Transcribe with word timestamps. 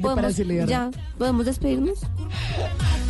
¿Podemos, 0.00 0.36
ya, 0.68 0.90
¿podemos 1.18 1.46
despedirnos? 1.46 1.98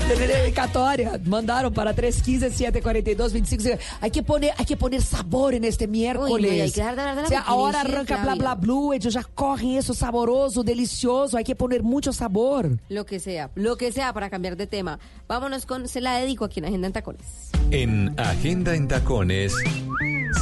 De 0.08 0.26
dedicatória. 0.26 1.20
Mandaram 1.24 1.72
para 1.72 1.94
315 1.94 2.50
742 2.50 3.32
25. 3.32 3.78
Hay 4.00 4.10
que 4.10 4.22
poner, 4.22 4.52
hay 4.58 4.64
que 4.64 4.76
poner 4.76 5.02
sabor 5.02 5.54
en 5.54 5.64
este 5.64 5.86
miércoles. 5.86 6.52
Uy, 6.52 6.66
no, 6.66 6.72
que 6.72 6.82
hablar 6.82 7.14
de 7.14 7.22
la 7.22 7.26
O 7.26 7.28
sea, 7.28 7.40
ahora 7.40 7.82
arranca 7.82 8.22
bla 8.22 8.34
bla 8.34 8.54
blue, 8.54 8.92
ellos 8.92 9.14
ya 9.14 9.22
cogen 9.22 9.76
eso 9.76 9.94
saboroso, 9.94 10.62
delicioso. 10.62 11.36
Hay 11.36 11.44
que 11.44 11.54
poner 11.54 11.82
mucho 11.82 12.12
sabor. 12.12 12.78
Lo 12.88 13.06
que 13.06 13.20
sea, 13.20 13.50
lo 13.54 13.76
que 13.76 13.92
sea 13.92 14.12
para 14.12 14.30
cambiar 14.30 14.56
de 14.56 14.66
tema. 14.66 14.98
Vámonos 15.28 15.66
con 15.66 15.86
Se 15.86 16.00
la 16.00 16.16
dedico 16.16 16.44
aquí 16.44 16.60
en 16.60 16.66
Agenda 16.66 16.86
en 16.88 16.92
Tacones. 16.92 17.50
En 17.70 18.18
Agenda 18.18 18.74
en 18.74 18.88
Tacones, 18.88 19.54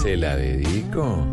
se 0.03 0.17
la 0.17 0.37
dedico. 0.37 1.27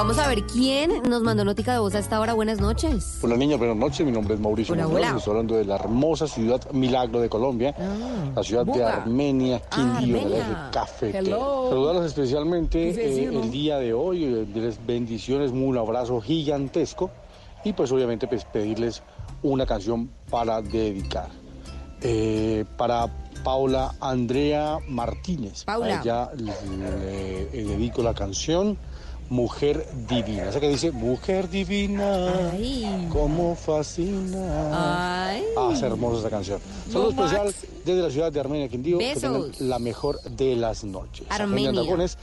Vamos 0.00 0.16
a 0.18 0.28
ver 0.28 0.44
quién 0.44 1.02
nos 1.10 1.20
mandó 1.20 1.44
notica 1.44 1.74
de 1.74 1.78
voz 1.78 1.94
a 1.94 1.98
esta 1.98 2.18
hora. 2.20 2.32
Buenas 2.32 2.58
noches. 2.58 3.18
Hola 3.20 3.36
niña, 3.36 3.58
buenas 3.58 3.76
noches. 3.76 4.06
Mi 4.06 4.10
nombre 4.10 4.32
es 4.32 4.40
Mauricio 4.40 4.72
Hola, 4.72 4.84
Muñoz. 4.86 4.98
hola. 5.08 5.18
Estoy 5.18 5.30
hablando 5.32 5.56
de 5.56 5.64
la 5.66 5.74
hermosa 5.74 6.26
ciudad 6.26 6.70
Milagro 6.72 7.20
de 7.20 7.28
Colombia, 7.28 7.74
la 8.34 8.42
ciudad 8.42 8.64
de. 8.64 8.82
Armenia, 8.82 9.60
Quindío, 9.68 10.16
Armenia. 10.16 10.38
eje 10.38 10.54
cafetero. 10.72 11.26
Hello. 11.26 11.68
Saludarlos 11.68 12.06
especialmente 12.06 12.88
eh, 12.92 13.24
el 13.26 13.50
día 13.50 13.76
de 13.76 13.92
hoy. 13.92 14.24
eh, 14.24 14.46
Les 14.54 14.84
bendiciones, 14.86 15.50
un 15.50 15.76
abrazo 15.76 16.18
gigantesco 16.22 17.10
y 17.62 17.74
pues 17.74 17.92
obviamente 17.92 18.26
pues, 18.26 18.46
pedirles 18.46 19.02
una 19.42 19.66
canción 19.66 20.10
para 20.30 20.62
dedicar. 20.62 21.28
Eh, 22.00 22.64
para 22.78 23.06
Paula 23.44 23.94
Andrea 24.00 24.78
Martínez. 24.88 25.64
Paula. 25.64 25.98
A 25.98 26.00
ella 26.02 26.30
le, 26.38 27.50
le 27.52 27.64
dedico 27.64 28.02
la 28.02 28.14
canción 28.14 28.78
Mujer 29.30 29.86
Divina. 30.08 30.48
Esa 30.48 30.58
que 30.60 30.68
dice 30.68 30.90
Mujer 30.90 31.48
Divina. 31.48 32.50
Ay. 32.52 33.06
Cómo 33.10 33.54
fascina. 33.54 35.28
Ay. 35.30 35.44
Ah, 35.56 35.70
es 35.72 35.80
hermosa 35.82 36.18
esa 36.18 36.30
canción. 36.30 36.60
Saludo 36.90 37.12
No, 37.12 37.24
especial 37.24 37.54
desde 37.84 38.02
la 38.02 38.10
ciudad 38.10 38.32
de 38.32 38.40
Armenia, 38.40 38.68
Quindío. 38.68 38.98
Que 38.98 39.14
Besos. 39.14 39.22
tengan 39.52 39.68
la 39.70 39.78
mejor 39.78 40.20
de 40.22 40.56
las 40.56 40.82
noches. 40.84 41.26
Armenia. 41.30 41.72
Tacones 41.72 42.18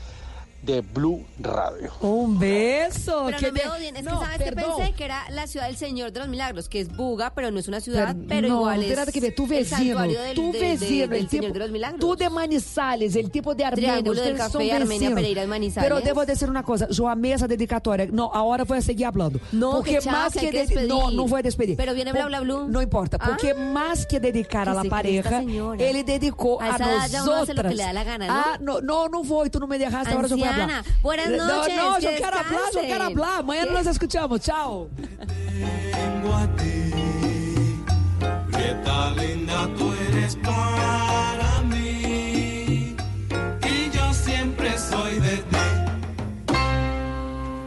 de 0.62 0.82
Blue 0.82 1.24
Radio. 1.40 1.92
Un 2.02 2.38
beso. 2.40 3.24
Pero 3.28 3.38
que 3.38 3.48
no 3.48 3.54
me 3.54 3.70
odien, 3.70 3.96
es 3.96 4.04
No, 4.04 4.20
que 4.20 4.26
sabes 4.26 4.38
que 4.50 4.52
perdón. 4.56 4.78
pensé 4.78 4.94
que 4.94 5.06
era 5.06 5.30
la 5.30 5.48
ciudad 5.48 5.68
del 5.68 5.78
Señor 5.78 6.12
de 6.12 6.20
los 6.20 6.28
Milagros, 6.28 6.68
que 6.68 6.82
es 6.82 6.94
Buga, 6.96 7.32
pero 7.34 7.52
no 7.52 7.60
es 7.60 7.68
una 7.68 7.80
ciudad, 7.80 8.08
Per- 8.16 8.28
pero 8.28 8.48
no, 8.50 8.56
igual 8.58 8.76
no 8.78 8.82
es 9.02 9.12
que 9.12 9.20
ver. 9.22 9.36
Tu 9.36 9.44
el 9.44 9.50
vecino, 9.50 10.04
tu 10.36 10.52
de- 10.52 10.60
de- 10.60 10.78
vecino, 10.78 11.08
del 11.08 11.22
el 11.24 11.30
Señor 11.30 11.54
de 11.54 11.60
los 11.60 11.72
Milagros. 11.72 12.00
tú 12.02 12.16
de 12.16 12.30
Manizales, 12.30 13.16
el 13.16 13.30
tipo 13.32 13.56
de 13.56 13.64
Armenia, 13.66 13.94
Triángulo 13.94 14.22
del 14.22 14.36
Café, 14.36 14.52
son 14.52 14.82
Armenia. 14.82 15.16
Pereira 15.16 15.48
Manizales. 15.48 15.90
Pero 15.90 16.02
debo 16.02 16.26
decir 16.26 16.50
una 16.50 16.64
cosa, 16.64 16.88
yo 16.90 17.08
amé 17.08 17.34
esa 17.34 17.48
dedicatoria. 17.48 18.08
No, 18.12 18.30
ahora 18.34 18.64
voy 18.66 18.80
a 18.80 18.82
seguir 18.82 19.06
hablando. 19.06 19.40
No, 19.54 19.72
porque 19.76 19.96
que 19.96 20.00
chao, 20.02 20.12
más 20.14 20.34
que 20.34 20.50
que, 20.50 20.60
hay 20.62 20.68
que 20.68 20.82
no, 20.88 21.12
no 21.12 21.28
voy 21.28 21.40
a 21.40 21.44
despedir. 21.44 21.78
Pero 21.78 21.94
viene 21.94 22.12
Bla 22.12 22.26
Bla 22.26 22.42
Blue. 22.42 22.68
No 22.68 22.82
importa, 22.82 23.18
porque 23.18 23.52
Ah. 23.52 23.60
más 23.72 24.06
que 24.06 24.20
dedicar 24.20 24.68
a 24.68 24.74
Que 24.82 24.84
la 24.84 24.90
pareja, 24.90 25.40
él 25.42 26.06
dedicó 26.06 26.62
A 26.62 26.66
a, 26.66 26.76
esa 26.76 26.92
edad 26.92 27.08
ya 27.10 27.24
uno 27.24 27.34
hace 27.34 27.54
lo 27.54 27.62
que 27.64 27.70
nosotras. 27.70 27.76
le 27.76 27.84
da 27.84 27.94
la 27.94 28.04
gana, 28.04 28.28
¿no? 28.28 28.34
Ah, 28.34 28.58
no, 28.60 28.82
no, 28.82 29.08
no 29.08 29.24
voy, 29.24 29.50
tú 29.50 29.60
no 29.60 29.68
me 29.68 29.78
dejaste, 29.78 30.14
ahora 30.14 30.28
yo 30.28 30.38
voy 30.38 30.48
a 30.48 30.57
Hablar. 30.64 30.86
buenas 31.02 31.30
No, 31.30 31.48
noches, 31.48 31.76
No, 31.76 31.96
que 31.96 32.02
yo 32.02 32.10
quiero 32.12 32.38
hablar, 32.38 32.62
yo 32.74 32.80
quiero 32.82 33.04
hablar. 33.06 33.44
Mañana 33.44 33.68
¿Qué? 33.68 33.74
nos 33.74 33.88
escuchamos, 33.88 34.42
chao. 34.42 34.90
tengo 34.98 36.34
a 36.36 36.48
ti. 36.56 36.94
Prieta 38.52 39.12
linda, 39.12 39.68
tú 39.78 39.94
eres 40.10 40.36
para 40.38 41.62
mí. 41.70 42.96
Y 43.64 43.90
yo 43.92 44.14
siempre 44.14 44.78
soy 44.78 45.20
de 45.20 45.38
ti. 45.38 45.58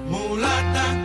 Mulata, 0.08 0.99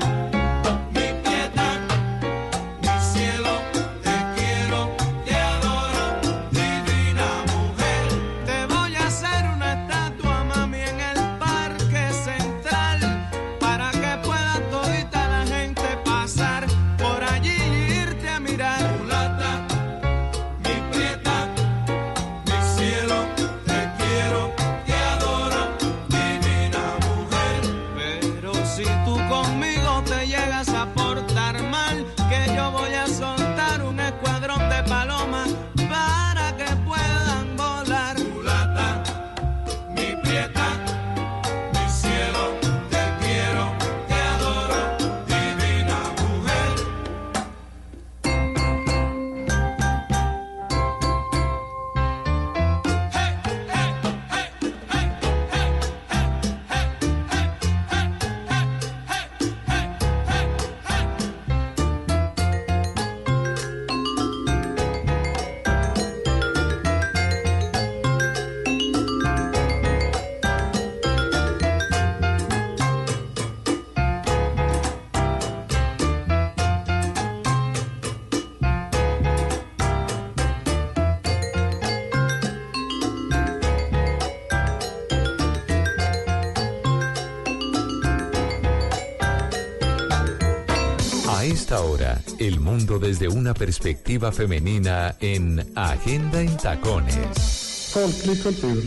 el 92.56 92.62
mundo 92.62 93.00
desde 93.00 93.28
una 93.28 93.54
perspectiva 93.54 94.32
femenina 94.32 95.16
en 95.20 95.74
Agenda 95.76 96.42
en 96.42 96.56
Tacones. 96.56 97.92
Folklig 97.92 98.42
kultur. 98.42 98.82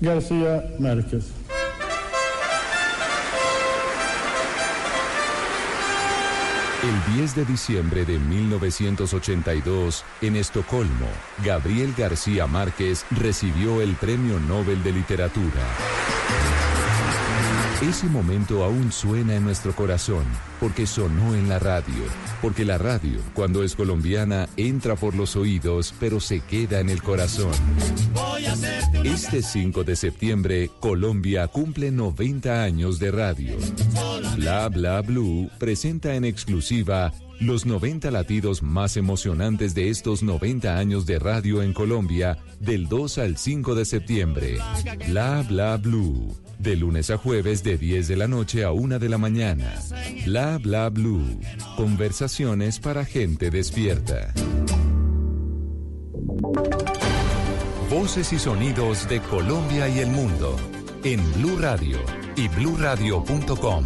Garcia 0.00 0.64
Márquez. 0.78 1.24
El 6.84 7.16
10 7.16 7.34
de 7.34 7.44
diciembre 7.46 8.04
de 8.04 8.20
1982, 8.20 10.04
en 10.22 10.36
Estocolmo, 10.36 11.08
Gabriel 11.44 11.92
García 11.98 12.46
Márquez 12.46 13.04
recibió 13.10 13.82
el 13.82 13.96
Premio 13.96 14.38
Nobel 14.38 14.84
de 14.84 14.92
Literatura. 14.92 15.97
Ese 17.80 18.06
momento 18.06 18.64
aún 18.64 18.90
suena 18.90 19.36
en 19.36 19.44
nuestro 19.44 19.72
corazón, 19.72 20.24
porque 20.58 20.84
sonó 20.84 21.36
en 21.36 21.48
la 21.48 21.60
radio, 21.60 22.02
porque 22.42 22.64
la 22.64 22.76
radio, 22.76 23.20
cuando 23.34 23.62
es 23.62 23.76
colombiana, 23.76 24.48
entra 24.56 24.96
por 24.96 25.14
los 25.14 25.36
oídos, 25.36 25.94
pero 26.00 26.18
se 26.18 26.40
queda 26.40 26.80
en 26.80 26.88
el 26.88 27.00
corazón. 27.04 27.52
Este 29.04 29.42
5 29.42 29.84
de 29.84 29.94
septiembre, 29.94 30.70
Colombia 30.80 31.46
cumple 31.46 31.92
90 31.92 32.64
años 32.64 32.98
de 32.98 33.12
radio. 33.12 33.56
Bla 34.34 34.68
Bla 34.68 35.00
Blue 35.00 35.48
presenta 35.60 36.16
en 36.16 36.24
exclusiva 36.24 37.12
los 37.40 37.66
90 37.66 38.10
latidos 38.10 38.62
más 38.62 38.96
emocionantes 38.96 39.74
de 39.74 39.90
estos 39.90 40.22
90 40.22 40.76
años 40.76 41.06
de 41.06 41.18
radio 41.18 41.62
en 41.62 41.72
Colombia 41.72 42.38
del 42.60 42.88
2 42.88 43.18
al 43.18 43.36
5 43.36 43.74
de 43.74 43.84
septiembre. 43.84 44.58
Bla 45.08 45.44
Bla 45.48 45.76
Blue. 45.76 46.36
De 46.58 46.74
lunes 46.74 47.10
a 47.10 47.16
jueves 47.16 47.62
de 47.62 47.78
10 47.78 48.08
de 48.08 48.16
la 48.16 48.26
noche 48.26 48.64
a 48.64 48.72
1 48.72 48.98
de 48.98 49.08
la 49.08 49.18
mañana. 49.18 49.72
Bla 50.24 50.58
Bla 50.58 50.88
Blue. 50.90 51.40
Conversaciones 51.76 52.80
para 52.80 53.04
gente 53.04 53.50
despierta. 53.50 54.32
Voces 57.90 58.32
y 58.32 58.38
sonidos 58.38 59.08
de 59.08 59.20
Colombia 59.20 59.88
y 59.88 60.00
el 60.00 60.10
mundo 60.10 60.56
en 61.04 61.20
Blue 61.34 61.56
Radio 61.58 61.98
y 62.36 62.48
bluradio.com, 62.48 63.84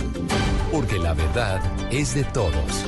porque 0.73 0.99
la 0.99 1.15
verdad 1.15 1.61
es 1.93 2.15
de 2.15 2.25
todos. 2.25 2.85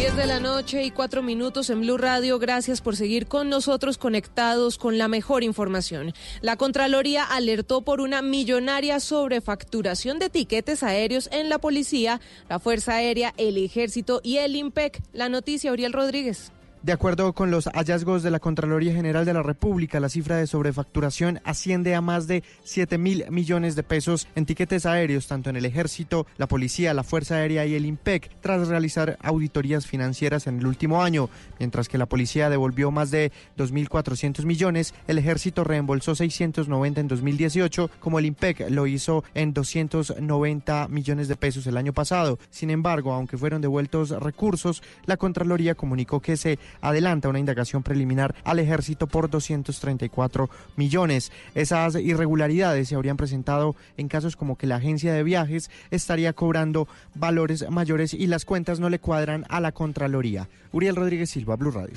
10 0.00 0.16
de 0.16 0.26
la 0.26 0.40
noche 0.40 0.82
y 0.82 0.90
4 0.90 1.22
minutos 1.22 1.68
en 1.68 1.82
Blue 1.82 1.98
Radio. 1.98 2.38
Gracias 2.38 2.80
por 2.80 2.96
seguir 2.96 3.26
con 3.26 3.50
nosotros 3.50 3.98
conectados 3.98 4.78
con 4.78 4.96
la 4.96 5.08
mejor 5.08 5.44
información. 5.44 6.14
La 6.40 6.56
Contraloría 6.56 7.22
alertó 7.22 7.82
por 7.82 8.00
una 8.00 8.22
millonaria 8.22 8.98
sobrefacturación 8.98 10.18
de 10.18 10.30
tiquetes 10.30 10.82
aéreos 10.82 11.28
en 11.32 11.50
la 11.50 11.58
policía, 11.58 12.22
la 12.48 12.58
Fuerza 12.58 12.94
Aérea, 12.94 13.34
el 13.36 13.58
Ejército 13.58 14.22
y 14.24 14.38
el 14.38 14.56
IMPEC. 14.56 15.02
La 15.12 15.28
noticia, 15.28 15.70
Uriel 15.70 15.92
Rodríguez. 15.92 16.50
De 16.82 16.92
acuerdo 16.92 17.34
con 17.34 17.50
los 17.50 17.66
hallazgos 17.74 18.22
de 18.22 18.30
la 18.30 18.38
Contraloría 18.38 18.94
General 18.94 19.26
de 19.26 19.34
la 19.34 19.42
República, 19.42 20.00
la 20.00 20.08
cifra 20.08 20.38
de 20.38 20.46
sobrefacturación 20.46 21.38
asciende 21.44 21.94
a 21.94 22.00
más 22.00 22.26
de 22.26 22.42
7 22.64 22.96
mil 22.96 23.26
millones 23.28 23.76
de 23.76 23.82
pesos 23.82 24.28
en 24.34 24.46
tiquetes 24.46 24.86
aéreos, 24.86 25.26
tanto 25.26 25.50
en 25.50 25.56
el 25.56 25.66
Ejército, 25.66 26.26
la 26.38 26.48
Policía, 26.48 26.94
la 26.94 27.04
Fuerza 27.04 27.34
Aérea 27.34 27.66
y 27.66 27.74
el 27.74 27.84
IMPEC, 27.84 28.30
tras 28.40 28.66
realizar 28.66 29.18
auditorías 29.20 29.86
financieras 29.86 30.46
en 30.46 30.60
el 30.60 30.66
último 30.66 31.02
año. 31.02 31.28
Mientras 31.58 31.86
que 31.86 31.98
la 31.98 32.06
Policía 32.06 32.48
devolvió 32.48 32.90
más 32.90 33.10
de 33.10 33.30
2.400 33.58 34.46
millones, 34.46 34.94
el 35.06 35.18
Ejército 35.18 35.64
reembolsó 35.64 36.14
690 36.14 36.98
en 36.98 37.08
2018, 37.08 37.90
como 38.00 38.18
el 38.18 38.24
IMPEC 38.24 38.70
lo 38.70 38.86
hizo 38.86 39.22
en 39.34 39.52
290 39.52 40.88
millones 40.88 41.28
de 41.28 41.36
pesos 41.36 41.66
el 41.66 41.76
año 41.76 41.92
pasado. 41.92 42.38
Sin 42.48 42.70
embargo, 42.70 43.12
aunque 43.12 43.36
fueron 43.36 43.60
devueltos 43.60 44.08
recursos, 44.12 44.82
la 45.04 45.18
Contraloría 45.18 45.74
comunicó 45.74 46.20
que 46.20 46.38
se 46.38 46.58
adelanta 46.80 47.28
una 47.28 47.38
indagación 47.38 47.82
preliminar 47.82 48.34
al 48.44 48.58
ejército 48.58 49.06
por 49.06 49.30
234 49.30 50.50
millones. 50.76 51.32
Esas 51.54 51.94
irregularidades 51.96 52.88
se 52.88 52.94
habrían 52.94 53.16
presentado 53.16 53.76
en 53.96 54.08
casos 54.08 54.36
como 54.36 54.56
que 54.56 54.66
la 54.66 54.76
agencia 54.76 55.12
de 55.12 55.22
viajes 55.22 55.70
estaría 55.90 56.32
cobrando 56.32 56.88
valores 57.14 57.68
mayores 57.70 58.14
y 58.14 58.26
las 58.26 58.44
cuentas 58.44 58.80
no 58.80 58.90
le 58.90 58.98
cuadran 58.98 59.44
a 59.48 59.60
la 59.60 59.72
Contraloría. 59.72 60.48
Uriel 60.72 60.96
Rodríguez 60.96 61.30
Silva, 61.30 61.56
Blue 61.56 61.70
Radio. 61.70 61.94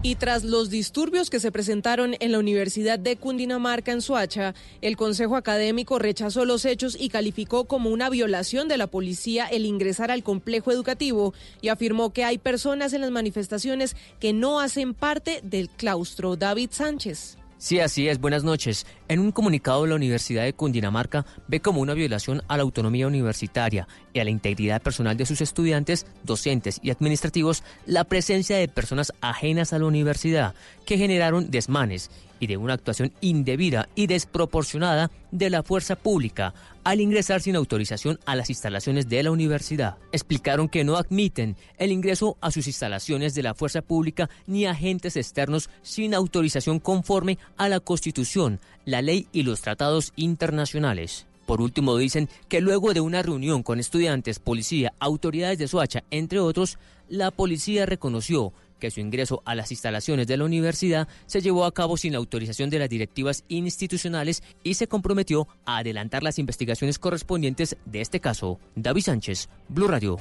Y 0.00 0.14
tras 0.14 0.44
los 0.44 0.70
disturbios 0.70 1.28
que 1.28 1.40
se 1.40 1.50
presentaron 1.50 2.14
en 2.20 2.30
la 2.30 2.38
Universidad 2.38 3.00
de 3.00 3.16
Cundinamarca 3.16 3.90
en 3.90 4.00
Suacha, 4.00 4.54
el 4.80 4.96
Consejo 4.96 5.34
Académico 5.34 5.98
rechazó 5.98 6.44
los 6.44 6.64
hechos 6.64 6.96
y 6.98 7.08
calificó 7.08 7.64
como 7.64 7.90
una 7.90 8.08
violación 8.08 8.68
de 8.68 8.76
la 8.76 8.86
policía 8.86 9.46
el 9.46 9.66
ingresar 9.66 10.12
al 10.12 10.22
complejo 10.22 10.70
educativo 10.70 11.34
y 11.60 11.68
afirmó 11.68 12.12
que 12.12 12.24
hay 12.24 12.38
personas 12.38 12.92
en 12.92 13.00
las 13.00 13.10
manifestaciones 13.10 13.96
que 14.20 14.32
no 14.32 14.60
hacen 14.60 14.94
parte 14.94 15.40
del 15.42 15.68
claustro. 15.68 16.36
David 16.36 16.70
Sánchez. 16.70 17.37
Sí, 17.58 17.80
así 17.80 18.08
es. 18.08 18.20
Buenas 18.20 18.44
noches. 18.44 18.86
En 19.08 19.18
un 19.18 19.32
comunicado, 19.32 19.84
la 19.84 19.96
Universidad 19.96 20.44
de 20.44 20.52
Cundinamarca 20.52 21.26
ve 21.48 21.58
como 21.58 21.80
una 21.80 21.92
violación 21.92 22.40
a 22.46 22.56
la 22.56 22.62
autonomía 22.62 23.08
universitaria 23.08 23.88
y 24.12 24.20
a 24.20 24.24
la 24.24 24.30
integridad 24.30 24.80
personal 24.80 25.16
de 25.16 25.26
sus 25.26 25.40
estudiantes, 25.40 26.06
docentes 26.22 26.78
y 26.84 26.90
administrativos 26.90 27.64
la 27.84 28.04
presencia 28.04 28.56
de 28.56 28.68
personas 28.68 29.12
ajenas 29.20 29.72
a 29.72 29.80
la 29.80 29.86
universidad 29.86 30.54
que 30.86 30.98
generaron 30.98 31.50
desmanes 31.50 32.12
y 32.40 32.46
de 32.46 32.56
una 32.56 32.74
actuación 32.74 33.12
indebida 33.20 33.88
y 33.94 34.06
desproporcionada 34.06 35.10
de 35.30 35.50
la 35.50 35.62
fuerza 35.62 35.96
pública 35.96 36.54
al 36.84 37.00
ingresar 37.00 37.40
sin 37.40 37.56
autorización 37.56 38.18
a 38.24 38.34
las 38.34 38.48
instalaciones 38.50 39.08
de 39.08 39.22
la 39.22 39.30
universidad. 39.30 39.96
Explicaron 40.12 40.68
que 40.68 40.84
no 40.84 40.96
admiten 40.96 41.56
el 41.76 41.92
ingreso 41.92 42.36
a 42.40 42.50
sus 42.50 42.66
instalaciones 42.66 43.34
de 43.34 43.42
la 43.42 43.54
fuerza 43.54 43.82
pública 43.82 44.30
ni 44.46 44.66
agentes 44.66 45.16
externos 45.16 45.70
sin 45.82 46.14
autorización 46.14 46.78
conforme 46.80 47.38
a 47.56 47.68
la 47.68 47.80
Constitución, 47.80 48.60
la 48.84 49.02
ley 49.02 49.28
y 49.32 49.42
los 49.42 49.60
tratados 49.60 50.12
internacionales. 50.16 51.26
Por 51.48 51.62
último, 51.62 51.96
dicen 51.96 52.28
que 52.48 52.60
luego 52.60 52.92
de 52.92 53.00
una 53.00 53.22
reunión 53.22 53.62
con 53.62 53.80
estudiantes, 53.80 54.38
policía, 54.38 54.92
autoridades 54.98 55.58
de 55.58 55.66
Soacha, 55.66 56.04
entre 56.10 56.40
otros, 56.40 56.78
la 57.08 57.30
policía 57.30 57.86
reconoció 57.86 58.52
que 58.78 58.90
su 58.90 59.00
ingreso 59.00 59.42
a 59.44 59.54
las 59.54 59.70
instalaciones 59.70 60.26
de 60.26 60.36
la 60.36 60.44
universidad 60.44 61.08
se 61.26 61.40
llevó 61.40 61.64
a 61.64 61.72
cabo 61.72 61.96
sin 61.96 62.12
la 62.12 62.18
autorización 62.18 62.70
de 62.70 62.78
las 62.78 62.88
directivas 62.88 63.44
institucionales 63.48 64.42
y 64.62 64.74
se 64.74 64.88
comprometió 64.88 65.48
a 65.64 65.78
adelantar 65.78 66.22
las 66.22 66.38
investigaciones 66.38 66.98
correspondientes 66.98 67.76
de 67.84 68.00
este 68.00 68.20
caso. 68.20 68.58
David 68.74 69.02
Sánchez, 69.02 69.48
Blue 69.68 69.88
Radio. 69.88 70.18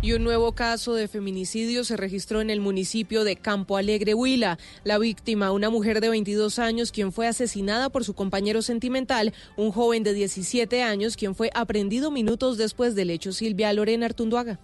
Y 0.00 0.12
un 0.12 0.22
nuevo 0.22 0.52
caso 0.52 0.94
de 0.94 1.08
feminicidio 1.08 1.82
se 1.82 1.96
registró 1.96 2.40
en 2.40 2.50
el 2.50 2.60
municipio 2.60 3.24
de 3.24 3.34
Campo 3.34 3.76
Alegre, 3.76 4.14
Huila. 4.14 4.56
La 4.84 4.96
víctima, 4.96 5.50
una 5.50 5.70
mujer 5.70 6.00
de 6.00 6.08
22 6.08 6.60
años, 6.60 6.92
quien 6.92 7.10
fue 7.10 7.26
asesinada 7.26 7.88
por 7.88 8.04
su 8.04 8.14
compañero 8.14 8.62
sentimental, 8.62 9.34
un 9.56 9.72
joven 9.72 10.04
de 10.04 10.14
17 10.14 10.84
años, 10.84 11.16
quien 11.16 11.34
fue 11.34 11.50
aprendido 11.52 12.12
minutos 12.12 12.58
después 12.58 12.94
del 12.94 13.10
hecho, 13.10 13.32
Silvia 13.32 13.72
Lorena 13.72 14.06
Artunduaga. 14.06 14.60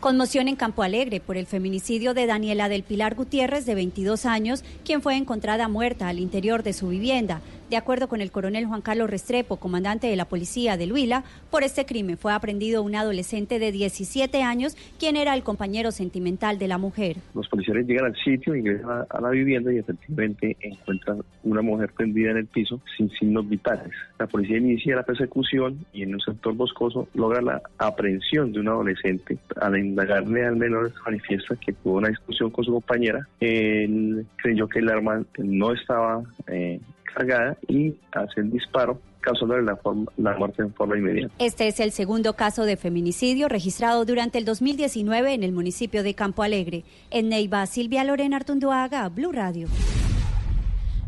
Conmoción 0.00 0.46
en 0.46 0.56
Campo 0.56 0.82
Alegre 0.82 1.20
por 1.20 1.38
el 1.38 1.46
feminicidio 1.46 2.12
de 2.12 2.26
Daniela 2.26 2.68
del 2.68 2.82
Pilar 2.82 3.14
Gutiérrez, 3.14 3.64
de 3.64 3.74
22 3.74 4.26
años, 4.26 4.62
quien 4.84 5.00
fue 5.00 5.16
encontrada 5.16 5.68
muerta 5.68 6.08
al 6.08 6.20
interior 6.20 6.62
de 6.62 6.74
su 6.74 6.88
vivienda. 6.88 7.40
De 7.70 7.76
acuerdo 7.76 8.06
con 8.06 8.20
el 8.20 8.30
coronel 8.30 8.66
Juan 8.66 8.80
Carlos 8.80 9.10
Restrepo, 9.10 9.56
comandante 9.56 10.06
de 10.06 10.14
la 10.14 10.26
policía 10.26 10.76
de 10.76 10.92
Huila, 10.92 11.24
por 11.50 11.64
este 11.64 11.84
crimen 11.84 12.16
fue 12.16 12.32
aprendido 12.32 12.80
un 12.82 12.94
adolescente 12.94 13.58
de 13.58 13.72
17 13.72 14.40
años, 14.42 14.76
quien 15.00 15.16
era 15.16 15.34
el 15.34 15.42
compañero 15.42 15.90
sentimental 15.90 16.60
de 16.60 16.68
la 16.68 16.78
mujer. 16.78 17.16
Los 17.34 17.48
policías 17.48 17.78
llegan 17.84 18.04
al 18.04 18.16
sitio, 18.22 18.54
ingresan 18.54 18.88
a, 18.88 19.06
a 19.10 19.20
la 19.20 19.30
vivienda 19.30 19.72
y 19.72 19.78
efectivamente 19.78 20.56
encuentran 20.60 21.22
una 21.42 21.62
mujer 21.62 21.90
tendida 21.98 22.30
en 22.30 22.36
el 22.36 22.46
piso 22.46 22.80
sin 22.96 23.10
signos 23.10 23.48
vitales. 23.48 23.90
La 24.20 24.28
policía 24.28 24.58
inicia 24.58 24.94
la 24.94 25.02
persecución 25.02 25.84
y 25.92 26.02
en 26.02 26.14
un 26.14 26.20
sector 26.20 26.54
boscoso 26.54 27.08
logra 27.14 27.42
la 27.42 27.62
aprehensión 27.78 28.52
de 28.52 28.60
un 28.60 28.68
adolescente. 28.68 29.38
Al 29.86 29.90
indagarle 29.90 30.44
al 30.44 30.56
menor 30.56 30.92
manifiesta 31.04 31.56
que 31.56 31.72
tuvo 31.72 31.98
una 31.98 32.08
discusión 32.08 32.50
con 32.50 32.64
su 32.64 32.72
compañera. 32.72 33.26
Él 33.40 34.26
creyó 34.36 34.68
que 34.68 34.80
el 34.80 34.88
arma 34.88 35.24
no 35.38 35.72
estaba 35.72 36.22
eh, 36.46 36.80
cargada 37.14 37.56
y 37.68 37.94
hace 38.12 38.40
el 38.40 38.50
disparo 38.50 39.00
causándole 39.20 39.64
la, 39.64 39.76
forma, 39.76 40.10
la 40.16 40.36
muerte 40.36 40.62
en 40.62 40.72
forma 40.72 40.96
inmediata. 40.96 41.34
Este 41.38 41.66
es 41.66 41.80
el 41.80 41.90
segundo 41.90 42.34
caso 42.34 42.64
de 42.64 42.76
feminicidio 42.76 43.48
registrado 43.48 44.04
durante 44.04 44.38
el 44.38 44.44
2019 44.44 45.34
en 45.34 45.42
el 45.42 45.52
municipio 45.52 46.04
de 46.04 46.14
Campo 46.14 46.42
Alegre. 46.42 46.84
En 47.10 47.28
Neiva, 47.28 47.66
Silvia 47.66 48.04
Lorena 48.04 48.36
Artunduaga, 48.36 49.08
Blue 49.08 49.32
Radio. 49.32 49.66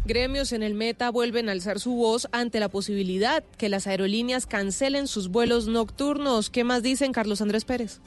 Gremios 0.05 0.53
en 0.53 0.63
el 0.63 0.75
Meta 0.75 1.11
vuelven 1.11 1.49
a 1.49 1.53
alzar 1.53 1.79
su 1.79 1.95
voz 1.95 2.29
ante 2.33 2.61
la 2.61 2.71
posibilidad 2.71 3.45
que 3.57 3.69
las 3.69 3.87
aerolíneas 3.87 4.47
cancelen 4.47 5.07
sus 5.07 5.29
vuelos 5.29 5.69
nocturnos. 5.69 6.51
¿Qué 6.51 6.65
más 6.65 6.83
dicen 6.83 7.13
Carlos 7.13 7.43
Andrés 7.43 7.65
Pérez? 7.65 8.01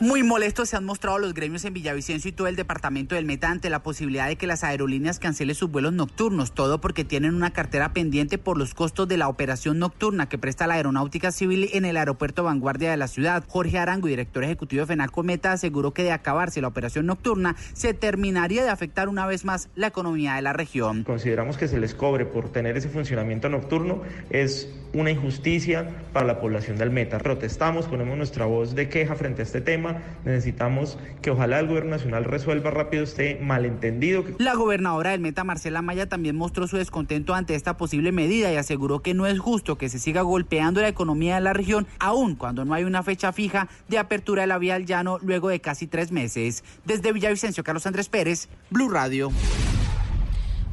Muy 0.00 0.24
molestos 0.24 0.70
se 0.70 0.76
han 0.76 0.84
mostrado 0.84 1.18
los 1.18 1.34
gremios 1.34 1.64
en 1.64 1.72
Villavicencio 1.72 2.28
y 2.28 2.32
todo 2.32 2.48
el 2.48 2.56
departamento 2.56 3.14
del 3.14 3.26
Meta 3.26 3.48
ante 3.48 3.70
la 3.70 3.84
posibilidad 3.84 4.26
de 4.26 4.34
que 4.34 4.48
las 4.48 4.64
aerolíneas 4.64 5.20
cancelen 5.20 5.54
sus 5.54 5.70
vuelos 5.70 5.92
nocturnos, 5.92 6.52
todo 6.52 6.80
porque 6.80 7.04
tienen 7.04 7.32
una 7.32 7.52
cartera 7.52 7.92
pendiente 7.92 8.36
por 8.36 8.58
los 8.58 8.74
costos 8.74 9.06
de 9.06 9.16
la 9.18 9.28
operación 9.28 9.78
nocturna 9.78 10.28
que 10.28 10.36
presta 10.36 10.66
la 10.66 10.74
aeronáutica 10.74 11.30
civil 11.30 11.70
en 11.72 11.84
el 11.84 11.96
aeropuerto 11.96 12.42
Vanguardia 12.42 12.90
de 12.90 12.96
la 12.96 13.06
ciudad. 13.06 13.44
Jorge 13.46 13.78
Arango, 13.78 14.08
director 14.08 14.42
ejecutivo 14.42 14.80
de 14.80 14.88
FENACO 14.88 15.22
Meta, 15.22 15.52
aseguró 15.52 15.94
que 15.94 16.02
de 16.02 16.10
acabarse 16.10 16.60
la 16.60 16.68
operación 16.68 17.06
nocturna 17.06 17.54
se 17.72 17.94
terminaría 17.94 18.64
de 18.64 18.70
afectar 18.70 19.08
una 19.08 19.26
vez 19.26 19.44
más 19.44 19.68
la 19.76 19.86
economía 19.86 20.34
de 20.34 20.42
la 20.42 20.52
región. 20.52 21.04
Consideramos 21.04 21.56
que 21.56 21.68
se 21.68 21.78
les 21.78 21.94
cobre 21.94 22.26
por 22.26 22.50
tener 22.50 22.76
ese 22.76 22.88
funcionamiento 22.88 23.48
nocturno 23.48 24.02
es 24.30 24.68
una 24.92 25.12
injusticia 25.12 25.88
para 26.12 26.26
la 26.26 26.40
población 26.40 26.78
del 26.78 26.90
Meta. 26.90 27.18
Protestamos, 27.18 27.86
ponemos 27.86 28.16
nuestra 28.16 28.44
voz 28.44 28.74
de 28.74 28.88
queja 28.88 29.14
frente 29.14 29.42
a 29.42 29.44
este 29.44 29.60
tema 29.60 29.83
Necesitamos 30.24 30.98
que 31.22 31.30
ojalá 31.30 31.60
el 31.60 31.66
gobierno 31.66 31.90
nacional 31.90 32.24
resuelva 32.24 32.70
rápido 32.70 33.04
este 33.04 33.38
malentendido. 33.40 34.24
La 34.38 34.54
gobernadora 34.54 35.10
del 35.10 35.20
Meta, 35.20 35.44
Marcela 35.44 35.82
Maya, 35.82 36.08
también 36.08 36.36
mostró 36.36 36.66
su 36.66 36.76
descontento 36.76 37.34
ante 37.34 37.54
esta 37.54 37.76
posible 37.76 38.12
medida 38.12 38.52
y 38.52 38.56
aseguró 38.56 39.00
que 39.00 39.14
no 39.14 39.26
es 39.26 39.38
justo 39.38 39.76
que 39.78 39.88
se 39.88 39.98
siga 39.98 40.22
golpeando 40.22 40.80
la 40.80 40.88
economía 40.88 41.36
de 41.36 41.40
la 41.40 41.52
región, 41.52 41.86
aun 41.98 42.34
cuando 42.34 42.64
no 42.64 42.74
hay 42.74 42.84
una 42.84 43.02
fecha 43.02 43.32
fija 43.32 43.68
de 43.88 43.98
apertura 43.98 44.42
de 44.42 44.48
la 44.48 44.58
vía 44.58 44.74
al 44.74 44.86
llano 44.86 45.18
luego 45.22 45.48
de 45.48 45.60
casi 45.60 45.86
tres 45.86 46.12
meses. 46.12 46.64
Desde 46.84 47.12
Villavicencio, 47.12 47.64
Carlos 47.64 47.86
Andrés 47.86 48.08
Pérez, 48.08 48.48
Blue 48.70 48.88
Radio. 48.88 49.30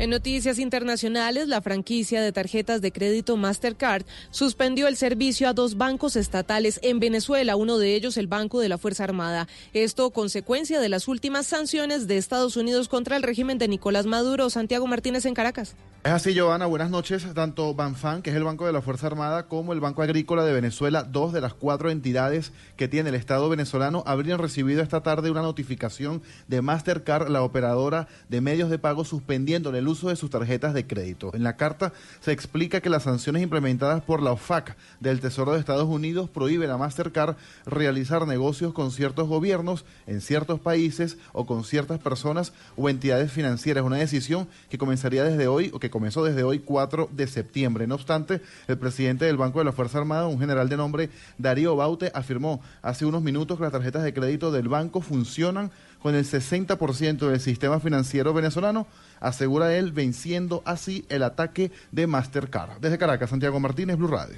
En 0.01 0.09
noticias 0.09 0.57
internacionales, 0.57 1.47
la 1.47 1.61
franquicia 1.61 2.23
de 2.23 2.31
tarjetas 2.31 2.81
de 2.81 2.91
crédito 2.91 3.37
Mastercard 3.37 4.03
suspendió 4.31 4.87
el 4.87 4.97
servicio 4.97 5.47
a 5.47 5.53
dos 5.53 5.77
bancos 5.77 6.15
estatales 6.15 6.79
en 6.81 6.99
Venezuela, 6.99 7.55
uno 7.55 7.77
de 7.77 7.93
ellos 7.93 8.17
el 8.17 8.25
Banco 8.25 8.59
de 8.59 8.67
la 8.67 8.79
Fuerza 8.79 9.03
Armada. 9.03 9.47
Esto 9.73 10.09
consecuencia 10.09 10.79
de 10.79 10.89
las 10.89 11.07
últimas 11.07 11.45
sanciones 11.45 12.07
de 12.07 12.17
Estados 12.17 12.57
Unidos 12.57 12.87
contra 12.89 13.15
el 13.15 13.21
régimen 13.21 13.59
de 13.59 13.67
Nicolás 13.67 14.07
Maduro. 14.07 14.49
Santiago 14.49 14.87
Martínez 14.87 15.27
en 15.27 15.35
Caracas. 15.35 15.75
Es 16.03 16.11
así, 16.11 16.33
Giovanna. 16.33 16.65
Buenas 16.65 16.89
noches. 16.89 17.23
Tanto 17.35 17.75
Banfan, 17.75 18.23
que 18.23 18.31
es 18.31 18.35
el 18.35 18.43
Banco 18.43 18.65
de 18.65 18.73
la 18.73 18.81
Fuerza 18.81 19.05
Armada, 19.05 19.47
como 19.47 19.71
el 19.71 19.81
Banco 19.81 20.01
Agrícola 20.01 20.43
de 20.43 20.51
Venezuela, 20.51 21.03
dos 21.03 21.31
de 21.31 21.41
las 21.41 21.53
cuatro 21.53 21.91
entidades 21.91 22.53
que 22.75 22.87
tiene 22.87 23.09
el 23.09 23.15
Estado 23.15 23.49
venezolano, 23.49 24.01
habrían 24.07 24.39
recibido 24.39 24.81
esta 24.81 25.03
tarde 25.03 25.29
una 25.29 25.43
notificación 25.43 26.23
de 26.47 26.63
Mastercard, 26.63 27.29
la 27.29 27.43
operadora 27.43 28.07
de 28.29 28.41
medios 28.41 28.71
de 28.71 28.79
pago, 28.79 29.05
suspendiéndole 29.05 29.77
el 29.77 29.90
uso 29.91 30.09
de 30.09 30.15
sus 30.15 30.29
tarjetas 30.29 30.73
de 30.73 30.87
crédito. 30.87 31.31
En 31.33 31.43
la 31.43 31.55
carta 31.55 31.93
se 32.19 32.31
explica 32.31 32.81
que 32.81 32.89
las 32.89 33.03
sanciones 33.03 33.43
implementadas 33.43 34.03
por 34.03 34.21
la 34.21 34.31
OFAC 34.31 34.75
del 34.99 35.19
Tesoro 35.19 35.53
de 35.53 35.59
Estados 35.59 35.87
Unidos 35.87 36.29
prohíben 36.29 36.69
a 36.69 36.77
Mastercard 36.77 37.35
realizar 37.65 38.27
negocios 38.27 38.73
con 38.73 38.91
ciertos 38.91 39.27
gobiernos 39.27 39.85
en 40.07 40.21
ciertos 40.21 40.59
países 40.59 41.17
o 41.33 41.45
con 41.45 41.63
ciertas 41.63 41.99
personas 41.99 42.53
o 42.75 42.89
entidades 42.89 43.31
financieras. 43.31 43.83
Una 43.83 43.97
decisión 43.97 44.47
que 44.69 44.77
comenzaría 44.77 45.23
desde 45.23 45.47
hoy 45.47 45.71
o 45.73 45.79
que 45.79 45.89
comenzó 45.89 46.23
desde 46.23 46.43
hoy 46.43 46.59
4 46.59 47.09
de 47.11 47.27
septiembre. 47.27 47.87
No 47.87 47.95
obstante, 47.95 48.41
el 48.67 48.77
presidente 48.77 49.25
del 49.25 49.37
Banco 49.37 49.59
de 49.59 49.65
la 49.65 49.71
Fuerza 49.71 49.97
Armada, 49.97 50.27
un 50.27 50.39
general 50.39 50.69
de 50.69 50.77
nombre 50.77 51.09
Darío 51.37 51.75
Baute, 51.75 52.11
afirmó 52.13 52.61
hace 52.81 53.05
unos 53.05 53.21
minutos 53.21 53.57
que 53.57 53.63
las 53.63 53.71
tarjetas 53.71 54.03
de 54.03 54.13
crédito 54.13 54.51
del 54.51 54.67
banco 54.67 55.01
funcionan 55.01 55.71
con 56.01 56.15
el 56.15 56.25
60% 56.25 57.29
del 57.29 57.39
sistema 57.39 57.79
financiero 57.79 58.33
venezolano, 58.33 58.87
asegura 59.19 59.75
él, 59.75 59.91
venciendo 59.91 60.61
así 60.65 61.05
el 61.09 61.23
ataque 61.23 61.71
de 61.91 62.07
Mastercard. 62.07 62.79
Desde 62.79 62.97
Caracas, 62.97 63.29
Santiago 63.29 63.59
Martínez, 63.59 63.97
Blue 63.97 64.07
Radio. 64.07 64.37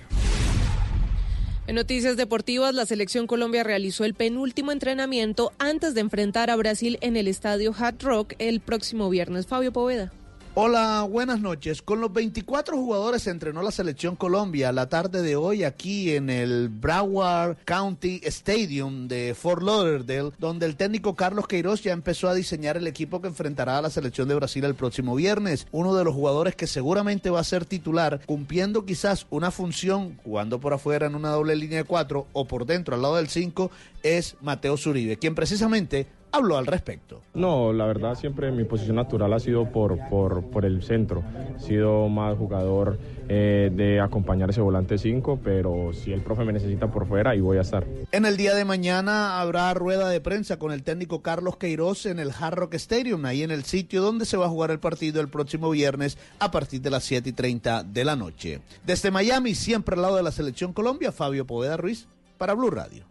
En 1.65 1.75
noticias 1.75 2.17
deportivas, 2.17 2.75
la 2.75 2.85
selección 2.85 3.25
Colombia 3.25 3.63
realizó 3.63 4.03
el 4.03 4.15
penúltimo 4.15 4.73
entrenamiento 4.73 5.53
antes 5.59 5.93
de 5.93 6.01
enfrentar 6.01 6.49
a 6.49 6.57
Brasil 6.57 6.97
en 6.99 7.15
el 7.15 7.29
estadio 7.29 7.73
Hard 7.77 8.03
Rock 8.03 8.33
el 8.37 8.59
próximo 8.59 9.09
viernes. 9.09 9.47
Fabio 9.47 9.71
Poveda. 9.71 10.11
Hola, 10.55 11.07
buenas 11.09 11.39
noches. 11.41 11.81
Con 11.81 11.99
los 11.99 12.13
24 12.13 12.77
jugadores 12.77 13.23
se 13.23 13.31
entrenó 13.31 13.63
la 13.63 13.71
selección 13.71 14.15
Colombia 14.15 14.71
la 14.71 14.87
tarde 14.87 15.23
de 15.23 15.35
hoy 15.35 15.63
aquí 15.63 16.11
en 16.11 16.29
el 16.29 16.69
Broward 16.69 17.57
County 17.65 18.21
Stadium 18.23 19.07
de 19.07 19.33
Fort 19.33 19.63
Lauderdale, 19.63 20.31
donde 20.37 20.67
el 20.67 20.75
técnico 20.75 21.15
Carlos 21.15 21.47
Queiroz 21.47 21.81
ya 21.81 21.91
empezó 21.91 22.29
a 22.29 22.35
diseñar 22.35 22.77
el 22.77 22.85
equipo 22.85 23.19
que 23.19 23.29
enfrentará 23.29 23.79
a 23.79 23.81
la 23.81 23.89
selección 23.89 24.27
de 24.27 24.35
Brasil 24.35 24.63
el 24.63 24.75
próximo 24.75 25.15
viernes. 25.15 25.65
Uno 25.71 25.95
de 25.95 26.03
los 26.03 26.13
jugadores 26.13 26.55
que 26.55 26.67
seguramente 26.67 27.31
va 27.31 27.39
a 27.39 27.43
ser 27.43 27.65
titular, 27.65 28.21
cumpliendo 28.27 28.85
quizás 28.85 29.25
una 29.31 29.49
función 29.49 30.19
jugando 30.23 30.59
por 30.59 30.73
afuera 30.73 31.07
en 31.07 31.15
una 31.15 31.31
doble 31.31 31.55
línea 31.55 31.79
de 31.79 31.83
cuatro 31.85 32.27
o 32.31 32.45
por 32.45 32.67
dentro 32.67 32.93
al 32.93 33.01
lado 33.01 33.15
del 33.15 33.29
5, 33.29 33.71
es 34.03 34.35
Mateo 34.39 34.77
Zuribe, 34.77 35.17
quien 35.17 35.33
precisamente 35.33 36.05
habló 36.33 36.57
al 36.57 36.65
respecto. 36.65 37.21
No, 37.33 37.71
la 37.71 37.85
verdad 37.85 38.15
siempre 38.15 38.51
mi 38.51 38.63
posición 38.65 38.97
natural 38.97 39.31
ha 39.33 39.39
sido 39.39 39.71
por, 39.71 39.97
por, 40.09 40.43
por 40.45 40.65
el 40.65 40.83
centro. 40.83 41.23
He 41.57 41.61
sido 41.61 42.09
más 42.09 42.37
jugador 42.37 42.97
eh, 43.29 43.71
de 43.73 44.01
acompañar 44.01 44.49
ese 44.49 44.59
volante 44.59 44.97
5, 44.97 45.39
pero 45.43 45.91
si 45.93 46.11
el 46.11 46.21
profe 46.21 46.43
me 46.43 46.51
necesita 46.51 46.91
por 46.91 47.07
fuera, 47.07 47.31
ahí 47.31 47.39
voy 47.39 47.57
a 47.57 47.61
estar. 47.61 47.85
En 48.11 48.25
el 48.25 48.35
día 48.35 48.55
de 48.55 48.65
mañana 48.65 49.39
habrá 49.39 49.73
rueda 49.73 50.09
de 50.09 50.19
prensa 50.19 50.57
con 50.57 50.71
el 50.71 50.83
técnico 50.83 51.21
Carlos 51.21 51.57
Queiroz 51.57 52.05
en 52.07 52.19
el 52.19 52.31
Hard 52.37 52.55
Rock 52.55 52.73
Stadium, 52.73 53.23
ahí 53.25 53.43
en 53.43 53.51
el 53.51 53.63
sitio 53.63 54.01
donde 54.01 54.25
se 54.25 54.35
va 54.35 54.47
a 54.47 54.49
jugar 54.49 54.71
el 54.71 54.79
partido 54.79 55.21
el 55.21 55.29
próximo 55.29 55.69
viernes 55.69 56.17
a 56.39 56.51
partir 56.51 56.81
de 56.81 56.89
las 56.89 57.03
7 57.03 57.29
y 57.29 57.33
30 57.33 57.83
de 57.83 58.05
la 58.05 58.15
noche. 58.15 58.59
Desde 58.85 59.11
Miami, 59.11 59.55
siempre 59.55 59.95
al 59.95 60.01
lado 60.01 60.17
de 60.17 60.23
la 60.23 60.31
Selección 60.31 60.73
Colombia, 60.73 61.11
Fabio 61.11 61.45
Poveda 61.45 61.77
Ruiz 61.77 62.07
para 62.37 62.55
Blue 62.55 62.71
Radio. 62.71 63.05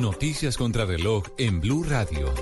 Noticias 0.00 0.56
contra 0.56 0.84
reloj 0.84 1.22
en 1.38 1.60
Blue 1.60 1.84
Radio. 1.84 2.32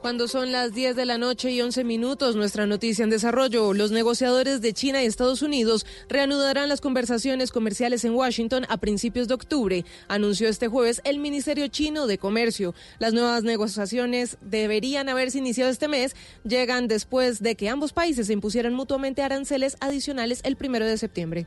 Cuando 0.00 0.28
son 0.28 0.52
las 0.52 0.72
10 0.74 0.94
de 0.94 1.06
la 1.06 1.18
noche 1.18 1.50
y 1.50 1.60
11 1.60 1.82
minutos, 1.82 2.36
nuestra 2.36 2.66
noticia 2.66 3.02
en 3.02 3.10
desarrollo. 3.10 3.72
Los 3.72 3.90
negociadores 3.90 4.60
de 4.60 4.72
China 4.74 5.02
y 5.02 5.06
Estados 5.06 5.42
Unidos 5.42 5.86
reanudarán 6.08 6.68
las 6.68 6.80
conversaciones 6.80 7.50
comerciales 7.50 8.04
en 8.04 8.14
Washington 8.14 8.66
a 8.68 8.76
principios 8.76 9.28
de 9.28 9.34
octubre, 9.34 9.84
anunció 10.06 10.48
este 10.48 10.68
jueves 10.68 11.00
el 11.04 11.18
Ministerio 11.18 11.66
Chino 11.68 12.06
de 12.06 12.18
Comercio. 12.18 12.74
Las 12.98 13.12
nuevas 13.12 13.42
negociaciones 13.42 14.36
deberían 14.40 15.08
haberse 15.08 15.38
iniciado 15.38 15.70
este 15.70 15.88
mes, 15.88 16.14
llegan 16.44 16.86
después 16.86 17.40
de 17.40 17.56
que 17.56 17.70
ambos 17.70 17.92
países 17.92 18.28
se 18.28 18.34
impusieran 18.34 18.74
mutuamente 18.74 19.22
aranceles 19.22 19.76
adicionales 19.80 20.42
el 20.44 20.56
primero 20.56 20.86
de 20.86 20.98
septiembre. 20.98 21.46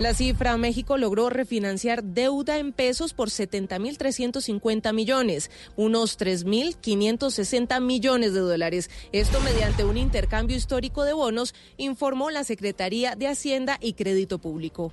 La 0.00 0.12
cifra, 0.12 0.56
México 0.56 0.98
logró 0.98 1.30
refinanciar 1.30 2.02
deuda 2.02 2.58
en 2.58 2.72
pesos 2.72 3.14
por 3.14 3.30
70.350 3.30 4.92
millones, 4.92 5.52
unos 5.76 6.18
3.560 6.18 7.80
millones 7.80 8.34
de 8.34 8.40
dólares. 8.40 8.90
Esto 9.12 9.40
mediante 9.40 9.84
un 9.84 9.96
intercambio 9.96 10.56
histórico 10.56 11.04
de 11.04 11.12
bonos, 11.12 11.54
informó 11.76 12.30
la 12.30 12.42
Secretaría 12.42 13.14
de 13.14 13.28
Hacienda 13.28 13.78
y 13.80 13.92
Crédito 13.92 14.38
Público. 14.38 14.92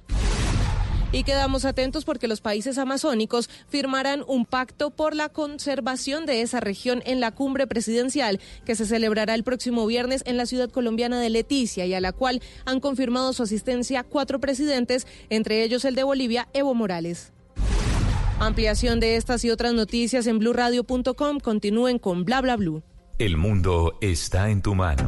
Y 1.13 1.23
quedamos 1.23 1.65
atentos 1.65 2.05
porque 2.05 2.27
los 2.27 2.39
países 2.39 2.77
amazónicos 2.77 3.49
firmarán 3.67 4.23
un 4.27 4.45
pacto 4.45 4.91
por 4.91 5.15
la 5.15 5.27
conservación 5.27 6.25
de 6.25 6.41
esa 6.41 6.61
región 6.61 7.01
en 7.05 7.19
la 7.19 7.31
cumbre 7.31 7.67
presidencial 7.67 8.39
que 8.65 8.75
se 8.75 8.85
celebrará 8.85 9.35
el 9.35 9.43
próximo 9.43 9.85
viernes 9.85 10.23
en 10.25 10.37
la 10.37 10.45
ciudad 10.45 10.69
colombiana 10.69 11.19
de 11.19 11.29
Leticia 11.29 11.85
y 11.85 11.93
a 11.93 11.99
la 11.99 12.13
cual 12.13 12.41
han 12.65 12.79
confirmado 12.79 13.33
su 13.33 13.43
asistencia 13.43 14.03
cuatro 14.03 14.39
presidentes, 14.39 15.05
entre 15.29 15.63
ellos 15.63 15.83
el 15.83 15.95
de 15.95 16.03
Bolivia, 16.03 16.47
Evo 16.53 16.73
Morales. 16.73 17.33
Ampliación 18.39 18.99
de 18.99 19.17
estas 19.17 19.43
y 19.45 19.51
otras 19.51 19.73
noticias 19.73 20.25
en 20.27 20.39
blurradio.com. 20.39 21.39
Continúen 21.39 21.99
con 21.99 22.25
bla 22.25 22.41
bla. 22.41 22.57
El 23.19 23.37
mundo 23.37 23.97
está 24.01 24.49
en 24.49 24.61
tu 24.61 24.73
mano. 24.73 25.07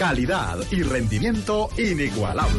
Calidad 0.00 0.56
y 0.70 0.82
rendimiento 0.82 1.68
inigualable. 1.76 2.58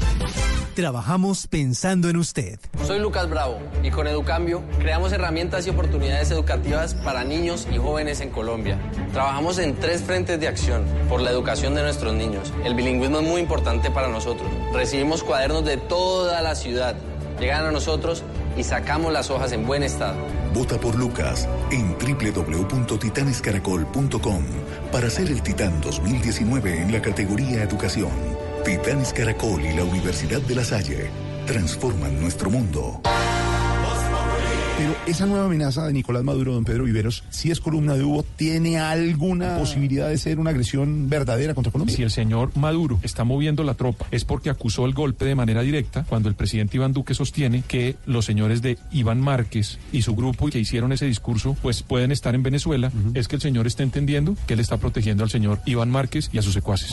Trabajamos 0.76 1.48
pensando 1.48 2.08
en 2.08 2.18
usted. 2.18 2.60
Soy 2.86 3.00
Lucas 3.00 3.28
Bravo 3.28 3.58
y 3.82 3.90
con 3.90 4.06
Educambio 4.06 4.62
creamos 4.78 5.12
herramientas 5.12 5.66
y 5.66 5.72
oportunidades 5.72 6.30
educativas 6.30 6.94
para 6.94 7.24
niños 7.24 7.68
y 7.72 7.80
jóvenes 7.80 8.22
en 8.22 8.30
Colombia. 8.30 8.80
Trabajamos 9.12 9.58
en 9.58 9.76
tres 9.76 10.04
frentes 10.04 10.40
de 10.40 10.48
acción 10.48 10.86
por 11.10 11.20
la 11.20 11.32
educación 11.32 11.74
de 11.74 11.82
nuestros 11.82 12.14
niños. 12.14 12.54
El 12.64 12.76
bilingüismo 12.76 13.22
es 13.22 13.28
muy 13.28 13.42
importante 13.42 13.90
para 13.90 14.08
nosotros. 14.08 14.48
Recibimos 14.72 15.24
cuadernos 15.24 15.66
de 15.66 15.78
toda 15.78 16.44
la 16.44 16.54
ciudad. 16.54 16.96
Llegan 17.42 17.66
a 17.66 17.72
nosotros 17.72 18.24
y 18.56 18.64
sacamos 18.64 19.12
las 19.12 19.32
hojas 19.32 19.52
en 19.52 19.66
buen 19.66 19.82
estado. 19.82 20.16
Vota 20.54 20.80
por 20.80 20.94
Lucas 20.96 21.50
en 21.72 21.98
www.titanescaracol.com 21.98 24.44
para 24.92 25.10
ser 25.10 25.26
el 25.28 25.42
Titán 25.42 25.82
2019 25.82 26.84
en 26.84 26.92
la 26.92 27.02
categoría 27.02 27.64
Educación. 27.64 28.12
Titanes 28.64 29.12
Caracol 29.12 29.66
y 29.66 29.74
la 29.74 29.84
Universidad 29.84 30.42
de 30.42 30.54
La 30.54 30.64
Salle 30.64 31.10
transforman 31.48 32.22
nuestro 32.22 32.52
mundo. 32.52 33.02
Pero 34.82 34.96
esa 35.06 35.28
nueva 35.28 35.46
amenaza 35.46 35.86
de 35.86 35.94
Nicolás 35.94 36.24
Maduro, 36.24 36.56
don 36.56 36.66
Pedro 36.66 36.86
Viveros, 36.86 37.24
si 37.30 37.52
es 37.52 37.60
columna 37.60 37.94
de 37.94 38.04
Hugo, 38.04 38.26
¿tiene 38.36 38.80
alguna 38.80 39.60
posibilidad 39.60 40.10
de 40.10 40.18
ser 40.18 40.40
una 40.40 40.50
agresión 40.50 41.08
verdadera 41.08 41.54
contra 41.54 41.72
Colombia? 41.72 41.96
Si 41.96 42.02
el 42.02 42.10
señor 42.10 42.58
Maduro 42.58 43.00
está 43.04 43.24
moviendo 43.24 43.64
la 43.64 43.76
tropa 43.76 44.08
es 44.10 44.26
porque 44.26 44.50
acusó 44.50 44.88
el 44.88 44.94
golpe 44.94 45.26
de 45.26 45.36
manera 45.36 45.62
directa 45.62 46.04
cuando 46.10 46.30
el 46.30 46.36
presidente 46.36 46.78
Iván 46.78 46.94
Duque 46.94 47.14
sostiene 47.14 47.62
que 47.68 47.96
los 48.08 48.26
señores 48.26 48.64
de 48.64 48.80
Iván 48.92 49.22
Márquez 49.22 49.78
y 49.92 50.02
su 50.02 50.16
grupo 50.16 50.48
que 50.48 50.58
hicieron 50.58 50.92
ese 50.92 51.06
discurso 51.06 51.56
pues 51.62 51.84
pueden 51.84 52.12
estar 52.12 52.34
en 52.34 52.42
Venezuela, 52.42 52.92
es 53.14 53.28
que 53.28 53.36
el 53.36 53.42
señor 53.44 53.68
está 53.68 53.84
entendiendo 53.84 54.36
que 54.48 54.56
él 54.56 54.62
está 54.62 54.78
protegiendo 54.78 55.24
al 55.24 55.30
señor 55.30 55.60
Iván 55.68 55.92
Márquez 55.92 56.32
y 56.34 56.40
a 56.40 56.42
sus 56.42 56.56
secuaces. 56.56 56.92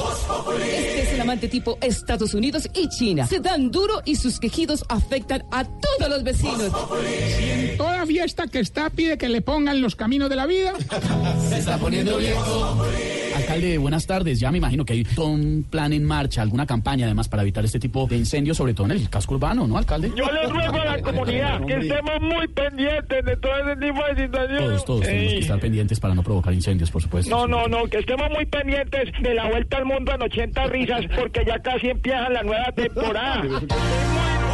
Este 0.61 1.03
es 1.03 1.13
el 1.15 1.21
amante 1.23 1.49
tipo 1.49 1.79
Estados 1.81 2.35
Unidos 2.35 2.69
y 2.75 2.89
China. 2.91 3.27
Se 3.27 3.41
dan 3.41 3.71
duro 3.71 4.03
y 4.05 4.17
sus 4.17 4.39
quejidos 4.41 4.85
afectan 4.91 5.45
a 5.51 5.65
todos 5.65 6.11
los 6.11 6.23
vecinos. 6.23 6.71
Toda 7.79 8.05
fiesta 8.07 8.49
que 8.49 8.59
está 8.59 8.91
pide 8.91 9.17
que 9.17 9.29
le 9.29 9.41
pongan 9.41 9.81
los 9.81 9.95
caminos 9.95 10.29
de 10.29 10.35
la 10.35 10.47
vida. 10.47 10.73
Se 11.49 11.59
está 11.59 11.79
poniendo 11.79 12.19
viejo. 12.19 12.85
Alcalde, 13.37 13.79
buenas 13.79 14.05
tardes. 14.05 14.41
Ya 14.41 14.51
me 14.51 14.59
imagino 14.59 14.85
que 14.85 14.95
hay 14.95 15.05
todo 15.05 15.29
un 15.29 15.65
plan 15.71 15.93
en 15.93 16.05
marcha, 16.05 16.43
alguna 16.43 16.67
campaña 16.67 17.07
además 17.07 17.29
para 17.29 17.43
evitar 17.43 17.65
este 17.65 17.79
tipo 17.79 18.07
de 18.09 18.17
incendios, 18.17 18.57
sobre 18.57 18.75
todo 18.75 18.87
en 18.87 18.93
el 18.93 19.09
casco 19.09 19.35
urbano, 19.35 19.69
¿no, 19.69 19.79
alcalde? 19.79 20.11
Yo 20.17 20.31
le 20.31 20.49
ruego 20.49 20.81
a 20.81 20.85
la 20.85 21.01
comunidad 21.01 21.65
que 21.65 21.75
estemos 21.75 22.21
muy 22.21 22.49
pendientes 22.49 23.25
de 23.25 23.37
todo 23.37 23.53
ese 23.59 23.77
tipo 23.81 24.05
de 24.05 24.23
situaciones. 24.25 24.59
Todos, 24.59 24.85
todos 24.85 25.01
tenemos 25.03 25.33
que 25.33 25.39
estar 25.39 25.61
pendientes 25.61 26.01
para 26.01 26.15
no 26.15 26.23
provocar 26.25 26.53
incendios, 26.53 26.91
por 26.91 27.01
supuesto. 27.01 27.31
No, 27.31 27.47
no, 27.47 27.69
no, 27.69 27.85
que 27.85 27.99
estemos 27.99 28.29
muy 28.31 28.45
pendientes 28.47 29.13
de 29.23 29.35
la 29.35 29.49
vuelta 29.49 29.77
al 29.77 29.85
mundo 29.85 30.13
en 30.13 30.23
80 30.23 30.67
risas, 30.67 31.05
porque 31.17 31.45
ya 31.47 31.61
casi 31.61 31.91
empieza 31.91 32.29
la 32.29 32.43
nueva 32.43 32.73
temporada. 32.73 33.45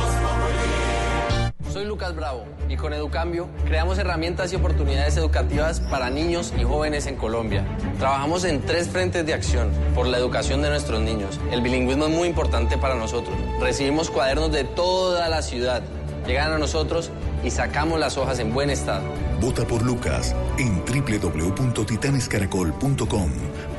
Soy 1.75 1.85
Lucas 1.87 2.15
Bravo 2.15 2.45
y 2.69 2.77
con 2.77 2.93
Educambio 2.93 3.49
creamos 3.65 3.99
herramientas 3.99 4.53
y 4.53 4.57
oportunidades 4.57 5.17
educativas 5.17 5.81
para 5.81 6.09
niños 6.09 6.55
y 6.57 6.63
jóvenes 6.63 7.07
en 7.07 7.17
Colombia. 7.17 7.67
Trabajamos 7.99 8.45
en 8.45 8.63
tres 8.63 8.89
frentes 8.89 9.27
de 9.27 9.35
acción 9.35 9.73
por 9.93 10.07
la 10.07 10.19
educación 10.19 10.63
de 10.63 10.69
nuestros 10.69 11.01
niños. 11.01 11.41
El 11.51 11.63
bilingüismo 11.63 12.07
es 12.07 12.13
muy 12.13 12.29
importante 12.29 12.79
para 12.79 12.95
nosotros. 12.95 13.35
Recibimos 13.59 14.09
cuadernos 14.09 14.53
de 14.53 14.63
toda 14.63 15.29
la 15.29 15.43
ciudad. 15.43 15.83
Llegan 16.29 16.53
a 16.53 16.59
nosotros 16.59 17.11
y 17.43 17.51
sacamos 17.51 17.99
las 17.99 18.19
hojas 18.19 18.39
en 18.39 18.55
buen 18.55 18.71
estado. 18.71 19.03
Vota 19.41 19.67
por 19.67 19.83
Lucas 19.83 20.33
en 20.59 20.81
www.titanescaracol.com 20.85 23.31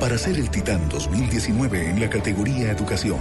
para 0.02 0.18
ser 0.18 0.36
el 0.36 0.50
Titán 0.50 0.90
2019 0.90 1.92
en 1.92 2.02
la 2.02 2.10
categoría 2.10 2.72
Educación. 2.72 3.20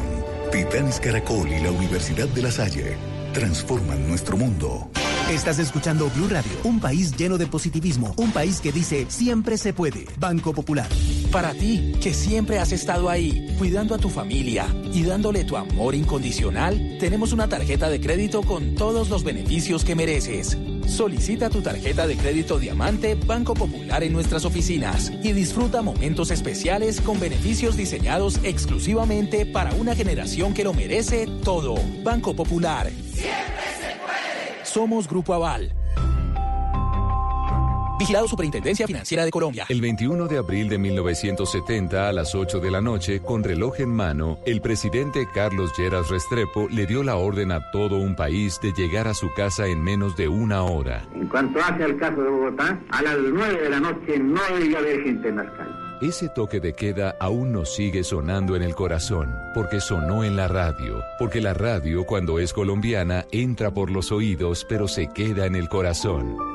Titanes 0.50 0.98
Caracol 0.98 1.52
y 1.52 1.60
la 1.60 1.70
Universidad 1.70 2.26
de 2.26 2.42
La 2.42 2.50
Salle 2.50 3.13
transforman 3.34 4.06
nuestro 4.08 4.36
mundo. 4.38 4.88
Estás 5.28 5.58
escuchando 5.58 6.08
Blue 6.14 6.28
Radio, 6.28 6.52
un 6.62 6.80
país 6.80 7.16
lleno 7.16 7.36
de 7.36 7.46
positivismo, 7.46 8.14
un 8.16 8.30
país 8.30 8.60
que 8.60 8.72
dice 8.72 9.06
siempre 9.08 9.58
se 9.58 9.72
puede. 9.72 10.06
Banco 10.18 10.54
Popular. 10.54 10.88
Para 11.32 11.52
ti, 11.52 11.94
que 12.00 12.14
siempre 12.14 12.58
has 12.58 12.70
estado 12.72 13.10
ahí, 13.10 13.54
cuidando 13.58 13.94
a 13.94 13.98
tu 13.98 14.08
familia 14.08 14.66
y 14.92 15.02
dándole 15.02 15.44
tu 15.44 15.56
amor 15.56 15.94
incondicional, 15.94 16.96
tenemos 17.00 17.32
una 17.32 17.48
tarjeta 17.48 17.90
de 17.90 18.00
crédito 18.00 18.42
con 18.42 18.76
todos 18.76 19.10
los 19.10 19.24
beneficios 19.24 19.84
que 19.84 19.96
mereces. 19.96 20.56
Solicita 20.86 21.50
tu 21.50 21.60
tarjeta 21.60 22.06
de 22.06 22.16
crédito 22.16 22.58
Diamante 22.58 23.14
Banco 23.14 23.54
Popular 23.54 24.02
en 24.02 24.12
nuestras 24.12 24.44
oficinas 24.44 25.10
y 25.22 25.32
disfruta 25.32 25.82
momentos 25.82 26.30
especiales 26.30 27.00
con 27.00 27.18
beneficios 27.18 27.76
diseñados 27.76 28.38
exclusivamente 28.42 29.46
para 29.46 29.72
una 29.74 29.94
generación 29.94 30.54
que 30.54 30.64
lo 30.64 30.72
merece 30.72 31.26
todo. 31.42 31.74
Banco 32.02 32.34
Popular. 32.34 32.90
Somos 34.62 35.08
Grupo 35.08 35.34
Aval. 35.34 35.72
Vigilado 37.96 38.26
Superintendencia 38.26 38.86
Financiera 38.88 39.24
de 39.24 39.30
Colombia. 39.30 39.66
El 39.68 39.80
21 39.80 40.26
de 40.26 40.38
abril 40.38 40.68
de 40.68 40.78
1970 40.78 42.08
a 42.08 42.12
las 42.12 42.34
8 42.34 42.58
de 42.58 42.70
la 42.70 42.80
noche, 42.80 43.20
con 43.20 43.44
reloj 43.44 43.78
en 43.78 43.90
mano, 43.90 44.38
el 44.44 44.60
presidente 44.60 45.28
Carlos 45.32 45.72
Lleras 45.78 46.08
Restrepo 46.08 46.68
le 46.68 46.86
dio 46.86 47.04
la 47.04 47.16
orden 47.16 47.52
a 47.52 47.70
todo 47.70 47.96
un 47.98 48.16
país 48.16 48.58
de 48.60 48.72
llegar 48.72 49.06
a 49.06 49.14
su 49.14 49.32
casa 49.34 49.68
en 49.68 49.80
menos 49.80 50.16
de 50.16 50.26
una 50.26 50.64
hora. 50.64 51.06
En 51.14 51.28
cuanto 51.28 51.60
hace 51.60 51.84
al 51.84 51.96
caso 51.96 52.20
de 52.20 52.30
Bogotá, 52.30 52.80
a 52.90 53.02
las 53.02 53.16
9 53.16 53.62
de 53.62 53.70
la 53.70 53.80
noche 53.80 54.18
no 54.18 54.40
debe 54.58 54.76
haber 54.76 55.02
gente 55.02 55.28
en 55.28 55.36
las 55.36 55.50
calles. 55.52 55.74
Ese 56.02 56.28
toque 56.28 56.58
de 56.58 56.74
queda 56.74 57.16
aún 57.20 57.52
nos 57.52 57.74
sigue 57.74 58.02
sonando 58.02 58.56
en 58.56 58.62
el 58.62 58.74
corazón, 58.74 59.32
porque 59.54 59.80
sonó 59.80 60.24
en 60.24 60.34
la 60.34 60.48
radio, 60.48 61.00
porque 61.18 61.40
la 61.40 61.54
radio 61.54 62.04
cuando 62.04 62.40
es 62.40 62.52
colombiana 62.52 63.24
entra 63.30 63.70
por 63.70 63.90
los 63.90 64.10
oídos 64.10 64.66
pero 64.68 64.88
se 64.88 65.06
queda 65.06 65.46
en 65.46 65.54
el 65.54 65.68
corazón. 65.68 66.53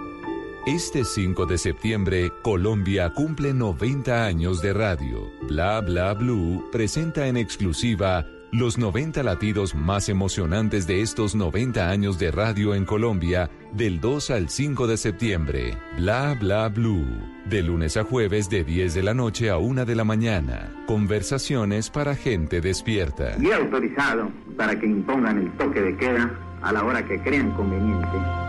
Este 0.69 1.03
5 1.03 1.47
de 1.47 1.57
septiembre, 1.57 2.31
Colombia 2.43 3.09
cumple 3.09 3.55
90 3.55 4.23
años 4.23 4.61
de 4.61 4.71
radio. 4.71 5.31
Bla 5.47 5.81
Bla 5.81 6.13
Blue 6.13 6.69
presenta 6.71 7.25
en 7.25 7.38
exclusiva 7.38 8.27
los 8.51 8.77
90 8.77 9.23
latidos 9.23 9.73
más 9.73 10.09
emocionantes 10.09 10.85
de 10.85 11.01
estos 11.01 11.33
90 11.33 11.89
años 11.89 12.19
de 12.19 12.29
radio 12.29 12.75
en 12.75 12.85
Colombia 12.85 13.49
del 13.73 13.99
2 13.99 14.29
al 14.29 14.49
5 14.49 14.85
de 14.85 14.97
septiembre. 14.97 15.75
Bla 15.97 16.38
Bla 16.39 16.69
Blue. 16.69 17.03
De 17.47 17.63
lunes 17.63 17.97
a 17.97 18.03
jueves 18.03 18.47
de 18.47 18.63
10 18.63 18.93
de 18.93 19.01
la 19.01 19.15
noche 19.15 19.49
a 19.49 19.57
1 19.57 19.85
de 19.85 19.95
la 19.95 20.03
mañana. 20.03 20.71
Conversaciones 20.85 21.89
para 21.89 22.13
gente 22.13 22.61
despierta. 22.61 23.35
Y 23.41 23.51
autorizado 23.51 24.29
para 24.55 24.79
que 24.79 24.85
impongan 24.85 25.39
el 25.39 25.51
toque 25.53 25.81
de 25.81 25.97
queda 25.97 26.31
a 26.61 26.71
la 26.71 26.83
hora 26.83 27.03
que 27.07 27.19
crean 27.23 27.55
conveniente. 27.55 28.49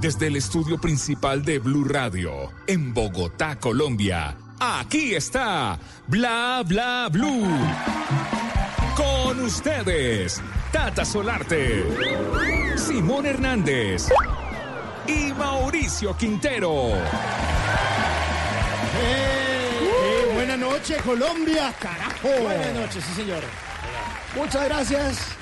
desde 0.00 0.26
el 0.28 0.36
estudio 0.36 0.78
principal 0.78 1.44
de 1.44 1.58
Blue 1.58 1.84
Radio, 1.84 2.52
en 2.66 2.92
Bogotá, 2.92 3.58
Colombia. 3.58 4.36
Aquí 4.58 5.14
está 5.14 5.78
Bla 6.06 6.62
Bla 6.66 7.08
Blue. 7.10 7.46
Con 8.96 9.40
ustedes, 9.40 10.40
Tata 10.72 11.04
Solarte, 11.04 11.84
Simón 12.76 13.26
Hernández 13.26 14.08
y 15.06 15.32
Mauricio 15.32 16.16
Quintero. 16.16 16.92
Eh, 18.98 20.30
buenas 20.34 20.58
noches, 20.58 21.02
Colombia, 21.02 21.74
carajo. 21.78 22.28
Buenas 22.42 22.74
noches, 22.74 23.04
sí, 23.04 23.14
señor. 23.14 23.42
Muchas 24.34 24.64
gracias. 24.64 25.36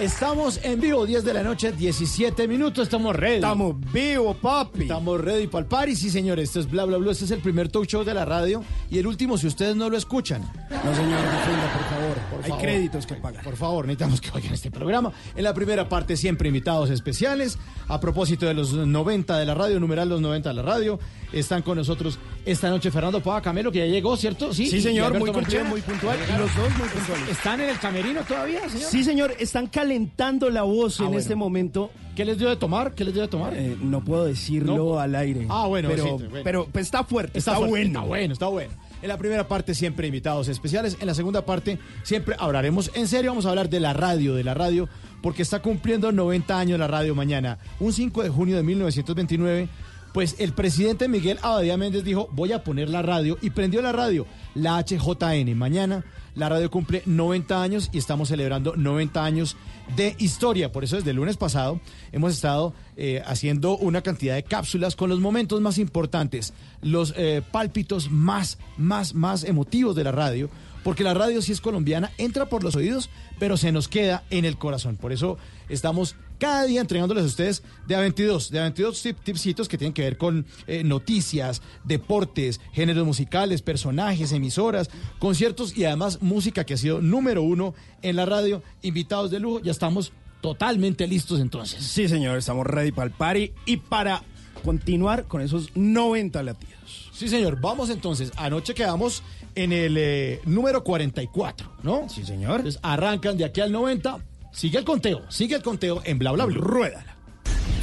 Estamos 0.00 0.60
en 0.62 0.78
vivo, 0.78 1.06
10 1.06 1.24
de 1.24 1.32
la 1.32 1.42
noche, 1.42 1.72
17 1.72 2.46
minutos. 2.46 2.82
Estamos 2.84 3.16
ready. 3.16 3.36
Estamos 3.36 3.76
vivos, 3.92 4.36
papi. 4.36 4.82
Estamos 4.82 5.18
ready 5.20 5.46
para 5.46 5.62
el 5.62 5.66
party. 5.68 5.96
Sí, 5.96 6.10
señor. 6.10 6.38
Esto 6.38 6.60
es 6.60 6.70
Bla 6.70 6.84
Bla 6.84 6.98
Bla. 6.98 7.12
Este 7.12 7.24
es 7.24 7.30
el 7.30 7.40
primer 7.40 7.70
talk 7.70 7.86
show 7.86 8.04
de 8.04 8.12
la 8.12 8.26
radio 8.26 8.62
y 8.90 8.98
el 8.98 9.06
último 9.06 9.38
si 9.38 9.46
ustedes 9.46 9.74
no 9.74 9.88
lo 9.88 9.96
escuchan. 9.96 10.42
No, 10.42 10.94
señor, 10.94 11.18
difunda, 11.18 11.72
por 11.72 11.84
favor. 11.88 12.16
Por 12.30 12.44
Hay 12.44 12.50
favor. 12.50 12.62
créditos 12.62 13.06
que 13.06 13.14
pagar. 13.14 13.42
Por 13.42 13.56
favor, 13.56 13.86
necesitamos 13.86 14.20
que 14.20 14.30
oigan 14.34 14.52
este 14.52 14.70
programa. 14.70 15.12
En 15.34 15.44
la 15.44 15.54
primera 15.54 15.88
parte, 15.88 16.16
siempre 16.18 16.48
invitados 16.48 16.90
especiales. 16.90 17.58
A 17.88 17.98
propósito 17.98 18.46
de 18.46 18.52
los 18.54 18.74
90 18.74 19.38
de 19.38 19.46
la 19.46 19.54
radio, 19.54 19.80
numeral 19.80 20.08
los 20.10 20.20
90 20.20 20.50
de 20.50 20.54
la 20.56 20.62
radio, 20.62 20.98
están 21.32 21.62
con 21.62 21.76
nosotros 21.78 22.18
esta 22.44 22.68
noche 22.68 22.90
Fernando 22.90 23.22
Pava 23.22 23.40
Camelo, 23.40 23.72
que 23.72 23.78
ya 23.78 23.86
llegó, 23.86 24.16
¿cierto? 24.16 24.52
Sí, 24.52 24.64
y 24.64 24.80
señor, 24.82 25.18
muy 25.18 25.30
Marchena. 25.32 25.64
muy 25.64 25.80
puntual. 25.80 26.18
Y 26.28 26.38
los 26.38 26.54
dos 26.54 26.70
muy 26.78 26.88
puntuales. 26.88 27.28
¿Están 27.30 27.60
en 27.60 27.70
el 27.70 27.78
camerino 27.78 28.20
todavía, 28.22 28.68
señor? 28.68 28.90
Sí, 28.90 29.02
señor, 29.04 29.34
están 29.38 29.68
calentando 29.86 30.50
la 30.50 30.62
voz 30.62 30.98
Ah, 31.00 31.04
en 31.04 31.08
bueno. 31.10 31.20
este 31.20 31.34
momento. 31.36 31.90
¿Qué 32.16 32.24
les 32.24 32.38
dio 32.38 32.48
de 32.48 32.56
tomar? 32.56 32.94
¿Qué 32.94 33.04
les 33.04 33.12
dio 33.14 33.22
de 33.22 33.28
tomar? 33.28 33.54
Eh, 33.54 33.76
no 33.80 34.02
puedo 34.04 34.24
decirlo 34.24 34.76
No. 34.76 34.98
al 34.98 35.14
aire. 35.14 35.46
Ah, 35.48 35.66
bueno, 35.68 35.88
pero, 35.90 36.02
sí, 36.02 36.10
bueno. 36.10 36.40
pero 36.42 36.66
pues, 36.72 36.86
está 36.86 37.04
fuerte, 37.04 37.38
está, 37.38 37.52
fuerte, 37.54 37.70
bueno. 37.70 37.86
Está 37.86 38.00
bueno, 38.02 38.32
está 38.32 38.46
bueno. 38.48 38.70
En 39.02 39.08
la 39.08 39.18
primera 39.18 39.46
parte 39.46 39.74
siempre 39.74 40.06
invitados 40.08 40.48
especiales. 40.48 40.96
En 41.00 41.06
la 41.06 41.14
segunda 41.14 41.44
parte 41.46 41.78
siempre 42.02 42.34
hablaremos 42.38 42.90
en 42.94 43.06
serio. 43.06 43.30
Vamos 43.30 43.46
a 43.46 43.50
hablar 43.50 43.68
de 43.70 43.78
la 43.78 43.92
radio, 43.92 44.34
de 44.34 44.42
la 44.42 44.54
radio, 44.54 44.88
porque 45.22 45.42
está 45.42 45.60
cumpliendo 45.60 46.10
90 46.10 46.58
años 46.58 46.78
la 46.80 46.88
radio 46.88 47.14
mañana. 47.14 47.58
Un 47.78 47.92
5 47.92 48.22
de 48.24 48.28
junio 48.30 48.56
de 48.56 48.62
1929. 48.64 49.68
Pues 50.14 50.34
el 50.38 50.52
presidente 50.54 51.08
Miguel 51.08 51.38
Abadía 51.42 51.76
Méndez 51.76 52.02
dijo, 52.02 52.28
voy 52.32 52.52
a 52.52 52.64
poner 52.64 52.88
la 52.88 53.02
radio 53.02 53.36
y 53.42 53.50
prendió 53.50 53.82
la 53.82 53.92
radio, 53.92 54.26
la 54.54 54.78
HJN. 54.82 55.54
Mañana 55.54 56.04
la 56.36 56.48
radio 56.48 56.70
cumple 56.70 57.02
90 57.06 57.62
años 57.62 57.90
y 57.92 57.98
estamos 57.98 58.28
celebrando 58.28 58.76
90 58.76 59.24
años 59.24 59.56
de 59.96 60.14
historia. 60.18 60.70
Por 60.70 60.84
eso 60.84 60.96
desde 60.96 61.10
el 61.10 61.16
lunes 61.16 61.36
pasado 61.36 61.80
hemos 62.12 62.34
estado 62.34 62.74
eh, 62.96 63.22
haciendo 63.26 63.76
una 63.76 64.02
cantidad 64.02 64.34
de 64.34 64.42
cápsulas 64.42 64.94
con 64.94 65.08
los 65.08 65.18
momentos 65.18 65.60
más 65.60 65.78
importantes, 65.78 66.52
los 66.82 67.14
eh, 67.16 67.42
pálpitos 67.50 68.10
más, 68.10 68.58
más, 68.76 69.14
más 69.14 69.44
emotivos 69.44 69.96
de 69.96 70.04
la 70.04 70.12
radio. 70.12 70.50
Porque 70.84 71.02
la 71.02 71.14
radio, 71.14 71.42
si 71.42 71.50
es 71.50 71.60
colombiana, 71.60 72.12
entra 72.16 72.46
por 72.46 72.62
los 72.62 72.76
oídos, 72.76 73.10
pero 73.40 73.56
se 73.56 73.72
nos 73.72 73.88
queda 73.88 74.22
en 74.30 74.44
el 74.44 74.56
corazón. 74.56 74.96
Por 74.96 75.12
eso 75.12 75.36
estamos 75.68 76.14
cada 76.38 76.64
día 76.64 76.80
entregándoles 76.80 77.24
a 77.24 77.26
ustedes 77.26 77.62
de 77.86 77.94
a 77.96 78.00
22, 78.00 78.50
de 78.50 78.58
a 78.58 78.62
22 78.62 79.02
tip- 79.04 79.16
tipsitos 79.24 79.68
que 79.68 79.78
tienen 79.78 79.92
que 79.94 80.02
ver 80.02 80.16
con 80.18 80.46
eh, 80.66 80.82
noticias, 80.84 81.62
deportes, 81.84 82.60
géneros 82.72 83.06
musicales, 83.06 83.62
personajes, 83.62 84.32
emisoras, 84.32 84.90
conciertos 85.18 85.76
y 85.76 85.84
además 85.84 86.20
música 86.22 86.64
que 86.64 86.74
ha 86.74 86.76
sido 86.76 87.00
número 87.00 87.42
uno 87.42 87.74
en 88.02 88.16
la 88.16 88.26
radio. 88.26 88.62
Invitados 88.82 89.30
de 89.30 89.40
lujo, 89.40 89.60
ya 89.60 89.72
estamos 89.72 90.12
totalmente 90.40 91.06
listos 91.06 91.40
entonces. 91.40 91.82
Sí, 91.84 92.08
señor, 92.08 92.38
estamos 92.38 92.66
ready 92.66 92.92
para 92.92 93.06
el 93.06 93.12
party 93.12 93.52
y 93.64 93.78
para 93.78 94.22
continuar 94.64 95.24
con 95.24 95.40
esos 95.42 95.70
90 95.74 96.42
latidos. 96.42 97.10
Sí, 97.12 97.28
señor. 97.28 97.60
Vamos 97.60 97.88
entonces. 97.90 98.30
Anoche 98.36 98.74
quedamos 98.74 99.22
en 99.54 99.72
el 99.72 99.96
eh, 99.96 100.40
número 100.44 100.84
44, 100.84 101.72
¿no? 101.82 102.08
Sí, 102.08 102.24
señor. 102.24 102.56
Entonces 102.56 102.78
arrancan 102.82 103.36
de 103.38 103.44
aquí 103.44 103.60
al 103.62 103.72
90. 103.72 104.18
Sigue 104.56 104.78
el 104.78 104.86
conteo, 104.86 105.20
sigue 105.28 105.54
el 105.54 105.62
conteo 105.62 106.00
en 106.02 106.18
bla 106.18 106.32
bla 106.32 106.46
bla. 106.46 106.56
Ruédala. 106.56 107.14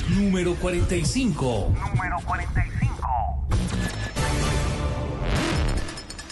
Número 0.10 0.56
45. 0.56 1.72
Número 1.72 2.18
45. 2.26 3.48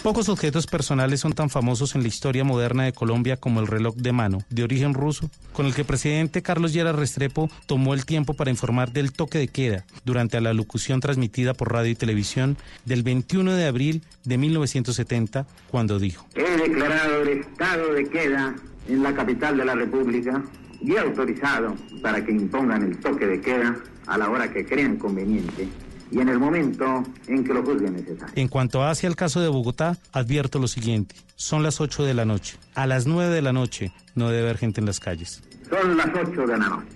Pocos 0.02 0.28
objetos 0.28 0.66
personales 0.66 1.20
son 1.20 1.32
tan 1.32 1.48
famosos 1.48 1.94
en 1.94 2.02
la 2.02 2.08
historia 2.08 2.42
moderna 2.42 2.82
de 2.82 2.92
Colombia 2.92 3.36
como 3.36 3.60
el 3.60 3.68
reloj 3.68 3.94
de 3.94 4.10
mano, 4.10 4.38
de 4.50 4.64
origen 4.64 4.94
ruso, 4.94 5.30
con 5.52 5.66
el 5.66 5.76
que 5.76 5.82
el 5.82 5.86
presidente 5.86 6.42
Carlos 6.42 6.72
Lleras 6.72 6.96
Restrepo 6.96 7.48
tomó 7.66 7.94
el 7.94 8.04
tiempo 8.04 8.34
para 8.34 8.50
informar 8.50 8.90
del 8.90 9.12
toque 9.12 9.38
de 9.38 9.46
queda 9.46 9.84
durante 10.04 10.40
la 10.40 10.54
locución 10.54 10.98
transmitida 10.98 11.54
por 11.54 11.72
radio 11.72 11.92
y 11.92 11.94
televisión 11.94 12.56
del 12.84 13.04
21 13.04 13.54
de 13.54 13.66
abril 13.68 14.02
de 14.24 14.38
1970, 14.38 15.46
cuando 15.70 16.00
dijo. 16.00 16.26
He 16.34 16.56
declarado 16.56 17.22
el 17.22 17.28
estado 17.28 17.92
de 17.92 18.08
queda 18.08 18.56
en 18.88 19.02
la 19.02 19.14
capital 19.14 19.56
de 19.56 19.64
la 19.64 19.74
República 19.74 20.42
y 20.80 20.96
autorizado 20.96 21.74
para 22.02 22.24
que 22.24 22.32
impongan 22.32 22.82
el 22.82 22.98
toque 22.98 23.26
de 23.26 23.40
queda 23.40 23.76
a 24.06 24.18
la 24.18 24.28
hora 24.28 24.52
que 24.52 24.64
crean 24.64 24.96
conveniente 24.96 25.68
y 26.10 26.20
en 26.20 26.28
el 26.28 26.38
momento 26.38 27.02
en 27.26 27.42
que 27.42 27.54
lo 27.54 27.62
juzguen 27.62 27.94
necesario. 27.94 28.34
En 28.36 28.48
cuanto 28.48 28.82
hacia 28.84 29.08
el 29.08 29.16
caso 29.16 29.40
de 29.40 29.48
Bogotá, 29.48 29.96
advierto 30.12 30.58
lo 30.58 30.68
siguiente. 30.68 31.16
Son 31.36 31.62
las 31.62 31.80
8 31.80 32.04
de 32.04 32.14
la 32.14 32.24
noche. 32.24 32.58
A 32.74 32.86
las 32.86 33.06
9 33.06 33.34
de 33.34 33.42
la 33.42 33.52
noche 33.52 33.92
no 34.14 34.28
debe 34.28 34.42
haber 34.42 34.58
gente 34.58 34.80
en 34.80 34.86
las 34.86 35.00
calles. 35.00 35.42
Son 35.70 35.96
las 35.96 36.08
8 36.14 36.42
de 36.42 36.58
la 36.58 36.68
noche. 36.68 36.86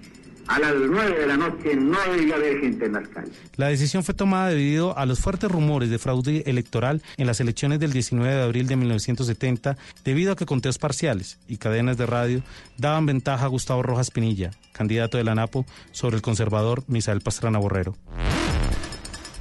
A 0.48 0.58
las 0.60 0.74
9 0.74 1.18
de 1.18 1.26
la 1.26 1.36
noche 1.36 1.74
no 1.74 1.98
debe 2.12 2.32
haber 2.32 2.60
gente 2.60 2.86
en 2.86 2.92
las 2.92 3.08
calles. 3.08 3.32
La 3.56 3.68
decisión 3.68 4.04
fue 4.04 4.14
tomada 4.14 4.50
debido 4.50 4.96
a 4.96 5.04
los 5.06 5.18
fuertes 5.18 5.50
rumores 5.50 5.90
de 5.90 5.98
fraude 5.98 6.44
electoral 6.46 7.02
en 7.16 7.26
las 7.26 7.40
elecciones 7.40 7.80
del 7.80 7.92
19 7.92 8.34
de 8.34 8.42
abril 8.42 8.66
de 8.68 8.76
1970, 8.76 9.76
debido 10.04 10.32
a 10.32 10.36
que 10.36 10.46
conteos 10.46 10.78
parciales 10.78 11.38
y 11.48 11.56
cadenas 11.56 11.96
de 11.96 12.06
radio 12.06 12.42
daban 12.78 13.06
ventaja 13.06 13.46
a 13.46 13.48
Gustavo 13.48 13.82
Rojas 13.82 14.10
Pinilla, 14.10 14.52
candidato 14.72 15.18
de 15.18 15.24
la 15.24 15.34
NAPO, 15.34 15.66
sobre 15.90 16.16
el 16.16 16.22
conservador 16.22 16.84
Misael 16.86 17.20
Pastrana 17.20 17.58
Borrero. 17.58 17.96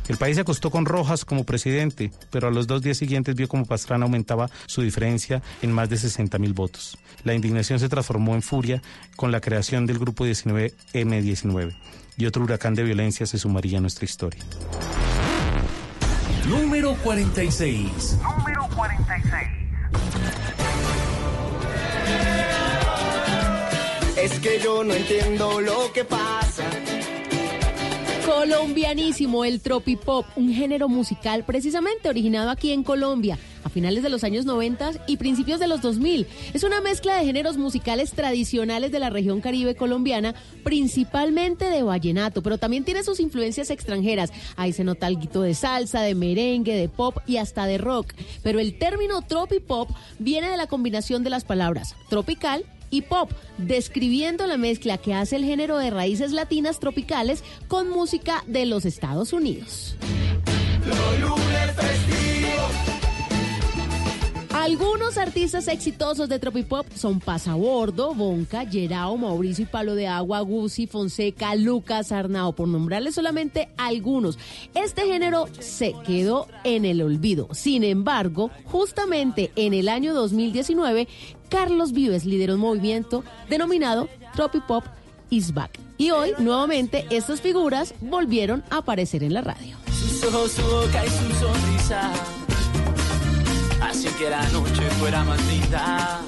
El 0.08 0.18
país 0.18 0.36
se 0.36 0.41
acostó 0.41 0.70
con 0.70 0.86
Rojas 0.86 1.26
como 1.26 1.46
presidente, 1.46 2.12
pero 2.30 2.48
a 2.48 2.52
los 2.52 2.68
dos 2.68 2.82
días 2.82 2.98
siguientes 2.98 3.36
vio 3.36 3.48
como 3.48 3.65
Pastrana 3.65 4.06
aumentaba 4.06 4.50
su 4.68 4.82
diferencia 4.82 5.41
en 5.62 5.72
más 5.72 5.89
de 5.89 5.98
60 5.98 6.38
mil 6.38 6.54
votos. 6.54 6.98
La 7.24 7.34
indignación 7.34 7.80
se 7.80 7.89
transformó 7.89 8.36
en 8.36 8.44
furia 8.44 8.82
con 9.15 9.32
la 9.32 9.41
creación 9.41 9.88
del 9.88 9.98
Grupo 9.98 10.26
19M19 10.26 11.76
y 12.18 12.26
otro 12.28 12.44
huracán 12.44 12.76
de 12.76 12.84
violencia 12.84 13.26
se 13.26 13.39
sumaría 13.39 13.80
a 13.80 13.82
nuestra 13.82 14.06
historia. 14.06 14.44
Número 16.48 16.94
46. 17.04 18.20
Número 18.22 18.68
46. 18.76 19.65
Es 24.18 24.39
que 24.39 24.60
yo 24.63 24.84
no 24.84 24.94
entiendo 24.94 25.60
lo 25.62 25.91
que 25.91 26.06
pasa. 26.06 26.63
Colombianísimo, 28.25 29.45
el 29.45 29.61
tropipop, 29.61 30.25
un 30.35 30.51
género 30.51 30.89
musical 30.89 31.43
precisamente 31.45 32.09
originado 32.09 32.49
aquí 32.49 32.71
en 32.71 32.83
Colombia 32.83 33.38
a 33.63 33.69
finales 33.69 34.03
de 34.03 34.09
los 34.09 34.23
años 34.23 34.45
90 34.45 34.91
y 35.07 35.17
principios 35.17 35.59
de 35.59 35.67
los 35.67 35.81
2000. 35.81 36.27
Es 36.53 36.63
una 36.63 36.81
mezcla 36.81 37.17
de 37.17 37.25
géneros 37.25 37.57
musicales 37.57 38.13
tradicionales 38.13 38.91
de 38.91 38.99
la 38.99 39.09
región 39.09 39.41
caribe 39.41 39.75
colombiana, 39.75 40.33
principalmente 40.63 41.65
de 41.65 41.83
vallenato, 41.83 42.41
pero 42.41 42.57
también 42.57 42.83
tiene 42.83 43.03
sus 43.03 43.19
influencias 43.19 43.69
extranjeras. 43.69 44.31
Ahí 44.55 44.73
se 44.73 44.83
nota 44.83 45.07
algo 45.07 45.41
de 45.41 45.53
salsa, 45.53 46.01
de 46.01 46.15
merengue, 46.15 46.75
de 46.75 46.89
pop 46.89 47.17
y 47.27 47.38
hasta 47.38 47.65
de 47.65 47.77
rock. 47.77 48.13
Pero 48.43 48.59
el 48.59 48.77
término 48.77 49.21
tropipop 49.21 49.89
viene 50.19 50.49
de 50.49 50.57
la 50.57 50.67
combinación 50.67 51.23
de 51.23 51.29
las 51.29 51.43
palabras 51.43 51.95
tropical 52.09 52.65
y 52.89 53.04
pop, 53.04 53.32
describiendo 53.58 54.48
la 54.48 54.58
mezcla 54.58 54.98
que 54.98 55.13
hace 55.13 55.36
el 55.36 55.45
género 55.45 55.78
de 55.78 55.89
raíces 55.89 56.32
latinas 56.32 56.80
tropicales 56.80 57.43
con 57.67 57.89
música 57.89 58.43
de 58.48 58.65
los 58.65 58.86
Estados 58.86 59.34
Unidos. 59.34 59.95
Algunos 64.65 65.19
artistas 65.19 65.67
exitosos 65.67 66.28
de 66.28 66.39
Tropipop 66.39 66.88
son 66.95 67.19
Pasabordo, 67.19 68.15
Bonca, 68.15 68.65
Gerao, 68.65 69.15
Mauricio 69.15 69.63
y 69.63 69.67
Palo 69.67 69.93
de 69.93 70.08
Agua, 70.08 70.39
Guzzi, 70.39 70.88
Fonseca, 70.88 71.54
Lucas, 71.54 72.12
Arnao, 72.12 72.54
por 72.54 72.67
nombrarles 72.67 73.13
solamente 73.13 73.69
algunos. 73.78 74.39
Este 74.74 75.04
género 75.04 75.48
se 75.60 75.93
quedó 76.04 76.48
en 76.63 76.86
el 76.86 77.04
olvido. 77.04 77.48
Sin 77.52 77.84
embargo, 77.84 78.50
justamente 78.63 79.52
en 79.56 79.76
el 79.76 79.88
año 79.88 80.15
2019, 80.15 81.08
Carlos 81.49 81.91
Vives 81.91 82.25
lideró 82.25 82.55
un 82.55 82.62
movimiento 82.62 83.23
denominado 83.49 84.10
Tropipop 84.36 84.86
is 85.29 85.53
back. 85.53 85.79
Y 85.97 86.12
hoy, 86.12 86.34
nuevamente, 86.39 87.05
estas 87.10 87.41
figuras 87.41 87.93
volvieron 88.01 88.63
a 88.69 88.77
aparecer 88.77 89.23
en 89.23 89.34
la 89.34 89.41
radio. 89.41 89.77
Sus 89.88 90.23
ojos, 90.25 90.51
su 90.51 90.62
boca 90.62 91.05
y 91.05 91.10
su 91.10 91.39
sonrisa. 91.39 92.12
Así 93.81 94.08
que 94.17 94.29
la 94.29 94.43
noche 94.49 94.81
fuera 94.99 95.23
más 95.23 95.39
linda. 95.45 96.19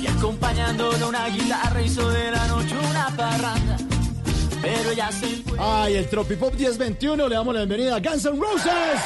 Y 0.00 0.06
acompañándolo 0.06 1.08
una 1.08 1.28
guitarra 1.28 1.82
hizo 1.82 2.08
de 2.10 2.30
la 2.30 2.46
noche 2.48 2.74
una 2.90 3.16
parranda. 3.16 3.76
Pero 4.60 4.92
ya 4.92 5.10
se 5.10 5.26
fue. 5.26 5.58
Ay, 5.60 5.94
el 5.94 6.08
Tropipop 6.08 6.54
1021, 6.54 7.28
le 7.28 7.34
damos 7.34 7.54
la 7.54 7.60
bienvenida 7.60 7.96
a 7.96 8.00
Guns 8.00 8.24
N' 8.26 8.38
Roses. 8.38 9.00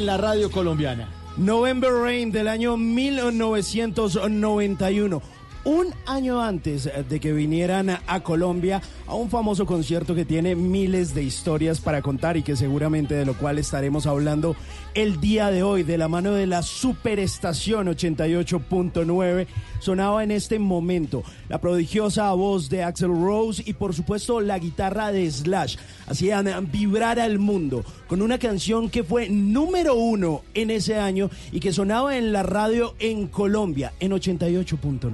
En 0.00 0.06
la 0.06 0.16
radio 0.16 0.50
colombiana. 0.50 1.08
November 1.36 1.92
Rain 1.92 2.32
del 2.32 2.48
año 2.48 2.78
1991. 2.78 5.20
un 5.62 5.92
año 6.06 6.40
antes 6.40 6.90
de 7.06 7.20
que 7.20 7.34
vinieran 7.34 7.98
a 8.06 8.20
Colombia 8.20 8.80
a 9.06 9.14
un 9.14 9.28
famoso 9.28 9.66
concierto 9.66 10.14
que 10.14 10.24
tiene 10.24 10.56
miles 10.56 11.14
de 11.14 11.22
historias 11.22 11.82
para 11.82 12.00
contar 12.00 12.38
y 12.38 12.42
que 12.42 12.56
seguramente 12.56 13.14
de 13.14 13.26
lo 13.26 13.34
cual 13.34 13.58
estaremos 13.58 14.06
hablando 14.06 14.56
el 14.94 15.20
día 15.20 15.50
de 15.50 15.62
hoy 15.62 15.82
de 15.82 15.98
la 15.98 16.08
mano 16.08 16.32
de 16.32 16.46
la 16.46 16.62
Superestación 16.62 17.88
88.9 17.88 19.46
sonaba 19.80 20.22
en 20.22 20.30
este 20.30 20.58
momento 20.58 21.24
la 21.48 21.60
prodigiosa 21.60 22.32
voz 22.32 22.68
de 22.70 22.84
Axel 22.84 23.08
Rose 23.08 23.62
y 23.66 23.72
por 23.72 23.94
supuesto 23.94 24.40
la 24.40 24.58
guitarra 24.58 25.10
de 25.12 25.30
Slash 25.30 25.76
hacían 26.06 26.70
vibrar 26.70 27.18
al 27.18 27.38
mundo 27.38 27.84
con 28.06 28.22
una 28.22 28.38
canción 28.38 28.88
que 28.88 29.02
fue 29.02 29.28
número 29.28 29.94
uno 29.94 30.42
en 30.54 30.70
ese 30.70 30.96
año 30.96 31.30
y 31.52 31.60
que 31.60 31.72
sonaba 31.72 32.16
en 32.16 32.32
la 32.32 32.42
radio 32.42 32.94
en 32.98 33.26
Colombia 33.26 33.92
en 34.00 34.12
88.9. 34.12 35.10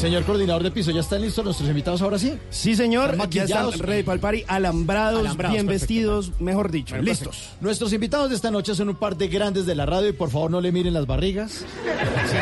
Señor 0.00 0.24
coordinador 0.24 0.62
de 0.62 0.70
piso, 0.70 0.90
¿ya 0.92 1.00
están 1.00 1.20
listos 1.20 1.44
nuestros 1.44 1.68
invitados 1.68 2.00
ahora 2.00 2.18
sí? 2.18 2.38
Sí, 2.48 2.74
señor, 2.74 3.10
¿Están 3.12 3.30
ya 3.30 3.42
están 3.44 3.64
maquillados? 3.66 3.78
ready 3.86 4.02
para 4.02 4.14
el 4.14 4.20
party, 4.20 4.44
alambrados, 4.48 5.20
Alambrados, 5.20 5.54
bien 5.54 5.66
perfecto. 5.66 5.86
vestidos, 5.94 6.32
mejor 6.40 6.70
dicho, 6.70 6.94
Bueno, 6.94 7.04
listos. 7.10 7.36
perfecto. 7.36 7.56
Nuestros 7.60 7.92
invitados 7.92 8.30
de 8.30 8.36
esta 8.36 8.50
noche 8.50 8.74
son 8.74 8.88
un 8.88 8.96
par 8.96 9.16
de 9.18 9.28
grandes 9.28 9.66
de 9.66 9.74
la 9.74 9.84
radio 9.84 10.08
y 10.08 10.12
por 10.12 10.30
favor 10.30 10.50
no 10.50 10.62
le 10.62 10.72
miren 10.72 10.94
las 10.94 11.06
barrigas. 11.06 11.66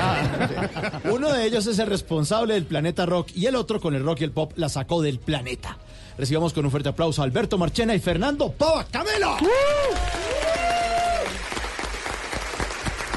Uno 1.10 1.32
de 1.32 1.46
ellos 1.46 1.66
es 1.66 1.80
el 1.80 1.88
responsable 1.88 2.54
del 2.54 2.64
planeta 2.64 3.06
rock 3.06 3.30
y 3.34 3.46
el 3.46 3.56
otro 3.56 3.80
con 3.80 3.96
el 3.96 4.04
rock 4.04 4.20
y 4.20 4.24
el 4.24 4.30
pop 4.30 4.52
la 4.54 4.68
sacó 4.68 5.02
del 5.02 5.18
planeta. 5.18 5.78
Recibamos 6.16 6.52
con 6.52 6.64
un 6.64 6.70
fuerte 6.70 6.90
aplauso 6.90 7.22
a 7.22 7.24
Alberto 7.24 7.58
Marchena 7.58 7.92
y 7.92 7.98
Fernando 7.98 8.52
Pava 8.52 8.84
Camelo. 8.84 9.36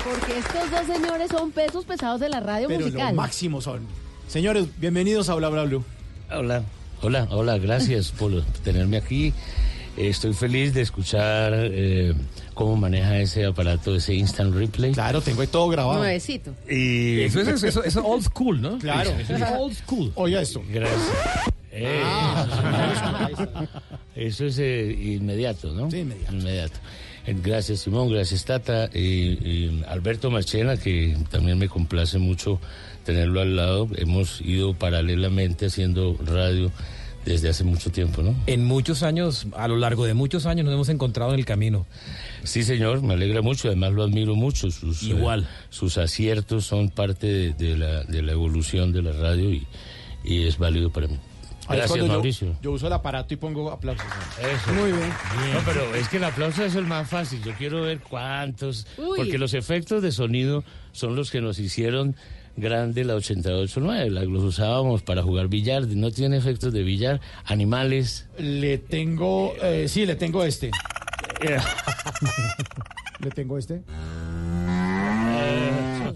Porque 0.04 0.40
estos 0.40 0.72
dos 0.72 0.88
señores 0.98 1.30
son 1.30 1.52
pesos 1.52 1.86
pesados 1.86 2.20
de 2.20 2.30
la 2.30 2.40
radio 2.40 2.68
Pero 2.68 2.86
musical. 2.86 3.10
lo 3.16 3.22
máximo 3.22 3.62
son. 3.62 3.86
Señores, 4.32 4.66
bienvenidos 4.78 5.28
a 5.28 5.36
Bla 5.36 5.50
Bla 5.50 5.64
Blue. 5.64 5.84
Hola, 6.32 6.64
hola, 7.02 7.28
hola, 7.32 7.58
gracias 7.58 8.14
por 8.14 8.42
tenerme 8.64 8.96
aquí. 8.96 9.34
Eh, 9.98 10.08
Estoy 10.08 10.34
feliz 10.34 10.74
de 10.74 10.80
escuchar 10.80 11.52
eh, 11.54 12.14
cómo 12.54 12.78
maneja 12.78 13.20
ese 13.20 13.44
aparato, 13.44 13.94
ese 13.94 14.14
instant 14.14 14.56
replay. 14.56 14.94
Claro, 14.94 15.20
tengo 15.20 15.42
ahí 15.42 15.48
todo 15.48 15.68
grabado. 15.68 16.00
Nuevecito. 16.00 16.56
Y 16.70 17.20
Eso 17.24 17.42
es, 17.42 17.50
eso, 17.50 17.68
eso 17.68 17.84
es 17.84 17.98
old 17.98 18.24
school, 18.24 18.62
¿no? 18.62 18.80
Claro. 18.80 19.10
Eso 19.20 19.36
es 19.36 19.42
old 19.60 19.76
school. 19.76 20.14
Oiga 20.16 20.42
esto. 20.42 20.64
Gracias. 20.72 21.12
Eh, 21.74 22.02
Eso 24.16 24.46
es 24.46 24.60
eh, 24.60 24.98
inmediato, 24.98 25.74
¿no? 25.74 25.92
Sí, 25.92 26.06
inmediato. 26.32 26.80
Gracias, 27.28 27.82
Simón, 27.82 28.10
gracias, 28.10 28.46
Tata. 28.46 28.90
Y, 28.94 29.00
y 29.02 29.84
Alberto 29.90 30.32
Marchena, 30.32 30.78
que 30.78 31.18
también 31.30 31.58
me 31.58 31.68
complace 31.68 32.18
mucho 32.18 32.62
tenerlo 33.04 33.42
al 33.42 33.56
lado. 33.56 33.88
Hemos 33.96 34.42
ido 34.42 34.74
paralelamente 34.74 35.66
haciendo 35.68 36.18
radio 36.26 36.72
desde 37.26 37.50
hace 37.50 37.64
mucho 37.64 37.92
tiempo, 37.92 38.24
¿no? 38.24 38.36
En 38.48 38.66
muchos 38.66 39.04
años, 39.04 39.46
a 39.56 39.68
lo 39.68 39.78
largo 39.78 40.06
de 40.06 40.14
muchos 40.16 40.46
años, 40.48 40.66
nos 40.66 40.74
hemos 40.74 40.90
encontrado 40.90 41.34
en 41.34 41.40
el 41.40 41.46
camino. 41.46 41.86
Sí, 42.44 42.64
señor, 42.64 43.04
me 43.04 43.14
alegra 43.14 43.42
mucho, 43.44 43.68
además 43.68 43.92
lo 43.94 44.04
admiro 44.04 44.34
mucho. 44.36 44.72
Sus, 44.72 45.04
Igual. 45.04 45.44
eh, 45.44 45.66
sus 45.70 45.98
aciertos 46.00 46.66
son 46.66 46.90
parte 46.90 47.28
de, 47.28 47.54
de 47.54 47.78
la, 47.78 48.04
de 48.06 48.24
la 48.24 48.32
evolución 48.32 48.92
de 48.92 49.04
la 49.04 49.12
radio 49.12 49.52
y, 49.52 49.68
y 50.24 50.48
es 50.48 50.58
válido 50.58 50.90
para 50.92 51.08
mí. 51.08 51.18
Gracias, 51.70 52.00
yo- 52.00 52.08
Mauricio. 52.08 52.58
Yo, 52.62 52.72
uso 52.72 52.88
el 52.88 52.94
aparato 52.94 53.34
y 53.36 53.38
pongo 53.38 53.72
aplausos. 53.72 54.04
Eso. 54.40 54.74
Muy 54.74 54.92
bien. 54.92 55.10
No, 55.54 55.60
pero 55.64 55.94
es 55.96 56.10
que 56.10 56.18
el 56.18 56.24
aplauso 56.24 56.66
es 56.66 56.74
el 56.76 56.86
más 56.86 57.08
fácil. 57.08 57.42
Yo 57.44 57.54
quiero 57.54 57.84
ver 57.84 58.00
cuántos. 58.00 58.88
Uy. 58.98 59.14
Porque 59.16 59.38
los 59.38 59.54
efectos 59.54 60.02
de 60.02 60.12
sonido 60.12 60.64
son 60.92 61.16
los 61.16 61.30
que 61.32 61.40
nos 61.40 61.60
hicieron 61.60 62.16
grande 62.56 63.04
la 63.04 63.16
88.9. 63.16 64.10
La, 64.10 64.24
los 64.24 64.44
usábamos 64.44 65.02
para 65.02 65.24
jugar 65.24 65.48
billar. 65.48 65.88
No 65.88 66.12
tiene 66.12 66.38
efectos 66.38 66.74
de 66.74 66.84
billar. 66.84 67.22
Animales. 67.46 68.28
Le 68.38 68.78
tengo, 68.78 69.54
eh, 69.62 69.88
sí, 69.88 70.06
le 70.06 70.16
tengo 70.16 70.44
este. 70.44 70.72
le 73.20 73.30
tengo 73.32 73.58
este. 73.58 73.82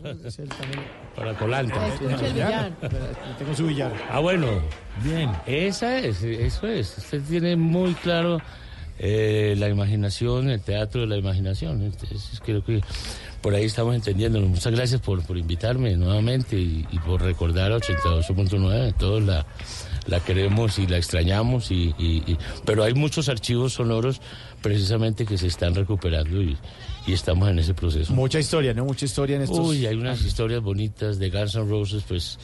También. 0.04 0.84
Para 1.16 1.34
colanta. 1.36 1.88
Le 2.02 3.36
tengo 3.38 3.56
su 3.56 3.68
billar. 3.68 3.94
Ah, 4.10 4.20
bueno. 4.20 4.48
Bien. 5.04 5.32
Esa 5.46 5.98
es, 5.98 6.24
eso 6.24 6.68
es. 6.68 6.98
Usted 6.98 7.22
tiene 7.24 7.56
muy 7.56 7.94
claro 7.96 8.40
eh, 8.98 9.56
la 9.58 9.68
imaginación, 9.70 10.50
el 10.50 10.62
teatro 10.62 11.02
de 11.02 11.08
la 11.08 11.18
imaginación. 11.18 11.82
Entonces, 11.82 12.42
creo 12.46 12.64
que 12.64 12.82
por 13.46 13.54
ahí 13.54 13.66
estamos 13.66 13.94
entendiéndolo. 13.94 14.48
Muchas 14.48 14.74
gracias 14.74 15.02
por, 15.02 15.22
por 15.24 15.38
invitarme 15.38 15.96
nuevamente 15.96 16.58
y, 16.58 16.84
y 16.92 16.98
por 16.98 17.22
recordar 17.22 17.72
a 17.72 17.78
88.9. 17.78 18.96
Todos 18.98 19.22
la, 19.22 19.46
la 20.08 20.20
queremos 20.20 20.80
y 20.80 20.88
la 20.88 20.98
extrañamos, 20.98 21.70
y, 21.70 21.94
y- 22.00 22.24
y- 22.26 22.38
pero 22.66 22.84
hay 22.84 22.96
muchos 22.96 23.30
archivos 23.30 23.74
sonoros 23.74 24.20
precisamente 24.64 25.28
que 25.28 25.38
se 25.38 25.46
están 25.46 25.76
recuperando 25.76 26.42
y, 26.42 26.58
y 27.06 27.14
estamos 27.14 27.48
en 27.50 27.60
ese 27.60 27.76
proceso. 27.76 28.14
Mucha 28.16 28.40
historia, 28.40 28.74
¿no? 28.74 28.84
Mucha 28.84 29.06
historia 29.06 29.36
en 29.36 29.44
estos. 29.44 29.60
Uy, 29.60 29.86
hay 29.86 29.96
unas 29.96 30.24
historias 30.24 30.64
bonitas 30.64 31.20
de 31.20 31.30
Guns 31.30 31.54
N' 31.54 31.70
Roses, 31.70 32.04
pues 32.08 32.40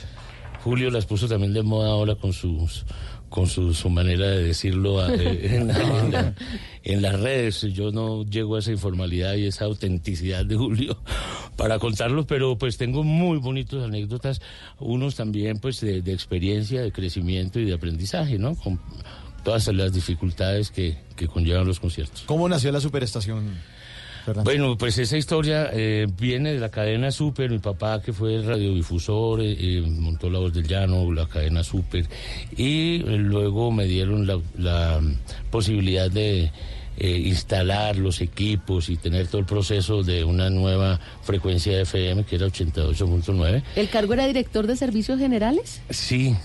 Julio 0.63 0.91
las 0.91 1.07
puso 1.07 1.27
también 1.27 1.51
de 1.53 1.63
moda 1.63 1.89
ahora 1.89 2.13
con 2.13 2.31
sus 2.31 2.85
con 3.31 3.47
su, 3.47 3.73
su 3.73 3.89
manera 3.89 4.27
de 4.27 4.43
decirlo 4.43 5.03
eh, 5.11 5.55
en, 5.55 5.67
la- 5.69 5.79
en 5.99 6.11
la- 6.11 6.35
en 6.83 7.01
las 7.01 7.19
redes. 7.19 7.61
Yo 7.73 7.91
no 7.91 8.23
llego 8.25 8.55
a 8.55 8.59
esa 8.59 8.71
informalidad 8.71 9.33
y 9.35 9.45
esa 9.47 9.65
autenticidad 9.65 10.45
de 10.45 10.55
Julio 10.57 10.97
para 11.57 11.79
contarlo, 11.79 12.27
pero 12.27 12.57
pues 12.57 12.77
tengo 12.77 13.03
muy 13.03 13.37
bonitas 13.39 13.83
anécdotas, 13.83 14.41
unos 14.79 15.15
también 15.15 15.57
pues 15.59 15.79
de, 15.81 16.01
de 16.03 16.13
experiencia, 16.13 16.81
de 16.81 16.91
crecimiento 16.91 17.59
y 17.59 17.65
de 17.65 17.73
aprendizaje, 17.73 18.37
¿no? 18.37 18.55
Con 18.55 18.79
todas 19.43 19.67
las 19.69 19.91
dificultades 19.93 20.69
que, 20.69 20.97
que 21.15 21.27
conllevan 21.27 21.65
los 21.65 21.79
conciertos. 21.79 22.23
¿Cómo 22.27 22.47
nació 22.49 22.71
la 22.71 22.79
superestación? 22.81 23.55
Fernando? 24.21 24.49
Bueno, 24.49 24.77
pues 24.77 24.97
esa 24.97 25.17
historia 25.17 25.69
eh, 25.73 26.07
viene 26.19 26.53
de 26.53 26.59
la 26.59 26.69
cadena 26.69 27.11
Super. 27.11 27.49
Mi 27.49 27.59
papá, 27.59 28.01
que 28.01 28.13
fue 28.13 28.41
radiodifusor, 28.41 29.41
eh, 29.41 29.55
eh, 29.59 29.81
montó 29.81 30.29
La 30.29 30.39
Voz 30.39 30.53
del 30.53 30.67
Llano, 30.67 31.11
la 31.11 31.27
cadena 31.27 31.63
Super. 31.63 32.05
Y 32.55 33.01
eh, 33.01 33.17
luego 33.17 33.71
me 33.71 33.85
dieron 33.85 34.25
la, 34.27 34.39
la 34.57 34.99
posibilidad 35.49 36.09
de 36.09 36.51
eh, 36.97 37.17
instalar 37.25 37.95
los 37.97 38.21
equipos 38.21 38.89
y 38.89 38.97
tener 38.97 39.27
todo 39.27 39.39
el 39.39 39.45
proceso 39.45 40.03
de 40.03 40.23
una 40.23 40.49
nueva 40.49 40.99
frecuencia 41.23 41.75
de 41.75 41.81
FM, 41.83 42.25
que 42.25 42.35
era 42.35 42.47
88.9. 42.47 43.63
¿El 43.75 43.89
cargo 43.89 44.13
era 44.13 44.27
director 44.27 44.67
de 44.67 44.75
servicios 44.75 45.17
generales? 45.17 45.81
Sí, 45.89 46.35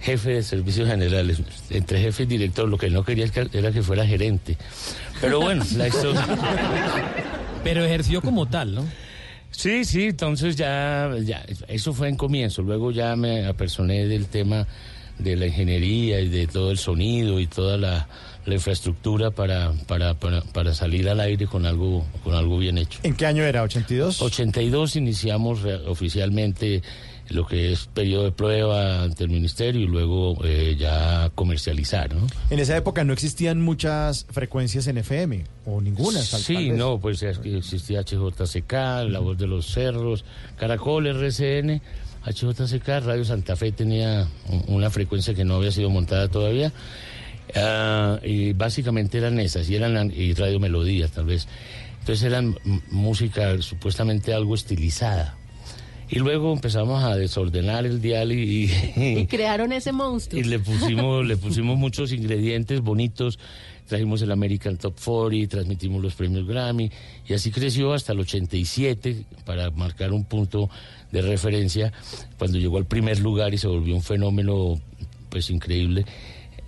jefe 0.00 0.30
de 0.34 0.42
servicios 0.42 0.86
generales, 0.88 1.40
entre 1.70 2.00
jefe 2.00 2.24
y 2.24 2.26
director, 2.26 2.68
lo 2.68 2.78
que 2.78 2.90
no 2.90 3.02
quería 3.02 3.24
es 3.24 3.32
que- 3.32 3.48
era 3.52 3.72
que 3.72 3.82
fuera 3.82 4.06
gerente. 4.06 4.56
Pero 5.20 5.40
bueno, 5.40 5.64
la 5.76 5.88
historia... 5.88 6.24
Pero 7.64 7.84
ejerció 7.84 8.22
como 8.22 8.46
tal, 8.46 8.74
¿no? 8.74 8.84
Sí, 9.50 9.84
sí, 9.84 10.04
entonces 10.04 10.54
ya, 10.54 11.10
ya, 11.24 11.44
eso 11.66 11.92
fue 11.92 12.08
en 12.08 12.16
comienzo. 12.16 12.62
Luego 12.62 12.90
ya 12.90 13.16
me 13.16 13.46
apersoné 13.46 14.06
del 14.06 14.26
tema 14.26 14.66
de 15.18 15.34
la 15.34 15.46
ingeniería 15.46 16.20
y 16.20 16.28
de 16.28 16.46
todo 16.46 16.70
el 16.70 16.78
sonido 16.78 17.40
y 17.40 17.46
toda 17.46 17.78
la, 17.78 18.06
la 18.44 18.54
infraestructura 18.54 19.30
para, 19.30 19.72
para, 19.86 20.14
para, 20.14 20.42
para 20.42 20.74
salir 20.74 21.08
al 21.08 21.20
aire 21.20 21.46
con 21.46 21.66
algo, 21.66 22.04
con 22.22 22.34
algo 22.34 22.58
bien 22.58 22.78
hecho. 22.78 23.00
¿En 23.02 23.14
qué 23.14 23.26
año 23.26 23.42
era? 23.42 23.64
¿82? 23.64 24.20
82 24.20 24.96
iniciamos 24.96 25.60
oficialmente 25.86 26.82
lo 27.28 27.46
que 27.46 27.72
es 27.72 27.86
periodo 27.86 28.24
de 28.24 28.32
prueba 28.32 29.02
ante 29.02 29.24
el 29.24 29.30
ministerio 29.30 29.80
y 29.82 29.86
luego 29.86 30.38
eh, 30.44 30.76
ya 30.78 31.30
comercializar, 31.34 32.14
¿no? 32.14 32.26
En 32.50 32.58
esa 32.60 32.76
época 32.76 33.02
no 33.04 33.12
existían 33.12 33.60
muchas 33.60 34.26
frecuencias 34.30 34.86
en 34.86 34.98
FM, 34.98 35.44
o 35.64 35.80
ninguna. 35.80 36.20
tal- 36.20 36.40
Sí, 36.40 36.70
no, 36.70 36.98
pues 37.00 37.22
es 37.22 37.38
que 37.38 37.58
existía 37.58 38.00
HJCK, 38.02 38.72
La 39.08 39.18
Voz 39.18 39.36
de 39.38 39.46
los 39.46 39.66
Cerros, 39.66 40.24
Caracol, 40.56 41.06
RCN, 41.08 41.80
HJCK, 42.24 42.88
Radio 43.04 43.24
Santa 43.24 43.56
Fe 43.56 43.72
tenía 43.72 44.26
un- 44.48 44.64
una 44.74 44.90
frecuencia 44.90 45.34
que 45.34 45.44
no 45.44 45.56
había 45.56 45.72
sido 45.72 45.90
montada 45.90 46.28
todavía. 46.28 46.72
Ah, 47.54 48.18
y 48.24 48.52
básicamente 48.52 49.18
eran 49.18 49.38
esas, 49.38 49.68
y 49.70 49.76
eran 49.76 50.12
y 50.14 50.32
Radio 50.34 50.58
Melodía 50.60 51.08
tal 51.08 51.26
vez. 51.26 51.46
Entonces 52.00 52.24
eran 52.24 52.56
música 52.90 53.60
supuestamente 53.62 54.32
algo 54.34 54.54
estilizada. 54.54 55.36
Y 56.08 56.18
luego 56.20 56.52
empezamos 56.52 57.02
a 57.02 57.16
desordenar 57.16 57.84
el 57.84 58.00
dial 58.00 58.30
y, 58.32 58.70
y- 58.96 59.18
Y 59.18 59.26
crearon 59.26 59.72
ese 59.72 59.92
monstruo. 59.92 60.40
y 60.40 60.44
le 60.44 60.58
pusimos, 60.60 61.26
le 61.26 61.36
pusimos 61.36 61.76
muchos 61.76 62.12
ingredientes 62.12 62.80
bonitos. 62.80 63.38
Trajimos 63.86 64.20
el 64.22 64.32
American 64.32 64.76
Top 64.78 64.94
40, 65.04 65.48
transmitimos 65.48 66.02
los 66.02 66.14
premios 66.14 66.46
Grammy 66.46 66.90
y 67.28 67.34
así 67.34 67.50
creció 67.52 67.92
hasta 67.92 68.12
el 68.12 68.20
87 68.20 69.24
para 69.44 69.70
marcar 69.70 70.12
un 70.12 70.24
punto 70.24 70.68
de 71.12 71.22
referencia 71.22 71.92
cuando 72.36 72.58
llegó 72.58 72.78
al 72.78 72.86
primer 72.86 73.20
lugar 73.20 73.54
y 73.54 73.58
se 73.58 73.68
volvió 73.68 73.94
un 73.94 74.02
fenómeno 74.02 74.80
pues 75.28 75.50
increíble. 75.50 76.04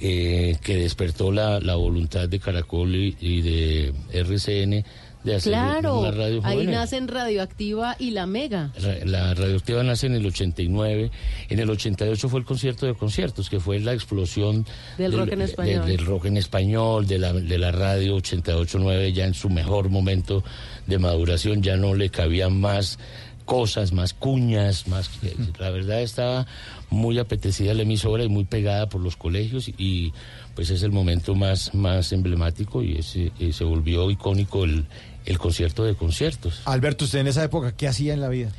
eh, 0.00 0.56
que 0.62 0.76
despertó 0.76 1.32
la, 1.32 1.58
la 1.58 1.74
voluntad 1.74 2.28
de 2.28 2.38
Caracol 2.38 2.94
y, 2.94 3.16
y 3.20 3.40
de 3.40 3.92
RCN 4.12 4.84
de 5.24 5.36
hacer 5.36 5.52
Claro, 5.52 6.00
una 6.00 6.10
radio 6.10 6.40
ahí 6.44 6.66
nacen 6.66 7.08
Radioactiva 7.08 7.96
y 7.98 8.10
La 8.10 8.26
Mega. 8.26 8.72
La 9.04 9.34
radioactiva 9.34 9.82
nace 9.82 10.06
en 10.06 10.14
el 10.14 10.26
89. 10.26 11.10
En 11.48 11.58
el 11.58 11.70
88 11.70 12.28
fue 12.28 12.40
el 12.40 12.46
concierto 12.46 12.86
de 12.86 12.94
conciertos, 12.94 13.50
que 13.50 13.60
fue 13.60 13.80
la 13.80 13.92
explosión 13.92 14.66
Del 14.96 15.12
rock 15.12 15.32
en 15.32 15.42
español. 15.42 15.86
del 15.86 16.06
rock 16.06 16.26
en 16.26 16.36
español, 16.36 17.06
de 17.06 17.18
la, 17.18 17.32
de 17.32 17.58
la 17.58 17.72
radio 17.72 18.16
88.9, 18.16 19.12
ya 19.12 19.26
en 19.26 19.34
su 19.34 19.48
mejor 19.50 19.88
momento 19.88 20.44
de 20.86 20.98
maduración, 20.98 21.62
ya 21.62 21.76
no 21.76 21.94
le 21.94 22.10
cabían 22.10 22.60
más 22.60 22.98
cosas, 23.44 23.92
más 23.92 24.12
cuñas, 24.12 24.86
más... 24.88 25.10
La 25.58 25.70
verdad 25.70 26.02
estaba 26.02 26.46
muy 26.90 27.18
apetecida 27.18 27.72
la 27.74 27.82
emisora 27.82 28.22
y 28.22 28.28
muy 28.28 28.44
pegada 28.44 28.88
por 28.90 29.00
los 29.00 29.16
colegios 29.16 29.68
y 29.68 30.12
pues 30.58 30.70
es 30.70 30.82
el 30.82 30.90
momento 30.90 31.36
más, 31.36 31.72
más 31.72 32.10
emblemático 32.12 32.82
y, 32.82 32.96
ese- 32.96 33.30
y 33.38 33.52
se 33.52 33.62
volvió 33.62 34.10
icónico 34.10 34.64
el, 34.64 34.86
el 35.24 35.38
concierto 35.38 35.84
de 35.84 35.94
conciertos. 35.94 36.62
Alberto, 36.64 37.04
usted 37.04 37.20
en 37.20 37.28
esa 37.28 37.44
época, 37.44 37.70
¿qué 37.76 37.86
hacía 37.86 38.12
en 38.12 38.20
la 38.20 38.28
vida? 38.28 38.50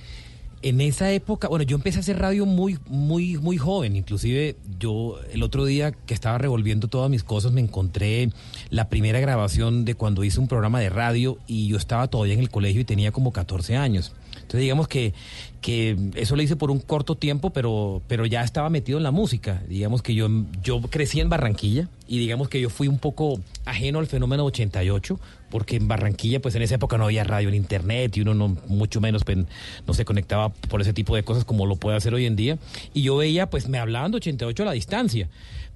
En 0.61 0.79
esa 0.79 1.11
época, 1.11 1.49
bueno, 1.49 1.63
yo 1.63 1.75
empecé 1.75 1.97
a 1.97 1.99
hacer 1.99 2.17
radio 2.17 2.45
muy, 2.45 2.79
muy, 2.87 3.35
muy 3.35 3.57
joven. 3.57 3.97
Inclusive 3.97 4.55
yo 4.79 5.19
el 5.33 5.43
otro 5.43 5.65
día 5.65 5.91
que 5.91 6.13
estaba 6.13 6.37
revolviendo 6.37 6.87
todas 6.87 7.09
mis 7.09 7.23
cosas 7.25 7.51
me 7.51 7.59
encontré 7.59 8.29
la 8.69 8.87
primera 8.87 9.19
grabación 9.19 9.83
de 9.83 9.95
cuando 9.95 10.23
hice 10.23 10.39
un 10.39 10.47
programa 10.47 10.79
de 10.79 10.89
radio 10.89 11.37
y 11.47 11.67
yo 11.67 11.75
estaba 11.75 12.07
todavía 12.07 12.35
en 12.35 12.39
el 12.39 12.49
colegio 12.49 12.79
y 12.79 12.85
tenía 12.85 13.11
como 13.11 13.33
14 13.33 13.75
años. 13.75 14.13
Entonces 14.49 14.61
digamos 14.61 14.87
que, 14.87 15.13
que 15.61 15.95
eso 16.15 16.35
lo 16.35 16.41
hice 16.41 16.55
por 16.55 16.71
un 16.71 16.79
corto 16.79 17.13
tiempo, 17.13 17.51
pero, 17.51 18.01
pero 18.07 18.25
ya 18.25 18.41
estaba 18.41 18.71
metido 18.71 18.97
en 18.97 19.03
la 19.03 19.11
música. 19.11 19.61
Digamos 19.69 20.01
que 20.01 20.15
yo, 20.15 20.27
yo 20.63 20.81
crecí 20.81 21.19
en 21.19 21.29
Barranquilla 21.29 21.87
y 22.07 22.17
digamos 22.17 22.49
que 22.49 22.59
yo 22.59 22.71
fui 22.71 22.87
un 22.87 22.97
poco 22.97 23.39
ajeno 23.65 23.99
al 23.99 24.07
fenómeno 24.07 24.45
88, 24.45 25.19
porque 25.51 25.75
en 25.75 25.87
Barranquilla, 25.87 26.41
pues 26.41 26.55
en 26.55 26.63
esa 26.63 26.75
época 26.75 26.97
no 26.97 27.03
había 27.03 27.23
radio 27.23 27.47
en 27.49 27.53
internet 27.53 28.17
y 28.17 28.21
uno 28.21 28.33
no, 28.33 28.57
mucho 28.65 28.99
menos 28.99 29.23
pues, 29.23 29.37
no 29.85 29.93
se 29.93 30.03
conectaba 30.03 30.49
por 30.49 30.81
ese 30.81 30.93
tipo 30.93 31.15
de 31.15 31.21
cosas 31.21 31.45
como 31.45 31.67
lo 31.67 31.75
puede 31.75 31.97
hacer 31.97 32.15
hoy 32.15 32.25
en 32.25 32.35
día. 32.35 32.57
Y 32.95 33.03
yo 33.03 33.17
veía, 33.17 33.51
pues 33.51 33.69
me 33.69 33.77
hablaban 33.77 34.09
de 34.09 34.17
88 34.17 34.63
a 34.63 34.65
la 34.65 34.71
distancia. 34.71 35.29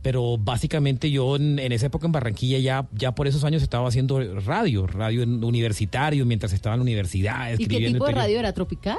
Pero 0.04 0.38
básicamente 0.38 1.10
yo 1.10 1.36
en, 1.38 1.58
en 1.58 1.72
esa 1.72 1.88
época 1.88 2.06
en 2.06 2.12
Barranquilla 2.12 2.60
ya, 2.60 2.88
ya 2.92 3.16
por 3.16 3.28
esos 3.28 3.44
años 3.44 3.64
estaba 3.64 3.88
haciendo 3.88 4.22
radio, 4.42 4.86
radio 4.86 5.24
universitario, 5.24 6.26
mientras 6.28 6.54
estaba 6.54 6.76
en 6.76 6.82
la 6.82 6.84
universidad. 6.84 7.54
¿Y 7.54 7.58
qué 7.58 7.64
escribiendo 7.64 7.98
tipo 7.98 8.06
de 8.06 8.12
radio 8.12 8.40
era? 8.40 8.54
¿Tropical? 8.54 8.98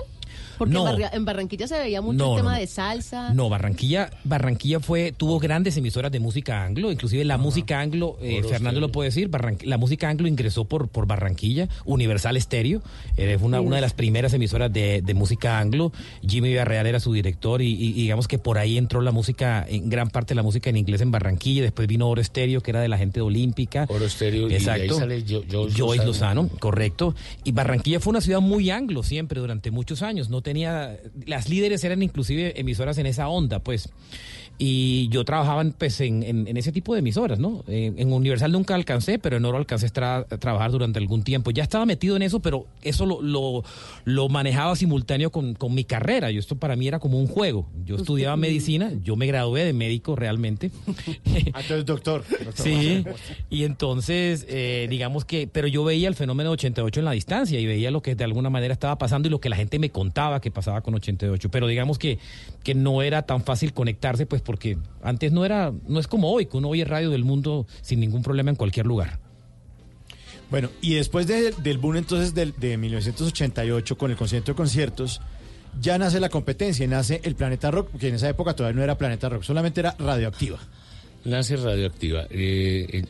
Porque 0.59 0.75
No. 0.75 0.89
en, 0.97 1.03
en 1.13 1.25
Barranquilla 1.25 1.67
se 1.67 1.79
veía 1.79 2.01
mucho 2.01 2.19
No, 2.19 2.31
el 2.33 2.41
tema 2.41 2.53
no. 2.55 2.59
de 2.61 2.67
salsa. 2.67 3.33
No, 3.35 3.49
Barranquilla, 3.49 4.11
Barranquilla 4.25 4.81
fue, 4.81 5.13
tuvo 5.13 5.39
grandes 5.39 5.77
emisoras 5.77 6.13
de 6.13 6.21
música 6.21 6.65
anglo, 6.65 6.91
inclusive 6.93 7.25
la 7.25 7.39
música 7.39 7.81
anglo, 7.81 8.17
eh, 8.21 8.43
Fernando 8.49 8.81
lo 8.81 8.91
puede 8.91 9.09
decir, 9.09 9.31
Barran- 9.31 9.59
la 9.65 9.79
música 9.79 10.09
anglo 10.09 10.29
ingresó 10.29 10.65
por, 10.65 10.89
por 10.89 11.07
Barranquilla, 11.07 11.69
Universal 11.85 12.41
Stereo, 12.41 12.83
eh, 13.17 13.37
fue 13.39 13.49
una, 13.49 13.59
Sí. 13.61 13.67
una 13.67 13.77
de 13.77 13.83
las 13.83 13.93
primeras 13.95 14.33
emisoras 14.35 14.73
de, 14.73 15.03
de 15.03 15.15
música 15.15 15.59
anglo, 15.59 15.93
Jimmy 16.27 16.49
Villarreal 16.51 16.87
era 16.87 17.01
su 17.01 17.13
director 17.13 17.63
y, 17.63 17.73
y- 17.73 17.89
y 17.91 17.93
digamos 18.05 18.29
que 18.29 18.39
por 18.39 18.59
ahí 18.59 18.79
entró 18.79 19.01
la 19.01 19.11
música, 19.13 19.65
en 19.69 19.89
gran 19.89 20.11
parte 20.11 20.31
de 20.35 20.37
la 20.37 20.43
música 20.43 20.71
en 20.71 20.77
inglés 20.77 21.01
en 21.01 21.11
Barranquilla, 21.11 21.63
después 21.63 21.87
vino 21.89 22.09
Oro 22.09 22.23
Stereo, 22.23 22.61
que 22.61 22.71
era 22.71 22.81
de 22.81 22.89
la 22.89 22.99
gente 22.99 23.21
de 23.21 23.23
Olímpica. 23.23 23.87
Oro 23.89 24.09
Stereo, 24.09 24.47
y 24.47 24.51
de 24.51 24.57
ahí 24.57 24.61
Exacto. 24.63 24.99
sale 24.99 25.23
Jo- 25.29 25.43
Joyce 25.51 25.79
Joyce 25.79 26.05
Lozano. 26.05 26.43
Lozano, 26.45 26.59
correcto. 26.61 27.15
Y 27.45 27.53
Barranquilla 27.53 28.01
fue 28.01 28.11
una 28.11 28.21
ciudad 28.21 28.41
muy 28.41 28.71
anglo 28.71 29.03
siempre 29.03 29.41
durante 29.41 29.71
muchos 29.71 30.03
años. 30.03 30.29
No 30.31 30.43
tenía, 30.45 31.01
las 31.27 31.49
líderes 31.49 31.83
eran 31.83 32.05
inclusive 32.05 32.61
emisoras 32.61 32.99
en 32.99 33.07
esa 33.07 33.27
onda, 33.27 33.59
pues. 33.59 33.89
Y 34.57 35.09
yo 35.09 35.25
trabajaba 35.25 35.65
pues, 35.77 36.01
en, 36.01 36.23
en- 36.23 36.47
en 36.47 36.57
ese 36.57 36.71
tipo 36.71 36.93
de 36.95 37.01
emisoras, 37.01 37.41
¿no? 37.41 37.65
En, 37.67 37.99
en 37.99 38.13
Universal 38.13 38.53
nunca 38.53 38.75
alcancé, 38.77 39.19
pero 39.19 39.37
en 39.37 39.45
Oro 39.45 39.59
alcancé 39.59 39.87
a 39.87 39.93
tra- 39.93 40.27
a 40.31 40.39
trabajar 40.39 40.71
durante 40.71 40.99
algún 41.01 41.25
tiempo. 41.25 41.51
Ya 41.51 41.65
estaba 41.65 41.85
metido 41.87 42.15
en 42.15 42.23
eso, 42.23 42.39
pero 42.41 42.67
eso 42.83 43.05
lo, 43.05 43.21
lo, 43.21 43.65
lo 44.05 44.29
manejaba 44.29 44.77
simultáneo 44.77 45.31
con, 45.31 45.55
con 45.55 45.75
mi 45.75 45.83
carrera. 45.85 46.31
Yo 46.31 46.39
esto 46.39 46.57
para 46.57 46.77
mí 46.77 46.87
era 46.87 47.01
como 47.01 47.19
un 47.19 47.27
juego. 47.27 47.67
Yo 47.85 47.97
estudiaba 47.97 48.37
medicina, 48.37 48.93
yo 49.03 49.17
me 49.17 49.27
gradué 49.27 49.65
de 49.65 49.73
médico 49.73 50.15
realmente. 50.15 50.71
Entonces, 51.25 51.85
doctor. 51.85 52.25
doctor 52.29 52.55
Sí, 52.65 53.05
y 53.51 53.65
entonces, 53.65 54.47
eh, 54.49 54.87
digamos 54.89 55.25
que, 55.25 55.49
pero 55.49 55.67
yo 55.67 55.83
veía 55.85 56.07
el 56.09 56.15
fenómeno 56.15 56.51
88 56.53 57.01
en 57.01 57.05
la 57.07 57.13
distancia 57.13 57.59
y 57.59 57.67
veía 57.67 57.91
lo 57.91 58.03
que 58.03 58.15
de 58.15 58.25
alguna 58.25 58.51
manera 58.51 58.73
estaba 58.73 58.97
pasando 58.99 59.27
y 59.29 59.31
lo 59.31 59.41
que 59.41 59.49
la 59.49 59.57
gente 59.57 59.79
me 59.81 59.91
contaba 59.91 60.41
que 60.41 60.51
pasaba 60.53 60.81
con 60.81 60.95
88, 60.95 61.51
pero 61.51 61.67
digamos 61.67 61.99
que, 61.99 62.19
que 62.63 62.75
no 62.75 63.03
era 63.03 63.23
tan 63.23 63.43
fácil 63.43 63.73
conectarse, 63.73 64.27
pues 64.27 64.43
porque 64.45 64.77
antes 65.03 65.33
no 65.33 65.45
era, 65.45 65.73
no 65.89 65.99
es 65.99 66.07
como 66.07 66.31
hoy, 66.31 66.47
que 66.47 66.57
uno 66.57 66.69
oye 66.69 66.85
radio 66.85 67.11
del 67.11 67.25
mundo 67.25 67.67
sin 67.83 68.01
ningún 68.01 68.23
problema 68.23 68.51
en 68.51 68.57
cualquier 68.57 68.87
lugar. 68.87 69.19
Bueno, 70.51 70.69
y 70.81 70.95
después 70.95 71.27
de- 71.27 71.53
del 71.53 71.79
boom 71.79 71.97
entonces 71.97 72.35
del- 72.35 72.55
de 72.57 72.77
1988 72.77 73.97
con 73.99 74.11
el 74.11 74.17
concierto 74.17 74.53
de 74.53 74.57
conciertos, 74.57 75.21
ya 75.81 75.99
nace 75.99 76.21
la 76.21 76.29
competencia, 76.29 76.85
y 76.85 76.89
nace 76.89 77.21
el 77.25 77.35
Planeta 77.35 77.71
Rock, 77.71 77.97
que 77.99 78.09
en 78.09 78.15
esa 78.15 78.29
época 78.29 78.55
todavía 78.55 78.77
no 78.77 78.85
era 78.85 78.97
Planeta 78.97 79.29
Rock, 79.29 79.43
solamente 79.43 79.81
era 79.81 79.97
radioactiva. 79.99 80.59
Nace 81.25 81.57
radioactiva. 81.57 82.27
eh, 82.31 82.87
eh, 82.93 83.05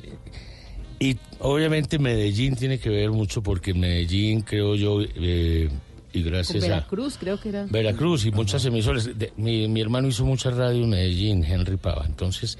y 1.00 1.16
obviamente 1.40 1.98
Medellín 1.98 2.54
tiene 2.54 2.78
que 2.78 2.88
ver 2.88 3.10
mucho 3.10 3.42
porque 3.42 3.74
Medellín, 3.74 4.40
creo 4.42 4.76
yo, 4.76 5.00
eh, 5.02 5.68
y 6.14 6.22
gracias 6.22 6.62
a 6.64 6.68
Veracruz, 6.68 7.16
creo 7.18 7.38
que 7.40 7.48
era. 7.50 7.66
Veracruz 7.68 8.24
y 8.24 8.30
muchas 8.30 8.64
emisoras. 8.64 9.04
de- 9.18 9.32
mi, 9.36 9.68
mi 9.68 9.80
hermano 9.80 10.08
hizo 10.08 10.24
mucha 10.24 10.50
radio 10.50 10.84
en 10.84 10.90
Medellín, 10.90 11.44
Henry 11.44 11.76
Pava. 11.76 12.04
Entonces, 12.06 12.56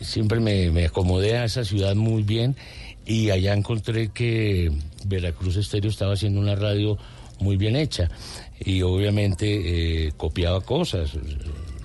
siempre 0.00 0.40
me, 0.40 0.70
me 0.70 0.86
acomodé 0.86 1.38
a 1.38 1.44
esa 1.44 1.64
ciudad 1.64 1.94
muy 1.94 2.22
bien 2.22 2.56
y 3.06 3.30
allá 3.30 3.54
encontré 3.54 4.08
que 4.10 4.70
Veracruz 5.06 5.56
Estéreo 5.56 5.90
estaba 5.90 6.12
haciendo 6.14 6.40
una 6.40 6.54
radio 6.54 6.98
muy 7.40 7.56
bien 7.56 7.74
hecha 7.76 8.08
y 8.64 8.82
obviamente 8.82 10.06
eh, 10.08 10.12
copiaba 10.16 10.60
cosas. 10.60 11.10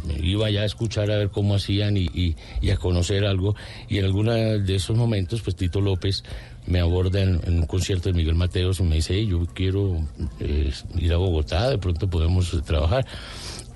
Me 0.06 0.26
iba 0.26 0.48
allá 0.48 0.62
a 0.62 0.66
escuchar 0.66 1.12
a 1.12 1.18
ver 1.18 1.30
cómo 1.32 1.56
hacían 1.56 1.98
y, 1.98 2.06
y- 2.14 2.36
y 2.62 2.70
a 2.70 2.78
conocer 2.78 3.26
algo. 3.26 3.56
Y 3.90 3.98
en 3.98 4.06
alguno 4.06 4.32
de 4.34 4.76
esos 4.76 4.96
momentos, 4.96 5.42
pues 5.42 5.56
Tito 5.56 5.82
López 5.82 6.24
me 6.68 6.80
aborda 6.80 7.22
en, 7.22 7.40
un 7.48 7.66
concierto 7.66 8.10
de 8.10 8.14
Miguel 8.14 8.36
Mateos 8.36 8.80
y 8.80 8.84
me 8.84 8.96
dice, 8.96 9.14
"Hey, 9.16 9.28
yo 9.28 9.46
quiero 9.54 10.02
eh, 10.40 10.72
ir 10.98 11.14
a 11.14 11.18
Bogotá, 11.18 11.70
de 11.70 11.78
pronto 11.78 12.10
podemos 12.10 12.54
eh, 12.54 12.58
trabajar. 12.66 13.06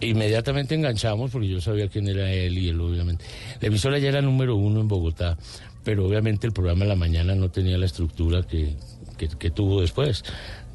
Inmediatamente 0.01 0.75
enganchamos 0.75 1.31
porque 1.31 1.47
yo 1.47 1.61
sabía 1.61 1.87
quién 1.87 2.07
era 2.07 2.31
él 2.33 2.57
y 2.57 2.69
él 2.69 2.79
obviamente. 2.81 3.23
La 3.59 3.67
emisora 3.67 3.99
ya 3.99 4.09
era 4.09 4.21
número 4.21 4.55
uno 4.55 4.81
en 4.81 4.87
Bogotá, 4.87 5.37
pero 5.83 6.05
obviamente 6.07 6.47
el 6.47 6.53
programa 6.53 6.83
de 6.85 6.89
la 6.89 6.95
mañana 6.95 7.35
no 7.35 7.49
tenía 7.49 7.77
la 7.77 7.85
estructura 7.85 8.43
que, 8.43 8.75
que- 9.17 9.29
que 9.29 9.51
tuvo 9.51 9.81
después. 9.81 10.23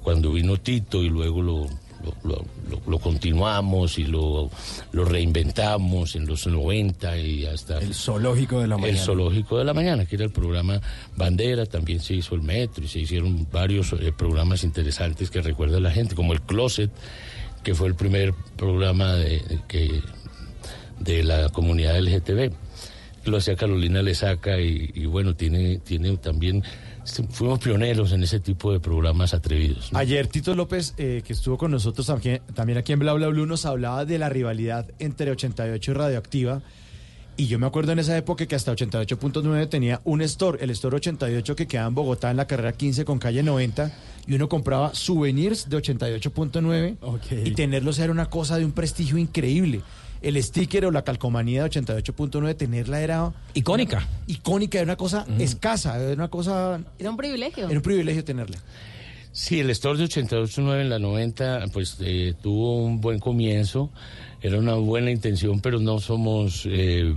Cuando 0.02 0.32
vino 0.32 0.56
Tito 0.56 1.02
y 1.02 1.08
luego 1.08 1.42
lo, 1.42 1.66
lo, 2.06 2.30
lo- 2.30 2.44
lo- 2.70 2.82
lo 2.90 2.98
continuamos 2.98 3.98
y 3.98 4.04
lo, 4.04 4.50
lo 4.92 5.04
reinventamos 5.04 6.14
en 6.16 6.26
los 6.26 6.46
90 6.46 7.18
y 7.18 7.44
hasta... 7.46 7.78
El 7.78 7.94
zoológico 7.94 8.60
de 8.60 8.68
la 8.68 8.76
El 8.76 8.80
mañana. 8.80 9.00
zoológico 9.02 9.58
de 9.58 9.64
la 9.64 9.74
mañana, 9.74 10.06
que 10.06 10.16
era 10.16 10.24
el 10.24 10.30
programa 10.30 10.80
Bandera, 11.16 11.66
también 11.66 12.00
se 12.00 12.14
hizo 12.14 12.34
el 12.34 12.42
Metro 12.42 12.84
y 12.84 12.88
se 12.88 13.00
hicieron 13.00 13.46
varios 13.52 13.92
eh, 13.92 14.12
programas 14.16 14.64
interesantes 14.64 15.30
que 15.30 15.42
recuerda 15.42 15.80
la 15.80 15.90
gente, 15.90 16.14
como 16.14 16.32
el 16.32 16.40
Closet, 16.42 16.90
que 17.62 17.74
fue 17.74 17.88
el 17.88 17.94
primer 17.94 18.32
programa 18.56 19.14
de, 19.14 19.42
que, 19.68 20.00
de 21.00 21.24
la 21.24 21.48
comunidad 21.48 21.98
LGTB. 22.00 22.52
Lo 23.24 23.38
hacía 23.38 23.56
Carolina 23.56 24.02
Lesaca 24.02 24.60
y, 24.60 24.92
y 24.94 25.06
bueno, 25.06 25.34
tiene, 25.34 25.78
tiene 25.78 26.16
también, 26.16 26.62
fuimos 27.30 27.58
pioneros 27.58 28.12
en 28.12 28.22
ese 28.22 28.40
tipo 28.40 28.72
de 28.72 28.80
programas 28.80 29.34
atrevidos. 29.34 29.92
¿no? 29.92 29.98
Ayer 29.98 30.26
Tito 30.26 30.54
López, 30.54 30.94
eh, 30.98 31.22
que 31.24 31.32
estuvo 31.32 31.56
con 31.56 31.70
nosotros 31.70 32.06
también, 32.06 32.42
también 32.54 32.78
aquí 32.78 32.92
en 32.92 32.98
Bla 32.98 33.12
Bla 33.12 33.28
Blue, 33.28 33.46
nos 33.46 33.64
hablaba 33.66 34.04
de 34.04 34.18
la 34.18 34.28
rivalidad 34.28 34.86
entre 34.98 35.30
88 35.30 35.90
y 35.90 35.94
Radioactiva. 35.94 36.62
Y 37.38 37.48
yo 37.48 37.58
me 37.58 37.66
acuerdo 37.66 37.92
en 37.92 37.98
esa 37.98 38.16
época 38.16 38.46
que 38.46 38.54
hasta 38.54 38.72
88.9 38.72 39.68
tenía 39.68 40.00
un 40.04 40.22
store, 40.22 40.58
el 40.62 40.70
store 40.70 40.96
88 40.96 41.54
que 41.54 41.66
quedaba 41.66 41.88
en 41.88 41.94
Bogotá 41.94 42.30
en 42.30 42.38
la 42.38 42.46
carrera 42.46 42.72
15 42.72 43.04
con 43.04 43.18
calle 43.18 43.42
90, 43.42 43.92
y 44.26 44.34
uno 44.34 44.48
compraba 44.48 44.94
souvenirs 44.94 45.68
de 45.68 45.76
88.9 45.76 47.44
y 47.44 47.50
tenerlos 47.52 47.98
era 47.98 48.10
una 48.10 48.30
cosa 48.30 48.56
de 48.56 48.64
un 48.64 48.72
prestigio 48.72 49.18
increíble. 49.18 49.82
El 50.26 50.42
sticker 50.42 50.84
o 50.86 50.90
la 50.90 51.02
calcomanía 51.04 51.62
de 51.62 51.70
88.9, 51.70 52.56
tenerla 52.56 53.00
era... 53.00 53.32
Icónica. 53.54 54.06
icónica, 54.26 54.78
era 54.78 54.84
una 54.84 54.96
cosa 54.96 55.24
escasa, 55.38 55.98
era 56.02 56.14
una 56.14 56.28
cosa... 56.28 56.80
Era 56.98 57.10
un 57.10 57.16
privilegio. 57.16 57.66
Era 57.66 57.76
un 57.76 57.82
privilegio 57.82 58.24
tenerla. 58.24 58.58
Sí, 59.30 59.60
el 59.60 59.70
store 59.70 59.98
de 59.98 60.04
88.9 60.06 60.80
en 60.80 60.88
la 60.90 60.98
90 60.98 61.66
pues 61.72 61.96
eh, 62.00 62.32
tuvo 62.42 62.78
un 62.84 63.00
buen 63.02 63.18
comienzo, 63.18 63.90
era 64.40 64.58
una 64.58 64.74
buena 64.74 65.10
intención, 65.10 65.60
pero 65.60 65.78
no 65.78 66.00
somos 66.00 66.62
eh, 66.64 67.14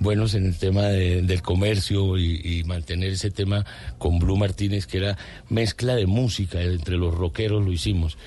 buenos 0.00 0.34
en 0.34 0.46
el 0.46 0.58
tema 0.58 0.82
de- 0.86 1.22
del 1.22 1.40
comercio 1.40 2.18
y, 2.18 2.40
y 2.44 2.64
mantener 2.64 3.12
ese 3.12 3.30
tema 3.30 3.64
con 3.98 4.18
Blue 4.18 4.36
Martínez, 4.36 4.86
que 4.86 4.98
era 4.98 5.16
mezcla 5.48 5.94
de 5.94 6.06
música 6.06 6.60
entre 6.60 6.96
los 6.96 7.14
rockeros, 7.14 7.64
lo 7.64 7.72
hicimos. 7.72 8.18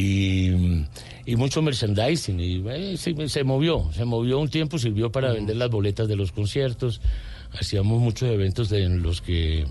Y, 0.00 1.34
mucho 1.36 1.60
merchandising, 1.60 2.38
y 2.40 2.62
eh, 2.68 2.96
se, 2.96 3.44
movió, 3.44 3.90
se 3.92 4.04
movió 4.04 4.38
un 4.38 4.48
tiempo, 4.48 4.78
sirvió 4.78 5.10
para 5.10 5.32
vender 5.32 5.56
las 5.56 5.70
boletas 5.70 6.06
de 6.06 6.14
los 6.14 6.30
conciertos, 6.30 7.00
hacíamos 7.58 8.00
muchos 8.00 8.30
eventos 8.30 8.68
de- 8.70 8.84
en 8.84 9.02
los 9.02 9.20
que 9.20 9.66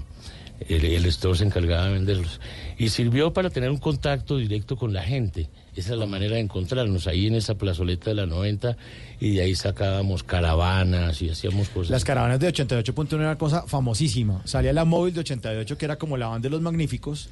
el, 0.68 1.06
store 1.06 1.38
se 1.38 1.46
encargaba 1.46 1.86
de 1.88 1.94
venderlos. 1.94 2.42
Y 2.78 2.90
sirvió 2.90 3.32
para 3.32 3.50
tener 3.50 3.72
un 3.72 3.78
contacto 3.78 4.38
directo 4.38 4.76
con 4.76 4.92
la 4.94 5.02
gente. 5.02 5.48
Esa 5.76 5.94
es 5.94 6.00
la 6.00 6.08
manera 6.08 6.36
de 6.36 6.42
encontrarnos 6.42 7.08
ahí 7.08 7.28
en 7.28 7.36
esa 7.36 7.56
plazoleta 7.56 8.10
de 8.10 8.16
la 8.16 8.26
90 8.26 8.76
y 9.20 9.36
de 9.36 9.44
ahí 9.44 9.56
sacábamos 9.56 10.24
caravanas 10.24 11.22
y 11.22 11.30
hacíamos 11.30 11.70
cosas. 11.70 11.92
Las 11.92 12.04
caravanas 12.04 12.40
de 12.40 12.50
88.1 12.52 13.14
era 13.14 13.30
una 13.30 13.38
cosa 13.38 13.64
famosísima. 13.68 14.42
Salía 14.46 14.74
la 14.74 14.86
móvil 14.86 15.14
de 15.14 15.22
88, 15.22 15.78
que 15.78 15.86
era 15.86 15.98
como 15.98 16.18
la 16.18 16.28
banda 16.28 16.48
de 16.48 16.50
los 16.50 16.62
magníficos. 16.62 17.30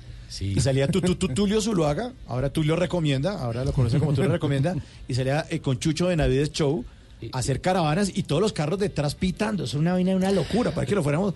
Y 0.55 0.59
salía 0.59 0.87
tu, 0.87 1.01
tu, 1.01 1.15
tu- 1.15 1.27
Tulio 1.29 1.61
Zuluaga, 1.61 2.11
ahora 2.27 2.49
Tulio 2.49 2.75
recomienda, 2.75 3.39
ahora 3.41 3.63
lo 3.63 3.71
conocen 3.73 3.99
como 3.99 4.13
Tulio 4.13 4.31
recomienda, 4.31 4.75
y 5.07 5.13
salía 5.13 5.45
eh, 5.49 5.59
con 5.59 5.79
Chucho 5.79 6.07
de 6.07 6.15
Navides 6.15 6.51
Show 6.51 6.83
a 7.31 7.39
hacer 7.39 7.59
caravanas 7.61 8.11
y 8.13 8.23
todos 8.23 8.41
los 8.41 8.51
carros 8.53 8.77
detrás 8.77 9.15
pitando. 9.15 9.63
Es 9.63 9.73
una 9.73 9.93
vaina, 9.93 10.15
una 10.15 10.31
locura. 10.31 10.71
Para 10.71 10.85
que 10.85 10.93
lo 10.93 11.01
fuéramos. 11.01 11.33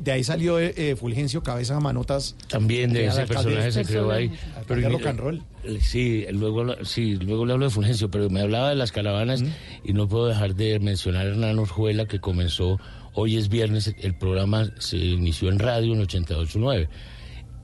De 0.00 0.12
ahí 0.12 0.22
salió 0.24 0.58
eh, 0.58 0.74
eh, 0.76 0.96
Fulgencio 0.96 1.42
Cabeza 1.42 1.78
Manotas. 1.80 2.34
También 2.48 2.92
de 2.92 3.04
era 3.04 3.12
ese 3.12 3.26
personaje 3.26 3.70
se 3.72 3.84
creó 3.84 4.10
ahí. 4.10 4.28
de 4.68 4.88
rock 4.88 5.06
and 5.06 5.18
roll. 5.20 5.42
eh, 5.64 5.78
Sí, 5.80 6.26
luego, 6.32 6.84
sí, 6.84 7.14
luego 7.14 7.46
le 7.46 7.52
hablo 7.54 7.66
de 7.66 7.70
Fulgencio, 7.70 8.10
pero 8.10 8.28
me 8.28 8.40
hablaba 8.40 8.70
de 8.70 8.74
las 8.74 8.90
caravanas 8.92 9.42
y 9.84 9.92
no 9.92 10.08
puedo 10.08 10.26
dejar 10.26 10.56
de 10.56 10.78
mencionar 10.80 11.26
a 11.26 11.30
Hernán 11.30 11.58
Orjuela 11.60 12.06
que 12.06 12.18
comenzó, 12.18 12.78
hoy 13.14 13.36
es 13.36 13.48
viernes, 13.48 13.94
el 14.00 14.14
programa 14.18 14.68
se 14.78 14.96
inició 14.98 15.48
en 15.50 15.58
radio 15.60 15.94
en 15.94 16.02
88.9. 16.02 16.88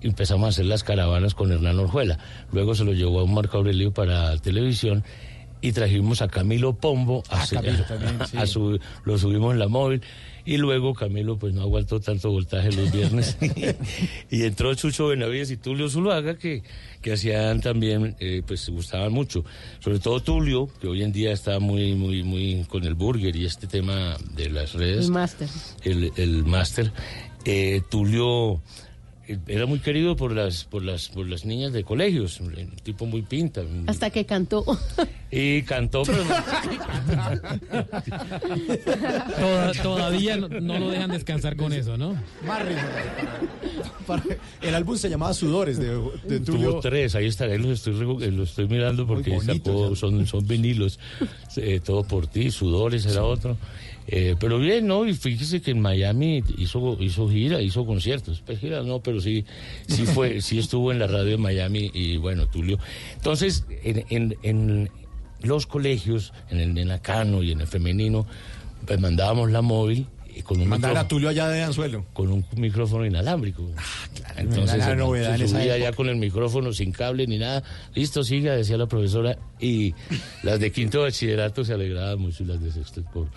Empezamos 0.06 0.46
a 0.46 0.48
hacer 0.50 0.66
las 0.66 0.84
caravanas 0.84 1.34
con 1.34 1.52
Hernán 1.52 1.78
Orjuela. 1.78 2.18
Luego 2.52 2.74
se 2.74 2.84
lo 2.84 2.92
llevó 2.92 3.20
a 3.20 3.24
un 3.24 3.34
Marco 3.34 3.58
Aurelio 3.58 3.92
para 3.92 4.36
televisión 4.38 5.04
y 5.60 5.72
trajimos 5.72 6.22
a 6.22 6.28
Camilo 6.28 6.74
Pombo 6.76 7.22
a, 7.30 7.42
hacer- 7.42 7.60
Camilo 7.62 7.84
también, 7.88 8.18
sí. 8.30 8.36
a 8.36 8.46
sub- 8.46 8.80
lo 9.04 9.18
subimos 9.18 9.52
en 9.52 9.58
la 9.58 9.68
móvil 9.68 10.02
y 10.44 10.58
luego 10.58 10.94
Camilo 10.94 11.38
pues 11.38 11.54
no 11.54 11.62
aguantó 11.62 11.98
tanto 11.98 12.30
voltaje 12.30 12.70
los 12.70 12.92
viernes 12.92 13.36
y 14.30 14.44
entró 14.44 14.72
Chucho 14.74 15.08
Benavides 15.08 15.50
y 15.50 15.56
Tulio 15.56 15.88
Zuluaga 15.88 16.36
que, 16.36 16.62
que 17.00 17.14
hacían 17.14 17.60
también 17.62 18.14
eh, 18.20 18.42
pues 18.46 18.60
se 18.60 18.70
gustaban 18.70 19.12
mucho 19.12 19.44
sobre 19.80 19.98
todo 19.98 20.20
Tulio 20.20 20.68
que 20.80 20.86
hoy 20.86 21.02
en 21.02 21.10
día 21.12 21.32
está 21.32 21.58
muy 21.58 21.94
muy 21.96 22.22
muy 22.22 22.64
con 22.68 22.84
el 22.84 22.94
burger 22.94 23.34
y 23.34 23.44
este 23.46 23.66
tema 23.66 24.16
de 24.36 24.50
las 24.50 24.74
redes 24.74 25.06
El 25.06 25.10
máster. 25.12 25.48
el, 25.82 26.12
el 26.16 26.44
máster 26.44 26.92
eh, 27.44 27.80
Tulio 27.90 28.60
era 29.48 29.66
muy 29.66 29.78
querido 29.80 30.16
por 30.16 30.32
las 30.32 30.64
por 30.64 30.82
las 30.82 31.08
por 31.08 31.26
las 31.28 31.44
niñas 31.44 31.72
de 31.72 31.82
colegios 31.84 32.40
un 32.40 32.54
tipo 32.82 33.06
muy 33.06 33.22
pinta 33.22 33.62
Hasta 33.86 34.10
que 34.10 34.24
cantó. 34.26 34.64
y 35.30 35.62
cantó 35.62 36.02
pero 36.04 36.22
Toda- 39.38 39.72
todavía 39.82 40.36
no, 40.36 40.48
no 40.48 40.78
lo 40.78 40.90
dejan 40.90 41.10
descansar 41.10 41.56
con 41.56 41.72
eso, 41.72 41.96
¿no? 41.96 42.16
El 44.62 44.74
álbum 44.74 44.96
se 44.96 45.08
llamaba 45.10 45.34
Sudores 45.34 45.78
de, 45.78 45.88
de 46.28 46.40
Tulio. 46.40 46.70
Tuvo 46.70 46.80
tres, 46.80 47.14
ahí 47.14 47.26
está, 47.26 47.44
ahí 47.46 47.58
los 47.58 47.84
estoy, 47.86 47.94
eh, 48.24 48.30
los 48.30 48.50
estoy 48.50 48.68
mirando 48.68 49.06
porque 49.06 49.38
sacó- 49.40 49.94
son, 49.96 50.26
son 50.26 50.46
vinilos, 50.46 50.98
eh, 51.56 51.80
todo 51.84 52.04
por 52.04 52.26
ti, 52.26 52.50
sudores 52.50 53.04
era 53.06 53.24
otro. 53.24 53.56
Eh, 54.08 54.36
pero 54.38 54.58
bien, 54.58 54.86
¿no? 54.86 55.04
Y 55.06 55.14
fíjese 55.14 55.60
que 55.60 55.72
en 55.72 55.80
Miami 55.80 56.42
hizo, 56.58 56.96
hizo 57.00 57.28
gira, 57.28 57.60
hizo 57.60 57.84
conciertos. 57.84 58.40
Pues 58.46 58.58
gira 58.60 58.82
no, 58.82 59.00
pero 59.00 59.20
sí, 59.20 59.44
sí 59.88 60.06
fue, 60.06 60.40
sí 60.40 60.58
estuvo 60.58 60.92
en 60.92 60.98
la 61.00 61.06
radio 61.08 61.30
de 61.32 61.36
Miami 61.38 61.90
y 61.92 62.16
bueno, 62.16 62.46
Tulio. 62.46 62.78
Entonces, 63.14 63.64
en, 63.82 64.04
en, 64.10 64.36
en 64.42 64.90
los 65.42 65.66
colegios, 65.66 66.32
en 66.50 66.60
el 66.60 66.74
Nenacano 66.74 67.42
y 67.42 67.50
en 67.52 67.60
el 67.62 67.66
femenino, 67.66 68.26
pues 68.86 69.00
mandábamos 69.00 69.50
la 69.50 69.62
móvil 69.62 70.06
con 70.44 70.60
un 70.60 70.68
Mandar 70.68 70.96
a 70.98 71.08
Tulio 71.08 71.30
allá 71.30 71.48
de 71.48 71.62
Anzuelo. 71.62 72.04
con 72.12 72.30
un 72.30 72.44
micrófono 72.56 73.06
inalámbrico. 73.06 73.68
Entonces, 74.36 74.74
era 74.74 74.84
la 74.88 74.90
se- 74.90 74.96
novedad 74.96 75.34
en 75.34 75.42
esa 75.42 75.76
ya 75.78 75.92
con 75.92 76.10
el 76.10 76.16
micrófono 76.16 76.72
sin 76.74 76.92
cable 76.92 77.26
ni 77.26 77.38
nada. 77.38 77.62
Listo, 77.94 78.22
siga, 78.22 78.54
decía 78.54 78.76
la 78.76 78.86
profesora. 78.86 79.38
Y 79.58 79.94
las 80.42 80.60
de 80.60 80.70
quinto 80.70 81.00
bachillerato 81.00 81.64
se 81.64 81.72
alegraban 81.72 82.20
mucho 82.20 82.42
y 82.42 82.46
las 82.46 82.62
de 82.62 82.70
sexto 82.70 83.02
por, 83.14 83.28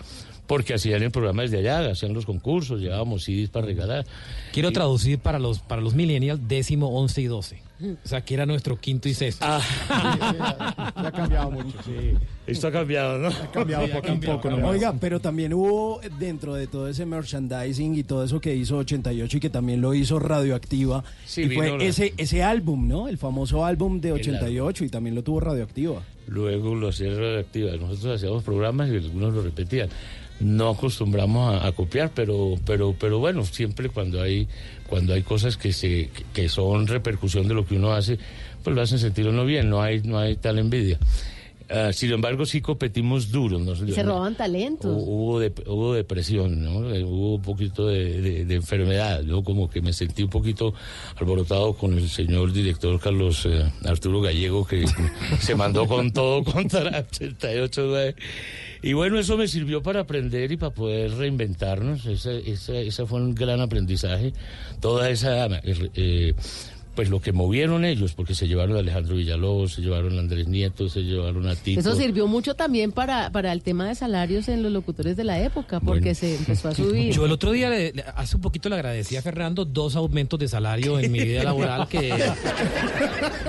porque 0.50 0.74
hacían 0.74 1.00
el 1.00 1.12
programa 1.12 1.42
desde 1.42 1.58
allá, 1.58 1.92
hacían 1.92 2.12
los 2.12 2.26
concursos, 2.26 2.80
llevábamos 2.80 3.22
CDs 3.22 3.50
para 3.50 3.66
regalar. 3.66 4.04
Quiero 4.52 4.72
traducir 4.72 5.20
para 5.20 5.38
los, 5.38 5.60
para 5.60 5.80
los 5.80 5.94
millennials 5.94 6.40
décimo, 6.48 6.88
once 6.88 7.20
y 7.22 7.26
doce. 7.26 7.62
O 7.80 8.08
sea, 8.08 8.20
que 8.22 8.34
era 8.34 8.46
nuestro 8.46 8.76
quinto 8.78 9.08
y 9.08 9.14
sexto. 9.14 9.46
Ya 9.88 11.06
ha 11.06 11.12
cambiado 11.12 11.50
mucho, 11.52 11.78
sí. 11.84 12.12
Esto 12.48 12.66
ha 12.66 12.72
cambiado, 12.72 13.18
¿no? 13.18 13.28
Ha 13.28 13.50
cambiado 13.52 13.86
Sí, 13.86 13.92
ha 13.92 13.94
poco 13.94 14.06
a 14.06 14.10
cambiado, 14.10 14.36
poco. 14.36 14.50
nomás. 14.50 14.70
Oiga, 14.70 14.94
pero 15.00 15.20
también 15.20 15.54
hubo 15.54 16.00
dentro 16.18 16.54
de 16.54 16.66
todo 16.66 16.88
ese 16.88 17.06
merchandising 17.06 17.94
y 17.96 18.02
todo 18.02 18.24
eso 18.24 18.40
que 18.40 18.54
hizo 18.54 18.76
88 18.78 19.36
y 19.36 19.40
que 19.40 19.50
también 19.50 19.80
lo 19.80 19.94
hizo 19.94 20.18
Radioactiva, 20.18 21.04
Sí, 21.24 21.42
y 21.42 21.50
fue 21.54 21.78
la- 21.78 21.84
ese, 21.84 22.12
ese 22.16 22.42
álbum, 22.42 22.88
¿no? 22.88 23.06
El 23.08 23.18
famoso 23.18 23.64
álbum 23.64 24.00
de 24.00 24.08
El 24.08 24.14
88 24.16 24.84
y 24.84 24.88
también 24.88 25.14
lo 25.14 25.22
tuvo 25.22 25.38
Radioactiva. 25.40 26.02
Luego 26.26 26.74
lo 26.74 26.88
hacía 26.88 27.08
radioactiva. 27.14 27.72
Nosotros 27.76 28.16
hacíamos 28.16 28.42
programas 28.44 28.88
y 28.90 28.96
algunos 28.96 29.32
lo 29.32 29.42
repetían. 29.42 29.88
No 30.40 30.70
acostumbramos 30.70 31.62
a, 31.62 31.70
copiar, 31.72 32.10
pero, 32.14 32.56
pero, 32.64 32.94
pero 32.98 33.18
bueno, 33.18 33.44
siempre 33.44 33.88
cuando 33.88 34.22
hay, 34.22 34.48
cuando 34.88 35.12
hay 35.12 35.22
cosas 35.22 35.56
que 35.56 35.72
se, 35.72 36.10
que 36.32 36.48
son 36.48 36.86
repercusión 36.86 37.46
de 37.46 37.54
lo 37.54 37.66
que 37.66 37.76
uno 37.76 37.92
hace, 37.92 38.18
pues 38.64 38.74
lo 38.74 38.82
hacen 38.82 38.98
sentir 38.98 39.28
uno 39.28 39.44
bien, 39.44 39.68
no 39.68 39.82
hay, 39.82 40.00
no 40.02 40.18
hay 40.18 40.36
tal 40.36 40.58
envidia. 40.58 40.98
Ah, 41.72 41.92
sin 41.92 42.10
embargo, 42.12 42.44
sí 42.46 42.60
competimos 42.60 43.30
duro. 43.30 43.58
¿no? 43.58 43.76
Se 43.76 44.02
roban 44.02 44.34
talentos. 44.34 44.90
Hu- 44.90 45.04
Hubo, 45.06 45.72
hubo 45.72 45.94
depresión, 45.94 46.64
¿no? 46.64 46.92
Eh, 46.92 47.04
hubo 47.04 47.36
un 47.36 47.42
poquito 47.42 47.86
de, 47.86 48.20
de- 48.20 48.44
de 48.44 48.54
enfermedad. 48.56 49.22
Yo 49.22 49.44
como 49.44 49.70
que 49.70 49.80
me 49.80 49.92
sentí 49.92 50.22
un 50.24 50.30
poquito 50.30 50.74
alborotado 51.16 51.74
con 51.74 51.94
el 51.96 52.08
señor 52.08 52.52
director 52.52 52.98
Carlos 52.98 53.46
eh, 53.46 53.70
Arturo 53.84 54.20
Gallego, 54.20 54.66
que 54.66 54.84
se 55.40 55.54
mandó 55.54 55.86
con 55.86 56.10
todo 56.12 56.42
contra 56.52 57.04
88 57.12 57.82
9. 57.86 58.14
Y 58.82 58.94
bueno, 58.94 59.18
eso 59.18 59.36
me 59.36 59.46
sirvió 59.46 59.82
para 59.82 60.00
aprender 60.00 60.50
y 60.50 60.56
para 60.56 60.72
poder 60.74 61.12
reinventarnos. 61.14 62.06
Ese, 62.06 62.50
ese, 62.50 62.86
ese 62.86 63.06
fue 63.06 63.20
un 63.20 63.34
gran 63.34 63.60
aprendizaje. 63.60 64.32
Toda 64.80 65.10
esa... 65.10 65.46
eh, 65.64 66.34
pues 67.00 67.08
lo 67.08 67.22
que 67.22 67.32
movieron 67.32 67.86
ellos, 67.86 68.12
porque 68.12 68.34
se 68.34 68.46
llevaron 68.46 68.76
a 68.76 68.80
Alejandro 68.80 69.16
Villalobos, 69.16 69.72
se 69.72 69.80
llevaron 69.80 70.18
a 70.18 70.20
Andrés 70.20 70.48
Nieto, 70.48 70.90
se 70.90 71.00
llevaron 71.00 71.48
a 71.48 71.56
Tito. 71.56 71.80
Eso 71.80 71.94
sirvió 71.94 72.26
mucho 72.26 72.54
también 72.56 72.92
para, 72.92 73.30
para 73.30 73.52
el 73.54 73.62
tema 73.62 73.88
de 73.88 73.94
salarios 73.94 74.50
en 74.50 74.62
los 74.62 74.70
locutores 74.70 75.16
de 75.16 75.24
la 75.24 75.40
época, 75.40 75.80
porque 75.80 76.00
Bueno. 76.00 76.14
se 76.14 76.36
empezó 76.36 76.68
a 76.68 76.74
subir. 76.74 77.14
Yo 77.14 77.24
el 77.24 77.32
otro 77.32 77.52
día, 77.52 77.70
le- 77.70 77.94
le- 77.94 78.04
hace 78.16 78.36
un 78.36 78.42
poquito 78.42 78.68
le 78.68 78.74
agradecí 78.74 79.16
a 79.16 79.22
Fernando 79.22 79.64
dos 79.64 79.96
aumentos 79.96 80.38
de 80.38 80.46
salario 80.48 80.98
en 81.00 81.10
mi 81.10 81.20
vida 81.20 81.42
laboral 81.42 81.88
que... 81.88 82.10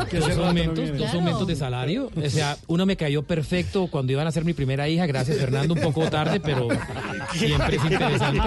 Que 0.09 0.19
dos 0.19 0.35
no 0.37 0.45
aumentos, 0.47 0.97
dos 0.97 1.13
aumentos 1.13 1.47
de 1.47 1.55
salario. 1.55 2.09
O 2.15 2.29
sea, 2.29 2.57
uno 2.67 2.85
me 2.85 2.95
cayó 2.97 3.23
perfecto 3.23 3.87
cuando 3.87 4.11
iban 4.11 4.27
a 4.27 4.31
ser 4.31 4.43
mi 4.43 4.53
primera 4.53 4.87
hija. 4.89 5.05
Gracias, 5.05 5.37
Fernando. 5.37 5.73
Un 5.73 5.79
poco 5.81 6.09
tarde, 6.09 6.39
pero 6.39 6.67
siempre 7.33 7.75
es 7.77 7.83
interesante. 7.83 8.37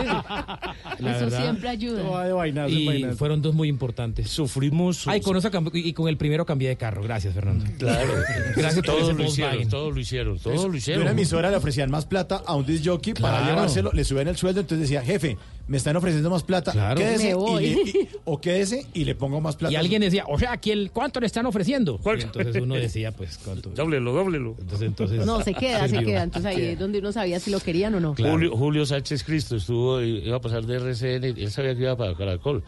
La 0.98 1.11
Eso 1.16 1.20
verdad. 1.26 1.42
siempre 1.42 1.68
ayuda. 1.68 2.68
Y 2.68 3.05
fueron 3.16 3.40
dos 3.40 3.55
muy 3.55 3.68
importantes. 3.68 4.30
Sufrimos... 4.30 4.93
Ay, 5.07 5.20
con 5.20 5.36
eso 5.36 5.51
y 5.74 5.92
con 5.92 6.09
el 6.09 6.16
primero 6.16 6.45
cambié 6.47 6.68
de 6.68 6.76
carro. 6.76 7.03
Gracias, 7.03 7.34
Fernando. 7.34 7.64
Claro, 7.78 8.12
Gracias 8.57 8.82
todos 8.84 9.14
lo 9.16 9.24
hicieron, 9.24 9.68
todos 9.68 9.95
lo 9.95 10.01
hicieron, 10.01 10.38
todos 10.38 10.64
lo 10.66 10.72
De 10.72 10.78
hicieron. 10.78 11.03
una 11.03 11.11
emisora 11.12 11.51
le 11.51 11.57
ofrecían 11.57 11.90
más 11.90 12.07
plata 12.07 12.42
a 12.47 12.55
un 12.55 12.64
disc 12.66 12.84
jockey 12.86 13.14
para 13.14 13.47
llevárselo, 13.47 13.92
le 13.92 14.05
subían 14.05 14.28
el 14.28 14.36
sueldo, 14.36 14.61
entonces 14.61 14.88
decía, 14.88 15.03
jefe, 15.03 15.36
me 15.66 15.78
están 15.78 15.97
ofreciendo 15.97 16.28
más 16.28 16.42
plata, 16.42 16.72
Claro. 16.72 16.97
quédese 17.01 17.24
Me 17.24 17.30
y 17.30 17.34
voy. 17.34 17.62
le- 17.62 17.70
y- 17.82 18.09
o 18.24 18.38
quédese 18.40 18.86
y 18.92 19.05
le 19.05 19.14
pongo 19.14 19.40
más 19.40 19.57
plata. 19.57 19.72
Y 19.72 19.76
alguien 19.76 20.03
decía, 20.03 20.24
o 20.28 20.38
sea, 20.38 20.53
aquí 20.53 20.70
el, 20.70 20.90
¿cuánto 20.90 21.20
le 21.20 21.26
están 21.26 21.47
ofreciendo? 21.47 21.99
¿Cuál? 21.99 22.18
Y 22.20 22.22
entonces 22.22 22.62
uno 22.62 22.74
decía, 22.74 23.12
pues, 23.12 23.38
¿cuánto? 23.42 23.70
Dóblelo, 23.70 24.12
dóblelo. 24.12 24.57
Entonces, 24.61 24.86
entonces 24.88 25.24
No, 25.24 25.42
se 25.42 25.55
queda, 25.55 25.88
se 25.88 25.99
queda. 26.05 26.22
Entonces 26.24 26.55
ahí 26.55 26.62
es 26.66 26.78
donde 26.78 26.99
uno 26.99 27.12
sabía 27.12 27.40
si 27.40 27.51
lo 27.51 27.61
querían 27.61 27.95
o 27.95 28.01
no. 28.01 28.14
Claro. 28.14 28.32
Julio, 28.34 28.57
Julio 28.57 28.86
Sánchez 28.86 29.24
Cristo 29.24 29.57
estuvo, 29.57 30.03
iba 30.03 30.36
a 30.36 30.40
pasar 30.40 30.64
de 30.66 30.76
RCN, 30.76 31.24
él 31.24 31.51
sabía 31.51 31.74
que 31.74 31.80
iba 31.82 31.97
para 31.97 32.14
Caracol, 32.14 32.62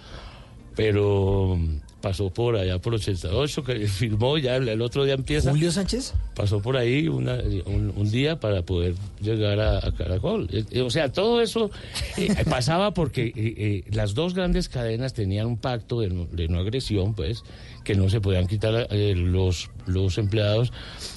pero 0.74 1.58
pasó 2.00 2.30
por 2.30 2.56
allá 2.56 2.78
por 2.78 2.94
88, 2.94 3.64
que 3.64 3.86
firmó, 3.88 4.38
ya 4.38 4.56
el, 4.56 4.68
el 4.68 4.80
otro 4.82 5.04
día 5.04 5.14
empieza, 5.14 5.50
Julio 5.50 5.72
Sánchez. 5.72 6.14
pasó 6.34 6.60
por 6.62 6.76
ahí 6.76 7.08
una- 7.08 7.38
un, 7.66 7.92
un 7.96 8.10
día 8.10 8.38
para 8.38 8.62
poder 8.62 8.94
llegar 9.20 9.58
a, 9.60 9.78
a 9.78 9.92
Caracol. 9.92 10.48
Eh, 10.52 10.64
eh, 10.70 10.80
o 10.82 10.90
sea, 10.90 11.10
todo 11.10 11.40
eso 11.40 11.70
eh, 12.16 12.28
pasaba 12.50 12.92
porque 12.92 13.32
eh, 13.34 13.84
las 13.90 14.14
dos 14.14 14.34
grandes 14.34 14.68
cadenas 14.68 15.14
tenían 15.14 15.46
un 15.46 15.56
pacto 15.56 16.00
de 16.00 16.08
no, 16.10 16.26
de 16.26 16.48
no 16.48 16.58
agresión, 16.60 17.14
pues, 17.14 17.42
que 17.82 17.94
no 17.94 18.08
se 18.10 18.20
podían 18.20 18.46
quitar 18.46 18.88
los, 18.92 19.70
los 19.86 20.18
empleados 20.18 20.72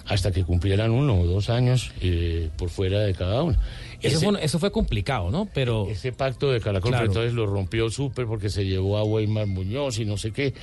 hasta 0.05 0.31
que 0.31 0.43
cumplieran 0.43 0.91
uno 0.91 1.19
o 1.19 1.25
dos 1.25 1.49
años 1.49 1.91
eh, 2.01 2.49
por 2.57 2.69
fuera 2.69 2.99
de 3.01 3.13
cada 3.15 3.43
uno. 3.43 3.57
Eso, 4.01 4.17
Ese- 4.17 4.29
fue, 4.31 4.45
eso 4.45 4.59
fue 4.59 4.71
complicado, 4.71 5.29
¿no? 5.29 5.47
Pero 5.53 5.87
ese 5.89 6.11
pacto 6.13 6.51
de 6.51 6.61
Caracol, 6.61 6.91
Claro. 6.91 7.03
pero 7.03 7.11
entonces 7.11 7.33
lo 7.33 7.45
rompió 7.45 7.89
Super 7.89 8.25
porque 8.27 8.49
se 8.49 8.65
llevó 8.65 8.97
a 8.97 9.03
Weimar 9.03 9.47
Muñoz 9.47 9.99
y 9.99 10.05
no 10.05 10.17
sé 10.17 10.31
qué. 10.31 10.53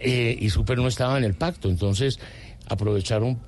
Eh, 0.00 0.36
y 0.40 0.50
Super 0.50 0.78
no 0.78 0.88
estaba 0.88 1.16
en 1.18 1.24
el 1.24 1.34
pacto, 1.34 1.68
entonces 1.68 2.18
aprovecharon, 2.68 3.38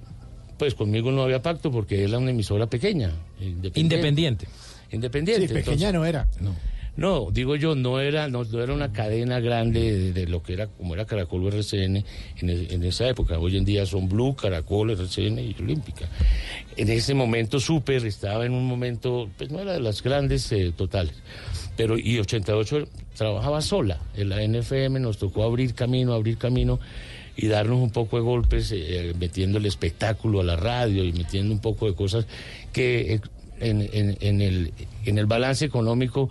pues 0.59 0.75
conmigo 0.75 1.11
no 1.12 1.23
había 1.23 1.43
pacto 1.43 1.71
porque 1.71 2.03
era 2.05 2.19
una 2.19 2.31
emisora 2.31 2.67
pequeña, 2.67 3.12
independiente. 3.41 3.81
Independiente. 3.81 4.49
Independiente. 4.91 5.49
Sí, 5.49 5.55
pequeña 5.55 5.93
no 5.93 6.05
era. 6.05 6.29
No, 6.41 6.55
digo 7.32 7.57
yo, 7.57 7.74
no 7.74 8.01
era, 8.01 8.28
no, 8.28 8.45
no 8.45 8.62
era 8.62 8.72
una 8.72 8.92
cadena 8.92 9.40
grande 9.40 10.12
de, 10.12 10.26
lo 10.26 10.42
que 10.42 10.53
era, 10.53 10.68
como 10.68 10.95
era 10.95 11.05
Caracol 11.05 11.45
o 11.45 11.49
RCN 11.49 11.97
en, 11.97 12.51
e- 12.51 12.74
en 12.74 12.82
esa 12.84 13.09
época. 13.09 13.38
Hoy 13.38 13.57
en 13.57 13.64
día 13.64 13.84
son 13.86 14.09
Blue, 14.09 14.36
Caracol, 14.36 14.90
RCN 14.90 15.38
y 15.38 15.57
Olímpica. 15.59 16.09
En 16.76 16.88
ese 16.90 17.14
momento 17.14 17.59
Super 17.59 18.05
estaba 18.07 18.47
en 18.47 18.53
un 18.53 18.66
momento, 18.66 19.28
pues 19.36 19.51
no 19.51 19.61
era 19.61 19.72
de 19.72 19.80
las 19.80 20.03
grandes 20.03 20.51
eh, 20.53 20.72
totales. 20.76 21.14
Pero, 21.76 21.99
y 21.99 22.18
88 22.18 22.86
trabajaba 23.16 23.61
sola. 23.61 24.01
En 24.16 24.28
la 24.28 24.47
NFM 24.47 25.01
nos 25.01 25.18
tocó 25.18 25.42
abrir 25.45 25.74
camino, 25.74 26.12
abrir 26.12 26.38
camino 26.38 26.78
y 27.36 27.49
darnos 27.49 27.78
un 27.78 27.90
poco 27.90 28.16
de 28.16 28.22
golpes, 28.22 28.72
eh, 28.72 29.12
metiendo 29.18 29.59
el 29.59 29.66
espectáculo 29.66 30.40
a 30.40 30.45
la 30.45 30.57
radio 30.57 31.05
y 31.05 31.12
metiendo 31.12 31.53
un 31.53 31.61
poco 31.61 31.86
de 31.86 31.95
cosas 31.95 32.26
que 32.72 33.14
eh, 33.14 33.20
en, 33.61 34.40
el, 35.18 35.26
balance 35.26 35.64
económico 35.64 36.30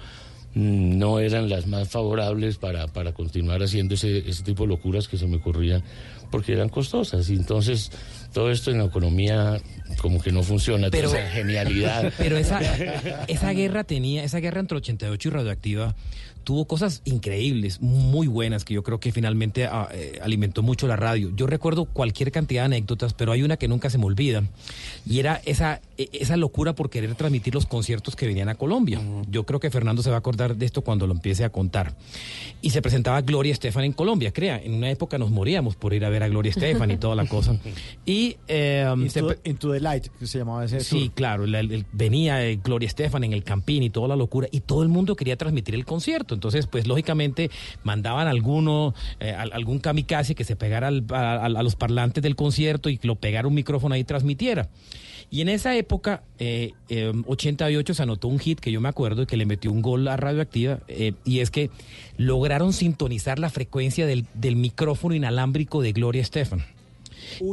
no 0.55 1.19
eran 1.19 1.49
las 1.49 1.67
más 1.67 1.89
favorables 1.89 2.57
para, 2.57 2.87
para 2.87 3.13
continuar 3.13 3.63
haciendo 3.63 3.95
ese, 3.95 4.29
ese 4.29 4.43
tipo 4.43 4.63
de 4.63 4.69
locuras 4.69 5.07
que 5.07 5.17
se 5.17 5.25
me 5.27 5.37
ocurrían 5.37 5.83
porque 6.29 6.53
eran 6.53 6.69
costosas. 6.69 7.29
Y 7.29 7.35
entonces 7.35 7.91
todo 8.33 8.51
esto 8.51 8.71
en 8.71 8.79
la 8.79 8.85
economía 8.85 9.59
como 10.01 10.21
que 10.21 10.31
no 10.31 10.43
funciona, 10.43 10.89
Pero- 10.89 11.09
esa 11.09 11.21
genialidad. 11.29 12.11
Pero 12.17 12.37
esa, 12.37 12.59
esa 13.27 13.51
guerra 13.51 13.83
tenía, 13.83 14.23
esa 14.23 14.39
guerra 14.39 14.59
entre 14.59 14.77
88 14.77 15.27
y 15.27 15.31
Radioactiva 15.31 15.95
tuvo 16.43 16.65
cosas 16.65 17.01
increíbles, 17.05 17.81
muy 17.81 18.27
buenas, 18.27 18.65
que 18.65 18.73
yo 18.73 18.83
creo 18.83 18.99
que 18.99 19.11
finalmente 19.11 19.65
ah, 19.65 19.87
eh, 19.93 20.19
alimentó 20.21 20.61
mucho 20.61 20.87
la 20.87 20.95
radio. 20.95 21.31
Yo 21.35 21.47
recuerdo 21.47 21.85
cualquier 21.85 22.31
cantidad 22.31 22.63
de 22.63 22.65
anécdotas, 22.75 23.13
pero 23.13 23.31
hay 23.31 23.43
una 23.43 23.57
que 23.57 23.67
nunca 23.67 23.89
se 23.89 23.97
me 23.97 24.05
olvida, 24.05 24.43
y 25.05 25.19
era 25.19 25.41
esa, 25.45 25.81
e- 25.97 26.09
esa 26.13 26.37
locura 26.37 26.73
por 26.73 26.89
querer 26.89 27.15
transmitir 27.15 27.53
los 27.53 27.65
conciertos 27.65 28.15
que 28.15 28.27
venían 28.27 28.49
a 28.49 28.55
Colombia. 28.55 29.01
Yo 29.29 29.45
creo 29.45 29.59
que 29.59 29.69
Fernando 29.71 30.03
se 30.03 30.09
va 30.09 30.17
a 30.17 30.19
acordar 30.19 30.55
de 30.55 30.65
esto 30.65 30.81
cuando 30.81 31.07
lo 31.07 31.13
empiece 31.13 31.43
a 31.43 31.49
contar. 31.49 31.95
Y 32.61 32.69
se 32.71 32.81
presentaba 32.81 33.21
Gloria 33.21 33.51
Estefan 33.53 33.83
en 33.85 33.93
Colombia, 33.93 34.31
crea, 34.31 34.61
en 34.61 34.73
una 34.73 34.89
época 34.89 35.17
nos 35.17 35.31
moríamos 35.31 35.75
por 35.75 35.93
ir 35.93 36.05
a 36.05 36.09
ver 36.09 36.23
a 36.23 36.27
Gloria 36.27 36.49
Estefan 36.51 36.91
y 36.91 36.97
toda 36.97 37.15
la 37.15 37.25
cosa. 37.25 37.57
Y 38.05 38.35
eh, 38.47 38.85
Into, 39.45 39.71
the 39.71 39.79
Light, 39.79 40.07
que 40.19 40.27
se 40.27 40.39
llamaba 40.39 40.65
ese 40.65 40.79
Sí, 40.81 41.05
tour. 41.05 41.11
claro, 41.15 41.47
la- 41.47 41.59
el- 41.61 41.85
venía 41.93 42.45
eh, 42.45 42.59
Gloria 42.61 42.87
Estefan 42.87 43.23
en 43.23 43.33
el 43.33 43.43
Campín 43.43 43.83
y 43.83 43.89
toda 43.89 44.07
la 44.09 44.15
locura, 44.15 44.47
y 44.51 44.59
todo 44.61 44.83
el 44.83 44.89
mundo 44.89 45.15
quería 45.15 45.37
transmitir 45.37 45.75
el 45.75 45.85
concierto. 45.85 46.32
Entonces, 46.33 46.67
pues 46.67 46.87
lógicamente 46.87 47.49
mandaban 47.83 48.27
alguno, 48.27 48.93
eh, 49.19 49.31
al- 49.31 49.51
algún 49.53 49.79
kamikaze 49.79 50.35
que 50.35 50.43
se 50.43 50.55
pegara 50.55 50.87
al- 50.89 51.05
a, 51.11 51.47
los 51.63 51.75
parlantes 51.75 52.21
del 52.23 52.35
concierto 52.35 52.89
y 52.89 52.99
lo 53.03 53.15
pegara 53.15 53.47
un 53.47 53.53
micrófono 53.53 53.95
ahí 53.95 54.01
y 54.01 54.05
transmitiera. 54.05 54.69
Y 55.31 55.41
en 55.41 55.49
esa 55.49 55.75
época, 55.75 56.21
eh, 56.37 56.73
eh, 56.89 57.11
88, 57.25 57.93
se 57.95 58.03
anotó 58.03 58.27
un 58.27 58.37
hit 58.39 58.59
que 58.59 58.71
yo 58.71 58.79
me 58.81 58.89
acuerdo 58.89 59.25
que 59.25 59.35
le 59.37 59.45
metió 59.47 59.71
un 59.71 59.81
gol 59.81 60.07
a 60.07 60.15
Radioactiva, 60.17 60.79
eh, 60.87 61.13
y 61.25 61.39
es 61.39 61.49
que 61.49 61.71
lograron 62.17 62.71
sintonizar 62.73 63.39
la 63.39 63.49
frecuencia 63.49 64.05
del, 64.05 64.25
del 64.35 64.55
micrófono 64.55 65.15
inalámbrico 65.15 65.81
de 65.81 65.91
Gloria 65.93 66.21
Estefan. 66.21 66.63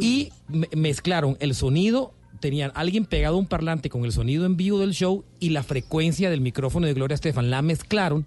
Y 0.01 0.31
me- 0.49 0.69
mezclaron 0.77 1.37
el 1.41 1.55
sonido, 1.55 2.13
tenían 2.41 2.73
alguien 2.75 3.05
pegado 3.07 3.37
a 3.37 3.39
un 3.39 3.47
parlante 3.47 3.89
con 3.89 4.05
el 4.05 4.13
sonido 4.13 4.45
en 4.45 4.57
vivo 4.57 4.79
del 4.79 4.93
show 4.93 5.25
y 5.41 5.49
la 5.51 5.63
frecuencia 5.63 6.31
del 6.31 6.41
micrófono 6.43 6.87
de 6.87 6.95
Gloria 6.95 7.15
Estefan, 7.15 7.51
la 7.51 7.63
mezclaron 7.63 8.27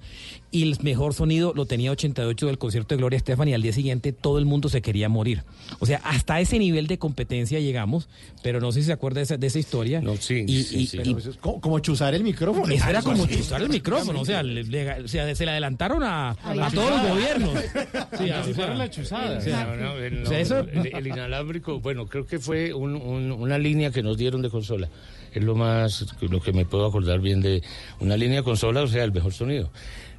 y 0.52 0.64
el 0.64 0.78
mejor 0.82 1.14
sonido 1.14 1.54
lo 1.56 1.66
tenía 1.66 1.92
88 1.92 2.48
del 2.48 2.58
concierto 2.58 2.94
de 2.96 2.98
Gloria 3.00 3.18
Estefan 3.18 3.48
y 3.48 3.54
al 3.54 3.62
día 3.62 3.72
siguiente 3.74 4.12
todo 4.14 4.40
el 4.40 4.46
mundo 4.46 4.68
se 4.70 4.82
quería 4.82 5.10
morir. 5.10 5.44
O 5.80 5.86
sea, 5.86 6.02
hasta 6.04 6.40
ese 6.42 6.60
nivel 6.60 6.88
de 6.88 6.98
competencia 6.98 7.60
llegamos, 7.60 8.10
pero 8.44 8.60
no 8.60 8.72
sé 8.72 8.82
si 8.82 8.88
se 8.88 8.94
acuerda 8.94 9.20
de 9.20 9.24
esa, 9.24 9.38
de 9.38 9.48
esa 9.48 9.60
historia. 9.60 10.02
No, 10.02 10.18
sí, 10.18 10.44
y, 10.48 10.64
sí, 10.64 10.78
y- 10.80 10.88
sí. 10.88 10.98
y- 10.98 11.04
Pero 11.04 11.18
eso 11.20 11.30
es 11.32 11.38
como, 11.38 11.62
como 11.62 11.80
chuzar 11.80 12.14
el 12.16 12.24
micrófono. 12.24 12.74
eso 12.74 12.90
era 12.90 13.02
como 13.02 13.26
Sí. 13.28 13.38
chuzar 13.38 13.62
el 13.62 13.70
micrófono, 13.70 14.22
o 14.22 14.26
sea, 14.26 14.44
le- 14.44 14.64
le- 14.64 15.02
o 15.04 15.08
sea, 15.08 15.34
se 15.36 15.46
le 15.46 15.52
adelantaron 15.52 16.04
a, 16.04 16.32
a 16.32 16.72
todos 16.72 16.90
los 16.90 17.10
gobiernos. 17.10 17.54
Sí, 18.18 18.30
o 18.30 18.44
si 18.44 18.54
sea, 18.54 18.54
fuera 18.54 18.76
la 18.76 18.90
chuzada. 18.90 19.38
o 19.38 19.42
sea, 19.42 19.64
No, 19.66 19.76
no, 19.76 19.98
el, 19.98 20.24
no, 20.24 20.30
inalámbrico, 21.14 21.80
bueno, 21.80 22.06
creo 22.08 22.26
que 22.26 22.40
fue 22.40 22.74
un- 22.74 22.96
un- 22.96 23.32
una 23.32 23.58
línea 23.58 23.92
que 23.92 24.04
nos 24.04 24.18
dieron 24.18 24.42
de 24.42 24.50
consola. 24.50 24.90
Es 25.34 25.44
lo 25.44 25.56
más, 25.56 26.06
lo 26.22 26.40
que 26.42 26.54
me 26.54 26.66
puedo 26.66 26.86
acordar 26.86 27.20
bien 27.20 27.42
de 27.42 27.62
una 28.00 28.18
línea 28.18 28.38
de 28.38 28.44
consola, 28.44 28.82
o 28.82 28.88
sea, 28.88 29.04
el 29.04 29.12
mejor 29.12 29.34
sonido. 29.34 29.72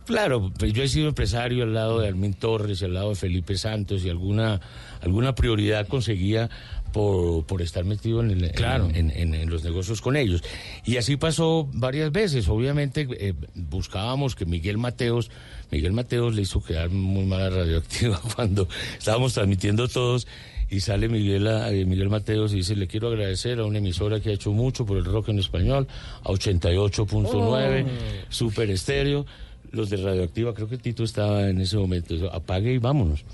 Claro, 0.07 0.53
pues 0.59 0.73
yo 0.75 0.83
he 0.83 0.89
sido 0.89 1.09
empresario 1.09 1.65
al 1.65 1.73
lado 1.73 2.01
de 2.01 2.09
Armin 2.09 2.35
Torres 2.35 2.83
al 2.83 2.93
lado 2.93 3.09
de 3.11 3.15
Felipe 3.15 3.57
Santos 3.57 4.05
y 4.05 4.11
alguna, 4.11 4.61
alguna 5.01 5.35
prioridad 5.35 5.89
conseguía 5.89 6.51
por, 6.93 7.47
por 7.47 7.63
estar 7.63 7.85
metido 7.85 8.21
en, 8.21 8.31
el- 8.33 8.51
Claro. 8.53 8.91
en, 8.93 9.11
en- 9.11 9.35
en 9.35 9.49
los 9.49 9.65
negocios 9.65 10.03
con 10.03 10.17
ellos. 10.17 10.43
Y 10.85 10.99
así 10.99 11.17
pasó 11.17 11.69
varias 11.73 12.13
veces. 12.13 12.49
Obviamente 12.49 13.09
eh, 13.19 13.33
buscábamos 13.55 14.35
que 14.37 14.45
Miguel 14.45 14.77
Mateos, 14.77 15.31
Miguel 15.71 15.93
Mateos 15.93 16.35
le 16.35 16.43
hizo 16.43 16.63
quedar 16.63 16.91
muy 16.91 17.25
mala 17.25 17.49
radioactiva 17.49 18.21
cuando 18.37 18.69
estábamos 18.99 19.33
transmitiendo 19.33 19.89
todos. 19.89 20.27
Y 20.75 20.81
sale 20.81 21.09
Miguel, 21.09 21.47
a- 21.47 21.71
eh, 21.73 21.85
Miguel 21.85 22.09
Mateos 22.11 22.53
y 22.53 22.57
dice, 22.57 22.75
le 22.75 22.87
quiero 22.89 23.09
agradecer 23.09 23.61
a 23.61 23.65
una 23.65 23.79
emisora 23.79 24.19
que 24.21 24.31
ha 24.31 24.33
hecho 24.33 24.51
mucho 24.53 24.85
por 24.85 24.97
el 24.99 25.05
rock 25.05 25.29
en 25.29 25.39
español, 25.39 25.87
a 26.23 26.29
88.9, 26.31 27.87
Super 28.29 28.71
Estéreo, 28.71 29.25
los 29.73 29.91
de 29.91 29.97
Radioactiva, 29.99 30.53
creo 30.55 30.69
que 30.69 30.79
Tito 30.79 31.05
estaba 31.05 31.49
en 31.49 31.61
ese 31.61 31.77
momento, 31.77 32.15
eso, 32.15 32.33
apague 32.33 32.73
y 32.73 32.79
vámonos. 32.79 33.25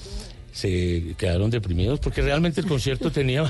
Se 0.53 1.15
quedaron 1.17 1.49
deprimidos 1.49 2.01
porque 2.01 2.23
realmente 2.23 2.61
el 2.61 2.67
concierto 2.67 3.11
tenía, 3.13 3.45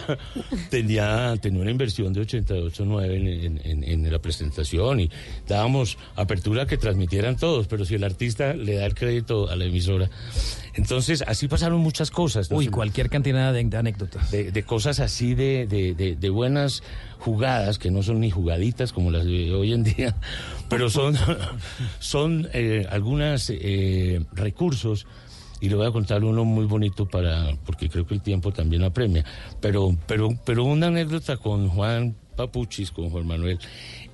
tenía, 0.68 1.34
tenía 1.40 1.62
una 1.62 1.70
inversión 1.70 2.12
de 2.12 2.20
88.9 2.20 3.14
en, 3.14 3.26
en, 3.26 3.60
en- 3.64 3.84
en 4.04 4.12
la 4.12 4.18
presentación 4.18 5.00
y 5.00 5.10
dábamos 5.48 5.96
apertura 6.14 6.64
a 6.64 6.66
que 6.66 6.76
transmitieran 6.76 7.36
todos, 7.38 7.66
pero 7.68 7.84
si 7.86 7.94
el 7.94 8.04
artista 8.04 8.52
le 8.54 8.74
da 8.74 8.84
el 8.86 8.94
crédito 8.94 9.48
a 9.48 9.56
la 9.56 9.64
emisora. 9.64 10.10
Entonces, 10.74 11.22
así 11.26 11.48
pasaron 11.48 11.80
muchas 11.80 12.10
cosas. 12.10 12.50
Uy, 12.50 12.68
cualquier 12.68 13.10
cantidad 13.10 13.52
de, 13.52 13.64
de 13.64 13.76
anécdotas. 13.76 14.30
de, 14.30 14.52
de 14.52 14.62
cosas 14.62 15.00
así 15.00 15.34
de, 15.34 15.66
de- 15.66 16.30
buenas 16.30 16.82
jugadas 17.18 17.78
que 17.78 17.90
no 17.90 18.02
son 18.02 18.20
ni 18.20 18.30
jugaditas 18.30 18.92
como 18.92 19.10
las 19.10 19.24
de 19.24 19.52
hoy 19.54 19.72
en 19.72 19.82
día, 19.84 20.14
pero 20.68 20.88
son, 20.90 21.16
son 21.98 22.48
eh, 22.52 22.86
algunos 22.90 23.50
recursos 24.32 25.06
y 25.60 25.68
le 25.68 25.74
voy 25.74 25.86
a 25.86 25.90
contar 25.90 26.24
uno 26.24 26.44
muy 26.44 26.64
bonito 26.64 27.06
para 27.06 27.54
porque 27.66 27.88
creo 27.90 28.06
que 28.06 28.14
el 28.14 28.22
tiempo 28.22 28.52
también 28.52 28.82
apremia, 28.84 29.24
pero 29.60 29.94
pero 30.06 30.30
pero 30.46 30.64
una 30.64 30.86
anécdota 30.86 31.36
con 31.36 31.68
Juan 31.68 32.16
Papuchis, 32.36 32.90
con 32.90 33.10
Juan 33.10 33.26
Manuel 33.26 33.58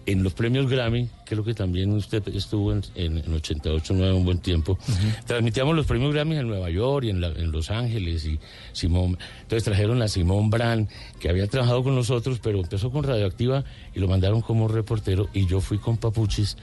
en 0.06 0.22
los 0.22 0.34
premios 0.34 0.68
Grammy, 0.70 1.08
creo 1.24 1.42
que 1.42 1.52
también 1.52 1.90
usted 1.92 2.22
estuvo 2.28 2.72
en, 2.72 2.80
en, 2.94 3.18
en 3.18 3.34
88, 3.34 3.92
9 3.96 4.12
un 4.12 4.24
buen 4.24 4.38
tiempo. 4.38 4.78
Transmitíamos 5.26 5.74
los 5.74 5.84
premios 5.86 6.14
Grammy 6.14 6.36
en 6.36 6.46
Nueva 6.46 6.70
York 6.70 7.06
y 7.06 7.10
en, 7.10 7.20
la- 7.20 7.28
en 7.28 7.50
Los 7.50 7.72
Ángeles 7.72 8.24
y 8.24 8.38
Simón. 8.72 9.18
Entonces 9.42 9.64
trajeron 9.64 10.00
a 10.02 10.08
Simón 10.08 10.48
Brand, 10.48 10.88
que 11.18 11.28
había 11.28 11.48
trabajado 11.48 11.82
con 11.82 11.96
nosotros, 11.96 12.38
pero 12.40 12.60
empezó 12.60 12.92
con 12.92 13.02
Radioactiva 13.02 13.64
y 13.96 13.98
lo 13.98 14.06
mandaron 14.06 14.42
como 14.42 14.68
reportero 14.68 15.28
y 15.34 15.46
yo 15.46 15.60
fui 15.60 15.78
con 15.78 15.96
Papuchis 15.96 16.56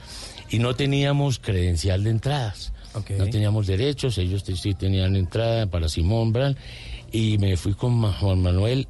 y 0.48 0.58
no 0.58 0.74
teníamos 0.74 1.38
credencial 1.38 2.02
de 2.04 2.10
entradas. 2.10 2.72
No 3.18 3.26
teníamos 3.28 3.66
derechos, 3.66 4.16
ellos 4.18 4.42
sí 4.54 4.72
tenían 4.72 5.16
entrada 5.16 5.66
para 5.66 5.88
Simón 5.90 6.32
Brand 6.32 6.56
y 7.12 7.36
me 7.38 7.56
fui 7.58 7.74
con 7.74 8.00
Juan 8.10 8.40
Manuel 8.40 8.86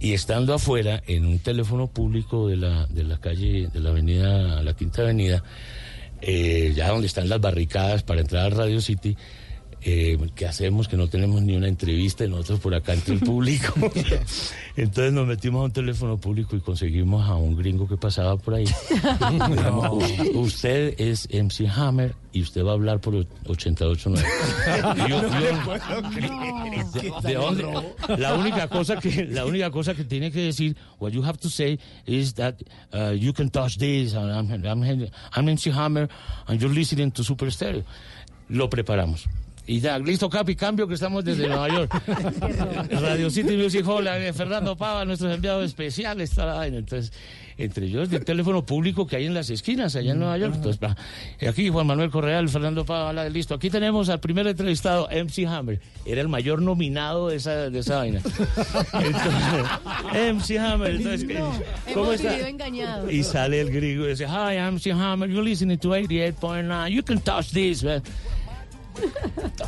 y 0.00 0.12
estando 0.12 0.54
afuera 0.54 1.02
en 1.06 1.24
un 1.24 1.38
teléfono 1.38 1.86
público 1.86 2.48
de 2.48 2.56
la, 2.56 2.86
de 2.86 3.04
la 3.04 3.18
calle, 3.18 3.68
de 3.72 3.80
la 3.80 3.90
avenida, 3.90 4.62
la 4.62 4.74
Quinta 4.74 5.02
Avenida, 5.02 5.42
eh, 6.20 6.72
ya 6.74 6.88
donde 6.88 7.06
están 7.06 7.28
las 7.28 7.40
barricadas 7.40 8.02
para 8.02 8.20
entrar 8.20 8.46
a 8.46 8.56
Radio 8.56 8.80
City, 8.80 9.16
eh, 9.84 10.18
¿qué 10.34 10.46
hacemos? 10.46 10.88
Que 10.88 10.96
no 10.96 11.08
tenemos 11.08 11.42
ni 11.42 11.54
una 11.56 11.68
entrevista 11.68 12.24
y 12.24 12.28
nosotros 12.28 12.60
por 12.60 12.74
acá 12.74 12.94
entre 12.94 13.14
el 13.14 13.20
público. 13.30 13.72
Entonces 14.76 15.12
nos 15.12 15.26
metimos 15.26 15.60
a 15.60 15.64
un 15.66 15.72
teléfono 15.72 16.16
público 16.18 16.56
y 16.56 16.60
conseguimos 16.60 17.28
a 17.28 17.34
un 17.36 17.56
gringo 17.56 17.86
que 17.86 17.96
pasaba 17.96 18.36
por 18.36 18.54
ahí. 18.54 18.64
"U- 20.34 20.40
Usted 20.40 20.94
es 20.98 21.28
MC 21.30 21.68
Hammer 21.68 22.14
y 22.32 22.42
usted 22.42 22.64
va 22.64 22.70
a 22.70 22.74
hablar 22.74 23.00
por 23.00 23.14
88.9. 23.14 24.24
Y 24.96 25.08
yo- 25.08 25.22
yo- 25.22 25.30
¿De, 27.22 27.28
de 27.28 27.34
dónde? 27.34 27.64
La 28.18 28.34
única 28.34 28.68
cosa 28.68 28.96
que 28.96 29.24
la 29.26 29.44
única 29.46 29.70
cosa 29.70 29.94
que 29.94 30.04
tiene 30.04 30.30
que 30.32 30.40
decir, 30.40 30.76
what 30.98 31.12
you 31.12 31.22
have 31.22 31.38
to 31.38 31.48
say 31.48 31.78
is 32.06 32.34
that 32.34 32.54
uh, 32.92 33.12
you 33.12 33.32
can 33.32 33.50
touch 33.50 33.76
this, 33.78 34.14
and 34.14 34.30
I'm, 34.32 34.50
I'm, 34.66 34.82
I'm 35.36 35.48
MC 35.48 35.70
Hammer, 35.70 36.08
and 36.46 36.60
you're 36.60 36.72
listening 36.74 37.10
to 37.12 37.22
Super 37.22 37.50
Stereo. 37.52 37.84
Lo 38.48 38.68
preparamos. 38.68 39.26
Y 39.66 39.80
ya, 39.80 39.98
listo, 39.98 40.28
Capi, 40.28 40.54
cambio 40.56 40.86
que 40.86 40.92
estamos 40.94 41.24
desde 41.24 41.46
Nueva 41.48 41.68
York. 41.68 42.02
Radio 43.00 43.30
City 43.30 43.56
Music 43.56 43.82
Hall, 43.86 44.06
eh, 44.06 44.32
Fernando 44.34 44.76
Pava, 44.76 45.04
nuestros 45.06 45.34
enviados 45.34 45.64
especiales, 45.64 46.30
está 46.30 46.44
la 46.44 46.54
vaina. 46.54 46.76
Entonces, 46.78 47.12
entre 47.56 47.86
ellos 47.86 48.10
del 48.10 48.24
teléfono 48.26 48.66
público 48.66 49.06
que 49.06 49.16
hay 49.16 49.24
en 49.26 49.32
las 49.32 49.48
esquinas 49.48 49.96
allá 49.96 50.12
en 50.12 50.18
Nueva 50.18 50.36
York. 50.36 50.52
Entonces, 50.56 50.78
va. 50.82 50.94
Aquí 51.48 51.70
Juan 51.70 51.86
Manuel 51.86 52.10
Correal, 52.10 52.46
Fernando 52.50 52.84
Pava, 52.84 53.12
la- 53.14 53.28
listo. 53.30 53.54
Aquí 53.54 53.70
tenemos 53.70 54.10
al 54.10 54.20
primer 54.20 54.46
entrevistado, 54.46 55.08
MC 55.10 55.46
Hammer. 55.46 55.80
Era 56.04 56.20
el 56.20 56.28
mayor 56.28 56.60
nominado 56.60 57.28
de 57.28 57.36
esa, 57.36 57.70
de 57.70 57.78
esa 57.78 57.96
vaina. 57.98 58.20
Entonces, 58.92 59.62
MC 60.12 60.58
Hammer, 60.58 60.94
entonces, 60.96 61.24
¿qué- 61.24 61.38
¿cómo 61.94 62.12
Hemos 62.12 62.20
está? 62.20 63.10
Y 63.10 63.22
sale 63.22 63.60
el 63.62 63.70
griego 63.70 64.04
y 64.04 64.08
dice, 64.10 64.26
Hi, 64.26 64.56
I'm 64.58 64.74
MC 64.74 64.92
Hammer, 64.92 65.30
you're 65.30 65.42
listening 65.48 65.78
to 65.78 65.88
88.9, 65.88 66.90
you 66.90 67.02
can 67.02 67.18
touch 67.20 67.50
this, 67.52 67.82
man. 67.82 68.02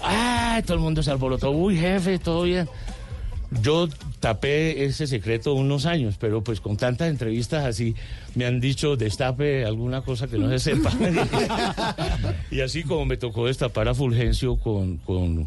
Ah, 0.03 0.61
todo 0.65 0.75
el 0.75 0.81
mundo 0.83 1.03
se 1.03 1.11
alborotó. 1.11 1.51
Uy, 1.51 1.77
jefe, 1.77 2.19
todo 2.19 2.43
bien. 2.43 2.69
Yo 3.63 3.89
tapé 4.19 4.85
ese 4.85 5.07
secreto 5.07 5.55
unos 5.55 5.87
años, 5.87 6.17
pero 6.19 6.43
pues 6.43 6.61
con 6.61 6.77
tantas 6.77 7.09
entrevistas 7.09 7.65
así 7.65 7.95
me 8.35 8.45
han 8.45 8.61
dicho 8.61 8.97
destape 8.97 9.65
alguna 9.65 10.03
cosa 10.03 10.27
que 10.27 10.37
no 10.37 10.49
se 10.51 10.59
sepa. 10.59 10.93
y 12.51 12.61
así 12.61 12.83
como 12.83 13.05
me 13.05 13.17
tocó 13.17 13.47
destapar 13.47 13.89
a 13.89 13.95
Fulgencio 13.95 14.57
con... 14.57 14.97
con 14.99 15.47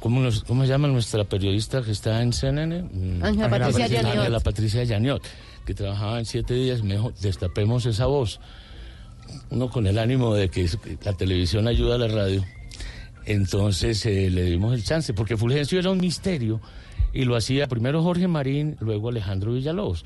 ¿Cómo, 0.00 0.20
nos- 0.20 0.42
¿Cómo 0.44 0.62
se 0.64 0.68
llama 0.68 0.88
nuestra 0.88 1.24
periodista 1.24 1.82
que 1.82 1.92
está 1.92 2.20
en 2.20 2.32
CNN? 2.34 2.82
Mm, 2.82 3.22
Ángela 3.24 3.48
Patricia 3.48 3.86
Yaniot. 3.86 4.16
Ángela 4.16 4.40
Patricia 4.40 4.84
Yaniot, 4.84 5.22
que 5.64 5.72
trabajaba 5.74 6.18
en 6.18 6.26
siete 6.26 6.52
días. 6.52 6.82
Me 6.82 6.94
dijo, 6.96 7.12
destapemos 7.22 7.86
esa 7.86 8.04
voz. 8.06 8.38
Uno 9.50 9.70
con 9.70 9.86
el 9.86 9.98
ánimo 9.98 10.34
de 10.34 10.50
que 10.50 10.68
la 11.04 11.14
televisión 11.14 11.68
ayuda 11.68 11.94
a 11.94 11.98
la 11.98 12.08
radio. 12.08 12.44
Entonces 13.26 14.04
eh, 14.06 14.30
le 14.30 14.44
dimos 14.44 14.74
el 14.74 14.84
chance, 14.84 15.14
porque 15.14 15.36
Fulgencio 15.36 15.78
era 15.78 15.90
un 15.90 15.98
misterio 15.98 16.60
y 17.12 17.24
lo 17.24 17.36
hacía 17.36 17.68
primero 17.68 18.02
Jorge 18.02 18.28
Marín, 18.28 18.76
luego 18.80 19.08
Alejandro 19.08 19.52
Villalobos. 19.52 20.04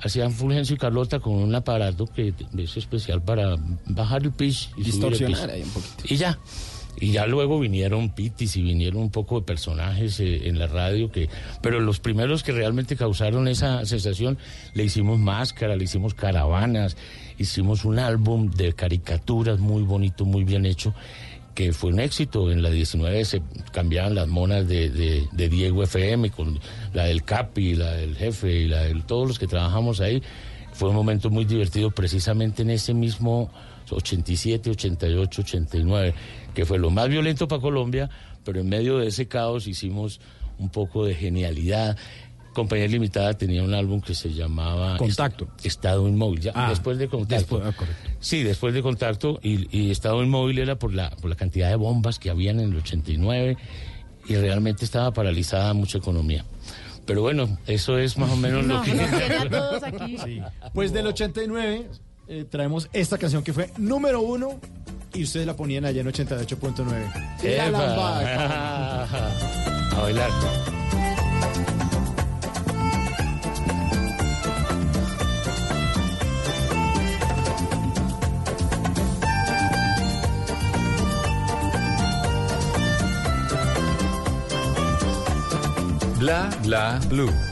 Hacían 0.00 0.32
Fulgencio 0.32 0.74
y 0.74 0.78
Carlota 0.78 1.20
con 1.20 1.34
un 1.34 1.54
aparato 1.54 2.06
que 2.06 2.34
es 2.58 2.76
especial 2.76 3.22
para 3.22 3.56
bajar 3.86 4.24
el 4.24 4.32
pitch 4.32 4.70
y 4.76 4.80
el 4.80 4.86
Distorsionar 4.86 5.42
pitch. 5.42 5.50
ahí 5.50 5.62
un 5.62 5.70
poquito. 5.70 6.04
Y 6.08 6.16
ya. 6.16 6.38
Y 7.00 7.12
ya 7.12 7.26
luego 7.26 7.58
vinieron 7.58 8.10
pitis 8.10 8.56
y 8.56 8.62
vinieron 8.62 9.00
un 9.00 9.10
poco 9.10 9.40
de 9.40 9.46
personajes 9.46 10.20
eh, 10.20 10.48
en 10.48 10.58
la 10.58 10.66
radio 10.66 11.10
que, 11.10 11.28
pero 11.62 11.80
los 11.80 12.00
primeros 12.00 12.42
que 12.42 12.52
realmente 12.52 12.96
causaron 12.96 13.48
esa 13.48 13.84
sensación 13.86 14.38
le 14.74 14.84
hicimos 14.84 15.18
máscara, 15.18 15.74
le 15.74 15.84
hicimos 15.84 16.14
caravanas, 16.14 16.96
hicimos 17.38 17.84
un 17.84 17.98
álbum 17.98 18.50
de 18.50 18.74
caricaturas 18.74 19.58
muy 19.58 19.82
bonito, 19.82 20.24
muy 20.24 20.44
bien 20.44 20.66
hecho, 20.66 20.94
que 21.54 21.72
fue 21.72 21.90
un 21.92 22.00
éxito. 22.00 22.50
En 22.50 22.62
la 22.62 22.70
19 22.70 23.24
se 23.24 23.42
cambiaban 23.72 24.14
las 24.14 24.28
monas 24.28 24.66
de, 24.68 24.90
de- 24.90 25.48
Diego 25.48 25.82
FM 25.82 26.30
con 26.30 26.58
la 26.94 27.04
del 27.04 27.24
Capi, 27.24 27.74
la 27.74 27.92
del 27.92 28.16
jefe 28.16 28.52
y 28.62 28.68
la 28.68 28.82
de 28.84 28.94
todos 29.02 29.28
los 29.28 29.38
que 29.38 29.46
trabajamos 29.46 30.00
ahí. 30.00 30.22
Fue 30.72 30.88
un 30.88 30.94
momento 30.94 31.28
muy 31.30 31.44
divertido 31.44 31.90
precisamente 31.90 32.62
en 32.62 32.70
ese 32.70 32.94
mismo 32.94 33.50
87, 33.90 34.70
88, 34.70 35.42
89, 35.42 36.14
que 36.54 36.64
fue 36.64 36.78
lo 36.78 36.90
más 36.90 37.08
violento 37.08 37.46
para 37.48 37.60
Colombia, 37.60 38.08
pero 38.44 38.60
en 38.60 38.68
medio 38.68 38.98
de 38.98 39.08
ese 39.08 39.28
caos 39.28 39.66
hicimos 39.66 40.20
un 40.58 40.70
poco 40.70 41.04
de 41.04 41.14
genialidad. 41.14 41.98
Compañía 42.52 42.86
Limitada 42.88 43.32
tenía 43.34 43.62
un 43.62 43.72
álbum 43.74 44.00
que 44.00 44.14
se 44.14 44.32
llamaba 44.32 44.96
Contacto. 44.98 45.48
Est- 45.58 45.66
Estado 45.66 46.06
Inmóvil, 46.08 46.40
ya, 46.40 46.52
Ah, 46.54 46.68
después 46.70 46.98
de 46.98 47.08
Contacto. 47.08 47.58
después, 47.58 47.74
ah. 47.80 47.84
Sí, 48.20 48.42
después 48.42 48.74
de 48.74 48.82
Contacto 48.82 49.38
y, 49.42 49.66
y 49.76 49.90
Estado 49.90 50.22
Inmóvil 50.22 50.58
era 50.58 50.76
por 50.78 50.92
la, 50.92 51.10
por 51.10 51.30
la 51.30 51.36
cantidad 51.36 51.68
de 51.70 51.76
bombas 51.76 52.18
que 52.18 52.30
habían 52.30 52.60
en 52.60 52.70
el 52.72 52.76
89 52.78 53.56
y 54.28 54.36
realmente 54.36 54.84
estaba 54.84 55.12
paralizada 55.12 55.72
mucha 55.74 55.98
economía. 55.98 56.44
Pero 57.06 57.22
bueno, 57.22 57.58
eso 57.66 57.98
es 57.98 58.16
más 58.18 58.30
o 58.30 58.36
menos 58.36 58.64
lo 58.64 58.74
No, 58.76 58.82
que... 58.82 58.94
nos 58.94 59.10
tiene 59.10 59.34
a 59.36 59.48
todos 59.50 59.82
aquí. 59.82 60.16
Pues 60.72 60.92
del 60.92 61.06
89 61.08 61.88
eh, 62.28 62.44
traemos 62.48 62.88
esta 62.92 63.18
canción 63.18 63.42
que 63.42 63.52
fue 63.52 63.70
número 63.78 64.20
uno 64.20 64.60
y 65.12 65.24
ustedes 65.24 65.46
la 65.46 65.56
ponían 65.56 65.84
allá 65.84 66.00
en 66.02 66.06
88.9. 66.06 67.70
La. 67.72 69.38
A 69.96 70.00
bailar. 70.00 70.30
Bla 86.22 86.48
bla 86.62 87.00
blue. 87.08 87.51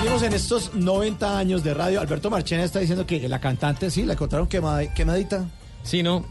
Seguimos 0.00 0.22
en 0.22 0.32
estos 0.32 0.74
90 0.74 1.38
años 1.38 1.62
de 1.62 1.74
radio. 1.74 2.00
Alberto 2.00 2.30
Marchena 2.30 2.64
está 2.64 2.78
diciendo 2.80 3.06
que 3.06 3.28
la 3.28 3.38
cantante, 3.38 3.90
sí, 3.90 4.04
la 4.04 4.14
encontraron 4.14 4.48
quemada- 4.48 4.92
quemadita. 4.94 5.44
Sí, 5.82 6.02
¿no? 6.02 6.24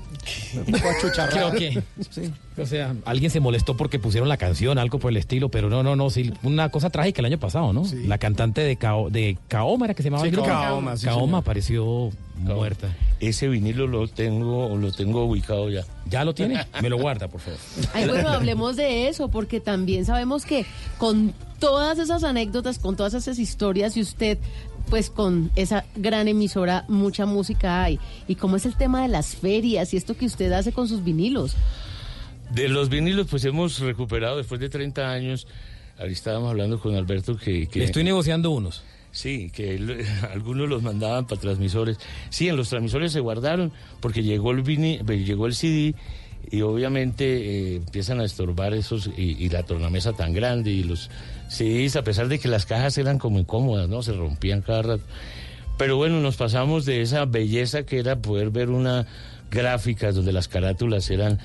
Un 0.55 0.65
poco 0.73 0.89
achucharrada. 0.89 1.51
Creo 1.51 1.73
que. 1.73 1.83
Sí. 2.09 2.31
O 2.57 2.65
sea, 2.65 2.95
alguien 3.05 3.29
se 3.31 3.39
molestó 3.39 3.77
porque 3.77 3.99
pusieron 3.99 4.27
la 4.27 4.37
canción, 4.37 4.77
algo 4.79 4.97
por 4.99 5.11
el 5.11 5.17
estilo, 5.17 5.49
pero 5.49 5.69
no, 5.69 5.81
no, 5.83 5.95
no, 5.95 6.09
sí, 6.09 6.33
una 6.43 6.69
cosa 6.69 6.89
trágica 6.89 7.21
el 7.21 7.25
año 7.27 7.39
pasado, 7.39 7.71
¿no? 7.73 7.83
La 8.05 8.17
cantante 8.17 8.61
de, 8.61 8.77
Cao- 8.77 9.09
de 9.09 9.37
Kaoma 9.47 9.85
era 9.85 9.93
que 9.93 10.03
se 10.03 10.09
llamaba 10.09 10.25
Sí? 10.27 10.31
Kaoma, 10.31 10.97
sí, 10.97 11.05
Kaoma 11.05 11.37
apareció 11.39 12.09
muerta. 12.37 12.87
Ese 13.19 13.47
vinilo 13.47 13.85
lo 13.87 14.07
tengo, 14.07 14.75
lo 14.77 14.91
tengo 14.91 15.25
ubicado 15.25 15.69
ya. 15.69 15.83
¿Ya 16.07 16.23
lo 16.25 16.33
tiene? 16.33 16.65
Me 16.81 16.89
lo 16.89 16.97
guarda, 16.97 17.27
por 17.27 17.39
favor. 17.41 17.59
Ay, 17.93 18.07
bueno, 18.07 18.29
hablemos 18.29 18.75
de 18.75 19.07
eso, 19.09 19.29
porque 19.29 19.59
también 19.59 20.05
sabemos 20.05 20.45
que 20.45 20.65
con 20.97 21.33
todas 21.59 21.99
esas 21.99 22.23
anécdotas, 22.23 22.79
con 22.79 22.95
todas 22.95 23.13
esas 23.13 23.37
historias, 23.39 23.95
y 23.97 24.01
usted, 24.01 24.37
pues 24.89 25.09
con 25.09 25.51
esa 25.55 25.85
gran 25.95 26.27
emisora, 26.27 26.85
mucha 26.87 27.25
música 27.25 27.83
hay. 27.83 27.99
¿Y 28.27 28.35
cómo 28.35 28.55
es 28.55 28.65
el 28.65 28.75
tema 28.75 29.01
de 29.01 29.07
las 29.09 29.35
ferias 29.35 29.93
y 29.93 29.97
esto 29.97 30.15
que 30.17 30.25
usted 30.25 30.51
hace 30.51 30.71
con 30.71 30.87
sus 30.87 31.03
vinilos? 31.03 31.55
De 32.51 32.67
los 32.67 32.89
vinilos, 32.89 33.27
pues 33.29 33.45
hemos 33.45 33.79
recuperado 33.79 34.37
después 34.37 34.59
de 34.59 34.69
30 34.69 35.11
años. 35.11 35.45
Ahí 35.99 36.11
estábamos 36.13 36.49
hablando 36.49 36.79
con 36.79 36.95
Alberto 36.95 37.37
que... 37.37 37.67
estoy 37.73 38.03
negociando 38.03 38.51
unos. 38.51 38.81
Sí, 39.11 39.49
que 39.53 39.75
él- 39.75 40.05
algunos 40.33 40.69
los 40.69 40.81
mandaban 40.81 41.27
para 41.27 41.41
transmisores. 41.41 41.97
Sí, 42.29 42.47
en 42.47 42.55
los 42.57 42.69
transmisores 42.69 43.11
se 43.11 43.19
guardaron 43.19 43.71
porque 43.99 44.23
llegó 44.23 44.51
el, 44.51 44.63
vini- 44.63 44.99
eh, 45.07 45.23
llegó 45.23 45.45
el 45.45 45.53
CD 45.55 45.93
y 46.51 46.61
obviamente 46.61 47.25
eh, 47.25 47.75
empiezan 47.77 48.19
a 48.19 48.23
estorbar 48.23 48.73
esos 48.73 49.09
y, 49.17 49.35
y 49.43 49.49
la 49.49 49.63
tornamesa 49.63 50.13
tan 50.13 50.33
grande 50.33 50.71
y 50.71 50.83
los 50.83 51.09
CDs, 51.49 51.95
a 51.97 52.03
pesar 52.03 52.27
de 52.29 52.39
que 52.39 52.47
las 52.47 52.65
cajas 52.65 52.97
eran 52.97 53.17
como 53.19 53.39
incómodas, 53.39 53.89
¿no? 53.89 54.01
Se 54.03 54.13
rompían 54.13 54.61
cada 54.61 54.81
rato. 54.83 55.03
Pero 55.77 55.97
bueno, 55.97 56.19
nos 56.21 56.35
pasamos 56.35 56.85
de 56.85 57.01
esa 57.01 57.25
belleza 57.25 57.83
que 57.83 57.99
era 57.99 58.17
poder 58.17 58.49
ver 58.49 58.69
una 58.69 59.05
gráfica 59.49 60.11
donde 60.11 60.31
las 60.33 60.47
carátulas 60.47 61.09
eran 61.09 61.39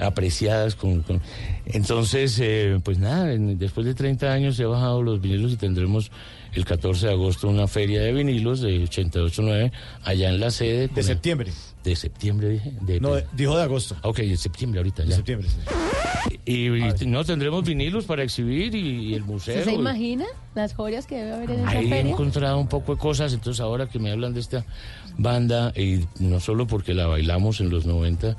apreciadas. 0.00 0.74
Con, 0.74 1.02
con- 1.02 1.20
Entonces, 1.66 2.38
eh, 2.40 2.78
pues 2.82 2.98
nada, 2.98 3.26
después 3.36 3.86
de 3.86 3.94
30 3.94 4.32
años 4.32 4.58
he 4.60 4.64
bajado 4.64 5.02
los 5.02 5.20
vinilos 5.20 5.52
y 5.52 5.56
tendremos 5.56 6.10
el 6.54 6.64
14 6.64 7.06
de 7.08 7.12
agosto 7.12 7.48
una 7.48 7.66
feria 7.66 8.00
de 8.02 8.12
vinilos 8.12 8.60
de 8.60 8.82
88.9 8.84 9.72
allá 10.04 10.28
en 10.30 10.40
la 10.40 10.50
sede. 10.50 10.88
De 10.88 11.02
septiembre. 11.02 11.50
De 11.84 11.96
septiembre, 11.96 12.48
dije. 12.48 12.72
De, 12.80 13.00
No, 13.00 13.14
de- 13.14 13.26
dijo 13.32 13.56
de 13.56 13.62
agosto. 13.64 13.96
Ok, 14.02 14.18
de 14.18 14.36
septiembre 14.36 14.78
ahorita 14.80 15.02
De 15.02 15.08
ya. 15.08 15.16
septiembre, 15.16 15.48
sí. 15.48 16.38
Y, 16.44 16.66
y 16.66 17.06
no 17.06 17.24
tendremos 17.24 17.64
vinilos 17.64 18.04
para 18.04 18.22
exhibir 18.22 18.74
y, 18.74 19.08
y 19.10 19.14
el 19.14 19.24
museo. 19.24 19.58
¿Usted 19.58 19.64
se 19.72 19.74
imagina 19.76 20.24
las 20.54 20.74
joyas 20.74 21.06
que 21.06 21.16
debe 21.16 21.32
haber 21.34 21.50
en 21.50 21.60
esa 21.60 21.70
Ahí 21.70 21.86
he 21.86 21.88
feria? 21.90 22.12
encontrado 22.12 22.58
un 22.58 22.68
poco 22.68 22.94
de 22.94 23.00
cosas, 23.00 23.32
entonces 23.32 23.60
ahora 23.60 23.88
que 23.88 23.98
me 23.98 24.10
hablan 24.12 24.32
de 24.32 24.40
esta 24.40 24.64
banda, 25.18 25.72
y 25.76 26.04
no 26.20 26.38
solo 26.40 26.66
porque 26.68 26.94
la 26.94 27.06
bailamos 27.06 27.60
en 27.60 27.70
los 27.70 27.84
90, 27.86 28.36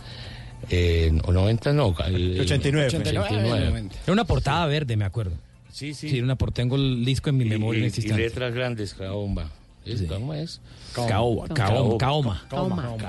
eh, 0.70 1.12
o 1.26 1.32
90 1.34 1.74
no, 1.74 1.90
eh, 2.08 2.38
89. 2.40 2.88
89. 2.88 3.90
Era 4.06 4.14
una 4.14 4.24
portada 4.26 4.66
verde, 4.68 4.96
me 4.96 5.06
acuerdo. 5.06 5.34
Sí, 5.72 5.94
sí. 5.94 6.08
Sí, 6.10 6.18
era 6.18 6.24
una 6.26 6.36
por- 6.36 6.52
tengo 6.54 6.76
el 6.78 7.04
disco 7.04 7.30
en 7.30 7.38
mi 7.38 7.46
memoria 7.46 7.80
en 7.80 7.86
y, 7.86 7.88
este 7.88 8.02
y 8.08 8.12
letras 8.14 8.54
grandes, 8.54 8.94
Kaomba. 8.94 9.50
¿Es, 9.86 10.02
¿Cómo 10.04 10.34
es? 10.34 10.62
Kaoma. 10.94 11.48
Kaoma, 11.54 12.46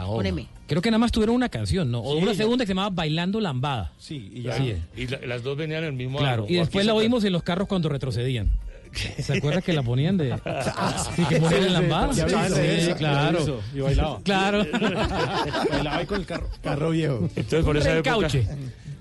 con 0.07 0.27
M. 0.27 0.47
Creo 0.67 0.81
que 0.83 0.91
nada 0.91 0.99
más 0.99 1.13
tuvieron 1.13 1.37
una 1.37 1.49
canción, 1.49 1.91
¿no? 1.91 2.01
O 2.03 2.17
Sí, 2.17 2.23
una 2.23 2.33
ya. 2.33 2.39
segunda 2.39 2.65
que 2.65 2.69
se 2.69 2.73
llamaba 2.75 2.91
Bailando 2.91 3.39
Lambada. 3.41 3.93
Sí, 3.99 4.31
Y, 4.35 4.43
ya. 4.43 4.57
y 4.97 5.07
la- 5.07 5.21
las 5.27 5.43
dos 5.43 5.57
venían 5.57 5.81
en 5.85 5.91
el 5.91 5.93
mismo 5.93 6.19
Claro, 6.19 6.45
álbum. 6.45 6.51
y 6.51 6.57
después 6.57 6.85
la 6.87 6.95
oímos 6.95 7.23
en 7.25 7.33
los 7.33 7.43
carros 7.43 7.69
cuando 7.69 7.89
retrocedían. 7.91 8.49
¿Se 9.19 9.37
acuerda 9.37 9.61
que 9.61 9.73
la 9.73 9.83
ponían 9.83 10.17
de.? 10.17 10.31
Sí, 11.17 11.25
que 11.29 11.37
ponían 11.41 11.65
en 11.65 11.73
lambada. 11.75 12.13
Sí, 12.15 12.87
sí, 12.87 12.93
claro. 12.95 13.61
Y 13.75 13.81
bailaba. 13.81 14.21
Claro. 14.23 14.65
bailaba 15.71 15.97
ahí 15.99 16.07
con 16.07 16.21
el 16.21 16.27
carro, 16.27 16.49
carro 16.63 16.91
viejo. 16.91 17.29
Entonces, 17.37 17.65
por 17.65 17.77
esa 17.77 17.97
época. 17.99 18.29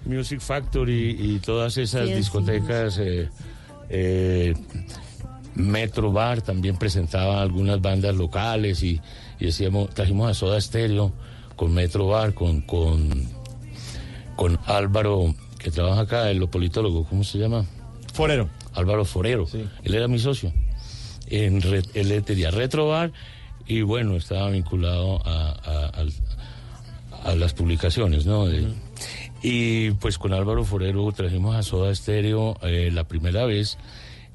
Music 0.05 0.41
Factory 0.41 1.15
y 1.17 1.39
todas 1.39 1.77
esas 1.77 2.01
Sí, 2.07 2.09
sí. 2.09 2.15
discotecas, 2.15 2.97
eh, 2.99 3.29
eh, 3.89 4.53
Metro 5.55 6.11
Bar 6.11 6.41
también 6.41 6.77
presentaba 6.77 7.41
algunas 7.41 7.81
bandas 7.81 8.15
locales 8.15 8.81
y, 8.83 8.99
y 9.39 9.45
decíamos, 9.45 9.89
trajimos 9.91 10.29
a 10.29 10.33
Soda 10.33 10.59
Stereo 10.59 11.11
con 11.55 11.73
Metro 11.73 12.07
Bar, 12.07 12.33
con, 12.33 12.61
con, 12.61 13.27
con 14.35 14.59
Álvaro, 14.65 15.33
que 15.59 15.69
trabaja 15.71 16.01
acá, 16.01 16.31
el 16.31 16.47
politólogo, 16.49 17.03
¿cómo 17.05 17.23
se 17.23 17.37
llama? 17.37 17.65
Forero. 18.13 18.49
Álvaro 18.73 19.05
Forero. 19.05 19.45
Él 19.83 19.93
era 19.95 20.07
mi 20.07 20.19
socio. 20.19 20.51
En 21.27 21.61
re- 21.61 21.83
él 21.93 22.23
tenía 22.23 22.51
Retro 22.51 22.87
Bar 22.89 23.11
y 23.67 23.81
bueno, 23.81 24.15
estaba 24.17 24.49
vinculado 24.49 25.21
a, 25.25 25.91
a- 25.93 26.05
a 27.31 27.35
las 27.35 27.53
publicaciones, 27.53 28.25
¿no? 28.25 28.45
De- 28.47 28.67
Y 29.41 29.91
pues 29.91 30.17
con 30.17 30.33
Álvaro 30.33 30.63
Forero 30.65 31.09
trajimos 31.11 31.55
a 31.55 31.63
Soda 31.63 31.93
Stereo 31.95 32.57
eh, 32.63 32.89
la 32.91 33.03
primera 33.05 33.45
vez, 33.45 33.77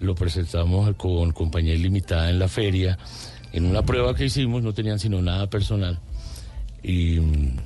lo 0.00 0.14
presentamos 0.14 0.94
con 0.96 1.32
compañía 1.32 1.74
ilimitada 1.74 2.30
en 2.30 2.38
la 2.38 2.48
feria, 2.48 2.98
en 3.52 3.64
una 3.66 3.82
prueba 3.82 4.14
que 4.14 4.26
hicimos, 4.26 4.62
no 4.62 4.72
tenían 4.72 4.98
sino 4.98 5.20
nada 5.22 5.48
personal. 5.50 5.98
Y 6.82 7.18
mm, 7.20 7.56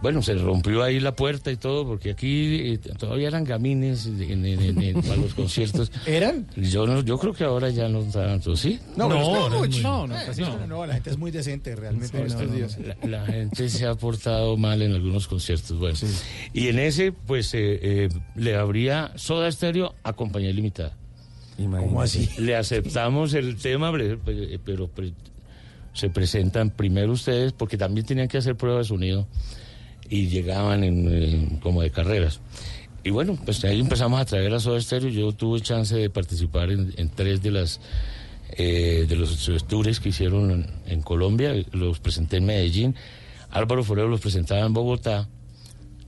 bueno, 0.00 0.22
se 0.22 0.34
rompió 0.34 0.84
ahí 0.84 1.00
la 1.00 1.16
puerta 1.16 1.50
y 1.50 1.56
todo, 1.56 1.84
porque 1.84 2.12
aquí 2.12 2.72
eh, 2.74 2.78
todavía 2.96 3.26
eran 3.26 3.42
gamines 3.42 4.06
en, 4.06 4.22
en- 4.46 4.60
en- 4.62 4.80
en- 4.82 5.02
para 5.02 5.16
los 5.16 5.34
conciertos. 5.34 5.90
¿Eran? 6.06 6.46
Yo, 6.56 6.86
no, 6.86 7.02
yo 7.02 7.18
creo 7.18 7.32
que 7.32 7.42
ahora 7.42 7.68
ya 7.70 7.88
no 7.88 8.02
tanto, 8.04 8.56
¿sí? 8.56 8.78
No, 8.96 9.08
no, 9.08 9.18
no, 9.20 9.48
no, 9.50 9.58
muy- 9.58 9.68
no, 9.80 10.06
no, 10.06 10.14
casi 10.14 10.42
no. 10.42 10.66
No, 10.68 10.86
la 10.86 10.94
gente 10.94 11.10
es 11.10 11.18
muy 11.18 11.32
decente 11.32 11.74
realmente 11.74 12.16
en 12.16 12.26
estos 12.26 12.52
días. 12.54 12.78
la, 12.78 12.96
la 13.08 13.26
gente 13.26 13.68
se 13.68 13.86
ha 13.86 13.94
portado 13.96 14.56
mal 14.56 14.82
en 14.82 14.92
algunos 14.94 15.26
conciertos. 15.26 15.76
Bueno, 15.78 15.98
y 16.52 16.68
en 16.68 16.78
ese, 16.78 17.10
pues, 17.10 17.52
eh, 17.54 17.80
eh, 17.82 18.08
le 18.36 18.54
habría 18.56 19.10
Soda 19.16 19.50
Stereo 19.50 19.94
a 20.04 20.12
compañía 20.12 20.52
limitada. 20.52 20.96
¿Cómo 21.80 22.02
así? 22.02 22.28
Le 22.38 22.54
aceptamos 22.56 23.34
el 23.34 23.56
tema, 23.56 23.90
bre- 23.90 24.18
pe- 24.18 24.58
pero 24.64 24.88
pre- 24.88 25.12
se 25.92 26.08
presentan 26.10 26.70
primero 26.70 27.12
ustedes, 27.12 27.52
porque 27.52 27.76
también 27.76 28.06
tenían 28.06 28.28
que 28.28 28.38
hacer 28.38 28.56
pruebas 28.56 28.86
de 28.86 28.88
sonido 28.88 29.26
y 30.08 30.28
llegaban 30.28 30.84
en, 30.84 31.08
eh, 31.10 31.58
como 31.60 31.82
de 31.82 31.90
carreras. 31.90 32.40
Y 33.04 33.10
bueno, 33.10 33.38
pues 33.44 33.64
ahí 33.64 33.80
empezamos 33.80 34.20
a 34.20 34.24
traer 34.24 34.52
a 34.54 34.60
Soda 34.60 34.80
Stereo. 34.80 35.08
Yo 35.10 35.32
tuve 35.32 35.60
chance 35.60 35.96
de 35.96 36.10
participar 36.10 36.70
en, 36.70 36.92
en 36.96 37.08
tres 37.08 37.42
de 37.42 37.50
las 37.50 37.80
eh, 38.56 39.06
de 39.08 39.16
los 39.16 39.48
tours 39.66 40.00
que 40.00 40.08
hicieron 40.10 40.50
en, 40.50 40.66
en 40.86 41.02
Colombia. 41.02 41.52
Los 41.72 41.98
presenté 42.00 42.36
en 42.38 42.46
Medellín. 42.46 42.94
Álvaro 43.50 43.82
Forero 43.84 44.08
los 44.08 44.20
presentaba 44.20 44.64
en 44.66 44.72
Bogotá 44.72 45.28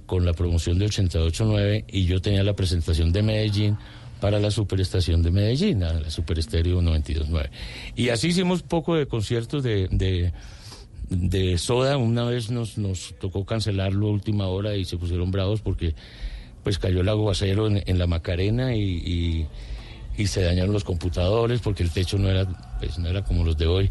con 0.07 0.25
la 0.27 0.33
promoción 0.35 0.79
de 0.79 0.87
88.9 0.87 1.85
y 1.89 2.05
yo 2.05 2.21
tenía 2.21 2.43
la 2.45 2.55
presentación 2.55 3.13
de 3.13 3.23
Medellín 3.23 3.77
para 4.21 4.39
la 4.39 4.51
superestación 4.51 5.23
de 5.23 5.31
Medellín, 5.31 5.83
a 5.83 5.95
la 5.95 6.11
Superestéreo 6.11 6.81
92.9. 6.83 7.51
Y 7.97 8.09
así 8.11 8.29
hicimos 8.29 8.63
poco 8.63 8.95
de 8.97 9.07
conciertos 9.07 9.63
de, 9.63 9.89
de, 9.91 10.33
de 11.09 11.59
Soda. 11.59 11.97
Una 11.97 12.25
vez 12.25 12.51
nos, 12.51 12.79
nos 12.79 13.15
tocó 13.19 13.45
cancelarlo 13.45 14.09
a 14.09 14.11
última 14.11 14.47
hora 14.49 14.77
y 14.77 14.85
se 14.85 14.97
pusieron 14.97 15.31
bravos 15.31 15.61
porque 15.63 15.95
pues 16.63 16.79
cayó 16.79 17.01
el 17.01 17.09
aguacero 17.09 17.67
en, 17.67 17.83
en 17.87 17.99
la 17.99 18.07
Macarena 18.07 18.75
y, 18.77 18.83
y- 18.83 19.47
y 20.19 20.27
se 20.27 20.43
dañaron 20.43 20.73
los 20.75 20.85
computadores 20.85 21.61
porque 21.61 21.83
el 21.83 21.91
techo 21.91 22.19
no 22.19 22.29
era, 22.29 22.45
pues, 22.79 22.99
no 22.99 23.09
era 23.09 23.23
como 23.25 23.43
los 23.43 23.57
de 23.57 23.67
hoy. 23.67 23.91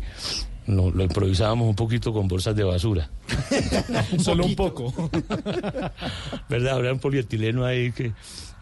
No, 0.68 0.92
lo 0.92 1.04
improvisábamos 1.04 1.68
un 1.68 1.76
poquito 1.76 2.14
con 2.14 2.28
bolsas 2.28 2.56
de 2.56 2.64
basura. 2.64 3.10
Solo 4.20 4.46
un 4.46 4.54
poco. 4.56 4.94
¿verdad? 6.50 6.76
Habrá 6.76 6.94
un 6.94 7.00
polietileno 7.00 7.66
ahí 7.66 7.92
que... 7.92 8.12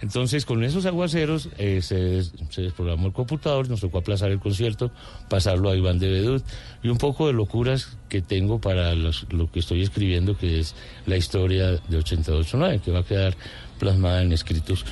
Entonces, 0.02 0.46
con 0.46 0.64
esos 0.64 0.86
aguaceros 0.86 1.50
eh, 1.58 1.82
se, 1.82 1.96
des- 1.96 2.32
se 2.50 2.62
desprogramó 2.62 3.08
el 3.08 3.14
computador, 3.14 3.68
nos 3.70 3.82
tocó 3.82 3.98
aplazar 3.98 4.30
el 4.32 4.40
concierto, 4.40 4.92
pasarlo 5.30 5.70
a 5.72 5.76
Iván 5.76 5.98
de 5.98 6.10
Bedut 6.10 6.44
y 6.84 6.90
un 6.90 6.98
poco 7.00 7.26
de 7.28 7.34
locuras 7.34 7.98
que 8.10 8.22
tengo 8.22 8.62
para 8.62 8.94
los- 8.94 9.26
lo 9.32 9.52
que 9.52 9.60
estoy 9.60 9.82
escribiendo, 9.82 10.38
que 10.38 10.60
es 10.60 10.76
la 11.08 11.18
historia 11.18 11.72
de 11.72 11.98
88.9, 11.98 12.80
que 12.82 12.92
va 12.92 13.00
a 13.00 13.04
quedar 13.06 13.36
plasmada 13.80 14.22
en 14.22 14.34
escritos 14.34 14.86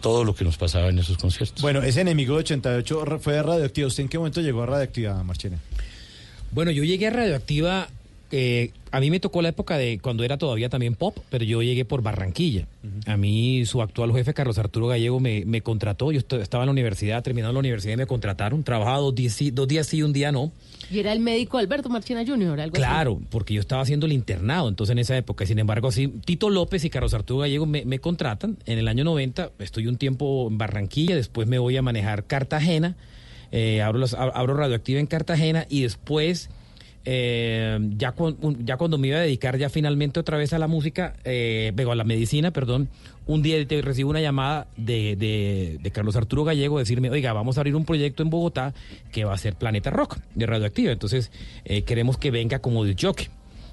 todo 0.00 0.22
lo 0.22 0.34
que 0.34 0.44
nos 0.44 0.56
pasaba 0.56 0.88
en 0.88 0.98
esos 0.98 1.16
conciertos. 1.18 1.62
Bueno, 1.62 1.82
ese 1.82 2.02
enemigo 2.02 2.34
de 2.34 2.40
88 2.40 3.04
ra- 3.04 3.18
fue 3.18 3.32
de 3.32 3.42
radioactiva. 3.42 3.88
¿Usted 3.88 4.02
en 4.04 4.08
qué 4.08 4.18
momento 4.18 4.40
llegó 4.40 4.62
a 4.62 4.66
radioactiva, 4.66 5.22
Marchena? 5.24 5.58
Bueno, 6.52 6.70
yo 6.70 6.84
llegué 6.84 7.08
a 7.08 7.10
Radioactiva, 7.10 7.88
eh, 8.36 8.72
a 8.90 8.98
mí 9.00 9.10
me 9.10 9.20
tocó 9.20 9.42
la 9.42 9.50
época 9.50 9.76
de 9.78 9.98
cuando 10.00 10.24
era 10.24 10.38
todavía 10.38 10.68
también 10.68 10.94
pop, 10.96 11.16
pero 11.30 11.44
yo 11.44 11.62
llegué 11.62 11.84
por 11.84 12.02
Barranquilla. 12.02 12.66
A 13.06 13.16
mí 13.16 13.64
su 13.66 13.80
actual 13.80 14.12
jefe, 14.12 14.34
Carlos 14.34 14.58
Arturo 14.58 14.88
Gallego, 14.88 15.20
me, 15.20 15.44
me 15.44 15.60
contrató. 15.62 16.10
Yo 16.12 16.18
est- 16.18 16.32
estaba 16.34 16.64
en 16.64 16.66
la 16.66 16.72
universidad, 16.72 17.22
terminando 17.22 17.52
la 17.52 17.58
universidad 17.60 17.94
y 17.94 17.96
me 17.98 18.06
contrataron. 18.06 18.62
Trabajaba 18.64 18.98
dos 18.98 19.14
días, 19.14 19.32
sí- 19.34 19.50
dos 19.50 19.68
días 19.68 19.86
sí, 19.86 20.02
un 20.02 20.12
día 20.12 20.32
no. 20.32 20.50
Y 20.90 20.98
era 20.98 21.12
el 21.12 21.20
médico 21.20 21.58
Alberto 21.58 21.88
Marchena 21.88 22.24
Jr., 22.26 22.60
algo 22.60 22.74
Claro, 22.74 23.20
porque 23.30 23.54
yo 23.54 23.60
estaba 23.60 23.82
haciendo 23.82 24.06
el 24.06 24.12
internado, 24.12 24.68
entonces 24.68 24.92
en 24.92 24.98
esa 24.98 25.16
época. 25.16 25.46
Sin 25.46 25.58
embargo, 25.58 25.88
así, 25.88 26.08
Tito 26.24 26.50
López 26.50 26.84
y 26.84 26.90
Carlos 26.90 27.14
Arturo 27.14 27.40
Gallego 27.40 27.66
me, 27.66 27.84
me 27.84 27.98
contratan. 28.00 28.58
En 28.66 28.78
el 28.78 28.88
año 28.88 29.04
90 29.04 29.50
estoy 29.60 29.86
un 29.86 29.96
tiempo 29.96 30.48
en 30.50 30.58
Barranquilla, 30.58 31.14
después 31.16 31.46
me 31.48 31.58
voy 31.58 31.76
a 31.76 31.82
manejar 31.82 32.24
Cartagena, 32.24 32.96
eh, 33.52 33.82
abro, 33.82 34.04
ab- 34.06 34.32
abro 34.34 34.54
Radioactiva 34.56 34.98
en 35.00 35.06
Cartagena 35.06 35.66
y 35.70 35.82
después, 35.82 36.50
eh, 37.04 37.78
ya, 37.96 38.14
ya 38.64 38.76
cuando 38.76 38.98
me 38.98 39.08
iba 39.08 39.18
a 39.18 39.20
dedicar 39.20 39.58
ya 39.58 39.68
finalmente 39.68 40.20
otra 40.20 40.36
vez 40.38 40.52
a 40.52 40.58
la 40.58 40.66
música, 40.68 41.14
eh, 41.24 41.72
digo, 41.74 41.92
a 41.92 41.94
la 41.94 42.04
medicina, 42.04 42.50
perdón, 42.50 42.88
un 43.26 43.42
día 43.42 43.66
te- 43.66 43.82
recibo 43.82 44.10
una 44.10 44.20
llamada 44.20 44.66
de, 44.76 45.16
de- 45.16 45.78
de 45.82 45.90
Carlos 45.90 46.16
Arturo 46.16 46.44
Gallego 46.44 46.78
decirme, 46.78 47.10
oiga, 47.10 47.32
vamos 47.32 47.56
a 47.56 47.60
abrir 47.60 47.76
un 47.76 47.84
proyecto 47.84 48.22
en 48.22 48.30
Bogotá 48.30 48.74
que 49.12 49.24
va 49.24 49.34
a 49.34 49.38
ser 49.38 49.54
Planeta 49.54 49.90
Rock 49.90 50.18
de 50.34 50.46
Radioactiva. 50.46 50.92
Entonces, 50.92 51.30
eh, 51.64 51.82
queremos 51.82 52.16
que 52.18 52.30
venga 52.30 52.58
como 52.60 52.84
de 52.84 52.96
jockey. 53.00 53.28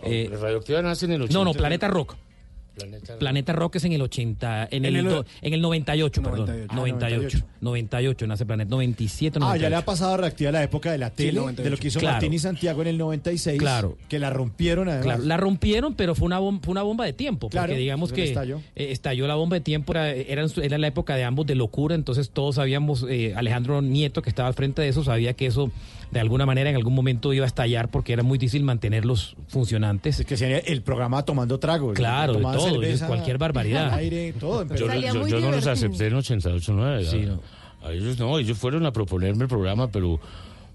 Eh, 0.06 0.30
Radioactiva 0.32 0.82
nace 0.82 1.06
en 1.06 1.12
el 1.14 1.22
80. 1.24 1.38
no, 1.40 1.46
no, 1.46 1.54
Planeta 1.54 1.88
Rock. 1.88 2.16
Planeta 3.20 3.54
Rock 3.54 3.78
es 3.78 3.86
en 3.86 3.94
el 3.94 4.02
80, 4.02 4.64
en, 4.70 4.84
En 4.84 4.86
el, 4.86 4.96
el- 4.98 5.06
do- 5.06 5.26
en 5.42 5.54
el 5.54 5.62
98, 5.62 6.22
perdón. 6.22 6.46
98. 6.74 6.74
98. 6.76 7.38
Ah, 7.42 7.56
98, 7.62 8.28
nace 8.28 8.46
Planeta 8.46 8.70
97, 8.70 9.38
Ah, 9.38 9.40
98. 9.40 9.62
ya 9.64 9.70
le 9.70 9.76
ha 9.78 9.86
pasado 9.86 10.16
a 10.16 10.18
reactivar 10.18 10.52
la 10.54 10.64
época 10.64 10.92
de 10.92 10.98
la 10.98 11.10
tele, 11.10 11.40
98. 11.40 11.64
de 11.64 11.70
lo 11.70 11.78
que 11.78 11.88
hizo 11.88 12.00
Claro. 12.02 12.16
Martín 12.16 12.34
y 12.34 12.40
Santiago 12.40 12.82
en 12.82 12.90
el 12.90 12.98
96. 12.98 13.58
Claro. 13.60 13.98
Que 14.10 14.20
la 14.20 14.30
rompieron 14.30 14.90
además. 14.90 15.06
Claro, 15.06 15.24
la 15.24 15.38
rompieron, 15.38 15.94
pero 15.96 16.16
fue 16.16 16.26
una, 16.26 16.42
bom- 16.42 16.60
fue 16.62 16.74
una 16.74 16.82
bomba 16.84 17.06
de 17.06 17.14
tiempo. 17.14 17.48
Porque 17.48 17.58
Claro, 17.60 17.76
digamos 17.76 18.10
pues, 18.10 18.22
que 18.24 18.28
estalló. 18.28 18.58
eh, 18.76 18.92
estalló 18.92 19.26
la 19.28 19.36
bomba 19.36 19.56
de 19.56 19.62
tiempo, 19.62 19.94
era, 19.94 20.12
era, 20.12 20.46
era 20.62 20.78
la 20.78 20.88
época 20.88 21.16
de 21.16 21.24
ambos 21.24 21.46
de 21.46 21.56
locura, 21.56 21.96
entonces 21.96 22.30
todos 22.32 22.56
sabíamos, 22.56 23.06
eh, 23.10 23.34
Alejandro 23.38 23.82
Nieto, 23.82 24.22
que 24.22 24.30
estaba 24.30 24.50
al 24.50 24.54
frente 24.54 24.82
de 24.82 24.90
eso, 24.90 25.02
sabía 25.02 25.34
que 25.34 25.46
eso 25.46 25.72
de 26.12 26.20
alguna 26.20 26.46
manera 26.46 26.70
en 26.70 26.76
algún 26.76 26.94
momento 26.96 27.34
iba 27.34 27.44
a 27.46 27.48
estallar 27.48 27.90
porque 27.90 28.14
era 28.14 28.24
muy 28.24 28.38
difícil 28.38 28.64
mantenerlos 28.64 29.36
funcionantes. 29.48 30.24
que 30.26 30.38
sería 30.38 30.60
el 30.60 30.82
programa 30.82 31.24
tomando 31.24 31.60
trago. 31.60 31.94
Claro, 31.94 32.34
de 32.36 32.42
todo, 32.42 32.60
cerveza, 32.72 33.08
cualquier 33.08 33.38
barbaridad. 33.38 33.94
al 33.94 34.00
aire, 34.00 34.34
todo. 34.40 34.64
Yo, 34.76 34.88
yo- 34.94 35.28
yo 35.28 35.40
no 35.40 35.52
los 35.52 35.68
acepté 35.68 36.08
en 36.08 36.14
88.9. 36.16 37.06
Sí, 37.06 37.24
a- 37.24 37.26
no. 37.28 37.40
A 37.84 37.92
ellos 37.92 38.18
no, 38.18 38.40
ellos 38.40 38.58
fueron 38.58 38.86
a 38.86 38.92
proponerme 38.92 39.44
el 39.44 39.50
programa, 39.50 39.90
pero 39.92 40.20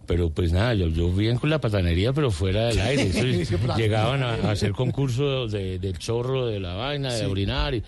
pero 0.07 0.28
pues 0.28 0.53
nada, 0.53 0.74
yo, 0.74 0.89
yo 0.89 1.09
bien 1.12 1.37
con 1.39 1.51
la 1.51 1.61
patanería, 1.61 2.12
pero 2.12 2.33
fuera 2.33 2.66
del 2.66 2.81
aire. 2.81 3.03
Eso- 3.43 3.76
llegaban 3.76 4.24
a, 4.24 4.35
a 4.35 4.51
hacer 4.51 4.72
concursos 4.72 5.53
de- 5.53 5.78
del 5.78 5.99
chorro, 5.99 6.47
de 6.47 6.59
la 6.59 6.74
vaina, 6.74 7.12
de 7.12 7.20
Sí. 7.20 7.24
orinar. 7.26 7.74
Y, 7.74 7.83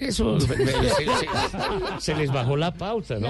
eso 0.00 0.38
se, 0.40 0.46
se- 0.48 0.66
se 1.98 2.14
les 2.14 2.30
bajó 2.32 2.56
la 2.56 2.74
pauta, 2.74 3.18
¿no? 3.18 3.28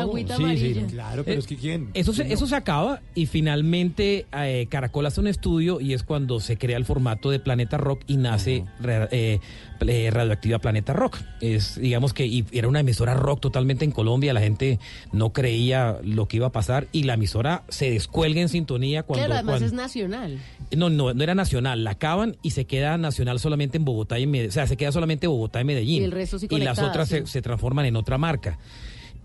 Claro, 0.89 1.25
pero 1.25 1.37
Eh, 1.37 1.39
es 1.41 1.47
que 1.47 1.57
quién. 1.57 1.91
Eso 1.95 2.13
se, 2.13 2.33
eso 2.33 2.47
se 2.47 2.57
acaba 2.57 3.01
y 3.15 3.27
finalmente 3.27 4.27
eh, 4.33 4.67
Caracol 4.71 5.07
hace 5.07 5.21
un 5.21 5.27
estudio 5.29 5.81
y 5.81 5.93
es 5.95 6.03
cuando 6.03 6.41
se 6.41 6.57
crea 6.59 6.77
el 6.77 6.85
formato 6.85 7.31
de 7.31 7.39
Planeta 7.39 7.77
Rock 7.79 8.03
y 8.07 8.17
nace 8.17 8.65
eh, 8.85 9.41
eh, 9.87 10.11
Radioactiva 10.11 10.59
Planeta 10.59 10.93
Rock. 10.93 11.19
Es, 11.41 11.81
digamos 11.81 12.13
que 12.13 12.27
y 12.27 12.45
era 12.53 12.69
una 12.69 12.81
emisora 12.81 13.15
rock 13.15 13.41
totalmente 13.41 13.85
en 13.85 13.91
Colombia, 13.93 14.33
la 14.33 14.41
gente 14.41 14.79
no 15.13 15.33
creía 15.33 15.99
lo 16.03 16.27
que 16.29 16.39
iba 16.39 16.47
a 16.49 16.53
pasar 16.53 16.87
y 16.93 17.05
la 17.05 17.15
emisora 17.15 17.65
se 17.69 17.91
descuelga 17.91 18.41
en 18.41 18.49
sintonía 18.49 19.03
cuando... 19.03 19.27
claro, 19.27 19.35
además 19.35 19.53
cuando- 19.61 19.67
es 19.67 19.73
nacional. 19.73 20.39
no, 20.77 20.91
no, 20.91 21.15
no 21.15 21.23
era 21.23 21.35
nacional, 21.35 21.85
la 21.85 21.93
acaban 21.93 22.37
y 22.43 22.51
se 22.51 22.65
queda 22.67 22.97
nacional 22.99 23.39
solamente 23.39 23.77
en 23.77 23.85
Bogotá 23.85 24.19
y 24.19 24.25
en 24.25 24.31
Medellín, 24.31 24.51
o 24.51 24.53
sea, 24.53 24.67
se 24.67 24.77
queda 24.77 24.93
solamente 24.93 25.27
Bogotá 25.27 25.61
y 25.61 25.65
Medellín. 25.65 26.03
Y 26.03 26.05
el 26.05 26.13
resto 26.13 26.39
sí 26.39 26.47
Y 26.51 26.59
las 26.59 26.79
otras 26.79 27.09
sí. 27.09 27.17
se, 27.19 27.27
se 27.27 27.43
transforman 27.43 27.87
en 27.87 27.97
otra 27.97 28.19
marca. 28.19 28.59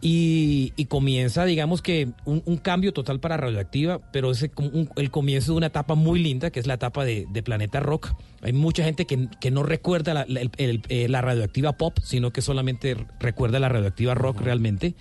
Y, 0.04 0.74
y 0.78 0.86
comienza, 0.86 1.46
digamos 1.46 1.84
que, 1.84 2.10
un, 2.26 2.42
un 2.46 2.58
cambio 2.58 2.92
total 2.92 3.20
para 3.20 3.38
Radioactiva, 3.38 4.00
pero 4.12 4.32
es 4.32 4.50
un- 4.58 4.90
el 4.96 5.12
comienzo 5.12 5.52
de 5.52 5.58
una 5.58 5.68
etapa 5.68 5.94
muy 5.94 6.20
linda, 6.20 6.50
que 6.50 6.60
es 6.60 6.66
la 6.66 6.74
etapa 6.74 7.06
de, 7.06 7.28
de 7.32 7.44
Planeta 7.44 7.80
Rock. 7.80 8.14
Hay 8.42 8.52
mucha 8.52 8.84
gente 8.84 9.06
que, 9.06 9.28
que 9.40 9.52
no 9.52 9.62
recuerda 9.62 10.16
la, 10.16 10.26
la- 10.28 10.42
el- 10.42 10.50
el- 10.58 10.82
eh, 10.90 11.08
la 11.08 11.22
radioactiva 11.22 11.74
pop, 11.74 12.00
sino 12.04 12.32
que 12.34 12.42
solamente 12.42 12.98
recuerda 13.20 13.60
la 13.60 13.70
radioactiva 13.70 14.16
rock 14.16 14.42
realmente. 14.42 14.96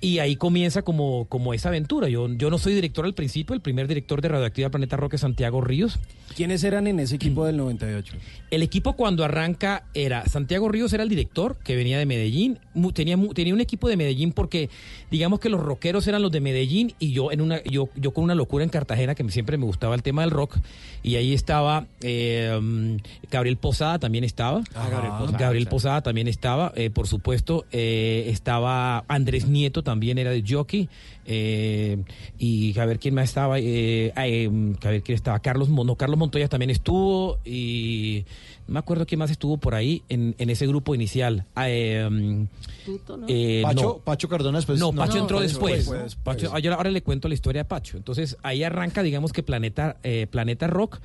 Y 0.00 0.18
ahí 0.18 0.36
comienza 0.36 0.82
como, 0.82 1.26
como 1.26 1.54
esa 1.54 1.68
aventura. 1.68 2.08
Yo, 2.08 2.28
yo 2.28 2.50
no 2.50 2.58
soy 2.58 2.74
director 2.74 3.04
al 3.04 3.14
principio, 3.14 3.54
el 3.54 3.60
primer 3.60 3.88
director 3.88 4.20
de 4.20 4.28
Radioactiva 4.28 4.68
Planeta 4.68 4.96
Rock 4.96 5.14
es 5.14 5.22
Santiago 5.22 5.60
Ríos. 5.60 5.98
¿Quiénes 6.36 6.64
eran 6.64 6.86
en 6.86 7.00
ese 7.00 7.16
equipo 7.16 7.46
del 7.46 7.56
98? 7.56 8.14
El 8.50 8.62
equipo 8.62 8.92
cuando 8.94 9.24
arranca 9.24 9.84
era 9.94 10.26
Santiago 10.26 10.68
Ríos 10.68 10.92
era 10.92 11.02
el 11.02 11.08
director 11.08 11.56
que 11.64 11.76
venía 11.76 11.98
de 11.98 12.06
Medellín, 12.06 12.58
tenía 12.94 13.16
tenía 13.34 13.54
un 13.54 13.60
equipo 13.60 13.88
de 13.88 13.96
Medellín 13.96 14.32
porque 14.32 14.68
digamos 15.10 15.40
que 15.40 15.48
los 15.48 15.60
rockeros 15.60 16.06
eran 16.06 16.22
los 16.22 16.30
de 16.30 16.40
Medellín 16.40 16.94
y 16.98 17.12
yo 17.12 17.32
en 17.32 17.40
una 17.40 17.62
yo 17.64 17.88
yo 17.96 18.12
con 18.12 18.24
una 18.24 18.34
locura 18.34 18.64
en 18.64 18.70
Cartagena 18.70 19.14
que 19.14 19.26
siempre 19.30 19.56
me 19.56 19.64
gustaba 19.64 19.94
el 19.94 20.02
tema 20.02 20.22
del 20.22 20.30
rock 20.30 20.58
y 21.02 21.16
ahí 21.16 21.32
estaba 21.32 21.86
eh, 22.02 22.98
Gabriel 23.30 23.56
Posada 23.56 23.98
también 23.98 24.24
estaba 24.24 24.62
Ah, 24.74 24.88
Gabriel 24.90 25.12
Posada, 25.18 25.38
Gabriel. 25.38 25.66
Posada 25.66 26.02
también 26.02 26.28
estaba 26.28 26.72
eh, 26.76 26.90
por 26.90 27.06
supuesto 27.06 27.64
eh, 27.72 28.26
estaba 28.28 29.04
Andrés 29.08 29.46
Nieto 29.48 29.82
también 29.86 30.18
era 30.18 30.30
de 30.30 30.44
jockey 30.46 30.88
eh, 31.24 31.96
y 32.38 32.78
a 32.78 32.84
ver 32.84 32.98
quién 32.98 33.14
más 33.14 33.24
estaba 33.30 33.58
eh, 33.58 34.12
eh, 34.14 34.50
a 34.82 34.88
ver 34.90 35.02
quién 35.02 35.14
estaba 35.16 35.38
Carlos 35.38 35.68
Mon- 35.70 35.86
no, 35.86 35.94
Carlos 35.96 36.18
Montoya 36.18 36.48
también 36.48 36.68
estuvo 36.70 37.38
y 37.44 38.24
no 38.68 38.74
me 38.74 38.78
acuerdo 38.80 39.06
quién 39.06 39.18
más 39.20 39.30
estuvo 39.30 39.56
por 39.56 39.74
ahí 39.74 40.02
en, 40.08 40.34
en 40.38 40.50
ese 40.50 40.66
grupo 40.66 40.94
inicial 40.94 41.44
Ah, 41.54 41.70
eh, 41.70 42.06
mm, 42.10 42.42
eh, 43.28 43.60
Pacho, 43.62 43.82
no. 43.82 43.98
Pacho 43.98 44.28
Cardona 44.28 44.58
después. 44.58 44.78
No, 44.78 44.92
Pacho 44.92 45.18
entró 45.18 45.40
después. 45.40 45.78
después. 45.88 46.14
Pacho- 46.16 46.50
ah, 46.52 46.58
yo 46.58 46.74
ahora 46.74 46.90
le 46.90 47.02
cuento 47.02 47.28
la 47.28 47.34
historia 47.34 47.62
de 47.62 47.64
Pacho. 47.64 47.96
Entonces 47.96 48.36
ahí 48.42 48.62
arranca, 48.62 49.02
digamos 49.02 49.32
que 49.32 49.42
Planeta, 49.42 49.96
eh, 50.02 50.26
Planeta 50.30 50.66
Rock. 50.66 51.00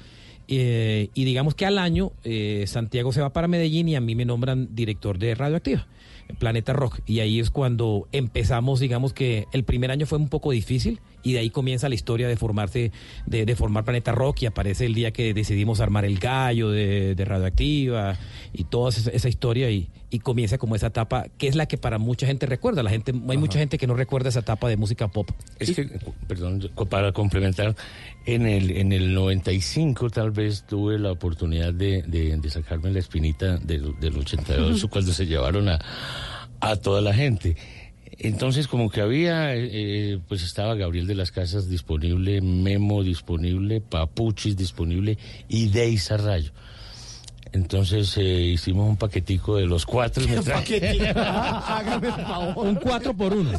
eh, 0.47 1.09
y 1.13 1.23
digamos 1.23 1.55
que 1.55 1.65
al 1.65 1.77
año 1.77 2.11
eh, 2.23 2.65
Santiago 2.67 3.11
se 3.13 3.21
va 3.21 3.31
para 3.31 3.47
Medellín 3.47 3.87
y 3.89 3.95
a 3.95 4.01
mí 4.01 4.15
me 4.15 4.25
nombran 4.25 4.69
director 4.75 5.17
de 5.17 5.33
Radioactiva, 5.35 5.87
Planeta 6.31 6.73
Rock. 6.73 6.99
Y 7.05 7.19
ahí 7.19 7.39
es 7.39 7.49
cuando 7.49 8.07
empezamos, 8.11 8.79
digamos 8.79 9.13
que 9.13 9.47
el 9.51 9.63
primer 9.63 9.91
año 9.91 10.05
fue 10.05 10.17
un 10.17 10.29
poco 10.29 10.51
difícil 10.51 10.99
y 11.23 11.33
de 11.33 11.39
ahí 11.39 11.49
comienza 11.49 11.87
la 11.89 11.95
historia 11.95 12.27
de 12.27 12.35
formarse, 12.35 12.91
de, 13.25 13.45
de 13.45 13.55
formar 13.55 13.83
Planeta 13.83 14.11
Rock 14.11 14.43
y 14.43 14.45
aparece 14.47 14.85
el 14.85 14.93
día 14.93 15.11
que 15.11 15.33
decidimos 15.33 15.79
armar 15.81 16.05
el 16.05 16.17
gallo 16.19 16.69
de, 16.71 17.15
de 17.15 17.25
Radioactiva 17.25 18.17
y 18.53 18.63
toda 18.65 18.89
esa, 18.89 19.09
esa 19.11 19.29
historia 19.29 19.69
y, 19.69 19.89
y 20.09 20.19
comienza 20.19 20.57
como 20.57 20.75
esa 20.75 20.87
etapa 20.87 21.25
que 21.37 21.47
es 21.47 21.55
la 21.55 21.65
que 21.67 21.77
para 21.77 21.97
mucha 21.97 22.25
gente 22.27 22.45
recuerda. 22.45 22.83
La 22.83 22.89
gente, 22.89 23.11
hay 23.29 23.37
mucha 23.37 23.59
gente 23.59 23.77
que 23.77 23.87
no 23.87 23.93
recuerda 23.95 24.29
esa 24.29 24.39
etapa 24.39 24.67
de 24.67 24.77
música 24.77 25.07
pop. 25.07 25.29
Es 25.59 25.71
que, 25.75 25.89
perdón, 26.27 26.69
para 26.89 27.11
complementar, 27.11 27.75
en 28.25 28.45
el, 28.45 28.71
en 28.71 28.91
el 28.91 29.13
95 29.13 30.09
tal 30.09 30.31
vez 30.31 30.65
tuve 30.67 30.97
la 30.99 31.11
oportunidad 31.11 31.73
de, 31.73 32.01
de- 32.03 32.37
de 32.37 32.49
sacarme 32.49 32.91
la 32.91 32.99
espinita 32.99 33.57
del, 33.57 33.99
del 33.99 34.17
82 34.17 34.85
cuando 34.89 35.11
se 35.13 35.25
llevaron 35.25 35.69
a, 35.69 35.79
a 36.59 36.75
toda 36.75 37.01
la 37.01 37.13
gente. 37.13 37.55
Entonces 38.23 38.67
como 38.67 38.89
que 38.91 39.01
había, 39.01 39.55
eh, 39.55 40.19
pues 40.27 40.43
estaba 40.43 40.75
Gabriel 40.75 41.07
de 41.07 41.15
las 41.15 41.31
Casas 41.31 41.67
disponible, 41.69 42.39
Memo 42.41 43.03
disponible, 43.03 43.81
Papuchis 43.81 44.55
disponible 44.55 45.17
y 45.49 45.69
Deisa 45.69 46.17
Rayo. 46.17 46.51
Entonces 47.53 48.15
eh, 48.17 48.21
hicimos 48.43 48.87
un 48.87 48.95
paquetico 48.95 49.57
de 49.57 49.65
los 49.65 49.85
cuatro. 49.85 50.23
traje- 50.43 50.79
Paquetico. 50.79 51.05
Hágame 51.19 52.07
el 52.07 52.13
favor. 52.13 52.65
Un 52.67 52.75
4 52.75 53.13
por 53.17 53.33
1 53.33 53.51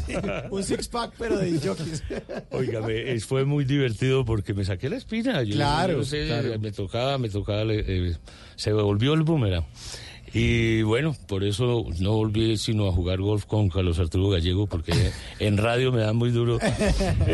Un 0.49 0.63
six 0.63 0.87
pack, 0.87 1.11
pero 1.19 1.37
de 1.37 1.59
jockeys. 1.59 2.01
Óigame, 2.51 3.11
es- 3.11 3.25
fue 3.25 3.45
muy 3.45 3.65
divertido 3.65 4.23
porque 4.25 4.53
me 4.53 4.63
saqué 4.65 4.89
la 4.89 4.95
espina. 4.95 5.43
Yo, 5.43 5.55
Claro, 5.55 5.91
yo 5.91 5.97
no 5.99 6.03
sé, 6.05 6.25
claro. 6.25 6.57
me 6.59 6.71
tocaba, 6.71 7.17
me 7.17 7.29
tocaba, 7.29 7.63
eh, 7.69 8.15
se 8.55 8.71
volvió 8.73 9.13
el 9.13 9.23
boomerang. 9.23 9.65
Y 10.33 10.81
bueno, 10.81 11.15
por 11.27 11.43
eso 11.43 11.85
no 11.99 12.13
volví 12.13 12.57
sino 12.57 12.87
a 12.87 12.91
jugar 12.91 13.19
golf 13.19 13.45
con 13.45 13.69
Carlos 13.69 13.99
Arturo 13.99 14.29
Gallego, 14.29 14.65
porque 14.65 14.91
en 15.39 15.57
radio 15.57 15.91
me 15.91 16.01
da 16.01 16.11
muy 16.13 16.31
duro. 16.31 16.57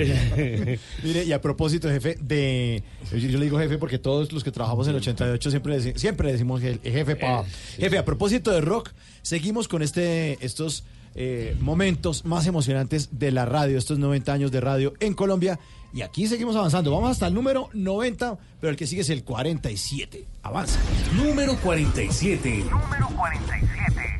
Mire, 1.04 1.24
y 1.26 1.32
a 1.32 1.42
propósito, 1.42 1.90
jefe, 1.90 2.18
de. 2.22 2.84
Yo, 3.12 3.38
le 3.40 3.46
digo 3.46 3.58
jefe 3.60 3.78
porque 3.78 4.00
todos 4.00 4.32
los 4.32 4.44
que 4.44 4.52
trabajamos 4.52 4.88
en 4.88 4.92
el 4.96 4.98
88 5.02 5.50
siempre, 5.50 5.78
deci- 5.80 5.98
siempre 5.98 6.32
decimos 6.32 6.62
je- 6.62 6.80
jefe 6.84 7.16
pa. 7.16 7.46
Jefe, 7.78 7.98
a 7.98 8.06
propósito 8.06 8.52
de 8.52 8.62
rock, 8.62 8.92
seguimos 9.22 9.68
con 9.68 9.82
este 9.82 10.38
estos 10.46 10.84
eh, 11.22 11.54
momentos 11.60 12.24
más 12.24 12.48
emocionantes 12.48 13.10
de 13.20 13.34
la 13.34 13.46
radio, 13.46 13.78
estos 13.78 14.00
90 14.00 14.32
años 14.32 14.52
de 14.54 14.62
radio 14.62 14.94
en 15.02 15.14
Colombia. 15.14 15.60
Y 15.94 16.02
aquí 16.02 16.28
seguimos 16.28 16.56
avanzando. 16.56 16.92
Vamos 16.92 17.12
hasta 17.12 17.28
el 17.28 17.34
número 17.34 17.70
90, 17.74 18.38
pero 18.62 18.72
el 18.72 18.78
que 18.78 18.88
sigue 18.88 19.02
es 19.02 19.10
el 19.10 19.26
47. 19.26 20.26
Avanza. 20.44 20.80
Número 21.18 21.58
47. 21.58 22.64
Número 22.72 23.10
47. 23.18 24.20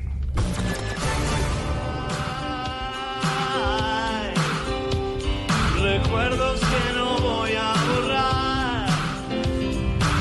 Recuerdos 5.82 6.60
que 6.60 6.98
no 6.98 7.18
voy 7.22 7.52
a 7.58 7.74
borrar, 7.88 8.90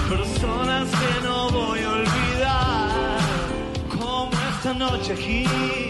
personas 0.08 0.88
que 0.90 1.26
no 1.26 1.50
voy 1.50 1.80
a 1.80 1.90
olvidar, 1.90 3.18
como 3.88 4.30
esta 4.54 4.74
noche 4.74 5.12
aquí. 5.14 5.87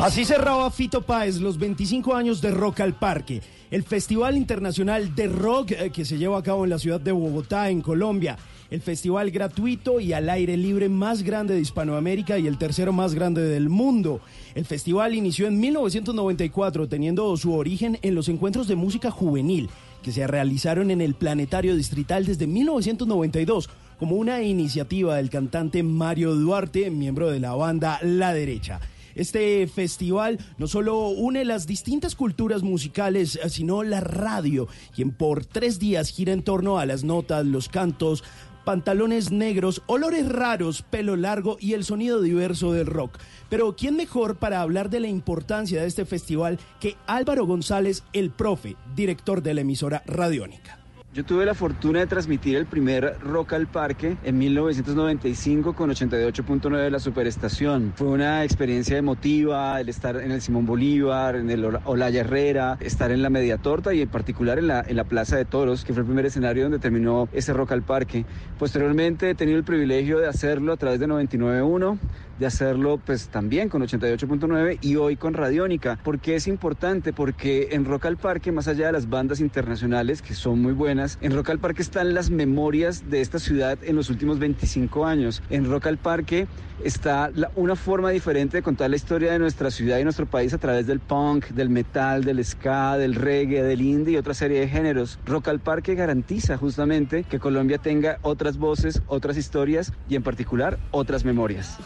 Así 0.00 0.24
cerraba 0.24 0.70
Fito 0.70 1.02
Páez 1.02 1.42
los 1.42 1.58
25 1.58 2.14
años 2.14 2.40
de 2.40 2.50
Rock 2.50 2.80
al 2.80 2.94
Parque, 2.94 3.42
el 3.70 3.82
Festival 3.82 4.34
Internacional 4.38 5.14
de 5.14 5.28
Rock 5.28 5.72
eh, 5.72 5.90
que 5.90 6.06
se 6.06 6.16
lleva 6.16 6.38
a 6.38 6.42
cabo 6.42 6.64
en 6.64 6.70
la 6.70 6.78
ciudad 6.78 6.98
de 6.98 7.12
Bogotá, 7.12 7.68
en 7.68 7.82
Colombia. 7.82 8.38
El 8.70 8.80
festival 8.80 9.30
gratuito 9.30 10.00
y 10.00 10.14
al 10.14 10.30
aire 10.30 10.56
libre 10.56 10.88
más 10.88 11.22
grande 11.22 11.54
de 11.54 11.60
Hispanoamérica 11.60 12.38
y 12.38 12.46
el 12.46 12.56
tercero 12.56 12.94
más 12.94 13.14
grande 13.14 13.42
del 13.42 13.68
mundo. 13.68 14.22
El 14.54 14.64
festival 14.64 15.14
inició 15.14 15.46
en 15.48 15.60
1994 15.60 16.88
teniendo 16.88 17.36
su 17.36 17.52
origen 17.52 17.98
en 18.00 18.14
los 18.14 18.30
encuentros 18.30 18.68
de 18.68 18.76
música 18.76 19.10
juvenil 19.10 19.68
que 20.02 20.12
se 20.12 20.26
realizaron 20.26 20.90
en 20.90 21.02
el 21.02 21.14
Planetario 21.14 21.76
Distrital 21.76 22.24
desde 22.24 22.46
1992 22.46 23.68
como 24.00 24.16
una 24.16 24.42
iniciativa 24.42 25.16
del 25.16 25.28
cantante 25.28 25.82
Mario 25.82 26.34
Duarte, 26.34 26.90
miembro 26.90 27.30
de 27.30 27.38
la 27.38 27.54
banda 27.54 27.98
La 28.02 28.32
Derecha. 28.32 28.80
Este 29.14 29.66
festival 29.66 30.38
no 30.56 30.66
solo 30.68 31.08
une 31.08 31.44
las 31.44 31.66
distintas 31.66 32.14
culturas 32.14 32.62
musicales, 32.62 33.38
sino 33.50 33.82
la 33.82 34.00
radio, 34.00 34.68
quien 34.94 35.10
por 35.10 35.44
tres 35.44 35.78
días 35.78 36.08
gira 36.08 36.32
en 36.32 36.42
torno 36.42 36.78
a 36.78 36.86
las 36.86 37.04
notas, 37.04 37.44
los 37.44 37.68
cantos, 37.68 38.24
pantalones 38.64 39.32
negros, 39.32 39.82
olores 39.84 40.26
raros, 40.26 40.80
pelo 40.80 41.16
largo 41.16 41.58
y 41.60 41.74
el 41.74 41.84
sonido 41.84 42.22
diverso 42.22 42.72
del 42.72 42.86
rock. 42.86 43.18
Pero 43.50 43.76
¿quién 43.76 43.96
mejor 43.96 44.38
para 44.38 44.62
hablar 44.62 44.88
de 44.88 45.00
la 45.00 45.08
importancia 45.08 45.82
de 45.82 45.88
este 45.88 46.06
festival 46.06 46.58
que 46.80 46.96
Álvaro 47.06 47.44
González, 47.44 48.02
el 48.14 48.30
profe, 48.30 48.76
director 48.96 49.42
de 49.42 49.52
la 49.52 49.60
emisora 49.60 50.02
Radiónica? 50.06 50.79
Yo 51.12 51.24
tuve 51.24 51.44
la 51.44 51.54
fortuna 51.54 51.98
de 51.98 52.06
transmitir 52.06 52.54
el 52.54 52.66
primer 52.66 53.18
Rock 53.20 53.54
al 53.54 53.66
Parque 53.66 54.16
en 54.22 54.38
1995 54.38 55.74
con 55.74 55.90
88.9 55.90 56.76
de 56.76 56.88
la 56.88 57.00
Superestación. 57.00 57.92
Fue 57.96 58.06
una 58.06 58.44
experiencia 58.44 58.96
emotiva 58.96 59.80
el 59.80 59.88
estar 59.88 60.14
en 60.18 60.30
el 60.30 60.40
Simón 60.40 60.66
Bolívar, 60.66 61.34
en 61.34 61.50
el 61.50 61.64
Olaya 61.84 62.20
Herrera, 62.20 62.78
estar 62.78 63.10
en 63.10 63.22
la 63.22 63.28
Media 63.28 63.58
Torta 63.58 63.92
y 63.92 64.02
en 64.02 64.08
particular 64.08 64.60
en 64.60 64.68
la, 64.68 64.84
en 64.86 64.94
la 64.94 65.02
Plaza 65.02 65.36
de 65.36 65.44
Toros, 65.44 65.84
que 65.84 65.92
fue 65.92 66.02
el 66.02 66.06
primer 66.06 66.26
escenario 66.26 66.62
donde 66.62 66.78
terminó 66.78 67.28
ese 67.32 67.52
Rock 67.54 67.72
al 67.72 67.82
Parque. 67.82 68.24
Posteriormente 68.56 69.30
he 69.30 69.34
tenido 69.34 69.58
el 69.58 69.64
privilegio 69.64 70.20
de 70.20 70.28
hacerlo 70.28 70.72
a 70.72 70.76
través 70.76 71.00
de 71.00 71.08
99.1 71.08 71.98
de 72.40 72.46
hacerlo 72.46 72.98
pues 73.04 73.28
también 73.28 73.68
con 73.68 73.82
88.9 73.82 74.78
y 74.80 74.96
hoy 74.96 75.16
con 75.16 75.34
Radiónica. 75.34 75.98
¿Por 76.02 76.18
qué 76.18 76.36
es 76.36 76.48
importante? 76.48 77.12
Porque 77.12 77.68
en 77.72 77.84
Rock 77.84 78.06
al 78.06 78.16
Parque, 78.16 78.50
más 78.50 78.66
allá 78.66 78.86
de 78.86 78.92
las 78.92 79.08
bandas 79.08 79.40
internacionales 79.40 80.22
que 80.22 80.34
son 80.34 80.60
muy 80.60 80.72
buenas, 80.72 81.18
en 81.20 81.34
Rock 81.34 81.50
al 81.50 81.58
Parque 81.58 81.82
están 81.82 82.14
las 82.14 82.30
memorias 82.30 83.10
de 83.10 83.20
esta 83.20 83.38
ciudad 83.38 83.78
en 83.82 83.94
los 83.94 84.08
últimos 84.08 84.38
25 84.38 85.04
años. 85.04 85.42
En 85.50 85.70
Rock 85.70 85.86
al 85.86 85.98
Parque 85.98 86.48
está 86.82 87.30
una 87.56 87.76
forma 87.76 88.08
diferente 88.10 88.56
de 88.56 88.62
contar 88.62 88.88
la 88.88 88.96
historia 88.96 89.32
de 89.32 89.38
nuestra 89.38 89.70
ciudad 89.70 89.98
y 89.98 90.04
nuestro 90.04 90.24
país 90.24 90.54
a 90.54 90.58
través 90.58 90.86
del 90.86 90.98
punk, 90.98 91.48
del 91.48 91.68
metal, 91.68 92.24
del 92.24 92.42
ska, 92.42 92.96
del 92.96 93.16
reggae, 93.16 93.62
del 93.62 93.82
indie 93.82 94.14
y 94.14 94.16
otra 94.16 94.32
serie 94.32 94.60
de 94.60 94.68
géneros. 94.68 95.18
Rock 95.26 95.48
al 95.48 95.60
Parque 95.60 95.94
garantiza 95.94 96.56
justamente 96.56 97.24
que 97.24 97.38
Colombia 97.38 97.76
tenga 97.76 98.18
otras 98.22 98.56
voces, 98.56 99.02
otras 99.08 99.36
historias 99.36 99.92
y 100.08 100.16
en 100.16 100.22
particular 100.22 100.78
otras 100.90 101.26
memorias. 101.26 101.78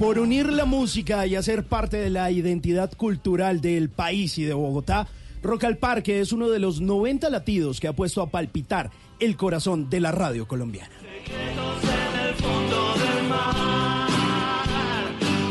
Por 0.00 0.18
unir 0.18 0.50
la 0.50 0.64
música 0.64 1.26
y 1.26 1.36
hacer 1.36 1.64
parte 1.64 1.98
de 1.98 2.08
la 2.08 2.30
identidad 2.30 2.90
cultural 2.96 3.60
del 3.60 3.90
país 3.90 4.38
y 4.38 4.44
de 4.44 4.54
Bogotá, 4.54 5.06
Rock 5.42 5.64
al 5.64 5.76
Parque 5.76 6.20
es 6.20 6.32
uno 6.32 6.48
de 6.48 6.58
los 6.58 6.80
90 6.80 7.28
latidos 7.28 7.80
que 7.80 7.86
ha 7.86 7.92
puesto 7.92 8.22
a 8.22 8.30
palpitar 8.30 8.90
el 9.18 9.36
corazón 9.36 9.90
de 9.90 10.00
la 10.00 10.10
radio 10.10 10.48
colombiana. 10.48 10.88
en 11.04 12.18
el 12.18 12.34
fondo 12.34 12.94
del 12.94 13.28
mar, 13.28 14.08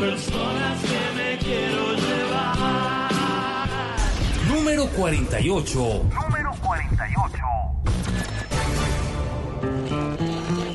personas 0.00 0.82
que 0.82 0.98
me 1.16 1.38
quiero 1.38 1.94
llevar. 1.94 3.12
Número 4.48 4.88
48. 4.88 6.10
Número 6.26 6.50
48. 6.60 7.36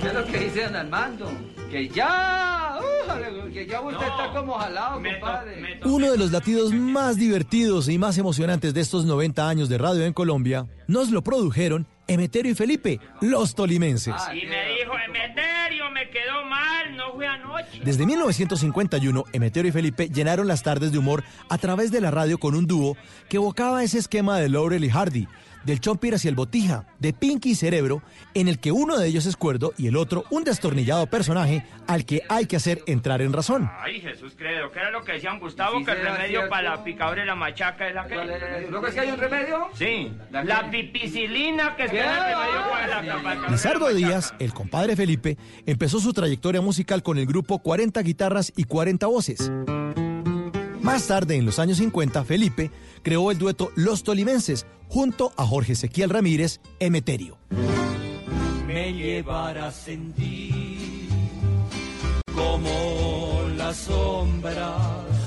¿Qué 0.02 0.08
es 0.08 0.14
lo 0.14 0.26
que 0.28 0.40
dice 0.40 0.64
don 0.64 0.78
Armando? 0.78 1.30
Que 1.72 1.90
ya, 1.90 2.80
uh, 2.80 3.52
que 3.52 3.66
ya 3.68 3.82
usted 3.82 4.06
está 4.06 4.32
como 4.34 4.54
jalado, 4.54 5.02
compadre. 5.02 5.80
Uno 5.84 6.12
de 6.12 6.18
los 6.18 6.32
latidos 6.32 6.74
más 6.74 7.18
divertidos 7.18 7.90
y 7.90 7.98
más 7.98 8.18
emocionantes 8.18 8.74
de 8.74 8.82
estos 8.82 9.06
90 9.06 9.48
años 9.48 9.70
de 9.70 9.78
radio 9.78 10.06
en 10.06 10.14
Colombia 10.14 10.68
nos 10.88 11.10
lo 11.12 11.24
produjeron 11.24 11.88
Emeterio 12.08 12.52
y 12.52 12.56
Felipe, 12.56 13.00
los 13.22 13.56
tolimenses. 13.56 14.16
Y 14.32 14.46
me 14.46 14.68
dijo, 14.78 14.94
Emeterio, 15.08 15.90
me 15.92 16.10
quedó 16.10 16.46
mal, 16.46 16.96
no 16.96 17.14
fui 17.14 17.26
anoche. 17.26 17.82
Desde 17.84 18.06
1951, 18.06 19.24
Emeterio 19.34 19.70
y 19.70 19.72
Felipe 19.72 20.10
llenaron 20.10 20.48
las 20.48 20.62
tardes 20.62 20.92
de 20.92 21.00
humor 21.00 21.24
a 21.50 21.58
través 21.58 21.92
de 21.92 22.02
la 22.02 22.12
radio 22.12 22.38
con 22.38 22.54
un 22.56 22.68
dúo 22.68 22.96
que 23.28 23.38
evocaba 23.38 23.84
ese 23.84 23.98
esquema 23.98 24.40
de 24.40 24.50
Laurel 24.50 24.84
y 24.84 24.90
Hardy, 24.90 25.28
del 25.66 25.80
Chompiras 25.80 26.24
y 26.26 26.28
el 26.28 26.36
Botija, 26.36 26.88
de 27.00 27.14
Pinky 27.14 27.52
y 27.52 27.56
Cerebro, 27.56 28.02
en 28.34 28.48
el 28.48 28.60
que 28.60 28.72
uno 28.72 28.98
de 28.98 29.08
ellos 29.08 29.26
es 29.26 29.36
cuerdo 29.36 29.74
y 29.78 29.88
el 29.88 29.96
otro 29.96 30.24
un 30.30 30.44
destornillado 30.44 31.08
personaje 31.08 31.66
al 31.88 32.06
que 32.06 32.22
hay 32.30 32.46
que 32.46 32.56
hacer 32.56 32.82
entrar 32.88 33.22
en 33.22 33.34
razón. 33.34 33.70
Ay, 33.80 34.00
Jesús 34.00 34.34
credo, 34.38 34.72
¿qué 34.72 34.80
era 34.80 34.92
lo 34.92 35.04
que 35.04 35.14
decían 35.14 35.40
Gustavo? 35.40 35.80
Sí 35.80 35.86
que 35.86 35.92
el 35.92 36.02
remedio 36.02 36.28
cierto. 36.28 36.50
para 36.50 36.76
la 36.76 36.84
picadura 36.84 37.24
y 37.24 37.26
la 37.26 37.36
machaca 37.36 37.88
es 37.88 37.96
la 37.96 38.08
que... 38.08 38.16
¿Lo 38.70 38.82
que 38.82 38.90
es 38.90 38.94
que 38.94 39.00
hay 39.02 39.12
un 39.12 39.18
remedio? 39.18 39.68
Sí, 39.74 40.12
¿La 40.32 40.70
pipicilina 40.70 41.76
que 41.76 41.86
está 41.86 41.98
en 41.98 42.04
el 42.04 42.36
remedio 42.36 42.72
para 42.72 42.88
la 42.88 43.02
picadura. 43.02 43.50
Lizardo 43.50 43.94
Díaz, 43.94 44.34
el 44.40 44.54
compadre 44.54 44.96
Felipe, 44.96 45.38
empezó 45.66 46.00
su 46.00 46.14
trayectoria 46.14 46.62
musical 46.62 47.04
con 47.04 47.18
el 47.18 47.26
grupo 47.26 47.60
40 47.60 48.02
guitarras 48.02 48.54
y 48.56 48.66
40 48.66 49.08
voces. 49.08 49.52
Más 50.86 51.08
tarde, 51.08 51.36
en 51.36 51.48
los 51.48 51.58
años 51.58 51.80
50, 51.80 52.24
Felipe 52.26 52.70
creó 53.02 53.32
el 53.32 53.40
dueto 53.40 53.72
Los 53.76 54.04
Tolimenses 54.04 54.68
junto 54.88 55.34
a 55.36 55.44
Jorge 55.44 55.74
Ezequiel 55.74 56.12
Ramírez, 56.12 56.62
Emeterio. 56.80 57.40
Me 58.68 58.94
llevarás 58.94 59.88
en 59.88 60.14
ti 60.14 61.10
como 62.36 63.50
la 63.58 63.74
sombra. 63.74 64.78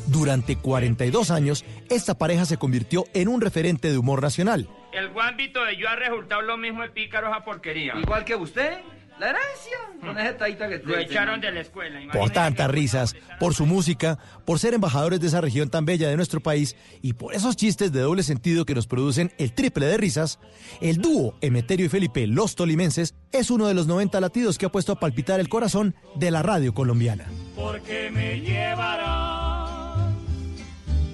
Durante 0.06 0.54
42 0.54 1.32
años, 1.32 1.64
esta 1.90 2.16
pareja 2.16 2.44
se 2.44 2.56
convirtió 2.56 3.06
en 3.12 3.26
un 3.26 3.40
referente 3.40 3.90
de 3.90 3.98
humor 3.98 4.22
nacional. 4.22 4.68
El 4.92 5.11
guambito 5.11 5.64
de 5.64 5.76
yo 5.76 5.88
ha 5.88 5.96
resultado 5.96 6.40
lo 6.40 6.56
mismo 6.56 6.82
de 6.82 6.90
pícaro 6.90 7.30
esa 7.30 7.44
porquería. 7.44 7.94
Igual 8.00 8.24
que 8.24 8.36
usted, 8.36 8.78
la 9.18 9.30
herencia, 9.30 9.78
con 10.00 10.18
ese 10.18 10.32
taita 10.34 10.68
que 10.68 10.78
Lo 10.84 10.96
echaron 10.98 11.40
de 11.40 11.50
la 11.50 11.60
escuela. 11.60 12.00
Por 12.12 12.30
tantas 12.30 12.70
risas, 12.70 13.16
por 13.40 13.54
su 13.54 13.66
música, 13.66 14.18
por 14.44 14.58
ser 14.58 14.74
embajadores 14.74 15.20
de 15.20 15.26
esa 15.26 15.40
región 15.40 15.70
tan 15.70 15.84
bella 15.84 16.08
de 16.08 16.16
nuestro 16.16 16.40
país 16.40 16.76
y 17.02 17.14
por 17.14 17.34
esos 17.34 17.56
chistes 17.56 17.92
de 17.92 18.00
doble 18.00 18.22
sentido 18.22 18.64
que 18.64 18.74
nos 18.74 18.86
producen 18.86 19.32
el 19.38 19.52
triple 19.52 19.86
de 19.86 19.96
risas, 19.96 20.38
el 20.80 20.98
dúo 20.98 21.34
Emeterio 21.40 21.86
y 21.86 21.88
Felipe 21.88 22.26
Los 22.26 22.54
Tolimenses 22.54 23.14
es 23.32 23.50
uno 23.50 23.66
de 23.66 23.74
los 23.74 23.86
90 23.86 24.20
latidos 24.20 24.56
que 24.58 24.66
ha 24.66 24.72
puesto 24.72 24.92
a 24.92 25.00
palpitar 25.00 25.40
el 25.40 25.48
corazón 25.48 25.94
de 26.14 26.30
la 26.30 26.42
radio 26.42 26.72
colombiana. 26.74 27.26
porque 27.56 28.10
me 28.12 28.40
llevarás 28.40 29.68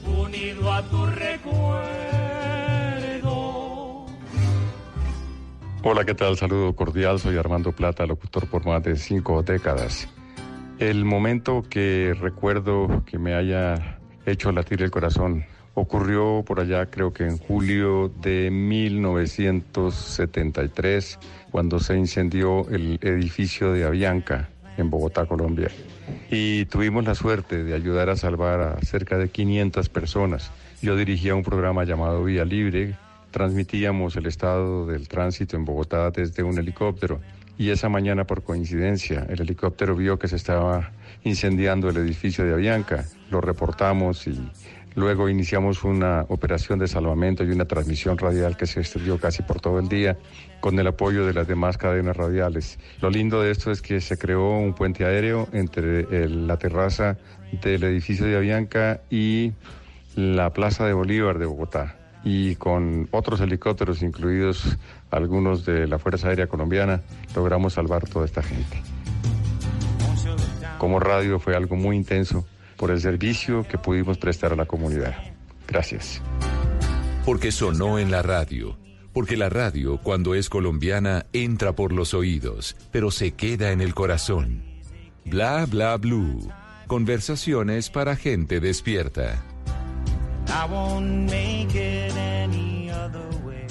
unido 0.07 0.73
a 0.73 0.83
tu 0.83 1.07
recuerdo. 1.07 2.04
Hola, 5.87 6.07
¿qué 6.07 6.15
tal? 6.15 6.39
Saludo 6.39 6.75
cordial, 6.75 7.21
soy 7.21 7.37
Armando 7.37 7.73
Plata, 7.73 8.07
locutor 8.07 8.49
por 8.49 8.65
más 8.65 8.83
de 8.83 8.97
cinco 8.97 9.43
décadas. 9.43 10.09
El 10.79 11.05
momento 11.05 11.63
que 11.69 12.17
recuerdo 12.19 13.05
que 13.05 13.19
me 13.19 13.35
haya 13.35 13.99
hecho 14.25 14.51
latir 14.51 14.81
el 14.81 14.91
corazón 14.91 15.45
ocurrió 15.75 16.43
por 16.47 16.61
allá, 16.61 16.87
creo 16.87 17.13
que 17.13 17.27
en 17.27 17.37
julio 17.37 18.11
de 18.23 18.51
1973, 18.51 21.19
cuando 21.51 21.79
se 21.79 21.99
incendió 21.99 22.67
el 22.71 22.99
edificio 23.03 23.75
de 23.75 23.85
Avianca 23.85 24.49
en 24.79 24.89
Bogotá, 24.89 25.27
Colombia. 25.27 25.69
Y 26.31 26.65
tuvimos 26.65 27.05
la 27.05 27.15
suerte 27.15 27.63
de 27.63 27.75
ayudar 27.75 28.09
a 28.09 28.17
salvar 28.17 28.63
a 28.63 28.81
cerca 28.81 29.19
de 29.19 29.29
500 29.29 29.91
personas. 29.91 30.51
Yo 30.81 30.97
dirigía 30.97 31.35
un 31.35 31.43
programa 31.43 31.85
llamado 31.85 32.25
Vía 32.25 32.47
Libre, 32.47 32.97
transmitíamos 33.35 34.15
el 34.15 34.27
estado 34.27 34.87
del 34.87 35.09
tránsito 35.09 35.57
en 35.57 35.65
Bogotá 35.65 36.09
desde 36.13 36.45
un 36.45 36.57
helicóptero 36.57 37.21
y 37.59 37.71
esa 37.71 37.89
mañana 37.89 38.25
por 38.29 38.45
coincidencia 38.45 39.27
el 39.29 39.41
helicóptero 39.41 39.97
vio 39.97 40.21
que 40.21 40.29
se 40.29 40.37
estaba 40.37 40.93
incendiando 41.25 41.89
el 41.89 41.97
edificio 41.97 42.45
de 42.45 42.53
Avianca, 42.53 43.07
lo 43.33 43.41
reportamos 43.41 44.29
y 44.29 44.41
luego 44.95 45.29
iniciamos 45.29 45.83
una 45.83 46.25
operación 46.29 46.79
de 46.79 46.87
salvamento 46.87 47.43
y 47.43 47.51
una 47.51 47.65
transmisión 47.65 48.19
radial 48.19 48.57
que 48.57 48.67
se 48.67 48.79
extendió 48.79 49.19
casi 49.19 49.43
por 49.43 49.61
todo 49.61 49.81
el 49.81 49.89
día 49.89 50.17
con 50.61 50.79
el 50.79 50.87
apoyo 50.87 51.27
de 51.27 51.35
las 51.35 51.49
demás 51.49 51.77
cadenas 51.77 52.17
radiales. 52.17 52.79
Lo 53.01 53.11
lindo 53.11 53.43
de 53.43 53.51
esto 53.51 53.73
es 53.73 53.83
que 53.83 54.01
se 54.01 54.17
creó 54.17 54.59
un 54.59 54.75
puente 54.75 55.05
aéreo 55.05 55.49
entre 55.53 56.03
el- 56.23 56.47
la 56.47 56.57
terraza 56.57 57.19
del 57.65 57.83
edificio 57.83 58.27
de 58.27 58.37
Avianca 58.37 59.01
y 59.11 59.55
la 60.15 60.53
Plaza 60.53 60.87
de 60.87 60.93
Bolívar 60.93 61.41
de 61.41 61.47
Bogotá 61.47 61.97
y 62.25 62.57
con 62.57 63.09
otros 63.11 63.41
helicópteros, 63.41 64.03
incluidos 64.03 64.77
algunos 65.11 65.65
de 65.67 65.87
la 65.87 65.99
Fuerza 65.99 66.29
Aérea 66.29 66.47
Colombiana, 66.47 67.03
logramos 67.37 67.75
salvar 67.75 68.09
toda 68.09 68.25
esta 68.25 68.43
gente. 68.43 68.83
Como 70.79 70.99
radio 71.01 71.39
fue 71.39 71.55
algo 71.55 71.77
muy 71.77 71.97
intenso 71.97 72.47
por 72.77 72.91
el 72.91 73.01
servicio 73.01 73.67
que 73.69 73.79
pudimos 73.79 74.19
prestar 74.19 74.53
a 74.53 74.57
la 74.57 74.67
comunidad. 74.67 75.15
Gracias. 75.69 76.21
Porque 77.25 77.53
sonó 77.53 77.99
en 77.99 78.11
la 78.11 78.23
radio. 78.23 78.77
Porque 79.13 79.37
la 79.37 79.49
radio, 79.49 79.99
cuando 80.03 80.35
es 80.35 80.49
colombiana, 80.49 81.27
entra 81.33 81.73
por 81.75 81.93
los 81.93 82.15
oídos, 82.15 82.77
pero 82.91 83.11
se 83.11 83.33
queda 83.33 83.71
en 83.71 83.81
el 83.81 83.95
corazón. 83.95 84.63
Bla 85.25 85.67
bla 85.67 85.97
blue. 85.97 86.51
Conversaciones 86.87 87.91
para 87.91 88.17
gente 88.17 88.61
despierta. 88.61 89.54
I 90.49 90.67
won't 90.67 91.31
make 91.31 91.75
it 91.75 92.17
any 92.17 92.91
other 92.91 93.29
way. 93.45 93.67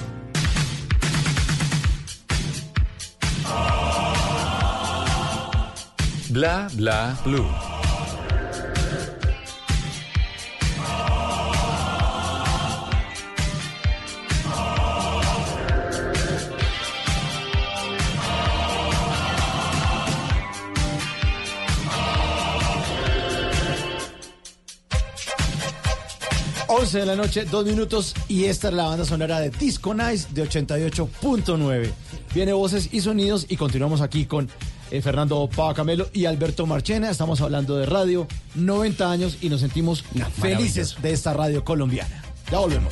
Bla 6.30 6.69
bla 6.76 7.15
blue. 7.24 7.72
11 26.76 26.99
de 27.01 27.05
la 27.05 27.15
noche, 27.15 27.45
dos 27.45 27.65
minutos, 27.65 28.15
y 28.28 28.45
esta 28.45 28.69
es 28.69 28.74
la 28.74 28.86
banda 28.86 29.05
sonora 29.05 29.39
de 29.39 29.51
Disco 29.51 29.93
Nice 29.93 30.28
de 30.32 30.43
88.9. 30.49 31.91
Viene 32.34 32.51
voces 32.51 32.89
y 32.91 33.01
sonidos, 33.01 33.45
y 33.47 33.57
continuamos 33.57 34.01
aquí 34.01 34.26
con 34.26 34.49
eh, 34.89 34.99
Fernando 34.99 35.47
Pava 35.55 35.76
Camelo 35.76 36.07
y 36.13 36.26
Alberto 36.26 36.65
Marchena. 36.65 37.11
Estamos 37.11 37.41
hablando 37.41 37.78
de 37.78 37.86
radio, 37.86 38.28
90 38.55 39.11
años, 39.11 39.38
y 39.41 39.49
nos 39.49 39.61
sentimos 39.61 40.03
felices 40.41 40.95
de 40.99 41.11
esta 41.11 41.32
radio 41.34 41.63
colombiana. 41.63 42.24
Ya 42.51 42.57
volvemos. 42.57 42.91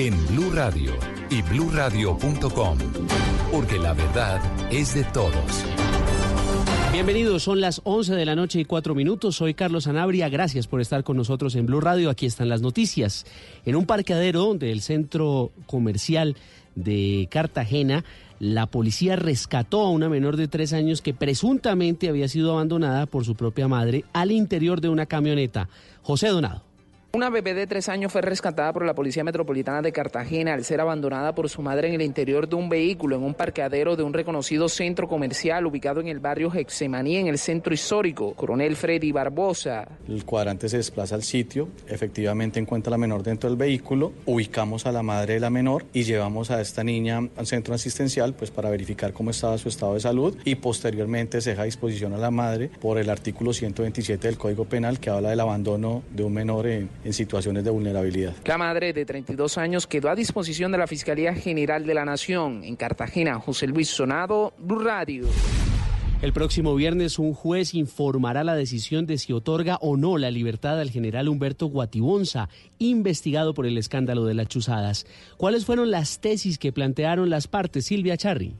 en 0.00 0.26
Blue 0.28 0.50
Radio 0.50 0.92
y 1.28 1.42
bluradio.com, 1.42 2.78
porque 3.52 3.78
la 3.78 3.92
verdad 3.92 4.40
es 4.72 4.94
de 4.94 5.04
todos. 5.04 5.34
Bienvenidos, 6.90 7.42
son 7.42 7.60
las 7.60 7.82
11 7.84 8.14
de 8.14 8.24
la 8.24 8.34
noche 8.34 8.60
y 8.60 8.64
4 8.64 8.94
minutos. 8.94 9.36
Soy 9.36 9.52
Carlos 9.52 9.86
Anabria. 9.86 10.30
Gracias 10.30 10.66
por 10.66 10.80
estar 10.80 11.04
con 11.04 11.18
nosotros 11.18 11.54
en 11.54 11.66
Blue 11.66 11.82
Radio. 11.82 12.08
Aquí 12.08 12.24
están 12.24 12.48
las 12.48 12.62
noticias. 12.62 13.26
En 13.66 13.76
un 13.76 13.84
parqueadero 13.84 14.54
del 14.54 14.80
centro 14.80 15.52
comercial 15.66 16.34
de 16.74 17.28
Cartagena, 17.30 18.02
la 18.38 18.68
policía 18.68 19.16
rescató 19.16 19.82
a 19.82 19.90
una 19.90 20.08
menor 20.08 20.38
de 20.38 20.48
tres 20.48 20.72
años 20.72 21.02
que 21.02 21.12
presuntamente 21.12 22.08
había 22.08 22.28
sido 22.28 22.52
abandonada 22.52 23.04
por 23.04 23.26
su 23.26 23.34
propia 23.34 23.68
madre 23.68 24.06
al 24.14 24.32
interior 24.32 24.80
de 24.80 24.88
una 24.88 25.04
camioneta. 25.04 25.68
José 26.00 26.28
Donado. 26.28 26.69
Una 27.12 27.28
bebé 27.28 27.54
de 27.54 27.66
tres 27.66 27.88
años 27.88 28.12
fue 28.12 28.20
rescatada 28.20 28.72
por 28.72 28.86
la 28.86 28.94
Policía 28.94 29.24
Metropolitana 29.24 29.82
de 29.82 29.90
Cartagena 29.90 30.54
al 30.54 30.64
ser 30.64 30.80
abandonada 30.80 31.34
por 31.34 31.48
su 31.48 31.60
madre 31.60 31.88
en 31.88 31.94
el 31.94 32.02
interior 32.02 32.48
de 32.48 32.54
un 32.54 32.68
vehículo 32.68 33.16
en 33.16 33.24
un 33.24 33.34
parqueadero 33.34 33.96
de 33.96 34.04
un 34.04 34.12
reconocido 34.12 34.68
centro 34.68 35.08
comercial 35.08 35.66
ubicado 35.66 36.00
en 36.00 36.06
el 36.06 36.20
barrio 36.20 36.52
Hexemaní, 36.54 37.16
en 37.16 37.26
el 37.26 37.38
centro 37.38 37.74
histórico. 37.74 38.34
Coronel 38.34 38.76
Freddy 38.76 39.10
Barbosa. 39.10 39.88
El 40.06 40.24
cuadrante 40.24 40.68
se 40.68 40.76
desplaza 40.76 41.16
al 41.16 41.24
sitio, 41.24 41.70
efectivamente 41.88 42.60
encuentra 42.60 42.90
a 42.90 42.92
la 42.92 42.98
menor 42.98 43.24
dentro 43.24 43.50
del 43.50 43.58
vehículo, 43.58 44.12
ubicamos 44.26 44.86
a 44.86 44.92
la 44.92 45.02
madre 45.02 45.34
de 45.34 45.40
la 45.40 45.50
menor 45.50 45.86
y 45.92 46.04
llevamos 46.04 46.52
a 46.52 46.60
esta 46.60 46.84
niña 46.84 47.28
al 47.36 47.46
centro 47.48 47.74
asistencial 47.74 48.34
pues 48.34 48.52
para 48.52 48.70
verificar 48.70 49.12
cómo 49.12 49.30
estaba 49.30 49.58
su 49.58 49.68
estado 49.68 49.94
de 49.94 50.00
salud 50.00 50.36
y 50.44 50.54
posteriormente 50.54 51.40
se 51.40 51.50
deja 51.50 51.62
a 51.62 51.64
disposición 51.64 52.12
a 52.12 52.18
la 52.18 52.30
madre 52.30 52.70
por 52.80 52.98
el 52.98 53.10
artículo 53.10 53.52
127 53.52 54.28
del 54.28 54.38
Código 54.38 54.66
Penal 54.66 55.00
que 55.00 55.10
habla 55.10 55.30
del 55.30 55.40
abandono 55.40 56.04
de 56.12 56.22
un 56.22 56.34
menor 56.34 56.68
en 56.68 56.99
en 57.04 57.12
situaciones 57.12 57.64
de 57.64 57.70
vulnerabilidad. 57.70 58.34
La 58.44 58.58
madre 58.58 58.92
de 58.92 59.04
32 59.04 59.58
años 59.58 59.86
quedó 59.86 60.10
a 60.10 60.14
disposición 60.14 60.72
de 60.72 60.78
la 60.78 60.86
Fiscalía 60.86 61.34
General 61.34 61.86
de 61.86 61.94
la 61.94 62.04
Nación 62.04 62.64
en 62.64 62.76
Cartagena. 62.76 63.38
José 63.40 63.66
Luis 63.66 63.88
Sonado, 63.88 64.52
Blue 64.58 64.80
Radio. 64.80 65.26
El 66.22 66.34
próximo 66.34 66.74
viernes 66.74 67.18
un 67.18 67.32
juez 67.32 67.72
informará 67.72 68.44
la 68.44 68.54
decisión 68.54 69.06
de 69.06 69.16
si 69.16 69.32
otorga 69.32 69.78
o 69.80 69.96
no 69.96 70.18
la 70.18 70.30
libertad 70.30 70.78
al 70.78 70.90
general 70.90 71.30
Humberto 71.30 71.66
Guatibonza, 71.66 72.50
investigado 72.78 73.54
por 73.54 73.66
el 73.66 73.78
escándalo 73.78 74.26
de 74.26 74.34
las 74.34 74.48
chuzadas. 74.48 75.06
¿Cuáles 75.38 75.64
fueron 75.64 75.90
las 75.90 76.20
tesis 76.20 76.58
que 76.58 76.72
plantearon 76.72 77.30
las 77.30 77.48
partes, 77.48 77.86
Silvia 77.86 78.18
Charri? 78.18 78.54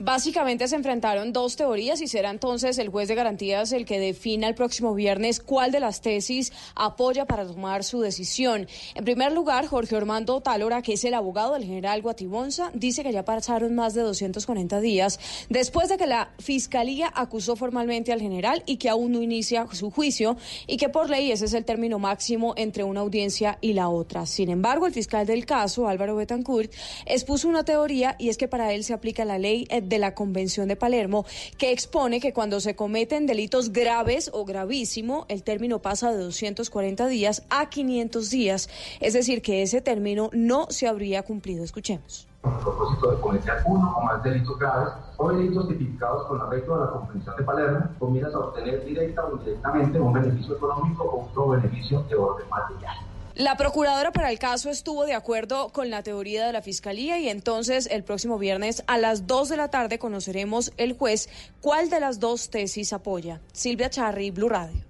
Básicamente 0.00 0.68
se 0.68 0.76
enfrentaron 0.76 1.32
dos 1.32 1.56
teorías 1.56 2.00
y 2.00 2.06
será 2.06 2.30
entonces 2.30 2.78
el 2.78 2.88
juez 2.88 3.08
de 3.08 3.16
garantías 3.16 3.72
el 3.72 3.84
que 3.84 3.98
defina 3.98 4.46
el 4.46 4.54
próximo 4.54 4.94
viernes 4.94 5.40
cuál 5.40 5.72
de 5.72 5.80
las 5.80 6.02
tesis 6.02 6.52
apoya 6.76 7.24
para 7.24 7.44
tomar 7.44 7.82
su 7.82 8.00
decisión. 8.00 8.68
En 8.94 9.04
primer 9.04 9.32
lugar, 9.32 9.66
Jorge 9.66 9.96
Ormando 9.96 10.40
Tálora, 10.40 10.82
que 10.82 10.92
es 10.92 11.04
el 11.04 11.14
abogado 11.14 11.54
del 11.54 11.64
general 11.64 12.00
Guatibonza, 12.00 12.70
dice 12.74 13.02
que 13.02 13.10
ya 13.10 13.24
pasaron 13.24 13.74
más 13.74 13.94
de 13.94 14.02
240 14.02 14.80
días 14.80 15.18
después 15.48 15.88
de 15.88 15.96
que 15.96 16.06
la 16.06 16.30
fiscalía 16.38 17.10
acusó 17.12 17.56
formalmente 17.56 18.12
al 18.12 18.20
general 18.20 18.62
y 18.66 18.76
que 18.76 18.90
aún 18.90 19.10
no 19.10 19.20
inicia 19.20 19.66
su 19.72 19.90
juicio 19.90 20.36
y 20.68 20.76
que 20.76 20.90
por 20.90 21.10
ley 21.10 21.32
ese 21.32 21.46
es 21.46 21.54
el 21.54 21.64
término 21.64 21.98
máximo 21.98 22.54
entre 22.56 22.84
una 22.84 23.00
audiencia 23.00 23.58
y 23.60 23.72
la 23.72 23.88
otra. 23.88 24.26
Sin 24.26 24.48
embargo, 24.48 24.86
el 24.86 24.92
fiscal 24.92 25.26
del 25.26 25.44
caso, 25.44 25.88
Álvaro 25.88 26.14
Betancourt, 26.14 26.72
expuso 27.04 27.48
una 27.48 27.64
teoría 27.64 28.14
y 28.16 28.28
es 28.28 28.38
que 28.38 28.46
para 28.46 28.72
él 28.72 28.84
se 28.84 28.92
aplica 28.92 29.24
la 29.24 29.38
ley 29.38 29.66
de 29.88 29.98
la 29.98 30.14
Convención 30.14 30.68
de 30.68 30.76
Palermo, 30.76 31.24
que 31.56 31.72
expone 31.72 32.20
que 32.20 32.32
cuando 32.32 32.60
se 32.60 32.76
cometen 32.76 33.26
delitos 33.26 33.72
graves 33.72 34.30
o 34.32 34.44
gravísimo, 34.44 35.26
el 35.28 35.42
término 35.42 35.80
pasa 35.80 36.12
de 36.12 36.18
240 36.18 37.06
días 37.06 37.42
a 37.50 37.68
500 37.68 38.30
días. 38.30 38.68
Es 39.00 39.14
decir, 39.14 39.42
que 39.42 39.62
ese 39.62 39.80
término 39.80 40.30
no 40.32 40.66
se 40.70 40.86
habría 40.88 41.22
cumplido. 41.22 41.64
Escuchemos. 41.64 42.28
Con 42.40 42.52
el 42.54 42.60
propósito 42.60 43.10
de 43.10 43.20
cometer 43.20 43.54
uno 43.66 43.96
o 43.96 44.02
más 44.02 44.22
delitos 44.22 44.58
graves 44.58 44.92
o 45.16 45.32
delitos 45.32 45.68
tipificados 45.68 46.26
con 46.28 46.40
arreglo 46.40 46.78
de 46.78 46.84
la 46.84 46.90
Convención 46.92 47.36
de 47.36 47.42
Palermo, 47.42 47.80
con 47.98 48.12
miras 48.12 48.34
a 48.34 48.38
obtener 48.38 48.84
directa 48.84 49.24
o 49.24 49.36
indirectamente 49.36 50.00
un 50.00 50.12
beneficio 50.12 50.56
económico 50.56 51.04
o 51.04 51.24
otro 51.24 51.48
beneficio 51.48 52.02
de 52.02 52.14
orden 52.14 52.48
material. 52.48 53.07
La 53.38 53.56
procuradora 53.56 54.10
para 54.10 54.32
el 54.32 54.38
caso 54.40 54.68
estuvo 54.68 55.06
de 55.06 55.14
acuerdo 55.14 55.68
con 55.68 55.90
la 55.90 56.02
teoría 56.02 56.44
de 56.44 56.52
la 56.52 56.60
fiscalía 56.60 57.20
y 57.20 57.28
entonces 57.28 57.88
el 57.88 58.02
próximo 58.02 58.36
viernes 58.36 58.82
a 58.88 58.98
las 58.98 59.28
2 59.28 59.50
de 59.50 59.56
la 59.56 59.68
tarde 59.68 60.00
conoceremos 60.00 60.72
el 60.76 60.94
juez 60.94 61.28
cuál 61.60 61.88
de 61.88 62.00
las 62.00 62.18
dos 62.18 62.50
tesis 62.50 62.92
apoya. 62.92 63.40
Silvia 63.52 63.90
Charri, 63.90 64.32
Blue 64.32 64.48
Radio. 64.48 64.82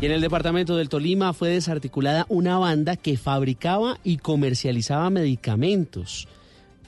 Y 0.00 0.06
en 0.06 0.10
el 0.10 0.20
departamento 0.20 0.76
del 0.76 0.88
Tolima 0.88 1.32
fue 1.34 1.50
desarticulada 1.50 2.26
una 2.28 2.58
banda 2.58 2.96
que 2.96 3.16
fabricaba 3.16 4.00
y 4.02 4.16
comercializaba 4.16 5.08
medicamentos 5.08 6.26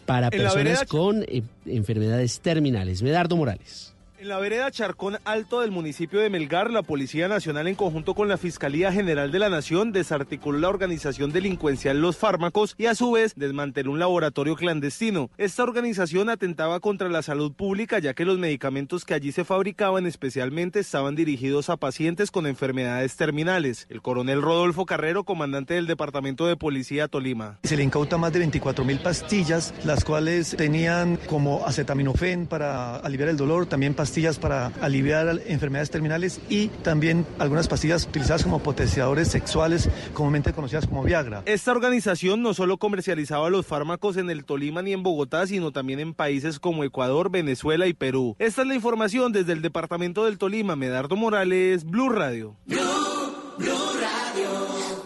para 0.07 0.29
personas 0.31 0.87
con 0.87 1.23
eh, 1.23 1.45
enfermedades 1.67 2.41
terminales. 2.41 3.01
Medardo 3.03 3.37
Morales. 3.37 3.90
En 4.21 4.29
la 4.29 4.39
vereda 4.39 4.71
Charcón 4.71 5.17
Alto 5.25 5.63
del 5.63 5.71
municipio 5.71 6.21
de 6.21 6.29
Melgar, 6.29 6.71
la 6.71 6.83
Policía 6.83 7.27
Nacional 7.27 7.69
en 7.69 7.75
conjunto 7.75 8.15
con 8.15 8.29
la 8.29 8.37
Fiscalía 8.37 8.93
General 8.93 9.33
de 9.33 9.39
la 9.39 9.49
Nación 9.49 9.93
desarticuló 9.93 10.59
la 10.59 10.69
organización 10.69 11.33
delincuencial 11.33 12.03
Los 12.03 12.19
Fármacos 12.19 12.75
y 12.77 12.85
a 12.85 12.95
su 12.95 13.13
vez 13.13 13.33
desmanteló 13.35 13.93
un 13.93 13.99
laboratorio 13.99 14.57
clandestino. 14.57 15.31
Esta 15.39 15.63
organización 15.63 16.29
atentaba 16.29 16.81
contra 16.81 17.09
la 17.09 17.23
salud 17.23 17.55
pública 17.55 17.99
ya 17.99 18.13
que 18.13 18.27
los 18.27 18.39
medicamentos 18.39 19.07
que 19.07 19.15
allí 19.15 19.33
se 19.33 19.45
fabricaban 19.45 20.05
especialmente 20.05 20.81
estaban 20.81 21.17
dirigidos 21.17 21.71
a 21.71 21.79
pacientes 21.79 22.31
con 22.31 22.47
enfermedades 22.47 23.17
terminales. 23.17 23.87
El 23.89 24.03
coronel 24.03 24.43
Rodolfo 24.43 24.85
Carrero, 24.85 25.25
comandante 25.25 25.73
del 25.73 25.87
Departamento 25.87 26.47
de 26.47 26.59
Policía 26.59 27.09
Tolima. 27.09 27.59
Se 27.63 27.75
le 27.75 27.85
incauta 27.85 28.19
más 28.19 28.35
de 28.35 28.41
24 28.41 28.85
mil 28.85 28.99
pastillas, 28.99 29.73
las 29.87 30.05
cuales 30.05 30.57
tenían 30.59 31.17
como 31.27 31.65
acetaminofén 31.65 32.47
para 32.47 32.97
aliviar 32.97 33.31
el 33.31 33.39
dolor, 33.39 33.65
también 33.65 33.95
pastillas 33.95 34.10
para 34.41 34.67
aliviar 34.81 35.41
enfermedades 35.47 35.91
terminales 35.91 36.41
y 36.49 36.69
también 36.83 37.27
algunas 37.39 37.69
pastillas 37.69 38.07
utilizadas 38.07 38.43
como 38.43 38.61
potenciadores 38.61 39.29
sexuales, 39.29 39.89
comúnmente 40.15 40.53
conocidas 40.53 40.87
como 40.87 41.05
Viagra. 41.05 41.43
Esta 41.47 41.71
organización 41.73 42.43
no 42.43 42.53
solo 42.55 42.79
comercializaba 42.79 43.51
los 43.51 43.67
fármacos 43.67 44.17
en 44.17 44.29
el 44.31 44.45
Tolima 44.45 44.83
ni 44.83 44.93
en 44.93 45.03
Bogotá, 45.03 45.47
sino 45.47 45.73
también 45.73 46.01
en 46.01 46.15
países 46.15 46.59
como 46.59 46.85
Ecuador, 46.85 47.31
Venezuela 47.31 47.87
y 47.87 47.95
Perú. 47.95 48.37
Esta 48.39 48.63
es 48.63 48.69
la 48.69 48.75
información 48.75 49.33
desde 49.33 49.53
el 49.53 49.63
departamento 49.63 50.25
del 50.25 50.39
Tolima. 50.39 50.77
Medardo 50.77 51.17
Morales, 51.17 51.85
Blue 51.85 52.09
Radio. 52.09 52.57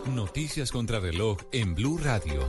Noticias 0.07 0.73
contra 0.73 1.01
reloj 1.01 1.39
en 1.53 1.75
Blue 1.75 1.99
Radio. 1.99 2.41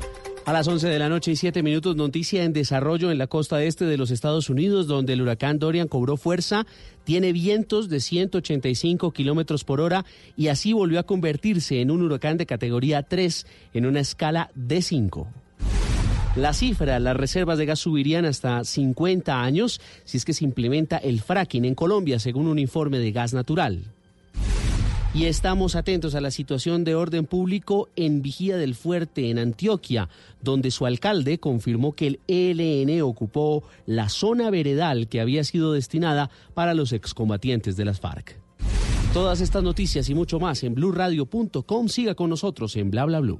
A 0.45 0.53
las 0.53 0.67
11 0.67 0.89
de 0.89 0.99
la 0.99 1.09
noche 1.09 1.31
y 1.31 1.35
7 1.35 1.63
minutos, 1.63 1.95
noticia 1.95 2.43
en 2.43 2.53
desarrollo 2.53 3.09
en 3.09 3.17
la 3.17 3.25
costa 3.25 3.63
este 3.63 3.85
de 3.85 3.97
los 3.97 4.11
Estados 4.11 4.47
Unidos, 4.47 4.85
donde 4.85 5.13
el 5.13 5.23
huracán 5.23 5.57
Dorian 5.57 5.87
cobró 5.87 6.17
fuerza, 6.17 6.67
tiene 7.03 7.33
vientos 7.33 7.89
de 7.89 7.99
185 7.99 9.11
kilómetros 9.11 9.63
por 9.63 9.81
hora 9.81 10.05
y 10.37 10.49
así 10.49 10.71
volvió 10.71 10.99
a 10.99 11.03
convertirse 11.03 11.81
en 11.81 11.89
un 11.89 12.03
huracán 12.03 12.37
de 12.37 12.45
categoría 12.45 13.01
3 13.01 13.47
en 13.73 13.87
una 13.87 14.01
escala 14.01 14.51
de 14.53 14.83
5. 14.83 15.27
La 16.35 16.53
cifra, 16.53 16.99
las 16.99 17.17
reservas 17.17 17.57
de 17.57 17.65
gas 17.65 17.79
subirían 17.79 18.25
hasta 18.25 18.63
50 18.63 19.41
años 19.41 19.81
si 20.03 20.17
es 20.17 20.25
que 20.25 20.33
se 20.33 20.45
implementa 20.45 20.97
el 20.97 21.21
fracking 21.21 21.65
en 21.65 21.73
Colombia, 21.73 22.19
según 22.19 22.45
un 22.45 22.59
informe 22.59 22.99
de 22.99 23.11
gas 23.11 23.33
natural. 23.33 23.94
Y 25.15 25.27
estamos 25.27 25.77
atentos 25.77 26.13
a 26.13 26.19
la 26.19 26.29
situación 26.29 26.83
de 26.83 26.93
orden 26.93 27.25
público 27.25 27.87
en 27.95 28.21
Vigía 28.21 28.57
del 28.57 28.75
Fuerte, 28.75 29.29
en 29.29 29.39
Antioquia, 29.39 30.09
donde 30.41 30.71
su 30.71 30.85
alcalde 30.85 31.39
confirmó 31.39 31.93
que 31.93 32.07
el 32.07 32.19
ELN 32.27 33.01
ocupó 33.01 33.63
la 33.85 34.09
zona 34.09 34.49
veredal 34.49 35.07
que 35.07 35.21
había 35.21 35.45
sido 35.45 35.71
destinada 35.71 36.29
para 36.53 36.73
los 36.73 36.91
excombatientes 36.91 37.77
de 37.77 37.85
las 37.85 38.01
FARC. 38.01 38.37
Todas 39.13 39.39
estas 39.39 39.63
noticias 39.63 40.09
y 40.09 40.13
mucho 40.13 40.37
más 40.41 40.61
en 40.63 40.75
blurradio.com. 40.75 41.87
Siga 41.87 42.13
con 42.15 42.29
nosotros 42.29 42.75
en 42.75 42.91
bla 42.91 43.05
bla 43.05 43.21
blue. 43.21 43.39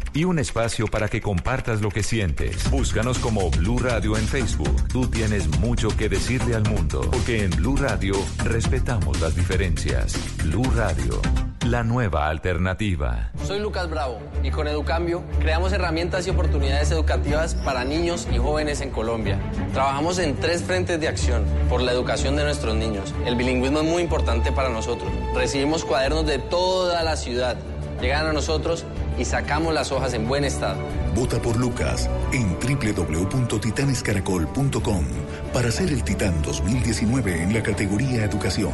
Y 0.13 0.25
un 0.25 0.39
espacio 0.39 0.87
para 0.87 1.07
que 1.07 1.21
compartas 1.21 1.79
lo 1.81 1.89
que 1.89 2.03
sientes. 2.03 2.69
Búscanos 2.69 3.17
como 3.19 3.49
Blue 3.49 3.79
Radio 3.79 4.17
en 4.17 4.27
Facebook. 4.27 4.75
Tú 4.89 5.07
tienes 5.07 5.47
mucho 5.59 5.87
que 5.95 6.09
decirle 6.09 6.53
al 6.53 6.69
mundo. 6.69 6.99
Porque 7.09 7.45
en 7.45 7.51
Blue 7.51 7.77
Radio 7.77 8.15
respetamos 8.43 9.21
las 9.21 9.37
diferencias. 9.37 10.17
Blue 10.43 10.69
Radio, 10.75 11.21
la 11.65 11.83
nueva 11.83 12.27
alternativa. 12.27 13.31
Soy 13.45 13.59
Lucas 13.59 13.89
Bravo 13.89 14.19
y 14.43 14.51
con 14.51 14.67
Educambio 14.67 15.23
creamos 15.39 15.71
herramientas 15.71 16.27
y 16.27 16.31
oportunidades 16.31 16.91
educativas 16.91 17.55
para 17.55 17.85
niños 17.85 18.27
y 18.29 18.37
jóvenes 18.37 18.81
en 18.81 18.89
Colombia. 18.89 19.39
Trabajamos 19.71 20.19
en 20.19 20.35
tres 20.41 20.61
frentes 20.61 20.99
de 20.99 21.07
acción 21.07 21.45
por 21.69 21.81
la 21.81 21.93
educación 21.93 22.35
de 22.35 22.43
nuestros 22.43 22.75
niños. 22.75 23.13
El 23.25 23.37
bilingüismo 23.37 23.79
es 23.79 23.85
muy 23.85 24.03
importante 24.03 24.51
para 24.51 24.67
nosotros. 24.67 25.09
Recibimos 25.33 25.85
cuadernos 25.85 26.25
de 26.25 26.37
toda 26.37 27.01
la 27.03 27.15
ciudad. 27.15 27.55
Llegan 28.01 28.25
a 28.25 28.33
nosotros 28.33 28.83
y 29.17 29.25
sacamos 29.25 29.73
las 29.73 29.91
hojas 29.91 30.13
en 30.13 30.27
buen 30.27 30.43
estado. 30.43 30.79
Vota 31.15 31.41
por 31.41 31.57
Lucas 31.57 32.07
en 32.31 32.55
www.titanescaracol.com 32.59 35.05
para 35.53 35.71
ser 35.71 35.89
el 35.89 36.03
Titán 36.03 36.39
2019 36.41 37.43
en 37.43 37.53
la 37.53 37.63
categoría 37.63 38.25
Educación. 38.25 38.73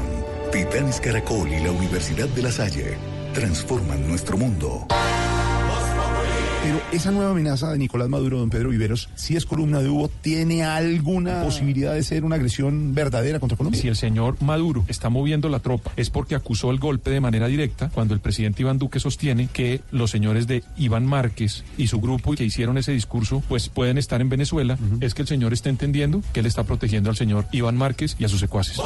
Titanes 0.52 1.00
Caracol 1.02 1.52
y 1.52 1.60
la 1.60 1.72
Universidad 1.72 2.30
de 2.30 2.42
La 2.42 2.52
Salle 2.52 2.98
transforman 3.34 4.08
nuestro 4.08 4.38
mundo. 4.38 4.88
Pero 6.68 6.82
esa 6.92 7.12
nueva 7.12 7.32
amenaza 7.32 7.72
de 7.72 7.78
Nicolás 7.78 8.10
Maduro, 8.10 8.40
don 8.40 8.50
Pedro 8.50 8.72
Viveros, 8.72 9.08
si 9.16 9.38
es 9.38 9.46
columna 9.46 9.80
de 9.80 9.88
Hugo, 9.88 10.10
¿tiene 10.10 10.66
alguna 10.66 11.42
posibilidad 11.42 11.94
de 11.94 12.04
ser 12.04 12.26
una 12.26 12.36
agresión 12.36 12.94
verdadera 12.94 13.40
contra 13.40 13.58
Colombia? 13.58 13.82
Si 13.82 13.88
el 13.88 13.96
señor 13.96 14.36
Maduro 14.42 14.84
está 14.90 15.08
moviendo 15.08 15.48
la 15.48 15.60
tropa 15.60 15.94
es 15.96 16.10
porque 16.10 16.36
acusó 16.36 16.70
el 16.72 16.78
golpe 16.78 17.10
de 17.10 17.22
manera 17.22 17.48
directa 17.48 17.90
cuando 17.94 18.14
el 18.14 18.20
presidente 18.20 18.64
Iván 18.64 18.80
Duque 18.80 19.00
sostiene 19.00 19.48
que 19.48 19.80
los 19.92 20.12
señores 20.12 20.46
de 20.46 20.62
Iván 20.76 21.06
Márquez 21.06 21.64
y 21.78 21.88
su 21.88 22.02
grupo 22.02 22.34
que 22.34 22.44
hicieron 22.44 22.78
ese 22.78 22.92
discurso 22.92 23.42
pues 23.48 23.70
pueden 23.70 23.98
estar 23.98 24.20
en 24.20 24.28
Venezuela, 24.28 24.78
es 25.00 25.14
que 25.14 25.22
el 25.22 25.30
señor 25.30 25.54
está 25.54 25.70
entendiendo 25.70 26.22
que 26.34 26.42
él 26.42 26.48
está 26.48 26.66
protegiendo 26.66 27.10
al 27.10 27.16
señor 27.16 27.46
Iván 27.54 27.78
Márquez 27.78 28.18
y 28.20 28.26
a 28.26 28.28
sus 28.28 28.42
secuaces. 28.42 28.78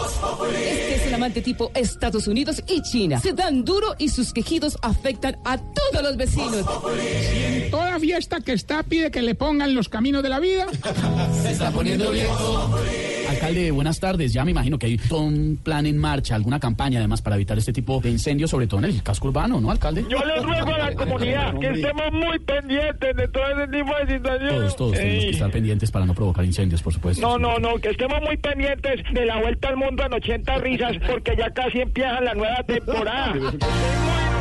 Este 0.54 0.96
es 0.98 1.08
el 1.08 1.14
amante 1.16 1.42
tipo 1.42 1.72
Estados 1.74 2.28
Unidos 2.28 2.62
y 2.68 2.84
China. 2.84 3.20
Se 3.20 3.34
dan 3.34 3.66
duro 3.66 3.96
y 3.98 4.10
sus 4.10 4.34
quejidos 4.34 4.78
afectan 4.84 5.40
a 5.46 5.58
todos 5.58 6.04
los 6.04 6.16
vecinos. 6.16 6.64
Toda 7.72 8.00
fiesta 8.00 8.42
que 8.42 8.52
está 8.52 8.84
pide 8.84 9.12
que 9.12 9.22
le 9.22 9.34
pongan 9.34 9.74
los 9.74 9.88
caminos 9.88 10.22
de 10.22 10.30
la 10.30 10.40
vida. 10.40 10.68
Se 11.42 11.52
está 11.52 11.72
poniendo 11.72 12.12
viejo. 12.12 12.76
Alcalde, 13.30 13.72
buenas 13.72 13.98
tardes. 14.00 14.34
Ya 14.34 14.44
me 14.44 14.52
imagino 14.52 14.78
que 14.78 14.88
hay 14.88 14.98
todo 14.98 15.22
un 15.22 15.58
plan 15.64 15.86
en 15.86 15.98
marcha, 15.98 16.36
alguna 16.36 16.60
campaña 16.60 17.00
además 17.00 17.22
para 17.22 17.38
evitar 17.38 17.58
este 17.58 17.72
tipo 17.72 18.02
de 18.02 18.10
incendios, 18.10 18.50
sobre 18.52 18.68
todo 18.68 18.80
en 18.82 18.88
el 18.88 19.02
casco 19.02 19.30
urbano, 19.30 19.62
¿no, 19.62 19.72
alcalde? 19.72 20.06
Yo 20.10 20.20
le 20.26 20.42
ruego 20.42 20.74
a 20.74 20.78
la 20.78 20.94
comunidad 20.94 21.58
que 21.58 21.70
estemos 21.70 22.12
muy 22.12 22.38
pendientes 22.40 23.16
de 23.16 23.28
todo 23.30 23.44
ese 23.48 23.72
tipo 23.72 23.96
de 23.96 24.18
situaciones. 24.18 24.50
Todos, 24.50 24.76
todos 24.76 24.92
tenemos 24.94 25.24
que 25.24 25.30
estar 25.30 25.52
pendientes 25.52 25.92
para 25.92 26.06
no 26.06 26.14
provocar 26.14 26.44
incendios, 26.44 26.82
por 26.82 26.94
supuesto. 26.94 27.22
No, 27.22 27.38
no, 27.38 27.58
no, 27.58 27.76
que 27.80 27.92
estemos 27.92 28.22
muy 28.22 28.36
pendientes 28.36 29.02
de 29.14 29.26
la 29.26 29.40
vuelta 29.40 29.70
al 29.70 29.78
mundo 29.78 30.04
en 30.04 30.14
80 30.14 30.58
risas, 30.58 30.98
porque 31.08 31.36
ya 31.38 31.50
casi 31.52 31.80
empieza 31.80 32.20
la 32.20 32.34
nueva 32.34 32.64
temporada. 32.64 33.34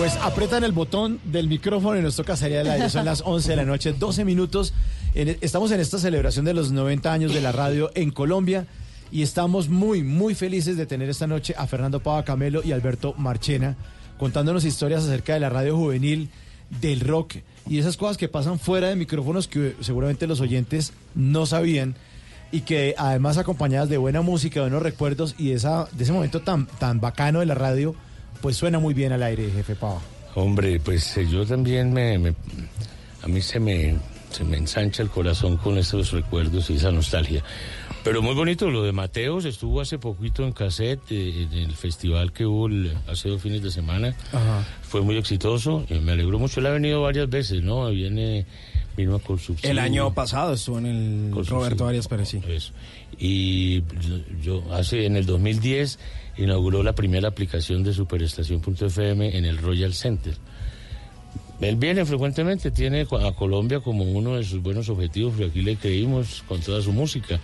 Pues 0.00 0.16
apretan 0.22 0.64
el 0.64 0.72
botón 0.72 1.20
del 1.24 1.46
micrófono 1.46 1.98
y 1.98 2.02
nos 2.02 2.16
toca 2.16 2.34
salir 2.34 2.56
al 2.56 2.70
aire. 2.70 2.88
Son 2.88 3.04
las 3.04 3.20
11 3.22 3.50
de 3.50 3.56
la 3.56 3.66
noche, 3.66 3.92
12 3.92 4.24
minutos. 4.24 4.72
En- 5.14 5.36
estamos 5.42 5.70
en 5.72 5.80
esta 5.80 5.98
celebración 5.98 6.46
de 6.46 6.54
los 6.54 6.72
90 6.72 7.12
años 7.12 7.34
de 7.34 7.42
la 7.42 7.52
radio 7.52 7.90
en 7.94 8.10
Colombia 8.10 8.66
y 9.12 9.20
estamos 9.20 9.68
muy, 9.68 10.02
muy 10.02 10.34
felices 10.34 10.78
de 10.78 10.86
tener 10.86 11.10
esta 11.10 11.26
noche 11.26 11.54
a 11.58 11.66
Fernando 11.66 12.00
Pava 12.00 12.24
Camelo 12.24 12.62
y 12.64 12.72
Alberto 12.72 13.12
Marchena 13.18 13.76
contándonos 14.18 14.64
historias 14.64 15.04
acerca 15.04 15.34
de 15.34 15.40
la 15.40 15.50
radio 15.50 15.76
juvenil, 15.76 16.30
del 16.80 17.00
rock 17.00 17.34
y 17.68 17.78
esas 17.78 17.98
cosas 17.98 18.16
que 18.16 18.28
pasan 18.28 18.58
fuera 18.58 18.88
de 18.88 18.96
micrófonos 18.96 19.48
que 19.48 19.76
seguramente 19.80 20.26
los 20.26 20.40
oyentes 20.40 20.94
no 21.14 21.44
sabían 21.44 21.94
y 22.52 22.62
que 22.62 22.94
además 22.96 23.36
acompañadas 23.36 23.90
de 23.90 23.98
buena 23.98 24.22
música, 24.22 24.60
de 24.60 24.66
buenos 24.66 24.82
recuerdos 24.82 25.34
y 25.36 25.50
esa, 25.52 25.88
de 25.92 26.04
ese 26.04 26.12
momento 26.14 26.40
tan, 26.40 26.66
tan 26.78 27.00
bacano 27.00 27.40
de 27.40 27.46
la 27.46 27.54
radio, 27.54 27.94
pues 28.40 28.56
suena 28.56 28.78
muy 28.78 28.94
bien 28.94 29.12
al 29.12 29.22
aire, 29.22 29.50
jefe 29.50 29.74
Pava. 29.74 30.00
Hombre, 30.34 30.78
pues 30.80 31.16
eh, 31.16 31.26
yo 31.28 31.44
también 31.44 31.92
me, 31.92 32.18
me- 32.18 32.34
a 33.22 33.26
mí 33.28 33.40
se 33.42 33.58
me, 33.60 33.96
se 34.30 34.44
me 34.44 34.56
ensancha 34.56 35.02
el 35.02 35.10
corazón 35.10 35.56
con 35.56 35.76
estos 35.78 36.12
recuerdos 36.12 36.70
y 36.70 36.74
esa 36.76 36.90
nostalgia. 36.90 37.42
Pero 38.02 38.22
muy 38.22 38.34
bonito 38.34 38.70
lo 38.70 38.82
de 38.82 38.92
Mateos, 38.92 39.44
estuvo 39.44 39.80
hace 39.82 39.98
poquito 39.98 40.42
en 40.44 40.52
cassette 40.52 41.00
eh, 41.10 41.46
en 41.52 41.58
el 41.58 41.72
festival 41.76 42.32
que 42.32 42.46
hubo 42.46 42.66
el- 42.68 42.96
hace 43.08 43.28
dos 43.28 43.42
fines 43.42 43.62
de 43.62 43.70
semana. 43.70 44.14
Fue 44.82 45.02
muy 45.02 45.16
exitoso 45.18 45.84
y 45.90 45.94
me 45.94 46.12
alegró 46.12 46.38
mucho. 46.38 46.60
Él 46.60 46.66
ha 46.66 46.70
venido 46.70 47.02
varias 47.02 47.28
veces, 47.28 47.62
¿no? 47.62 47.90
Viene, 47.90 48.46
vino 48.96 49.18
con 49.18 49.38
subsidio. 49.38 49.70
El 49.70 49.78
año 49.80 50.14
pasado 50.14 50.54
estuvo 50.54 50.78
en 50.78 50.86
el 50.86 51.30
Con 51.30 51.44
Roberto. 51.44 51.86
Arias 51.86 52.08
Pérez, 52.08 52.28
sí. 52.30 52.40
Eso. 52.48 52.72
Y 53.18 53.82
yo, 53.82 54.16
yo 54.42 54.74
hace 54.74 55.04
en 55.04 55.16
el 55.16 55.26
2010 55.26 55.98
inauguró 56.36 56.82
la 56.82 56.94
primera 56.94 57.28
aplicación 57.28 57.82
de 57.82 57.92
Superestación.fm 57.92 59.36
en 59.36 59.44
el 59.44 59.58
Royal 59.58 59.94
Center. 59.94 60.34
Él 61.60 61.76
viene 61.76 62.06
frecuentemente, 62.06 62.70
tiene 62.70 63.02
a 63.02 63.32
Colombia 63.32 63.80
como 63.80 64.04
uno 64.04 64.36
de 64.36 64.44
sus 64.44 64.62
buenos 64.62 64.88
objetivos, 64.88 65.32
porque 65.32 65.50
aquí 65.50 65.62
le 65.62 65.76
creímos 65.76 66.42
con 66.48 66.60
toda 66.60 66.80
su 66.80 66.92
música, 66.92 67.38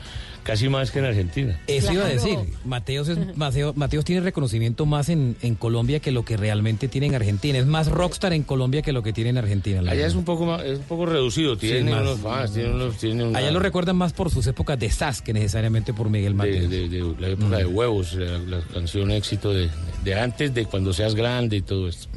casi 0.47 0.69
más 0.69 0.91
que 0.91 1.01
en 1.01 1.05
Argentina. 1.07 1.59
Eso 1.67 1.93
iba 1.93 2.05
a 2.05 2.09
decir, 2.09 2.39
Mateos, 2.65 3.09
es, 3.09 3.19
Mateo- 3.37 3.73
Mateos 3.75 4.05
tiene 4.05 4.21
reconocimiento 4.23 4.87
más 4.87 5.09
en, 5.09 5.37
en 5.43 5.57
Colombia 5.57 6.01
que 6.01 6.13
lo 6.13 6.25
que 6.25 6.37
realmente 6.37 6.87
tiene 6.89 7.09
en 7.09 7.15
Argentina. 7.17 7.59
Es 7.59 7.67
más 7.67 7.89
rockstar 7.89 8.33
en 8.33 8.45
Colombia 8.45 8.81
que 8.83 8.93
lo 8.93 9.03
que 9.03 9.13
tiene 9.13 9.31
en 9.31 9.39
Argentina. 9.39 9.81
Allá 9.81 9.91
verdad. 9.91 10.07
es 10.07 10.15
un 10.15 10.25
poco 10.25 10.47
más, 10.47 10.63
es 10.63 10.79
un 10.79 10.85
poco 10.85 11.07
reducido, 11.07 11.57
tiene 11.59 11.91
más. 11.91 12.01
unos 12.03 12.21
fans, 12.21 12.53
tiene 12.55 12.71
unos, 12.71 12.97
tiene 12.97 13.25
una- 13.25 13.39
Allá 13.39 13.51
lo 13.51 13.59
recuerdan 13.59 13.97
más 13.97 14.13
por 14.13 14.31
sus 14.31 14.47
épocas 14.47 14.79
de 14.79 14.89
SAS 14.91 15.21
que 15.21 15.33
necesariamente 15.33 15.93
por 15.93 16.09
Miguel 16.09 16.35
Mateos. 16.35 16.71
de, 16.71 16.89
de- 16.89 17.03
de 17.03 17.15
la 17.21 17.29
época 17.29 17.57
de 17.59 17.67
huevos, 17.67 18.15
la, 18.15 18.39
la 18.39 18.61
canción 18.73 19.11
éxito 19.11 19.53
de, 19.53 19.69
de 20.05 20.15
antes, 20.15 20.55
de 20.55 20.65
cuando 20.67 20.93
seas 20.93 21.15
grande 21.17 21.57
y 21.57 21.63
todo 21.63 21.89
esto. 21.89 22.09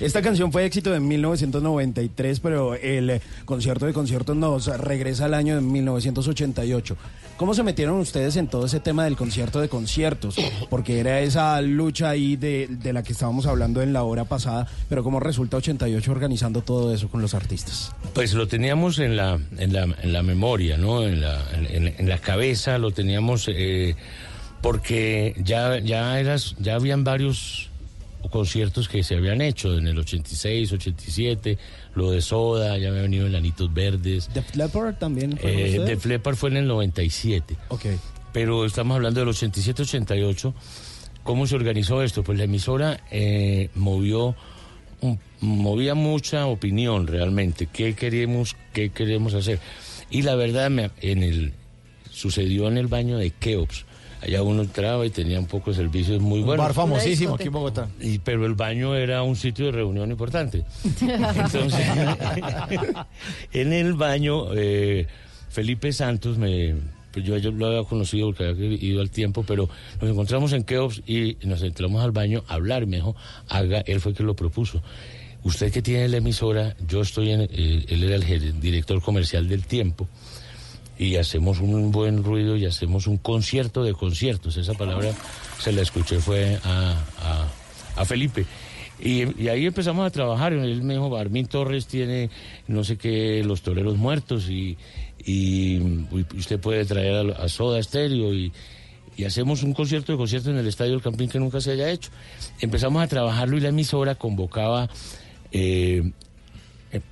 Esta 0.00 0.22
canción 0.22 0.52
fue 0.52 0.64
éxito 0.64 0.94
en 0.94 1.06
1993, 1.08 2.40
pero 2.40 2.74
el 2.74 3.20
concierto 3.44 3.86
de 3.86 3.92
conciertos 3.92 4.36
nos 4.36 4.66
regresa 4.78 5.24
al 5.24 5.34
año 5.34 5.56
de 5.56 5.60
1988. 5.62 6.96
¿Cómo 7.42 7.54
se 7.54 7.64
metieron 7.64 7.98
ustedes 7.98 8.36
en 8.36 8.46
todo 8.46 8.66
ese 8.66 8.78
tema 8.78 9.02
del 9.02 9.16
concierto 9.16 9.60
de 9.60 9.68
conciertos? 9.68 10.36
Porque 10.70 11.00
era 11.00 11.18
esa 11.22 11.60
lucha 11.60 12.08
ahí 12.08 12.36
de, 12.36 12.68
de 12.70 12.92
la 12.92 13.02
que 13.02 13.10
estábamos 13.10 13.46
hablando 13.46 13.82
en 13.82 13.92
la 13.92 14.04
hora 14.04 14.24
pasada, 14.24 14.68
pero 14.88 15.02
¿cómo 15.02 15.18
resulta 15.18 15.56
88 15.56 16.12
organizando 16.12 16.62
todo 16.62 16.94
eso 16.94 17.08
con 17.08 17.20
los 17.20 17.34
artistas? 17.34 17.90
Pues 18.14 18.34
lo 18.34 18.46
teníamos 18.46 19.00
en 19.00 19.16
la, 19.16 19.40
en 19.58 19.72
la, 19.72 19.82
en 19.82 20.12
la 20.12 20.22
memoria, 20.22 20.76
¿no? 20.76 21.02
En 21.02 21.20
la, 21.20 21.42
en, 21.68 22.08
la 22.08 22.18
cabeza 22.18 22.78
lo 22.78 22.92
teníamos 22.92 23.48
eh, 23.48 23.96
porque 24.60 25.34
ya, 25.42 25.80
ya, 25.80 26.20
eras, 26.20 26.54
ya 26.60 26.76
habían 26.76 27.02
varios 27.02 27.71
conciertos 28.30 28.88
que 28.88 29.02
se 29.02 29.16
habían 29.16 29.40
hecho 29.40 29.76
en 29.76 29.86
el 29.88 29.98
86, 29.98 30.72
87, 30.72 31.58
lo 31.94 32.10
de 32.10 32.22
Soda, 32.22 32.78
ya 32.78 32.88
había 32.88 33.02
venido 33.02 33.26
Enanitos 33.26 33.72
Verdes. 33.72 34.30
¿Def 34.32 34.54
Leppard 34.56 34.94
también 34.96 35.36
fue 35.36 35.50
Eh, 35.50 35.64
ustedes? 35.78 35.86
Def 35.88 36.06
Leppard 36.06 36.36
fue 36.36 36.50
en 36.50 36.56
el 36.58 36.66
97. 36.66 37.56
Ok. 37.68 37.86
Pero 38.32 38.64
estamos 38.64 38.96
hablando 38.96 39.20
del 39.20 39.28
87-88. 39.28 40.54
¿Cómo 41.22 41.46
se 41.46 41.54
organizó 41.54 42.02
esto? 42.02 42.24
Pues 42.24 42.38
la 42.38 42.44
emisora 42.44 43.00
eh, 43.10 43.68
movió, 43.74 44.34
un- 45.02 45.18
movía 45.40 45.94
mucha 45.94 46.46
opinión 46.46 47.06
realmente. 47.06 47.66
¿Qué 47.72 47.94
queremos, 47.94 48.56
qué 48.72 48.90
queremos 48.90 49.34
hacer? 49.34 49.60
Y 50.10 50.22
la 50.22 50.34
verdad, 50.34 50.70
me- 50.70 50.90
en 51.00 51.22
el, 51.22 51.52
sucedió 52.10 52.68
en 52.68 52.78
el 52.78 52.86
baño 52.86 53.18
de 53.18 53.30
Keops. 53.30 53.84
Allá 54.22 54.42
uno 54.42 54.62
entraba 54.62 55.04
y 55.04 55.10
tenía 55.10 55.40
un 55.40 55.46
poco 55.46 55.70
de 55.70 55.76
servicios 55.76 56.20
muy 56.20 56.40
Un 56.40 56.46
buenos. 56.46 56.64
bar 56.64 56.74
famosísimo 56.74 57.34
aquí 57.34 57.48
en 57.48 57.52
Bogotá. 57.52 57.88
Y, 58.00 58.18
pero 58.20 58.46
el 58.46 58.54
baño 58.54 58.94
era 58.94 59.22
un 59.24 59.34
sitio 59.34 59.66
de 59.66 59.72
reunión 59.72 60.10
importante. 60.12 60.64
Entonces, 61.00 61.80
en 63.52 63.72
el 63.72 63.94
baño, 63.94 64.46
eh, 64.54 65.06
Felipe 65.50 65.92
Santos 65.92 66.38
me. 66.38 66.74
Pues 67.12 67.26
yo, 67.26 67.36
yo 67.36 67.50
lo 67.50 67.66
había 67.66 67.82
conocido 67.86 68.28
porque 68.28 68.46
había 68.46 68.68
ido 68.82 69.02
al 69.02 69.10
tiempo, 69.10 69.44
pero 69.46 69.68
nos 70.00 70.10
encontramos 70.10 70.52
en 70.54 70.64
Keops 70.64 71.02
y 71.06 71.36
nos 71.42 71.62
entramos 71.62 72.02
al 72.02 72.10
baño 72.10 72.42
a 72.48 72.54
hablar. 72.54 72.86
Me 72.86 72.96
dijo, 72.96 73.14
haga, 73.48 73.80
él 73.80 74.00
fue 74.00 74.12
el 74.12 74.16
que 74.16 74.22
lo 74.22 74.34
propuso. 74.34 74.80
Usted 75.44 75.70
que 75.72 75.82
tiene 75.82 76.08
la 76.08 76.18
emisora, 76.18 76.74
yo 76.88 77.02
estoy 77.02 77.32
en. 77.32 77.42
eh, 77.42 77.84
él 77.88 78.04
era 78.04 78.14
el 78.16 78.60
director 78.60 79.02
comercial 79.02 79.46
del 79.48 79.66
tiempo 79.66 80.08
y 81.02 81.16
hacemos 81.16 81.58
un 81.60 81.90
buen 81.90 82.22
ruido 82.22 82.56
y 82.56 82.64
hacemos 82.66 83.06
un 83.06 83.16
concierto 83.18 83.82
de 83.82 83.92
conciertos. 83.92 84.56
Esa 84.56 84.74
palabra 84.74 85.10
se 85.58 85.72
la 85.72 85.82
escuché 85.82 86.20
fue 86.20 86.58
a, 86.64 87.48
a- 87.96 88.04
Felipe. 88.04 88.46
Y, 89.00 89.42
y 89.42 89.48
ahí 89.48 89.66
empezamos 89.66 90.06
a 90.06 90.10
trabajar. 90.10 90.52
Él 90.52 90.82
me 90.82 90.94
dijo, 90.94 91.16
Armin 91.16 91.46
Torres 91.46 91.86
tiene 91.86 92.30
no 92.68 92.84
sé 92.84 92.96
qué, 92.96 93.42
los 93.44 93.62
toreros 93.62 93.96
muertos 93.96 94.48
y, 94.48 94.76
y, 95.24 95.78
usted 96.36 96.60
puede 96.60 96.84
traer 96.84 97.32
a, 97.36 97.42
a 97.44 97.48
Soda 97.48 97.82
Stereo 97.82 98.32
y, 98.32 98.52
y 99.16 99.24
hacemos 99.24 99.62
un 99.62 99.74
concierto 99.74 100.12
de 100.12 100.18
conciertos 100.18 100.50
en 100.52 100.58
el 100.58 100.66
Estadio 100.68 100.92
del 100.92 101.02
Campín 101.02 101.28
que 101.28 101.38
nunca 101.40 101.60
se 101.60 101.72
haya 101.72 101.90
hecho. 101.90 102.10
Empezamos 102.60 103.02
a 103.02 103.08
trabajarlo 103.08 103.56
y 103.56 103.60
la 103.60 103.68
emisora 103.70 104.14
convocaba, 104.14 104.88
eh, 105.50 106.10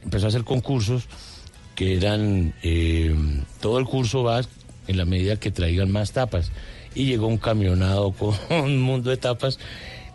empezó 0.03 0.27
a 0.27 0.29
hacer 0.29 0.45
concursos 0.45 1.05
que 1.81 1.97
eran, 1.97 2.53
eh, 2.63 3.15
todo 3.59 3.79
el 3.79 3.87
curso 3.87 4.23
va 4.23 4.43
en 4.87 4.99
la 4.99 5.07
medida 5.07 5.37
que 5.37 5.51
traigan 5.51 5.91
más 5.91 6.13
tapas. 6.13 6.53
Y 6.95 7.07
llegó 7.07 7.27
un 7.27 7.39
camionado 7.39 8.13
con 8.19 8.35
un 8.51 8.83
mundo 8.83 9.09
de 9.09 9.17
tapas 9.17 9.59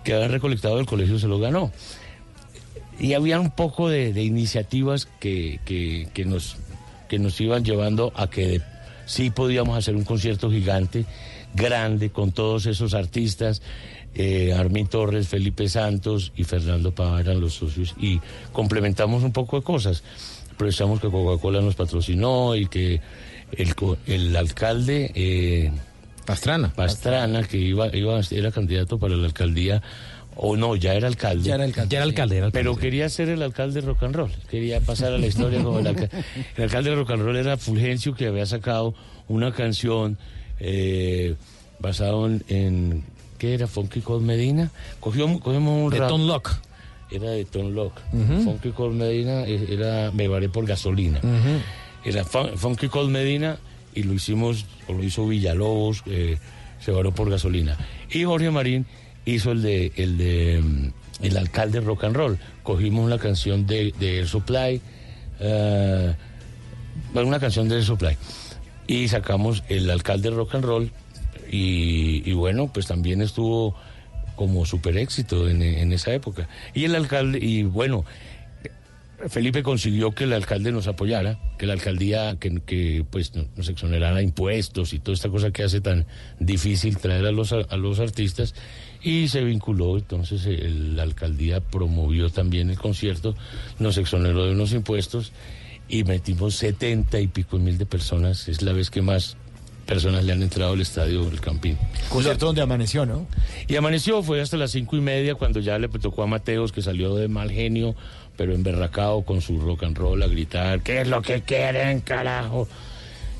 que 0.03 0.13
habían 0.13 0.29
recolectado 0.29 0.77
del 0.77 0.85
colegio, 0.85 1.17
se 1.17 1.27
lo 1.27 1.39
ganó. 1.39 1.71
Y 2.99 3.13
había 3.13 3.39
un 3.39 3.49
poco 3.49 3.89
de, 3.89 4.09
iniciativas 4.21 5.07
que, 5.19 5.59
que- 5.65 6.25
nos, 6.25 6.57
que 7.09 7.17
nos 7.17 7.41
iban 7.41 7.65
llevando 7.65 8.13
a 8.15 8.29
que 8.29 8.61
sí 9.07 9.31
podíamos 9.31 9.75
hacer 9.75 9.95
un 9.95 10.03
concierto 10.03 10.51
gigante, 10.51 11.05
grande, 11.55 12.11
con 12.11 12.31
todos 12.31 12.67
esos 12.67 12.93
artistas. 12.93 13.63
Eh, 14.13 14.53
Armin 14.53 14.85
Torres, 14.85 15.27
Felipe 15.29 15.67
Santos 15.67 16.31
y 16.37 16.43
Fernando 16.43 16.93
Pava 16.93 17.19
eran 17.19 17.41
los 17.41 17.55
socios 17.55 17.95
y 17.99 18.21
complementamos 18.53 19.23
un 19.23 19.31
poco 19.33 19.57
de 19.57 19.63
cosas. 19.63 20.03
Aprovechamos 20.56 21.02
que 21.02 21.10
Coca-Cola 21.10 21.61
nos 21.61 21.76
patrocinó 21.76 22.56
y 22.56 22.68
que 22.68 23.02
el, 23.52 23.76
co- 23.76 23.98
el 24.07 24.36
alcalde... 24.36 25.11
eh, 25.14 25.72
Pastrana. 26.26 26.73
Pastrana, 26.73 27.44
que 27.44 27.57
iba, 27.57 27.95
iba, 27.95 28.19
era 28.32 28.52
candidato 28.52 28.98
para 28.98 29.15
la 29.15 29.27
alcaldía, 29.27 29.84
o 30.36 30.56
no, 30.57 30.76
ya 30.76 30.94
era 30.95 31.07
alcalde. 31.07 31.44
Ya 31.44 31.56
era 31.56 31.65
alcalde, 31.65 31.90
Ya 31.91 31.98
era 31.99 32.06
alcalde, 32.06 32.38
era 32.38 32.45
alcalde, 32.48 32.64
Pero 32.68 32.76
quería 32.77 33.07
ser 33.10 33.30
el 33.30 33.44
alcalde 33.44 33.82
de 33.82 33.88
rock 33.88 34.03
and 34.03 34.15
roll, 34.15 34.32
quería 34.49 34.80
pasar 34.82 35.14
a 35.14 35.18
la 35.19 35.27
historia 35.27 35.61
como 35.61 35.80
el 35.80 35.88
alcalde. 35.88 36.10
El 36.57 36.64
alcalde 36.64 36.90
de 36.90 36.95
rock 36.95 37.11
and 37.11 37.22
roll 37.22 37.36
era 37.38 37.57
Fulgencio, 37.57 38.15
que 38.15 38.26
había 38.27 38.45
sacado 38.48 38.95
una 39.27 39.52
canción 39.53 40.18
eh, 40.60 41.36
basado 41.80 42.26
en, 42.26 42.44
en- 42.48 43.03
¿qué 43.38 43.53
era? 43.53 43.68
Funky 43.68 43.99
Cold 44.02 44.26
Medina. 44.26 44.72
Cogió, 45.02 45.27
cogimos 45.40 45.84
un 45.86 45.90
De 45.91 45.99
rap- 45.99 46.10
Tom 46.10 46.26
Locke. 46.26 46.52
Era 47.11 47.30
de 47.32 47.45
Tom 47.45 47.72
Locke. 47.73 48.02
Ujú. 48.14 48.44
Funky 48.44 48.72
Cold 48.72 48.95
Medina 48.95 49.44
eh, 49.45 49.68
era 49.69 50.11
Me 50.11 50.27
varé 50.27 50.49
por 50.49 50.65
gasolina. 50.65 51.19
Era 52.03 52.23
Fun- 52.23 52.57
Funky 52.57 52.88
Cold 52.88 53.10
Medina 53.11 53.57
y 53.94 54.03
lo 54.03 54.14
hicimos, 54.14 54.65
o 54.88 54.94
lo 54.94 55.03
hizo 55.03 55.27
Villalobos, 55.27 56.03
eh, 56.07 56.38
se 56.80 56.91
varó 56.91 57.11
por 57.14 57.30
gasolina. 57.30 57.77
Y 58.11 58.23
Jorge 58.23 58.52
Marín 58.52 58.86
hizo 59.26 59.52
el 59.53 59.61
de 59.61 59.91
el 59.95 60.18
de 60.18 60.61
mm, 60.61 61.26
el 61.26 61.38
alcalde 61.38 61.80
rock 61.80 62.03
and 62.03 62.15
roll. 62.15 62.38
Cogimos 62.64 63.06
una 63.06 63.18
canción 63.18 63.65
de, 63.65 63.94
de 63.99 64.18
Air 64.19 64.27
Supply, 64.27 64.82
eh, 65.40 66.14
una 67.14 67.40
canción 67.40 67.69
de 67.69 67.76
Air 67.76 67.86
Supply. 67.86 68.18
Y 68.88 69.07
sacamos 69.07 69.64
el 69.69 69.90
alcalde 69.90 70.30
rock 70.32 70.56
and 70.56 70.65
roll. 70.65 70.91
Y, 71.52 72.22
y 72.30 72.34
bueno, 72.34 72.69
pues 72.73 72.88
también 72.88 73.22
estuvo 73.22 73.76
como 74.36 74.66
super 74.66 74.98
éxito 74.98 75.49
en, 75.49 75.62
esa 75.91 76.14
época. 76.14 76.48
Y 76.74 76.86
el 76.86 76.95
alcalde, 76.95 77.40
y 77.41 77.64
bueno, 77.64 78.06
Felipe 79.30 79.64
consiguió 79.64 80.12
que 80.12 80.26
el 80.26 80.34
alcalde 80.34 80.72
nos 80.74 80.88
apoyara, 80.88 81.40
que 81.57 81.66
la 81.66 81.74
alcaldía 81.74 82.36
que, 82.38 83.06
pues 83.10 83.34
no- 83.34 83.45
nos 83.56 83.70
exonerara 83.70 84.22
impuestos 84.22 84.94
y 84.94 84.99
toda 84.99 85.16
esta 85.16 85.30
cosa 85.30 85.52
que 85.52 85.64
hace 85.64 85.80
tan 85.80 86.06
difícil 86.40 86.98
traer 86.98 87.26
a 87.26 87.32
los, 87.32 87.53
a 87.53 87.78
los 87.78 87.99
artistas 87.99 88.53
Y 89.02 89.28
se 89.28 89.44
vinculó, 89.44 89.98
entonces 89.98 90.45
el- 90.48 90.95
la 90.95 91.03
alcaldía 91.03 91.60
promovió 91.62 92.30
también 92.30 92.70
el 92.72 92.78
concierto, 92.78 93.36
nos 93.80 93.98
exoneró 93.98 94.45
de 94.45 94.52
unos 94.53 94.74
impuestos 94.74 95.32
y 95.88 96.03
metimos 96.03 96.56
70 96.56 97.20
y 97.20 97.28
pico 97.28 97.60
mil 97.60 97.78
de 97.78 97.86
personas. 97.86 98.48
Es 98.48 98.64
la 98.64 98.74
vez 98.74 98.90
que 98.90 99.02
más 99.03 99.38
personas 99.86 100.24
le 100.24 100.34
han 100.34 100.41
entrado 100.41 100.74
al 100.74 100.82
estadio 100.82 101.26
del 101.26 101.40
Campín. 101.41 101.78
Concierto 102.10 102.48
donde 102.48 102.62
amaneció, 102.62 103.06
¿no? 103.06 103.28
Y 103.68 103.76
amaneció, 103.76 104.24
fue 104.24 104.41
hasta 104.41 104.57
las 104.57 104.72
cinco 104.72 104.95
y 104.95 105.02
media 105.02 105.36
cuando 105.36 105.60
ya 105.60 105.78
le 105.80 105.88
tocó 105.90 106.24
a 106.24 106.28
Mateos, 106.28 106.72
que 106.72 106.82
salió 106.82 107.16
de 107.16 107.28
mal 107.28 107.52
genio, 107.52 107.95
pero 108.38 108.53
emberracado 108.53 109.22
con 109.24 109.41
su 109.41 109.60
rock 109.60 109.84
and 109.84 109.98
roll 109.98 110.22
a 110.24 110.28
gritar, 110.28 110.82
¿qué 110.82 111.02
es 111.02 111.07
lo 111.07 111.22
que 111.22 111.41
quieren, 111.41 112.02
carajo? 112.02 112.68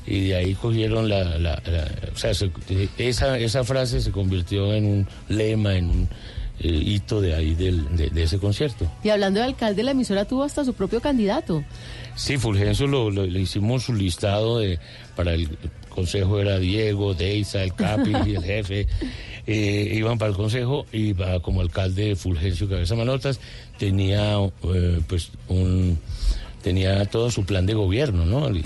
Y 0.06 0.28
de 0.28 0.36
ahí 0.36 0.54
cogieron 0.54 1.08
la... 1.08 1.24
la- 1.24 1.60
la- 1.66 1.90
o 2.14 2.16
sea, 2.16 2.32
se- 2.32 2.50
esa, 2.96 3.38
esa 3.38 3.64
frase 3.64 4.00
se 4.00 4.12
convirtió 4.12 4.72
en 4.72 4.84
un 4.86 5.08
lema, 5.28 5.74
en 5.74 5.90
un 5.90 6.08
eh, 6.60 6.68
hito 6.68 7.20
de 7.20 7.34
ahí 7.34 7.54
del- 7.56 7.96
de, 7.96 8.10
de 8.10 8.22
ese 8.22 8.38
concierto. 8.38 8.90
Y 9.02 9.08
hablando 9.10 9.40
de 9.40 9.46
alcalde, 9.46 9.82
la 9.82 9.90
emisora 9.90 10.24
tuvo 10.24 10.44
hasta 10.44 10.64
su 10.64 10.74
propio 10.74 11.00
candidato. 11.00 11.64
Sí, 12.14 12.38
Fulgencio 12.38 12.86
lo, 12.86 13.10
lo- 13.10 13.26
le 13.26 13.40
hicimos 13.40 13.82
su 13.82 13.94
listado 13.94 14.60
de 14.60 14.78
para 15.16 15.34
el 15.34 15.48
consejo 15.96 16.38
era 16.40 16.60
Diego, 16.60 17.14
Deisa, 17.14 17.64
el 17.64 17.74
Capi 17.74 18.12
y 18.26 18.36
el 18.36 18.44
jefe. 18.44 18.86
Eh, 19.48 19.92
iban 19.94 20.18
para 20.18 20.32
el 20.32 20.36
consejo 20.36 20.86
y 20.90 21.12
va 21.12 21.38
como 21.40 21.60
alcalde 21.60 22.16
Fulgencio 22.16 22.68
Cabeza 22.68 22.96
Manotas 22.96 23.38
tenía 23.78 24.38
eh, 24.64 25.00
pues 25.06 25.30
un 25.46 26.00
tenía 26.64 27.04
todo 27.04 27.30
su 27.30 27.44
plan 27.44 27.64
de 27.64 27.74
gobierno, 27.74 28.26
¿no? 28.26 28.48
El, 28.48 28.64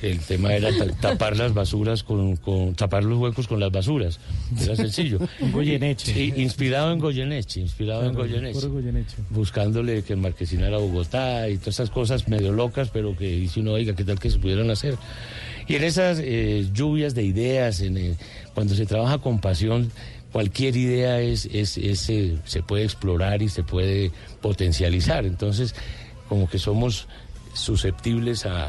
el 0.00 0.18
tema 0.20 0.54
era 0.54 0.70
ta- 0.74 0.86
tapar 1.02 1.36
las 1.36 1.52
basuras 1.52 2.02
con, 2.02 2.36
con- 2.36 2.74
tapar 2.74 3.04
los 3.04 3.18
huecos 3.18 3.46
con 3.46 3.60
las 3.60 3.70
basuras. 3.70 4.20
Era 4.58 4.74
sencillo. 4.74 5.18
Goyeneche. 5.52 6.14
Sí, 6.14 6.32
inspirado 6.34 6.92
en 6.94 6.98
Goyeneche, 6.98 7.60
inspirado 7.60 8.06
en 8.06 8.14
Goyeneche 8.14 8.68
Goyeneche. 8.68 9.16
buscándole 9.28 10.02
que 10.02 10.16
marquesinara 10.16 10.78
Bogotá 10.78 11.46
y 11.50 11.58
todas 11.58 11.74
esas 11.74 11.90
cosas 11.90 12.26
medio 12.26 12.52
locas, 12.52 12.88
pero 12.88 13.14
que 13.14 13.26
dice 13.36 13.60
uno, 13.60 13.72
oiga, 13.72 13.94
¿qué 13.94 14.04
tal 14.04 14.18
que 14.18 14.30
se 14.30 14.38
pudieran 14.38 14.70
hacer? 14.70 14.96
Y 15.72 15.76
en 15.76 15.84
esas 15.84 16.18
eh, 16.22 16.68
lluvias 16.74 17.14
de 17.14 17.22
ideas, 17.22 17.80
eh, 17.80 18.14
cuando 18.52 18.74
se 18.74 18.84
trabaja 18.84 19.16
con 19.16 19.38
pasión, 19.40 19.90
cualquier 20.30 20.76
idea 20.76 21.18
es, 21.20 21.46
eh, 21.50 22.36
se 22.44 22.62
puede 22.62 22.84
explorar 22.84 23.40
y 23.40 23.48
se 23.48 23.62
puede 23.62 24.10
potencializar. 24.42 25.24
Entonces, 25.24 25.74
como 26.28 26.46
que 26.46 26.58
somos 26.58 27.06
susceptibles 27.54 28.44
a- 28.44 28.66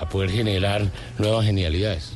a 0.00 0.08
poder 0.08 0.30
generar 0.30 0.90
nuevas 1.18 1.44
genialidades. 1.44 2.12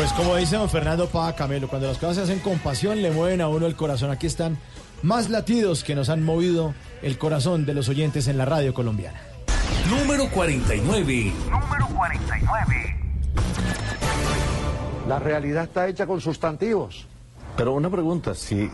Pues 0.00 0.14
como 0.14 0.34
dice 0.36 0.56
don 0.56 0.70
Fernando 0.70 1.08
Pava 1.08 1.34
Camelo, 1.34 1.68
cuando 1.68 1.86
las 1.86 1.98
cosas 1.98 2.16
se 2.16 2.22
hacen 2.22 2.38
con 2.38 2.58
pasión 2.58 3.02
le 3.02 3.10
mueven 3.10 3.42
a 3.42 3.48
uno 3.48 3.66
el 3.66 3.76
corazón. 3.76 4.10
Aquí 4.10 4.26
están 4.26 4.56
más 5.02 5.28
latidos 5.28 5.84
que 5.84 5.94
nos 5.94 6.08
han 6.08 6.24
movido 6.24 6.72
el 7.02 7.18
corazón 7.18 7.66
de 7.66 7.74
los 7.74 7.90
oyentes 7.90 8.26
en 8.26 8.38
la 8.38 8.46
radio 8.46 8.72
colombiana. 8.72 9.20
Número 9.90 10.30
49. 10.30 11.34
Número 11.50 11.86
49. 11.94 12.96
La 15.06 15.18
realidad 15.18 15.64
está 15.64 15.86
hecha 15.86 16.06
con 16.06 16.18
sustantivos. 16.22 17.06
Pero 17.58 17.74
una 17.74 17.90
pregunta, 17.90 18.34
si 18.34 18.70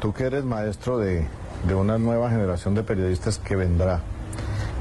tú 0.00 0.14
que 0.14 0.24
eres 0.24 0.44
maestro 0.44 0.96
de, 0.96 1.28
de 1.68 1.74
una 1.74 1.98
nueva 1.98 2.30
generación 2.30 2.74
de 2.74 2.84
periodistas 2.84 3.38
que 3.38 3.54
vendrá, 3.54 4.00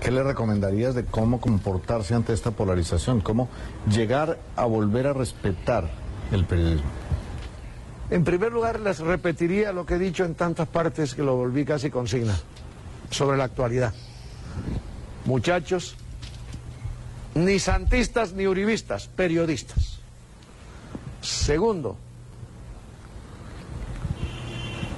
¿qué 0.01 0.11
le 0.11 0.23
recomendarías 0.23 0.95
de 0.95 1.05
cómo 1.05 1.39
comportarse 1.39 2.13
ante 2.15 2.33
esta 2.33 2.51
polarización? 2.51 3.21
¿Cómo 3.21 3.49
llegar 3.89 4.39
a 4.55 4.65
volver 4.65 5.07
a 5.07 5.13
respetar 5.13 5.89
el 6.31 6.45
periodismo? 6.45 6.89
En 8.09 8.23
primer 8.23 8.51
lugar, 8.51 8.79
les 8.79 8.99
repetiría 8.99 9.71
lo 9.71 9.85
que 9.85 9.95
he 9.95 9.99
dicho 9.99 10.25
en 10.25 10.33
tantas 10.35 10.67
partes 10.67 11.13
que 11.13 11.21
lo 11.21 11.35
volví 11.35 11.63
casi 11.63 11.89
consigna 11.91 12.35
sobre 13.11 13.37
la 13.37 13.43
actualidad. 13.43 13.93
Muchachos, 15.25 15.95
ni 17.35 17.59
santistas 17.59 18.33
ni 18.33 18.47
uribistas, 18.47 19.07
periodistas. 19.07 19.99
Segundo, 21.21 21.97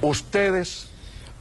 ustedes 0.00 0.91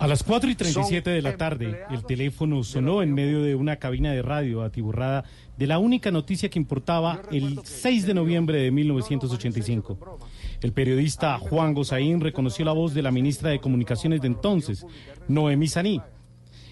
A 0.02 0.08
las 0.08 0.24
4 0.24 0.50
y 0.50 0.56
37 0.56 1.04
Son 1.04 1.14
de 1.14 1.22
la 1.22 1.38
tarde, 1.38 1.84
el 1.92 2.04
teléfono 2.04 2.64
sonó 2.64 3.04
en 3.04 3.14
medio 3.14 3.44
de 3.44 3.54
una 3.54 3.76
cabina 3.76 4.12
de 4.12 4.24
radio 4.24 4.64
atiborrada 4.64 5.26
de 5.60 5.68
la 5.68 5.78
única 5.78 6.10
noticia 6.10 6.50
que 6.50 6.58
importaba 6.58 7.22
el 7.32 7.60
6 7.64 8.08
de 8.08 8.16
noviembre 8.16 8.60
de 8.64 8.72
1985. 8.72 10.18
El 10.62 10.74
periodista 10.74 11.38
Juan 11.38 11.76
Gozaín 11.76 12.20
reconoció 12.20 12.66
la 12.66 12.72
voz 12.72 12.96
de 12.96 13.04
la 13.04 13.12
ministra 13.12 13.52
de 13.52 13.60
Comunicaciones 13.60 14.22
de 14.22 14.28
entonces, 14.28 14.88
Noemí 15.28 15.68
Saní, 15.68 16.02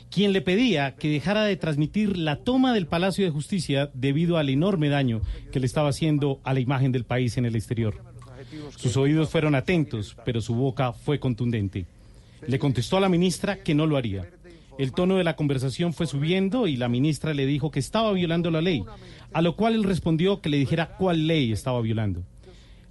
quien 0.09 0.33
le 0.33 0.41
pedía 0.41 0.95
que 0.95 1.11
dejara 1.11 1.43
de 1.43 1.55
transmitir 1.55 2.17
la 2.17 2.37
toma 2.37 2.73
del 2.73 2.87
Palacio 2.87 3.25
de 3.25 3.29
Justicia 3.29 3.91
debido 3.93 4.37
al 4.37 4.49
enorme 4.49 4.89
daño 4.89 5.21
que 5.51 5.59
le 5.59 5.67
estaba 5.67 5.89
haciendo 5.89 6.39
a 6.43 6.55
la 6.55 6.61
imagen 6.61 6.91
del 6.91 7.05
país 7.05 7.37
en 7.37 7.45
el 7.45 7.55
exterior. 7.55 7.93
Sus 8.75 8.97
oídos 8.97 9.29
fueron 9.29 9.53
atentos, 9.53 10.17
pero 10.25 10.41
su 10.41 10.55
boca 10.55 10.93
fue 10.93 11.19
contundente. 11.19 11.85
Le 12.47 12.59
contestó 12.59 12.97
a 12.97 13.01
la 13.01 13.09
ministra 13.09 13.57
que 13.57 13.75
no 13.75 13.85
lo 13.85 13.97
haría. 13.97 14.29
El 14.77 14.93
tono 14.93 15.17
de 15.17 15.25
la 15.25 15.35
conversación 15.35 15.93
fue 15.93 16.07
subiendo 16.07 16.65
y 16.65 16.77
la 16.77 16.87
ministra 16.87 17.33
le 17.33 17.45
dijo 17.45 17.69
que 17.69 17.79
estaba 17.79 18.13
violando 18.13 18.49
la 18.49 18.61
ley, 18.61 18.83
a 19.33 19.41
lo 19.41 19.55
cual 19.57 19.75
él 19.75 19.83
respondió 19.83 20.39
que 20.39 20.49
le 20.49 20.57
dijera 20.57 20.95
cuál 20.97 21.27
ley 21.27 21.51
estaba 21.51 21.81
violando. 21.81 22.23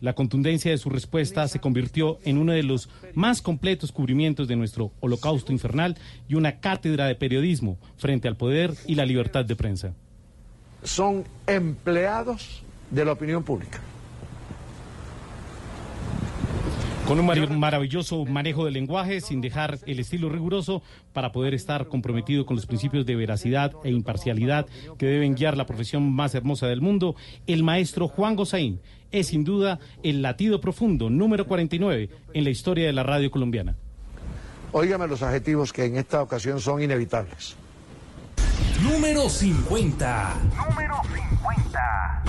La 0.00 0.12
contundencia 0.12 0.70
de 0.70 0.78
su 0.78 0.90
respuesta 0.90 1.48
se 1.48 1.60
convirtió 1.60 2.18
en 2.24 2.38
uno 2.38 2.52
de 2.52 2.62
los 2.62 2.88
más 3.14 3.42
completos 3.42 3.90
cubrimientos 3.90 4.46
de 4.46 4.54
nuestro 4.54 4.92
holocausto 5.00 5.50
infernal 5.50 5.96
y 6.28 6.34
una 6.34 6.60
cátedra 6.60 7.06
de 7.06 7.16
periodismo 7.16 7.78
frente 7.96 8.28
al 8.28 8.36
poder 8.36 8.74
y 8.86 8.94
la 8.94 9.06
libertad 9.06 9.44
de 9.44 9.56
prensa. 9.56 9.94
son 10.84 11.24
empleados 11.46 12.62
de 12.90 13.04
la 13.04 13.12
opinión 13.12 13.42
pública. 13.42 13.80
Con 17.08 17.18
un 17.18 17.24
mar- 17.26 17.50
maravilloso 17.50 18.26
manejo 18.26 18.66
del 18.66 18.74
lenguaje, 18.74 19.22
sin 19.22 19.40
dejar 19.40 19.78
el 19.86 19.98
estilo 19.98 20.28
riguroso, 20.28 20.82
para 21.14 21.32
poder 21.32 21.54
estar 21.54 21.88
comprometido 21.88 22.44
con 22.44 22.54
los 22.56 22.66
principios 22.66 23.06
de 23.06 23.16
veracidad 23.16 23.72
e 23.82 23.90
imparcialidad 23.90 24.66
que 24.98 25.06
deben 25.06 25.34
guiar 25.34 25.56
la 25.56 25.64
profesión 25.64 26.12
más 26.12 26.34
hermosa 26.34 26.66
del 26.66 26.82
mundo, 26.82 27.16
el 27.46 27.62
maestro 27.64 28.08
Juan 28.08 28.36
Gozaín 28.36 28.80
es 29.10 29.28
sin 29.28 29.42
duda 29.42 29.78
el 30.02 30.20
latido 30.20 30.60
profundo 30.60 31.08
número 31.08 31.46
49 31.46 32.10
en 32.34 32.44
la 32.44 32.50
historia 32.50 32.86
de 32.86 32.92
la 32.92 33.04
radio 33.04 33.30
colombiana. 33.30 33.74
Óigame 34.72 35.06
los 35.08 35.22
adjetivos 35.22 35.72
que 35.72 35.86
en 35.86 35.96
esta 35.96 36.20
ocasión 36.20 36.60
son 36.60 36.82
inevitables. 36.82 37.56
Número 38.82 39.30
50. 39.30 40.34
Número 40.68 40.94
50. 41.42 42.22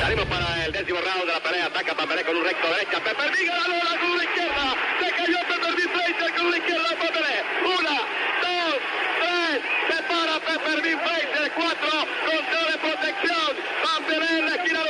Salimos 0.00 0.26
para 0.26 0.64
el 0.64 0.72
décimo 0.72 0.98
round 1.00 1.26
de 1.26 1.32
la 1.32 1.40
pelea. 1.40 1.66
Ataca 1.66 1.94
Pamperé 1.94 2.24
con 2.24 2.36
un 2.36 2.44
recto 2.44 2.66
derecha. 2.68 2.98
Pepper 3.04 3.30
Viga 3.36 3.54
la 3.58 3.66
bola 3.68 4.00
con 4.00 4.10
una 4.10 4.24
izquierda. 4.24 4.74
Se 5.00 5.10
cayó 5.10 5.38
V. 5.38 5.88
Fraser 5.94 6.34
con 6.36 6.46
una 6.46 6.56
izquierda 6.56 6.88
Pamperé. 7.00 7.36
Una, 7.78 7.96
dos, 8.42 8.76
tres. 9.20 9.60
Se 9.88 10.02
para 10.08 10.34
V. 10.38 10.96
Fraser. 11.04 11.52
Cuatro. 11.54 11.92
Conteo 12.26 12.64
de 12.72 12.78
protección. 12.78 13.50
Pamperé 13.84 14.38
en 14.38 14.46
la 14.46 14.54
esquina. 14.56 14.80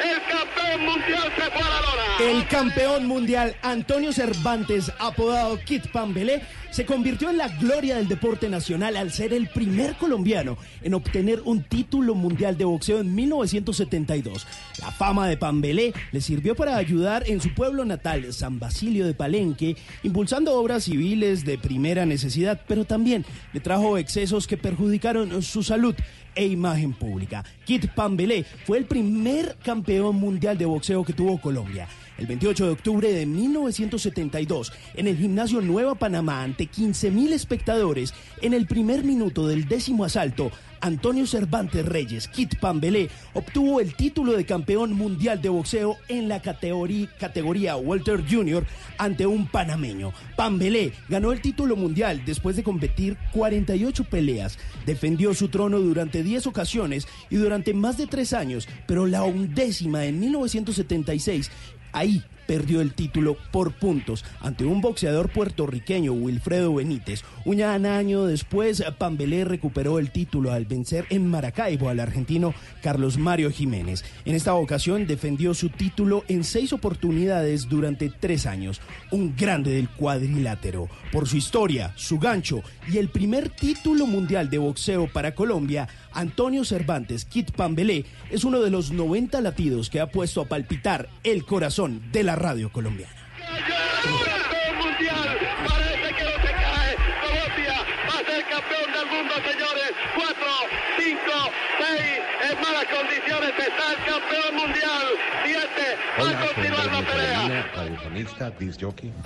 El 0.00 0.22
campeón 0.22 0.84
mundial 0.86 1.32
se 1.36 1.50
fue 1.50 1.62
a 1.62 1.68
la 1.68 1.80
lona. 1.80 2.04
El 2.20 2.46
campeón 2.48 3.06
mundial 3.06 3.56
Antonio 3.62 4.12
Cervantes, 4.12 4.92
apodado 4.98 5.58
Kit 5.60 5.88
Pambelé, 5.88 6.42
se 6.70 6.84
convirtió 6.84 7.30
en 7.30 7.38
la 7.38 7.48
gloria 7.48 7.96
del 7.96 8.08
deporte 8.08 8.48
nacional 8.48 8.96
al 8.96 9.12
ser 9.12 9.32
el 9.32 9.48
primer 9.48 9.94
colombiano 9.94 10.56
en 10.82 10.94
obtener 10.94 11.40
un 11.44 11.62
título 11.62 12.14
mundial 12.14 12.56
de 12.56 12.64
boxeo 12.64 13.00
en 13.00 13.14
1972. 13.14 14.46
La 14.80 14.90
fama 14.90 15.28
de 15.28 15.36
Pambelé 15.36 15.92
le 16.12 16.20
sirvió 16.20 16.54
para 16.54 16.76
ayudar 16.76 17.24
en 17.28 17.40
su 17.40 17.54
pueblo 17.54 17.84
natal, 17.84 18.32
San 18.32 18.58
Basilio 18.58 19.06
de 19.06 19.14
Palenque, 19.14 19.76
impulsando 20.02 20.54
obras 20.54 20.84
civiles 20.84 21.44
de 21.44 21.58
primera 21.58 22.06
necesidad, 22.06 22.60
pero 22.66 22.84
también 22.84 23.24
le 23.52 23.60
trajo 23.60 23.98
excesos 23.98 24.46
que 24.46 24.56
perjudicaron 24.56 25.42
su 25.42 25.62
salud 25.62 25.94
e 26.34 26.46
imagen 26.46 26.92
pública. 26.92 27.44
Kit 27.64 27.88
Pambelé 27.88 28.44
fue 28.64 28.78
el 28.78 28.84
primer 28.84 29.56
campeón 29.62 30.16
mundial 30.16 30.56
de 30.56 30.66
boxeo 30.66 31.04
que 31.04 31.12
tuvo 31.12 31.40
Colombia. 31.40 31.88
El 32.18 32.26
28 32.26 32.66
de 32.66 32.72
octubre 32.72 33.12
de 33.12 33.26
1972, 33.26 34.72
en 34.94 35.06
el 35.06 35.16
gimnasio 35.16 35.60
Nueva 35.60 35.94
Panamá, 35.94 36.42
ante 36.42 36.64
15.000 36.64 37.32
espectadores, 37.32 38.12
en 38.42 38.54
el 38.54 38.66
primer 38.66 39.04
minuto 39.04 39.46
del 39.46 39.68
décimo 39.68 40.04
asalto, 40.04 40.50
Antonio 40.80 41.26
Cervantes 41.26 41.86
Reyes, 41.86 42.26
Kit 42.28 42.56
Pambelé, 42.58 43.08
obtuvo 43.34 43.80
el 43.80 43.94
título 43.94 44.32
de 44.32 44.44
campeón 44.44 44.92
mundial 44.92 45.40
de 45.40 45.48
boxeo 45.48 45.96
en 46.08 46.28
la 46.28 46.42
categoría, 46.42 47.08
categoría 47.18 47.76
Walter 47.76 48.24
Jr. 48.28 48.66
ante 48.96 49.26
un 49.26 49.46
panameño. 49.46 50.12
Pambelé 50.36 50.92
ganó 51.08 51.32
el 51.32 51.40
título 51.40 51.76
mundial 51.76 52.22
después 52.24 52.56
de 52.56 52.62
competir 52.62 53.16
48 53.32 54.04
peleas. 54.04 54.58
Defendió 54.86 55.34
su 55.34 55.48
trono 55.48 55.78
durante 55.78 56.22
10 56.22 56.46
ocasiones 56.48 57.06
y 57.30 57.36
durante 57.36 57.74
más 57.74 57.96
de 57.96 58.06
tres 58.06 58.32
años, 58.32 58.68
pero 58.86 59.06
la 59.06 59.22
undécima 59.22 60.04
en 60.04 60.20
1976 60.20 61.50
Ahí 61.92 62.22
perdió 62.48 62.80
el 62.80 62.94
título 62.94 63.36
por 63.52 63.72
puntos 63.72 64.24
ante 64.40 64.64
un 64.64 64.80
boxeador 64.80 65.28
puertorriqueño, 65.28 66.12
Wilfredo 66.12 66.74
Benítez. 66.74 67.22
Un 67.44 67.60
año 67.60 68.24
después, 68.24 68.82
Pambelé 68.96 69.44
recuperó 69.44 69.98
el 69.98 70.10
título 70.10 70.52
al 70.52 70.64
vencer 70.64 71.04
en 71.10 71.28
Maracaibo 71.28 71.90
al 71.90 72.00
argentino 72.00 72.54
Carlos 72.82 73.18
Mario 73.18 73.50
Jiménez. 73.50 74.02
En 74.24 74.34
esta 74.34 74.54
ocasión 74.54 75.06
defendió 75.06 75.52
su 75.52 75.68
título 75.68 76.24
en 76.28 76.42
seis 76.42 76.72
oportunidades 76.72 77.68
durante 77.68 78.08
tres 78.08 78.46
años. 78.46 78.80
Un 79.10 79.36
grande 79.36 79.72
del 79.72 79.90
cuadrilátero. 79.90 80.88
Por 81.12 81.28
su 81.28 81.36
historia, 81.36 81.92
su 81.96 82.18
gancho 82.18 82.62
y 82.90 82.96
el 82.96 83.10
primer 83.10 83.50
título 83.50 84.06
mundial 84.06 84.48
de 84.48 84.56
boxeo 84.56 85.06
para 85.12 85.34
Colombia, 85.34 85.86
Antonio 86.18 86.64
Cervantes 86.64 87.24
Kit 87.24 87.52
Pambelé 87.52 88.04
es 88.28 88.42
uno 88.42 88.60
de 88.60 88.70
los 88.70 88.90
90 88.90 89.40
latidos 89.40 89.88
que 89.88 90.00
ha 90.00 90.10
puesto 90.10 90.40
a 90.40 90.46
palpitar 90.46 91.08
el 91.22 91.44
corazón 91.44 92.02
de 92.10 92.24
la 92.24 92.34
radio 92.34 92.72
colombiana. 92.72 93.12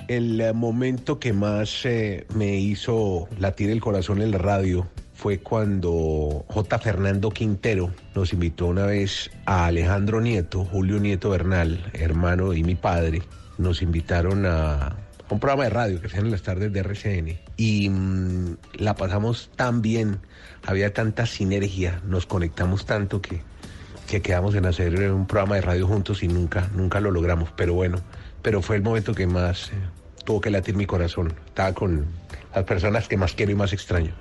El 0.08 0.40
eh, 0.42 0.52
momento 0.52 1.18
que 1.18 1.32
más 1.32 1.86
eh, 1.86 2.26
me 2.34 2.56
hizo 2.56 3.28
latir 3.38 3.70
el 3.70 3.80
corazón 3.80 4.20
en 4.20 4.32
la 4.32 4.38
radio 4.38 4.86
fue 5.22 5.38
cuando 5.38 6.44
J. 6.48 6.78
Fernando 6.80 7.30
Quintero 7.30 7.92
nos 8.12 8.32
invitó 8.32 8.66
una 8.66 8.86
vez 8.86 9.30
a 9.46 9.66
Alejandro 9.66 10.20
Nieto, 10.20 10.64
Julio 10.64 10.98
Nieto 10.98 11.30
Bernal, 11.30 11.92
hermano 11.92 12.54
y 12.54 12.64
mi 12.64 12.74
padre, 12.74 13.22
nos 13.56 13.82
invitaron 13.82 14.44
a, 14.46 14.96
un 15.30 15.38
programa 15.38 15.62
de 15.62 15.70
radio 15.70 16.00
que 16.00 16.08
hacían 16.08 16.24
en 16.24 16.32
las 16.32 16.42
tardes 16.42 16.72
de 16.72 16.80
RCN 16.80 17.38
y 17.56 17.88
mm, 17.88 18.56
la 18.74 18.96
pasamos 18.96 19.48
tan 19.54 19.80
bien, 19.80 20.18
había 20.64 20.92
tanta 20.92 21.24
sinergia, 21.26 22.02
nos 22.04 22.26
conectamos 22.26 22.84
tanto 22.84 23.22
que, 23.22 23.42
que 24.08 24.22
quedamos 24.22 24.56
en 24.56 24.66
hacer 24.66 25.12
un 25.12 25.28
programa 25.28 25.54
de 25.54 25.60
radio 25.60 25.86
juntos 25.86 26.24
y 26.24 26.26
nunca, 26.26 26.68
nunca 26.74 26.98
lo 26.98 27.12
logramos, 27.12 27.48
pero 27.56 27.74
bueno, 27.74 27.98
pero 28.42 28.60
fue 28.60 28.74
el 28.74 28.82
momento 28.82 29.14
que 29.14 29.28
más 29.28 29.68
eh, 29.68 29.74
tuvo 30.24 30.40
que 30.40 30.50
latir 30.50 30.74
mi 30.74 30.86
corazón, 30.86 31.32
estaba 31.46 31.72
con 31.74 32.06
las 32.52 32.64
personas 32.64 33.06
que 33.06 33.16
más 33.16 33.34
quiero 33.34 33.52
y 33.52 33.54
más 33.54 33.72
extraño. 33.72 34.12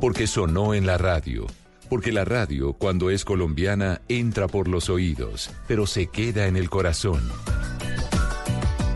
Porque 0.00 0.26
sonó 0.26 0.74
en 0.74 0.86
la 0.86 0.98
radio. 0.98 1.46
Porque 1.88 2.12
la 2.12 2.24
radio, 2.24 2.72
cuando 2.72 3.10
es 3.10 3.24
colombiana, 3.24 4.00
entra 4.08 4.48
por 4.48 4.68
los 4.68 4.88
oídos, 4.88 5.50
pero 5.68 5.86
se 5.86 6.06
queda 6.06 6.46
en 6.46 6.56
el 6.56 6.70
corazón. 6.70 7.20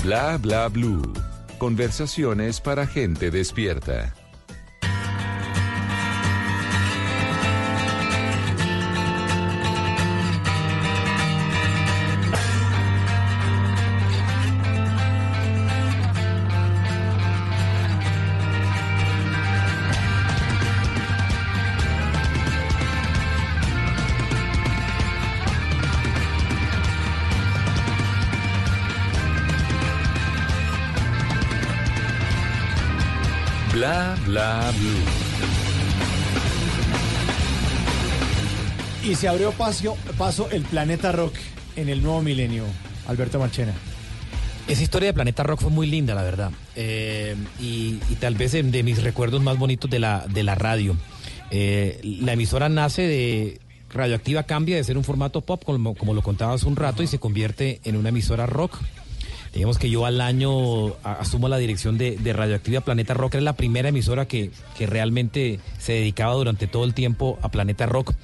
Bla 0.05 0.39
bla 0.39 0.69
blue. 0.69 1.13
Conversaciones 1.59 2.61
para 2.61 2.87
gente 2.87 3.31
despierta. 3.31 4.15
Bla 33.79 34.17
bla 34.27 34.73
blue. 34.77 34.91
Y 39.09 39.15
se 39.15 39.29
abrió 39.29 39.53
paso, 39.53 39.97
paso 40.19 40.51
el 40.51 40.63
planeta 40.63 41.13
rock 41.13 41.35
en 41.77 41.89
el 41.89 42.03
nuevo 42.03 42.21
milenio. 42.21 42.65
Alberto 43.07 43.39
Marchena. 43.39 43.73
Esa 44.67 44.83
historia 44.83 45.11
de 45.11 45.15
Planeta 45.15 45.45
Rock 45.45 45.61
fue 45.61 45.71
muy 45.71 45.87
linda, 45.87 46.17
la 46.17 46.25
verdad. 46.25 46.51
Eh, 46.75 47.37
y, 47.61 48.01
y 48.11 48.17
tal 48.19 48.35
vez 48.35 48.51
de, 48.51 48.83
mis 48.83 49.01
recuerdos 49.01 49.41
más 49.43 49.57
bonitos 49.57 49.89
de 49.89 50.01
la, 50.01 50.27
de 50.27 50.43
la 50.43 50.57
radio. 50.57 50.97
Eh, 51.53 52.01
la 52.03 52.33
emisora 52.33 52.69
nace 52.69 53.03
de. 53.03 53.61
Radioactiva 53.91 54.43
cambia 54.43 54.75
de 54.75 54.83
ser 54.83 54.99
un 54.99 55.05
formato 55.05 55.41
pop, 55.41 55.63
como, 55.65 55.95
como 55.95 56.15
lo 56.15 56.23
contaba 56.23 56.53
hace 56.53 56.67
un 56.67 56.75
rato, 56.75 57.05
y 57.05 57.07
se 57.07 57.21
convierte 57.21 57.81
en 57.85 57.97
una 57.97 58.09
emisora 58.09 58.45
rock. 58.45 58.77
Digamos 59.53 59.79
que 59.79 59.91
yo 59.91 60.07
al 60.07 60.21
año 60.21 60.95
asumo 61.03 61.49
la 61.49 61.59
dirección 61.59 61.99
de, 61.99 62.17
de 62.17 62.33
Radioactiva 62.33 62.81
Planeta 62.81 63.15
Rock. 63.15 63.35
Era 63.35 63.43
la 63.43 63.53
primera 63.55 63.89
emisora 63.89 64.27
que, 64.27 64.51
que 64.77 64.87
realmente 64.87 65.61
se 65.79 65.95
dedicaba 65.95 66.35
durante 66.35 66.67
todo 66.67 66.85
el 66.85 66.95
tiempo 66.95 67.39
a 67.43 67.51
Planeta 67.51 67.87
Rock. 67.87 68.15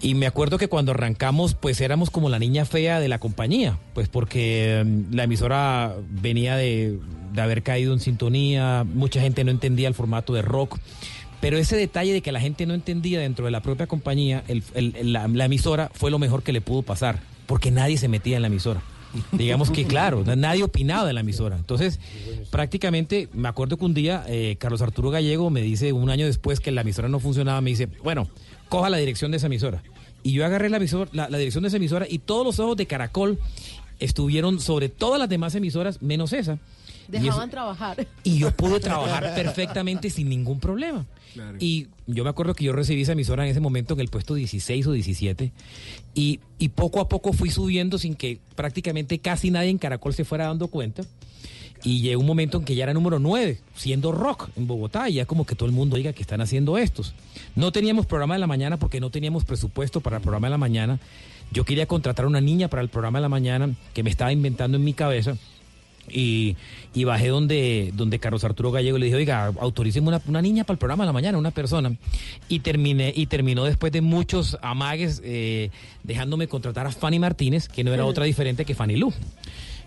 Y 0.00 0.14
me 0.14 0.26
acuerdo 0.26 0.58
que 0.58 0.68
cuando 0.68 0.92
arrancamos, 0.92 1.54
pues 1.54 1.80
éramos 1.80 2.10
como 2.10 2.28
la 2.28 2.38
niña 2.38 2.64
fea 2.64 3.00
de 3.00 3.08
la 3.08 3.18
compañía, 3.18 3.78
pues 3.94 4.08
porque 4.08 4.84
mm, 4.86 5.14
la 5.14 5.24
emisora 5.24 5.96
venía 6.08 6.56
de, 6.56 6.98
de 7.32 7.40
haber 7.40 7.62
caído 7.62 7.92
en 7.92 8.00
sintonía, 8.00 8.84
mucha 8.84 9.20
gente 9.20 9.42
no 9.42 9.50
entendía 9.50 9.88
el 9.88 9.94
formato 9.94 10.34
de 10.34 10.42
rock. 10.42 10.78
Pero 11.40 11.56
ese 11.56 11.76
detalle 11.76 12.12
de 12.12 12.20
que 12.20 12.32
la 12.32 12.40
gente 12.40 12.66
no 12.66 12.74
entendía 12.74 13.20
dentro 13.20 13.44
de 13.44 13.52
la 13.52 13.62
propia 13.62 13.86
compañía, 13.86 14.42
la 14.74 15.44
emisora 15.44 15.90
fue 15.94 16.10
lo 16.10 16.18
mejor 16.18 16.42
que 16.42 16.52
le 16.52 16.60
pudo 16.60 16.82
pasar, 16.82 17.20
porque 17.46 17.70
nadie 17.70 17.96
se 17.96 18.08
metía 18.08 18.36
en 18.36 18.42
la 18.42 18.48
emisora. 18.48 18.82
Digamos 19.32 19.70
que 19.70 19.86
claro, 19.86 20.24
nadie 20.36 20.62
opinaba 20.62 21.06
de 21.06 21.12
la 21.12 21.20
emisora. 21.20 21.56
Entonces, 21.56 21.98
prácticamente, 22.50 23.28
me 23.32 23.48
acuerdo 23.48 23.76
que 23.76 23.84
un 23.84 23.94
día 23.94 24.24
eh, 24.28 24.56
Carlos 24.58 24.82
Arturo 24.82 25.10
Gallego 25.10 25.50
me 25.50 25.62
dice, 25.62 25.92
un 25.92 26.10
año 26.10 26.26
después 26.26 26.60
que 26.60 26.70
la 26.70 26.82
emisora 26.82 27.08
no 27.08 27.20
funcionaba, 27.20 27.60
me 27.60 27.70
dice, 27.70 27.88
bueno, 28.02 28.28
coja 28.68 28.90
la 28.90 28.98
dirección 28.98 29.30
de 29.30 29.38
esa 29.38 29.46
emisora. 29.46 29.82
Y 30.22 30.32
yo 30.32 30.44
agarré 30.44 30.68
la, 30.68 30.78
la, 31.12 31.28
la 31.28 31.38
dirección 31.38 31.62
de 31.62 31.68
esa 31.68 31.76
emisora 31.76 32.06
y 32.08 32.18
todos 32.18 32.44
los 32.44 32.58
ojos 32.58 32.76
de 32.76 32.86
Caracol 32.86 33.38
estuvieron 33.98 34.60
sobre 34.60 34.88
todas 34.88 35.18
las 35.18 35.28
demás 35.28 35.54
emisoras, 35.54 36.02
menos 36.02 36.32
esa. 36.32 36.58
Y 37.10 37.16
eso- 37.16 37.24
Dejaban 37.24 37.50
trabajar. 37.50 38.06
y 38.24 38.38
yo 38.38 38.50
pude 38.52 38.80
trabajar 38.80 39.34
perfectamente 39.34 40.10
sin 40.10 40.28
ningún 40.28 40.60
problema. 40.60 41.06
Y 41.60 41.86
yo 42.06 42.24
me 42.24 42.30
acuerdo 42.30 42.54
que 42.54 42.64
yo 42.64 42.72
recibí 42.72 43.02
esa 43.02 43.12
emisora 43.12 43.44
en 43.44 43.50
ese 43.50 43.60
momento 43.60 43.94
en 43.94 44.00
el 44.00 44.08
puesto 44.08 44.34
16 44.34 44.86
o 44.88 44.92
17 44.92 45.52
y, 46.14 46.40
y 46.58 46.68
poco 46.70 47.00
a 47.00 47.08
poco 47.08 47.32
fui 47.32 47.50
subiendo 47.50 47.98
sin 47.98 48.14
que 48.16 48.40
prácticamente 48.56 49.18
casi 49.20 49.50
nadie 49.50 49.70
en 49.70 49.78
Caracol 49.78 50.14
se 50.14 50.24
fuera 50.24 50.46
dando 50.46 50.68
cuenta. 50.68 51.02
Y 51.84 52.00
llegó 52.00 52.20
un 52.20 52.26
momento 52.26 52.58
en 52.58 52.64
que 52.64 52.74
ya 52.74 52.82
era 52.82 52.92
número 52.92 53.20
9, 53.20 53.60
siendo 53.76 54.10
rock 54.10 54.48
en 54.56 54.66
Bogotá, 54.66 55.08
y 55.08 55.14
ya 55.14 55.26
como 55.26 55.46
que 55.46 55.54
todo 55.54 55.68
el 55.68 55.74
mundo 55.74 55.96
diga 55.96 56.12
que 56.12 56.22
están 56.22 56.40
haciendo 56.40 56.76
estos. 56.76 57.14
No 57.54 57.70
teníamos 57.70 58.04
programa 58.04 58.34
de 58.34 58.40
la 58.40 58.48
mañana 58.48 58.78
porque 58.78 58.98
no 58.98 59.10
teníamos 59.10 59.44
presupuesto 59.44 60.00
para 60.00 60.16
el 60.16 60.22
programa 60.22 60.48
de 60.48 60.50
la 60.50 60.58
mañana. 60.58 60.98
Yo 61.52 61.64
quería 61.64 61.86
contratar 61.86 62.24
a 62.24 62.28
una 62.28 62.40
niña 62.40 62.66
para 62.66 62.82
el 62.82 62.88
programa 62.88 63.20
de 63.20 63.22
la 63.22 63.28
mañana 63.28 63.70
que 63.94 64.02
me 64.02 64.10
estaba 64.10 64.32
inventando 64.32 64.76
en 64.76 64.82
mi 64.82 64.92
cabeza. 64.92 65.36
Y, 66.10 66.56
y 66.94 67.04
bajé 67.04 67.28
donde, 67.28 67.92
donde 67.94 68.18
Carlos 68.18 68.44
Arturo 68.44 68.70
Gallego 68.70 68.96
y 68.96 69.00
le 69.00 69.06
dije, 69.06 69.16
oiga, 69.16 69.52
autoríceme 69.60 70.08
una, 70.08 70.20
una 70.26 70.42
niña 70.42 70.64
para 70.64 70.74
el 70.74 70.78
programa 70.78 71.04
de 71.04 71.06
la 71.06 71.12
mañana, 71.12 71.38
una 71.38 71.50
persona. 71.50 71.92
Y 72.48 72.60
terminé, 72.60 73.12
y 73.14 73.26
terminó 73.26 73.64
después 73.64 73.92
de 73.92 74.00
muchos 74.00 74.58
amagues 74.62 75.20
eh, 75.24 75.70
dejándome 76.02 76.48
contratar 76.48 76.86
a 76.86 76.92
Fanny 76.92 77.18
Martínez, 77.18 77.68
que 77.68 77.84
no 77.84 77.92
era 77.92 78.04
otra 78.04 78.24
diferente 78.24 78.64
que 78.64 78.74
Fanny 78.74 78.96
Lu. 78.96 79.12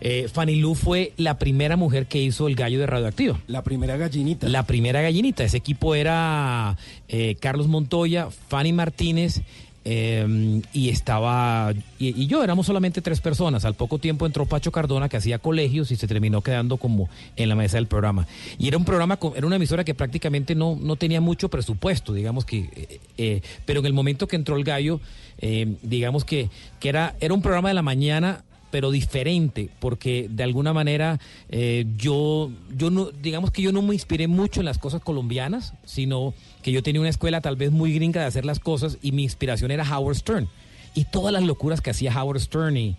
Eh, 0.03 0.27
Fanny 0.33 0.55
Lu 0.55 0.73
fue 0.73 1.13
la 1.17 1.37
primera 1.37 1.77
mujer 1.77 2.07
que 2.07 2.21
hizo 2.21 2.47
el 2.47 2.55
gallo 2.55 2.79
de 2.79 2.87
radioactivo. 2.87 3.37
La 3.47 3.63
primera 3.63 3.97
gallinita. 3.97 4.49
La 4.49 4.65
primera 4.65 5.01
gallinita. 5.01 5.43
Ese 5.43 5.57
equipo 5.57 5.93
era 5.93 6.75
eh, 7.07 7.35
Carlos 7.39 7.67
Montoya, 7.67 8.29
Fanny 8.49 8.73
Martínez. 8.73 9.41
Eh, 9.83 10.61
y 10.73 10.89
estaba 10.89 11.73
y, 11.97 12.27
yo 12.27 12.43
éramos 12.43 12.65
solamente 12.65 13.01
tres 13.01 13.19
personas. 13.21 13.65
Al 13.65 13.73
poco 13.73 13.97
tiempo 13.97 14.25
entró 14.25 14.45
Pacho 14.45 14.71
Cardona 14.71 15.09
que 15.09 15.17
hacía 15.17 15.39
colegios 15.39 15.91
y 15.91 15.95
se 15.95 16.07
terminó 16.07 16.41
quedando 16.41 16.77
como 16.77 17.09
en 17.35 17.49
la 17.49 17.55
mesa 17.55 17.77
del 17.77 17.87
programa. 17.87 18.27
Y 18.57 18.67
era 18.67 18.77
un 18.77 18.85
programa 18.85 19.17
era 19.35 19.47
una 19.47 19.55
emisora 19.55 19.83
que 19.83 19.93
prácticamente 19.93 20.55
no, 20.55 20.77
no 20.79 20.95
tenía 20.95 21.21
mucho 21.21 21.49
presupuesto 21.49 22.13
digamos 22.13 22.45
que 22.45 22.69
eh, 22.75 22.99
eh, 23.17 23.41
pero 23.65 23.79
en 23.79 23.85
el 23.85 23.93
momento 23.93 24.27
que 24.27 24.35
entró 24.35 24.55
el 24.55 24.63
gallo 24.63 24.99
eh, 25.39 25.75
digamos 25.81 26.25
que, 26.25 26.49
que 26.79 26.89
era 26.89 27.15
era 27.19 27.33
un 27.33 27.41
programa 27.41 27.69
de 27.69 27.75
la 27.75 27.81
mañana 27.81 28.43
pero 28.71 28.89
diferente, 28.89 29.69
porque 29.79 30.27
de 30.29 30.43
alguna 30.43 30.73
manera 30.73 31.19
eh, 31.49 31.85
yo, 31.97 32.49
yo 32.75 32.89
no, 32.89 33.11
digamos 33.11 33.51
que 33.51 33.61
yo 33.61 33.71
no 33.71 33.81
me 33.81 33.93
inspiré 33.93 34.27
mucho 34.27 34.61
en 34.61 34.65
las 34.65 34.77
cosas 34.77 35.01
colombianas, 35.01 35.73
sino 35.85 36.33
que 36.63 36.71
yo 36.71 36.81
tenía 36.81 37.01
una 37.01 37.09
escuela 37.09 37.41
tal 37.41 37.57
vez 37.57 37.71
muy 37.71 37.93
gringa 37.93 38.21
de 38.21 38.27
hacer 38.27 38.45
las 38.45 38.59
cosas 38.59 38.97
y 39.01 39.11
mi 39.11 39.23
inspiración 39.23 39.71
era 39.71 39.83
Howard 39.83 40.15
Stern 40.15 40.47
y 40.93 41.05
todas 41.05 41.31
las 41.31 41.43
locuras 41.43 41.81
que 41.81 41.89
hacía 41.89 42.13
Howard 42.19 42.39
Stern 42.39 42.77
y, 42.77 42.95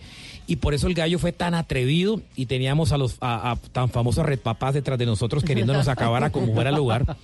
y 0.47 0.57
por 0.57 0.75
eso 0.75 0.87
el 0.87 0.95
gallo 0.95 1.19
fue 1.19 1.33
tan 1.33 1.55
atrevido 1.55 2.21
y 2.37 2.47
teníamos 2.47 2.93
a 2.93 2.99
los 2.99 3.17
a, 3.21 3.53
a 3.53 3.57
tan 3.57 3.91
famosos 3.91 4.25
red 4.25 4.39
papás 4.39 4.75
detrás 4.75 4.99
de 4.99 5.07
nosotros 5.07 5.45
queriéndonos 5.45 5.89
acabar 5.89 6.25
a 6.25 6.31
como 6.31 6.53
fuera 6.55 6.71
el 6.71 6.77
lugar 6.77 7.17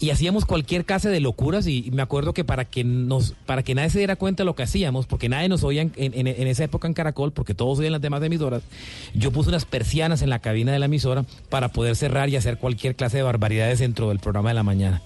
y 0.00 0.10
hacíamos 0.10 0.46
cualquier 0.46 0.84
clase 0.86 1.10
de 1.10 1.20
locuras 1.20 1.66
y, 1.66 1.84
y 1.86 1.90
me 1.90 2.00
acuerdo 2.02 2.32
que 2.32 2.42
para 2.42 2.64
que 2.64 2.82
nos 2.84 3.32
para 3.46 3.62
que 3.62 3.74
nadie 3.74 3.90
se 3.90 3.98
diera 3.98 4.16
cuenta 4.16 4.42
de 4.42 4.46
lo 4.46 4.54
que 4.54 4.62
hacíamos 4.62 5.06
porque 5.06 5.28
nadie 5.28 5.48
nos 5.48 5.62
oía 5.62 5.82
en, 5.82 5.92
en- 5.96 6.26
en 6.26 6.46
esa 6.48 6.64
época 6.64 6.88
en 6.88 6.94
Caracol 6.94 7.32
porque 7.32 7.54
todos 7.54 7.78
oían 7.78 7.92
las 7.92 8.00
demás 8.00 8.22
emisoras 8.22 8.62
yo 9.14 9.30
puse 9.30 9.50
unas 9.50 9.66
persianas 9.66 10.22
en 10.22 10.30
la 10.30 10.38
cabina 10.38 10.72
de 10.72 10.78
la 10.78 10.86
emisora 10.86 11.24
para 11.50 11.68
poder 11.68 11.96
cerrar 11.96 12.30
y 12.30 12.36
hacer 12.36 12.56
cualquier 12.56 12.96
clase 12.96 13.18
de 13.18 13.22
barbaridades 13.24 13.78
dentro 13.78 14.08
del 14.08 14.18
programa 14.20 14.48
de 14.48 14.54
la 14.54 14.62
mañana 14.62 15.02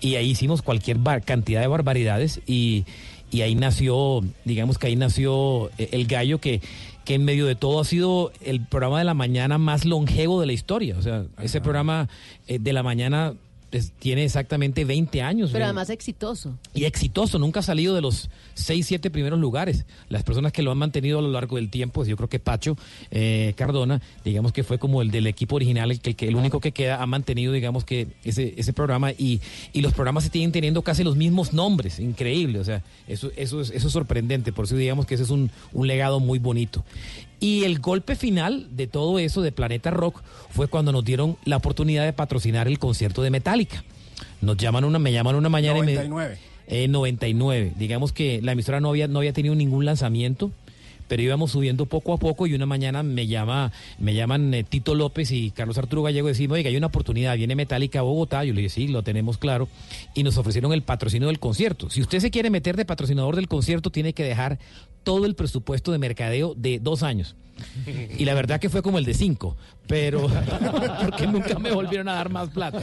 y 0.00 0.14
ahí 0.14 0.30
hicimos 0.30 0.62
cualquier 0.62 0.96
bar- 0.96 1.22
cantidad 1.22 1.60
de 1.60 1.66
barbaridades 1.66 2.40
y, 2.46 2.86
y 3.30 3.42
ahí 3.42 3.54
nació, 3.54 4.22
digamos 4.46 4.78
que 4.78 4.86
ahí 4.86 4.96
nació 4.96 5.68
eh, 5.76 5.90
el 5.92 6.06
gallo 6.06 6.38
que, 6.40 6.62
que 7.04 7.14
en 7.16 7.24
medio 7.26 7.44
de 7.44 7.54
todo 7.56 7.80
ha 7.80 7.84
sido 7.84 8.32
el 8.40 8.64
programa 8.64 8.98
de 8.98 9.04
la 9.04 9.12
mañana 9.12 9.58
más 9.58 9.84
longevo 9.84 10.40
de 10.40 10.46
la 10.46 10.54
historia. 10.54 10.96
O 10.98 11.02
sea, 11.02 11.24
ese 11.42 11.60
programa 11.60 12.08
eh, 12.48 12.58
de 12.58 12.72
la 12.72 12.82
mañana 12.82 13.34
pues, 13.70 13.92
tiene 13.98 14.24
exactamente 14.24 14.84
20 14.84 15.22
años. 15.22 15.50
Pero 15.52 15.64
eh, 15.64 15.66
además 15.66 15.90
exitoso. 15.90 16.56
y 16.74 16.84
exitoso, 16.84 17.38
nunca 17.38 17.60
ha 17.60 17.62
salido 17.62 17.94
de 17.94 18.00
los 18.00 18.28
6, 18.54 18.84
7 18.86 19.10
primeros 19.10 19.38
lugares. 19.38 19.84
Las 20.08 20.22
personas 20.22 20.52
que 20.52 20.62
lo 20.62 20.70
han 20.72 20.78
mantenido 20.78 21.18
a 21.18 21.22
lo 21.22 21.30
largo 21.30 21.56
del 21.56 21.70
tiempo, 21.70 22.04
yo 22.04 22.16
creo 22.16 22.28
que 22.28 22.38
Pacho 22.40 22.76
eh, 23.10 23.54
Cardona, 23.56 24.00
digamos 24.24 24.52
que 24.52 24.64
fue 24.64 24.78
como 24.78 25.02
el 25.02 25.10
del 25.10 25.26
equipo 25.26 25.56
original, 25.56 25.90
el 25.90 26.00
que- 26.00 26.28
el 26.28 26.36
único 26.36 26.60
que 26.60 26.72
queda, 26.72 27.02
ha 27.02 27.06
mantenido, 27.06 27.52
digamos 27.52 27.84
que 27.84 28.08
ese, 28.24 28.54
ese 28.56 28.72
programa 28.72 29.12
y, 29.12 29.40
y 29.72 29.80
los 29.82 29.92
programas 29.92 30.24
se 30.24 30.30
tienen 30.30 30.52
teniendo 30.52 30.82
casi 30.82 31.04
los 31.04 31.16
mismos 31.16 31.52
nombres, 31.52 32.00
increíble, 32.00 32.58
o 32.58 32.64
sea, 32.64 32.82
eso, 33.08 33.30
eso, 33.36 33.60
es, 33.60 33.70
eso 33.70 33.86
es 33.86 33.92
sorprendente, 33.92 34.52
por 34.52 34.64
eso 34.66 34.76
digamos 34.76 35.06
que 35.06 35.14
ese 35.14 35.22
es 35.24 35.30
un, 35.30 35.50
un 35.72 35.86
legado 35.86 36.20
muy 36.20 36.38
bonito. 36.38 36.84
Y 37.40 37.64
el 37.64 37.78
golpe 37.80 38.16
final 38.16 38.68
de 38.76 38.86
todo 38.86 39.18
eso 39.18 39.40
de 39.40 39.50
Planeta 39.50 39.90
Rock 39.90 40.22
fue 40.50 40.68
cuando 40.68 40.92
nos 40.92 41.04
dieron 41.04 41.38
la 41.44 41.56
oportunidad 41.56 42.04
de 42.04 42.12
patrocinar 42.12 42.68
el 42.68 42.78
concierto 42.78 43.22
de 43.22 43.30
Metallica. 43.30 43.82
Nos 44.42 44.58
llaman 44.58 44.84
una, 44.84 44.98
me 44.98 45.12
llaman 45.12 45.34
una 45.34 45.48
mañana 45.48 45.78
y 45.78 45.82
me, 45.82 45.94
99. 45.94 46.38
eh, 46.66 46.88
99. 46.88 47.72
Digamos 47.76 48.12
que 48.12 48.42
la 48.42 48.52
emisora 48.52 48.80
no 48.80 48.90
había, 48.90 49.08
no 49.08 49.20
había 49.20 49.32
tenido 49.32 49.54
ningún 49.54 49.86
lanzamiento, 49.86 50.50
pero 51.08 51.22
íbamos 51.22 51.50
subiendo 51.50 51.86
poco 51.86 52.12
a 52.12 52.18
poco 52.18 52.46
y 52.46 52.54
una 52.54 52.66
mañana 52.66 53.02
me 53.02 53.26
llama, 53.26 53.72
me 53.98 54.14
llaman 54.14 54.54
eh, 54.54 54.62
Tito 54.62 54.94
López 54.94 55.32
y 55.32 55.50
Carlos 55.50 55.76
Arturo 55.76 56.02
Gallego 56.02 56.28
y 56.28 56.32
decimos, 56.32 56.54
oiga, 56.54 56.68
hay 56.68 56.76
una 56.76 56.86
oportunidad, 56.86 57.36
viene 57.36 57.56
Metallica 57.56 57.98
a 57.98 58.02
Bogotá. 58.02 58.44
Yo 58.44 58.54
le 58.54 58.60
dije, 58.62 58.74
sí, 58.74 58.86
lo 58.86 59.02
tenemos 59.02 59.36
claro. 59.36 59.66
Y 60.14 60.22
nos 60.22 60.36
ofrecieron 60.36 60.72
el 60.72 60.82
patrocinio 60.82 61.28
del 61.28 61.40
concierto. 61.40 61.90
Si 61.90 62.00
usted 62.00 62.20
se 62.20 62.30
quiere 62.30 62.50
meter 62.50 62.76
de 62.76 62.84
patrocinador 62.84 63.34
del 63.34 63.48
concierto, 63.48 63.90
tiene 63.90 64.12
que 64.12 64.22
dejar 64.22 64.58
todo 65.02 65.26
el 65.26 65.34
presupuesto 65.34 65.92
de 65.92 65.98
mercadeo 65.98 66.54
de 66.54 66.78
dos 66.78 67.02
años. 67.02 67.36
Y 68.18 68.24
la 68.24 68.34
verdad 68.34 68.60
que 68.60 68.68
fue 68.68 68.82
como 68.82 68.98
el 68.98 69.04
de 69.04 69.14
cinco, 69.14 69.56
pero 69.86 70.28
porque 71.04 71.26
nunca 71.26 71.58
me 71.58 71.72
volvieron 71.72 72.08
a 72.08 72.14
dar 72.14 72.30
más 72.30 72.48
plata. 72.50 72.80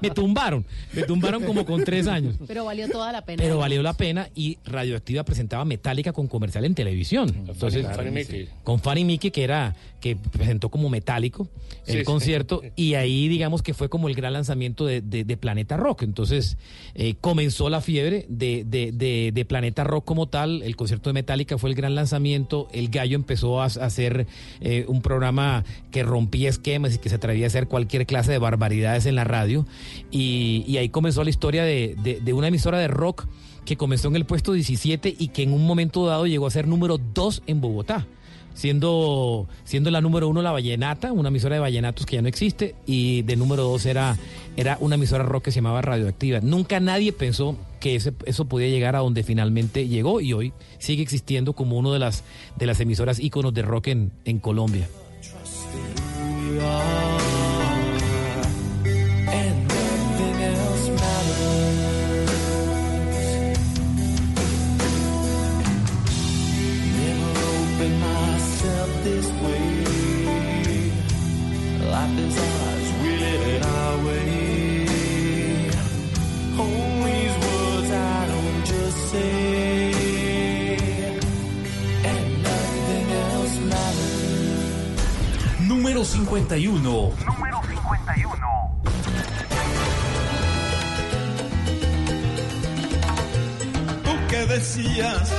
me 0.00 0.10
tumbaron, 0.10 0.64
me 0.92 1.02
tumbaron 1.02 1.42
como 1.44 1.64
con 1.64 1.84
tres 1.84 2.06
años. 2.06 2.36
Pero 2.46 2.64
valió 2.64 2.88
toda 2.88 3.12
la 3.12 3.22
pena. 3.24 3.42
Pero 3.42 3.58
valió 3.58 3.82
la 3.82 3.92
pena 3.94 4.28
y 4.34 4.58
Radioactiva 4.64 5.24
presentaba 5.24 5.64
Metallica 5.64 6.12
con 6.12 6.26
comercial 6.28 6.64
en 6.64 6.74
televisión. 6.74 7.28
Entonces, 7.48 7.86
Fanny 7.94 8.10
Mickey. 8.10 8.48
con 8.64 8.80
Fanny 8.80 9.04
Mickey, 9.04 9.30
que 9.30 9.44
era, 9.44 9.74
que 10.00 10.16
presentó 10.16 10.68
como 10.70 10.88
metálico 10.88 11.48
el 11.86 11.92
Sí, 11.94 11.98
sí. 12.00 12.04
concierto, 12.04 12.62
y 12.76 12.94
ahí 12.94 13.28
digamos 13.28 13.62
que 13.62 13.74
fue 13.74 13.88
como 13.88 14.08
el 14.08 14.14
gran 14.14 14.32
lanzamiento 14.32 14.86
de, 14.86 15.00
de- 15.00 15.24
de 15.24 15.36
Planeta 15.36 15.76
Rock. 15.76 16.02
Entonces, 16.02 16.56
eh, 16.94 17.14
comenzó 17.20 17.68
la 17.70 17.80
fiebre 17.80 18.26
de, 18.28 18.64
de- 18.66 18.92
de- 18.92 19.30
de 19.32 19.44
Planeta 19.44 19.84
Rock 19.84 20.04
como 20.04 20.28
tal, 20.28 20.62
el 20.62 20.76
concierto 20.76 21.10
de 21.10 21.14
Metallica 21.14 21.58
fue 21.58 21.70
el 21.70 21.76
gran 21.76 21.94
lanzamiento, 21.94 22.68
el 22.72 22.88
gallo 22.88 23.16
empezó 23.16 23.60
a, 23.60 23.66
hacer 23.66 24.26
eh, 24.60 24.84
un 24.88 25.02
programa 25.02 25.64
que 25.90 26.02
rompía 26.02 26.48
esquemas 26.50 26.94
y 26.94 26.98
que 26.98 27.08
se 27.08 27.16
atrevía 27.16 27.46
a 27.46 27.48
hacer 27.48 27.68
cualquier 27.68 28.06
clase 28.06 28.32
de 28.32 28.38
barbaridades 28.38 29.06
en 29.06 29.14
la 29.14 29.24
radio, 29.24 29.66
y, 30.10 30.76
ahí 30.76 30.88
comenzó 30.88 31.24
la 31.24 31.30
historia 31.30 31.64
de, 31.64 31.96
de- 32.02 32.20
de 32.20 32.32
una 32.32 32.48
emisora 32.48 32.78
de 32.78 32.88
rock 32.88 33.26
que 33.64 33.76
comenzó 33.76 34.08
en 34.08 34.16
el 34.16 34.24
puesto 34.24 34.52
17 34.52 35.14
y 35.18 35.28
que 35.28 35.42
en 35.44 35.52
un 35.52 35.66
momento 35.66 36.04
dado 36.06 36.26
llegó 36.26 36.46
a 36.46 36.50
ser 36.50 36.66
número 36.66 36.98
2 36.98 37.42
en 37.46 37.60
Bogotá 37.60 38.06
siendo, 38.54 39.48
siendo 39.64 39.90
la 39.90 40.00
número 40.00 40.28
uno 40.28 40.42
la 40.42 40.52
Vallenata, 40.52 41.12
una 41.12 41.28
emisora 41.28 41.56
de 41.56 41.60
vallenatos 41.60 42.06
que 42.06 42.16
ya 42.16 42.22
no 42.22 42.28
existe, 42.28 42.74
y 42.86 43.22
de 43.22 43.36
número 43.36 43.62
dos 43.62 43.86
era, 43.86 44.16
era 44.56 44.76
una 44.80 44.96
emisora 44.96 45.24
rock 45.24 45.44
que 45.44 45.52
se 45.52 45.56
llamaba 45.56 45.82
Radioactiva. 45.82 46.40
Nunca 46.42 46.80
nadie 46.80 47.12
pensó 47.12 47.56
que 47.82 47.96
ese- 47.96 48.14
eso 48.26 48.44
podía 48.44 48.68
llegar 48.68 48.94
a 48.94 49.00
donde 49.00 49.24
finalmente 49.24 49.88
llegó 49.88 50.20
y 50.20 50.32
hoy 50.32 50.52
sigue 50.78 51.02
existiendo 51.02 51.52
como 51.54 51.76
uno 51.76 51.92
de 51.92 51.98
las, 51.98 52.22
de 52.56 52.66
las 52.66 52.78
emisoras 52.78 53.18
íconos 53.18 53.52
de 53.52 53.62
rock 53.62 53.88
en, 53.88 54.12
en 54.24 54.38
Colombia. 54.38 54.88
Número 86.02 86.16
51. 86.16 86.80
Número 86.90 87.60
51. 87.62 88.36
Tú 94.02 94.10
que 94.28 94.46
decías 94.46 95.32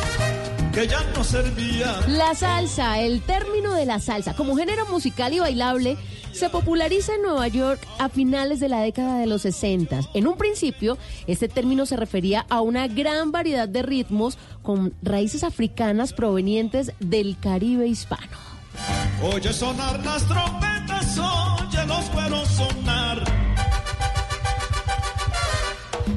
que 0.74 0.88
ya 0.88 1.04
no 1.14 1.24
servía. 1.26 2.00
La 2.08 2.34
salsa, 2.34 3.02
el 3.02 3.22
término 3.24 3.74
de 3.74 3.86
la 3.86 4.00
salsa, 4.00 4.36
como 4.36 4.56
género 4.56 4.86
musical 4.86 5.34
y 5.34 5.40
bailable, 5.40 5.98
se 6.32 6.50
populariza 6.50 7.16
en 7.16 7.24
Nueva 7.24 7.50
York 7.50 7.86
a 8.00 8.08
finales 8.08 8.62
de 8.62 8.70
la 8.70 8.80
década 8.80 9.20
de 9.20 9.28
los 9.28 9.42
60. 9.42 10.00
En 10.14 10.28
un 10.28 10.38
principio, 10.38 10.98
este 11.28 11.50
término 11.50 11.86
se 11.86 11.98
refería 11.98 12.46
a 12.48 12.62
una 12.62 12.88
gran 12.88 13.34
variedad 13.34 13.68
de 13.68 13.82
ritmos 13.82 14.38
con 14.62 14.94
raíces 15.02 15.44
africanas 15.44 16.14
provenientes 16.14 16.94
del 17.02 17.38
Caribe 17.38 17.86
hispano. 17.86 18.53
Oye 19.22 19.54
sonar 19.54 20.04
las 20.04 20.28
trompetas, 20.28 21.18
oye 21.18 21.86
los 21.86 22.06
cueros 22.10 22.48
sonar. 22.50 23.24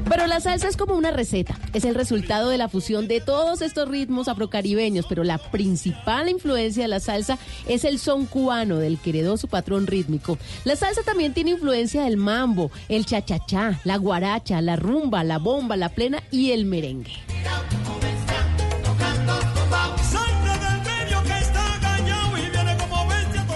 Pero 0.09 0.25
la 0.25 0.39
salsa 0.39 0.69
es 0.69 0.77
como 0.77 0.95
una 0.95 1.11
receta, 1.11 1.59
es 1.73 1.83
el 1.83 1.93
resultado 1.93 2.49
de 2.49 2.57
la 2.57 2.69
fusión 2.69 3.09
de 3.09 3.19
todos 3.19 3.61
estos 3.61 3.89
ritmos 3.89 4.29
afrocaribeños, 4.29 5.05
pero 5.07 5.25
la 5.25 5.37
principal 5.37 6.29
influencia 6.29 6.83
de 6.83 6.87
la 6.87 7.01
salsa 7.01 7.37
es 7.67 7.83
el 7.83 7.99
son 7.99 8.25
cubano, 8.25 8.77
del 8.77 8.99
que 8.99 9.09
heredó 9.09 9.35
su 9.35 9.49
patrón 9.49 9.85
rítmico. 9.85 10.37
La 10.63 10.77
salsa 10.77 11.03
también 11.03 11.33
tiene 11.33 11.51
influencia 11.51 12.03
del 12.03 12.15
mambo, 12.15 12.71
el 12.87 13.05
cha-cha-cha, 13.05 13.81
la 13.83 13.97
guaracha, 13.97 14.61
la 14.61 14.77
rumba, 14.77 15.25
la 15.25 15.39
bomba, 15.39 15.75
la 15.75 15.89
plena 15.89 16.23
y 16.31 16.51
el 16.51 16.65
merengue. 16.65 17.11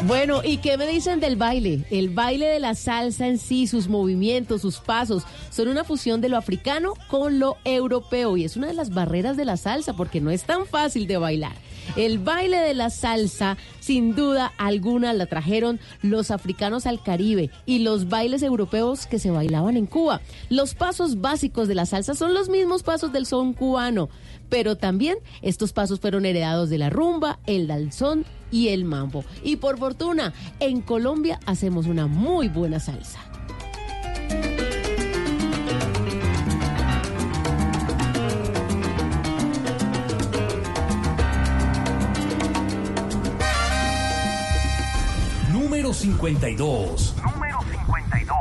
Bueno, 0.07 0.41
¿y 0.43 0.57
qué 0.57 0.77
me 0.77 0.87
dicen 0.87 1.19
del 1.19 1.35
baile? 1.35 1.85
El 1.91 2.09
baile 2.09 2.47
de 2.47 2.59
la 2.59 2.73
salsa 2.73 3.27
en 3.27 3.37
sí, 3.37 3.67
sus 3.67 3.87
movimientos, 3.87 4.61
sus 4.61 4.79
pasos, 4.79 5.23
son 5.51 5.67
una 5.67 5.83
fusión 5.83 6.21
de 6.21 6.29
lo 6.29 6.37
africano 6.37 6.93
con 7.07 7.37
lo 7.37 7.57
europeo 7.65 8.35
y 8.35 8.43
es 8.43 8.57
una 8.57 8.67
de 8.67 8.73
las 8.73 8.89
barreras 8.89 9.37
de 9.37 9.45
la 9.45 9.57
salsa 9.57 9.93
porque 9.93 10.19
no 10.19 10.31
es 10.31 10.43
tan 10.43 10.65
fácil 10.65 11.05
de 11.05 11.17
bailar. 11.17 11.53
El 11.97 12.19
baile 12.19 12.57
de 12.57 12.73
la 12.73 12.89
salsa, 12.89 13.57
sin 13.81 14.15
duda 14.15 14.53
alguna, 14.57 15.11
la 15.13 15.25
trajeron 15.25 15.79
los 16.01 16.31
africanos 16.31 16.85
al 16.85 17.03
Caribe 17.03 17.49
y 17.65 17.79
los 17.79 18.07
bailes 18.07 18.43
europeos 18.43 19.05
que 19.07 19.19
se 19.19 19.29
bailaban 19.29 19.75
en 19.75 19.87
Cuba. 19.87 20.21
Los 20.49 20.73
pasos 20.73 21.19
básicos 21.19 21.67
de 21.67 21.75
la 21.75 21.85
salsa 21.85 22.13
son 22.13 22.33
los 22.33 22.47
mismos 22.47 22.83
pasos 22.83 23.11
del 23.11 23.25
son 23.25 23.53
cubano, 23.53 24.09
pero 24.49 24.77
también 24.77 25.17
estos 25.41 25.73
pasos 25.73 25.99
fueron 25.99 26.25
heredados 26.25 26.69
de 26.69 26.77
la 26.77 26.89
rumba, 26.89 27.39
el 27.45 27.67
danzón 27.67 28.25
y 28.51 28.69
el 28.69 28.85
mambo. 28.85 29.25
Y 29.43 29.57
por 29.57 29.77
fortuna, 29.77 30.33
en 30.59 30.81
Colombia 30.81 31.39
hacemos 31.45 31.87
una 31.87 32.07
muy 32.07 32.47
buena 32.47 32.79
salsa. 32.79 33.30
52. 45.93 47.15
Número 47.23 47.59
52. 47.61 48.37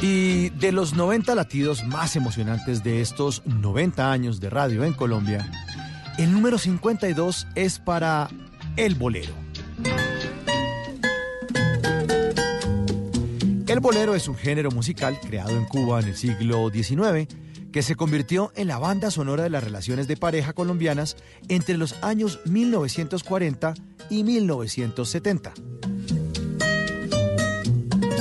Y 0.00 0.50
de 0.50 0.72
los 0.72 0.94
90 0.94 1.34
latidos 1.34 1.84
más 1.84 2.16
emocionantes 2.16 2.84
de 2.84 3.00
estos 3.00 3.42
90 3.46 4.12
años 4.12 4.40
de 4.40 4.50
radio 4.50 4.84
en 4.84 4.92
Colombia, 4.92 5.50
el 6.18 6.32
número 6.32 6.58
52 6.58 7.46
es 7.54 7.78
para 7.78 8.28
El 8.76 8.94
Bolero. 8.94 9.47
El 13.68 13.80
bolero 13.80 14.14
es 14.14 14.28
un 14.28 14.34
género 14.34 14.70
musical 14.70 15.20
creado 15.20 15.50
en 15.50 15.66
Cuba 15.66 16.00
en 16.00 16.08
el 16.08 16.16
siglo 16.16 16.70
XIX 16.72 17.28
que 17.70 17.82
se 17.82 17.96
convirtió 17.96 18.50
en 18.56 18.66
la 18.66 18.78
banda 18.78 19.10
sonora 19.10 19.42
de 19.42 19.50
las 19.50 19.62
relaciones 19.62 20.08
de 20.08 20.16
pareja 20.16 20.54
colombianas 20.54 21.18
entre 21.48 21.76
los 21.76 22.02
años 22.02 22.40
1940 22.46 23.74
y 24.08 24.24
1970. 24.24 25.52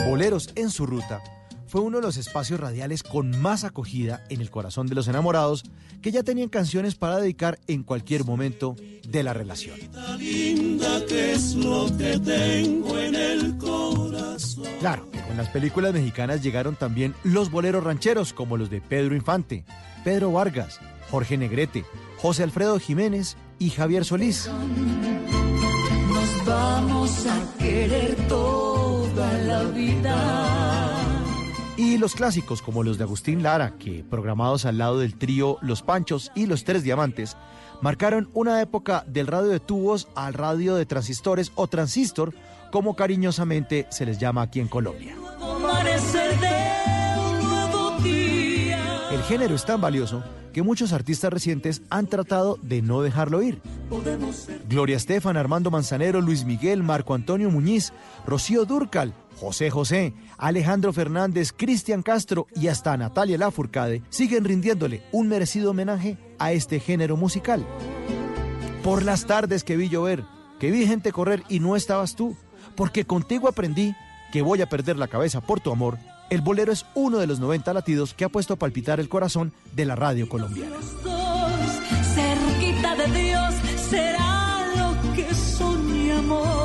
Boleros 0.05 0.49
en 0.55 0.69
su 0.69 0.85
ruta 0.85 1.23
fue 1.65 1.79
uno 1.79 1.97
de 1.99 2.03
los 2.03 2.17
espacios 2.17 2.59
radiales 2.59 3.01
con 3.01 3.39
más 3.39 3.63
acogida 3.63 4.25
en 4.29 4.41
el 4.41 4.49
corazón 4.49 4.87
de 4.87 4.95
los 4.95 5.07
enamorados 5.07 5.63
que 6.01 6.11
ya 6.11 6.23
tenían 6.23 6.49
canciones 6.49 6.95
para 6.95 7.21
dedicar 7.21 7.57
en 7.67 7.83
cualquier 7.83 8.25
momento 8.25 8.75
de 9.07 9.23
la 9.23 9.33
relación. 9.33 9.77
linda 10.19 11.01
es 11.09 11.55
lo 11.55 11.87
que 11.97 12.19
tengo 12.19 12.99
en 12.99 13.15
el 13.15 13.57
corazón. 13.57 14.06
Claro 14.79 15.09
que 15.11 15.19
con 15.21 15.37
las 15.37 15.49
películas 15.49 15.93
mexicanas 15.93 16.41
llegaron 16.43 16.75
también 16.75 17.15
los 17.23 17.51
boleros 17.51 17.83
rancheros 17.83 18.33
como 18.33 18.57
los 18.57 18.69
de 18.69 18.81
Pedro 18.81 19.15
Infante, 19.15 19.65
Pedro 20.03 20.31
Vargas, 20.31 20.79
Jorge 21.09 21.37
Negrete, 21.37 21.85
José 22.17 22.43
Alfredo 22.43 22.79
Jiménez 22.79 23.37
y 23.59 23.69
Javier 23.69 24.05
Solís. 24.05 24.49
Nos 26.09 26.45
vamos 26.45 27.25
a 27.25 27.57
querer 27.57 28.15
toda 28.27 29.33
la 29.39 29.63
vida. 29.63 30.57
Y 31.77 31.99
los 31.99 32.15
clásicos 32.15 32.63
como 32.63 32.83
los 32.83 32.97
de 32.97 33.03
Agustín 33.03 33.43
Lara, 33.43 33.75
que 33.77 34.03
programados 34.03 34.65
al 34.65 34.79
lado 34.79 34.97
del 34.97 35.15
trío 35.15 35.59
Los 35.61 35.83
Panchos 35.83 36.31
y 36.33 36.47
Los 36.47 36.63
Tres 36.63 36.81
Diamantes, 36.81 37.37
marcaron 37.81 38.29
una 38.33 38.61
época 38.61 39.03
del 39.07 39.27
radio 39.27 39.49
de 39.49 39.59
tubos 39.59 40.07
al 40.15 40.33
radio 40.33 40.75
de 40.75 40.87
transistores 40.87 41.51
o 41.53 41.67
transistor, 41.67 42.33
como 42.77 42.95
cariñosamente 42.95 43.87
se 43.89 44.05
les 44.05 44.19
llama 44.19 44.43
aquí 44.43 44.59
en 44.59 44.67
Colombia. 44.67 45.15
El 49.11 49.23
género 49.23 49.55
es 49.55 49.65
tan 49.65 49.81
valioso 49.81 50.23
que 50.53 50.61
muchos 50.61 50.93
artistas 50.93 51.33
recientes 51.33 51.81
han 51.89 52.05
tratado 52.05 52.59
de 52.61 52.83
no 52.83 53.01
dejarlo 53.01 53.41
ir. 53.41 53.59
Gloria 54.69 54.95
Estefan, 54.95 55.37
Armando 55.37 55.71
Manzanero, 55.71 56.21
Luis 56.21 56.45
Miguel, 56.45 56.83
Marco 56.83 57.15
Antonio 57.15 57.49
Muñiz, 57.49 57.93
Rocío 58.27 58.65
Durcal, 58.65 59.15
José 59.39 59.71
José, 59.71 60.13
Alejandro 60.37 60.93
Fernández, 60.93 61.53
Cristian 61.57 62.03
Castro 62.03 62.45
y 62.55 62.67
hasta 62.67 62.95
Natalia 62.95 63.39
Lafourcade 63.39 64.03
siguen 64.09 64.45
rindiéndole 64.45 65.01
un 65.11 65.27
merecido 65.29 65.71
homenaje 65.71 66.19
a 66.37 66.51
este 66.51 66.79
género 66.79 67.17
musical. 67.17 67.65
Por 68.83 69.01
las 69.01 69.25
tardes 69.25 69.63
que 69.63 69.77
vi 69.77 69.89
llover, 69.89 70.25
que 70.59 70.69
vi 70.69 70.85
gente 70.85 71.11
correr 71.11 71.43
y 71.49 71.59
no 71.59 71.75
estabas 71.75 72.15
tú, 72.15 72.35
porque 72.77 73.03
contigo 73.03 73.49
aprendí 73.49 73.95
que 74.31 74.41
voy 74.41 74.61
a 74.61 74.69
perder 74.69 74.97
la 74.97 75.07
cabeza 75.07 75.41
por 75.41 75.59
tu 75.59 75.71
amor. 75.71 75.97
El 76.29 76.41
bolero 76.41 76.71
es 76.71 76.85
uno 76.93 77.17
de 77.17 77.27
los 77.27 77.39
90 77.39 77.73
latidos 77.73 78.13
que 78.13 78.23
ha 78.23 78.29
puesto 78.29 78.53
a 78.53 78.57
palpitar 78.57 78.99
el 78.99 79.09
corazón 79.09 79.51
de 79.73 79.85
la 79.85 79.95
radio 79.95 80.29
colombiana. 80.29 80.75
cerquita 82.13 82.95
de 82.95 83.07
Dios, 83.19 83.53
será 83.89 84.67
lo 84.77 85.13
que 85.15 85.33
soñamos. 85.33 86.57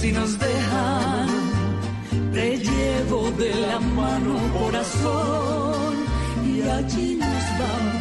Si 0.00 0.12
nos 0.12 0.38
dejan, 0.38 1.28
te 2.32 2.58
llevo 2.58 3.30
de 3.32 3.54
la 3.54 3.80
mano, 3.80 4.36
corazón, 4.58 5.94
y 6.46 6.62
allí 6.62 7.16
nos 7.16 7.58
vamos. 7.58 7.93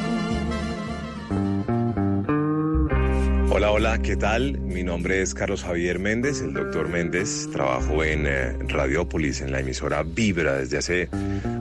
Hola, 3.56 3.72
hola, 3.72 4.02
¿qué 4.02 4.16
tal? 4.16 4.58
Mi 4.62 4.82
nombre 4.82 5.22
es 5.22 5.36
Carlos 5.36 5.64
Javier 5.64 6.00
Méndez, 6.00 6.42
el 6.42 6.56
doctor 6.56 6.90
Méndez. 6.90 7.48
Trabajo 7.52 8.04
en 8.04 8.26
eh, 8.26 8.52
Radiópolis, 8.68 9.42
en 9.42 9.52
la 9.52 9.60
emisora 9.60 10.02
Vibra 10.02 10.56
desde 10.56 10.80
hace 10.80 11.10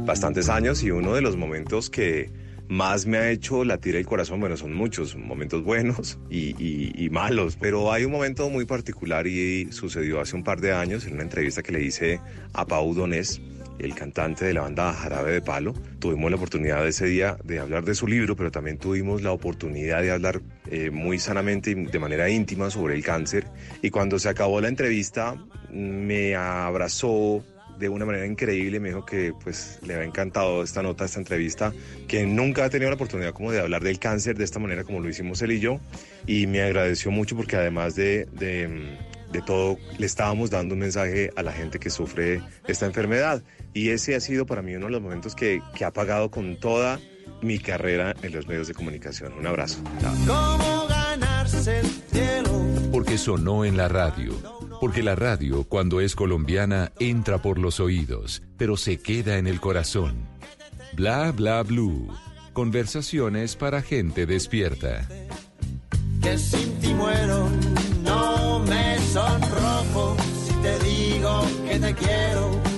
bastantes 0.06 0.48
años 0.48 0.82
y 0.82 0.90
uno 0.90 1.12
de 1.12 1.20
los 1.20 1.36
momentos 1.36 1.90
que 1.90 2.30
más 2.66 3.04
me 3.04 3.18
ha 3.18 3.30
hecho 3.30 3.62
latir 3.62 3.94
el 3.96 4.06
corazón, 4.06 4.40
bueno, 4.40 4.56
son 4.56 4.72
muchos 4.72 5.16
momentos 5.16 5.62
buenos 5.62 6.18
y, 6.30 6.54
y- 6.58 7.10
malos, 7.10 7.58
pero 7.60 7.92
hay 7.92 8.06
un 8.06 8.12
momento 8.12 8.48
muy 8.48 8.64
particular 8.64 9.26
y 9.26 9.70
sucedió 9.70 10.18
hace 10.22 10.34
un 10.34 10.44
par 10.44 10.62
de 10.62 10.72
años 10.72 11.04
en 11.06 11.12
una 11.12 11.24
entrevista 11.24 11.62
que 11.62 11.72
le 11.72 11.82
hice 11.82 12.20
a 12.54 12.64
Pau 12.64 12.94
Donés, 12.94 13.42
el 13.78 13.94
cantante 13.94 14.44
de 14.44 14.54
la 14.54 14.62
banda 14.62 14.92
Jarabe 14.92 15.32
de 15.32 15.42
Palo. 15.42 15.74
Tuvimos 15.98 16.30
la 16.30 16.36
oportunidad 16.36 16.86
ese 16.86 17.06
día 17.06 17.36
de 17.44 17.58
hablar 17.58 17.84
de 17.84 17.94
su 17.94 18.06
libro, 18.06 18.36
pero 18.36 18.50
también 18.50 18.78
tuvimos 18.78 19.22
la 19.22 19.32
oportunidad 19.32 20.02
de 20.02 20.10
hablar 20.10 20.40
eh, 20.70 20.90
muy 20.90 21.18
sanamente 21.18 21.70
y 21.70 21.74
de 21.74 21.98
manera 21.98 22.28
íntima 22.30 22.70
sobre 22.70 22.94
el 22.94 23.04
cáncer. 23.04 23.46
Y 23.82 23.90
cuando 23.90 24.18
se 24.18 24.28
acabó 24.28 24.60
la 24.60 24.68
entrevista, 24.68 25.36
me 25.70 26.36
abrazó 26.36 27.44
de 27.78 27.88
una 27.88 28.04
manera 28.04 28.26
increíble, 28.26 28.78
me 28.78 28.90
dijo 28.90 29.04
que 29.04 29.32
pues 29.42 29.78
le 29.82 29.94
había 29.94 30.06
encantado 30.06 30.62
esta 30.62 30.82
nota, 30.82 31.04
esta 31.04 31.18
entrevista, 31.18 31.72
que 32.06 32.24
nunca 32.26 32.64
ha 32.64 32.70
tenido 32.70 32.90
la 32.90 32.94
oportunidad 32.94 33.32
como 33.32 33.50
de 33.50 33.60
hablar 33.60 33.82
del 33.82 33.98
cáncer 33.98 34.36
de 34.36 34.44
esta 34.44 34.60
manera 34.60 34.84
como 34.84 35.00
lo 35.00 35.08
hicimos 35.08 35.42
él 35.42 35.52
y 35.52 35.60
yo, 35.60 35.80
y 36.26 36.46
me 36.46 36.62
agradeció 36.62 37.10
mucho 37.10 37.36
porque 37.36 37.56
además 37.56 37.96
de, 37.96 38.26
de, 38.32 38.96
de 39.32 39.42
todo 39.42 39.78
le 39.98 40.06
estábamos 40.06 40.50
dando 40.50 40.74
un 40.74 40.80
mensaje 40.80 41.30
a 41.34 41.42
la 41.42 41.52
gente 41.52 41.78
que 41.78 41.90
sufre 41.90 42.40
esta 42.68 42.86
enfermedad, 42.86 43.42
y 43.74 43.90
ese 43.90 44.14
ha 44.14 44.20
sido 44.20 44.46
para 44.46 44.62
mí 44.62 44.74
uno 44.74 44.86
de 44.86 44.92
los 44.92 45.02
momentos 45.02 45.34
que, 45.34 45.62
que 45.74 45.84
ha 45.84 45.92
pagado 45.92 46.30
con 46.30 46.56
toda 46.56 47.00
mi 47.42 47.58
carrera 47.58 48.14
en 48.22 48.32
los 48.32 48.46
medios 48.46 48.68
de 48.68 48.74
comunicación. 48.74 49.32
Un 49.34 49.46
abrazo. 49.46 49.78
Chao. 50.00 50.14
¿Cómo 50.26 50.86
ganarse 50.88 51.80
el 51.80 51.86
cielo? 51.86 52.50
Porque 52.90 53.18
sonó 53.18 53.64
en 53.64 53.76
la 53.76 53.88
radio. 53.88 54.32
Porque 54.80 55.02
la 55.02 55.14
radio, 55.14 55.64
cuando 55.64 56.00
es 56.00 56.16
colombiana, 56.16 56.92
entra 56.98 57.40
por 57.40 57.58
los 57.58 57.78
oídos, 57.78 58.42
pero 58.56 58.76
se 58.76 58.98
queda 58.98 59.38
en 59.38 59.46
el 59.46 59.60
corazón. 59.60 60.26
Bla 60.94 61.30
bla 61.32 61.62
blue. 61.62 62.08
Conversaciones 62.52 63.56
para 63.56 63.80
gente 63.80 64.26
despierta. 64.26 65.08
que 66.20 66.36
sin 66.36 66.78
ti 66.80 66.92
muero, 66.94 67.48
no 68.02 68.58
me 68.60 68.98
sonrojo 69.12 70.16
si 70.46 70.54
te 70.62 70.78
digo 70.80 71.46
que 71.66 71.78
te 71.78 71.94
quiero 71.94 72.71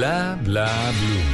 Bla 0.00 0.38
bla 0.42 0.66
blue. 0.98 1.24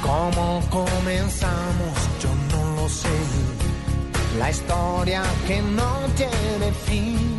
¿Cómo 0.00 0.62
comenzamos? 0.70 1.96
Yo 2.22 2.30
no 2.52 2.80
lo 2.80 2.88
sé. 2.88 3.08
La 4.38 4.48
historia 4.48 5.22
que 5.46 5.60
no 5.60 5.98
tiene 6.16 6.72
fin. 6.86 7.38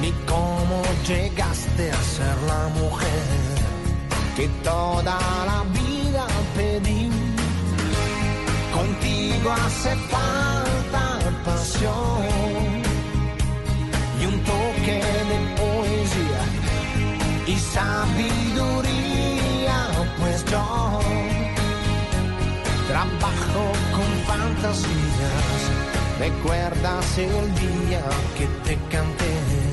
Ni 0.00 0.12
cómo 0.28 0.80
llegaste 1.08 1.90
a 1.90 2.02
ser 2.14 2.36
la 2.46 2.68
mujer 2.68 3.56
que 4.36 4.46
toda 4.62 5.18
la 5.44 5.64
vida 5.72 6.05
Contigo 8.72 9.52
hace 9.52 9.94
falta 10.08 11.18
pasión 11.44 12.82
y 14.18 14.24
un 14.24 14.40
toque 14.42 15.02
de 15.30 15.38
poesía 15.58 16.42
y 17.46 17.56
sabiduría, 17.58 18.96
pues 20.18 20.44
yo 20.46 21.00
trabajo 22.88 23.62
con 23.94 24.10
fantasías. 24.26 25.60
¿Recuerdas 26.18 27.18
el 27.18 27.54
día 27.56 28.02
que 28.38 28.46
te 28.64 28.74
canté? 28.88 29.65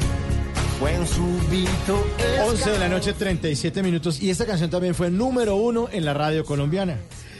Fue 0.84 0.96
en 0.96 1.08
súbito 1.08 2.06
11 2.46 2.72
de 2.72 2.78
la 2.78 2.90
noche, 2.90 3.14
37 3.14 3.82
minutos. 3.82 4.22
Y 4.22 4.30
esta 4.30 4.46
canción 4.46 4.70
también 4.70 4.94
fue 4.94 5.10
número 5.10 5.56
uno 5.56 5.88
en 5.90 6.04
la 6.04 6.14
radio 6.14 6.44
colombiana. 6.44 6.98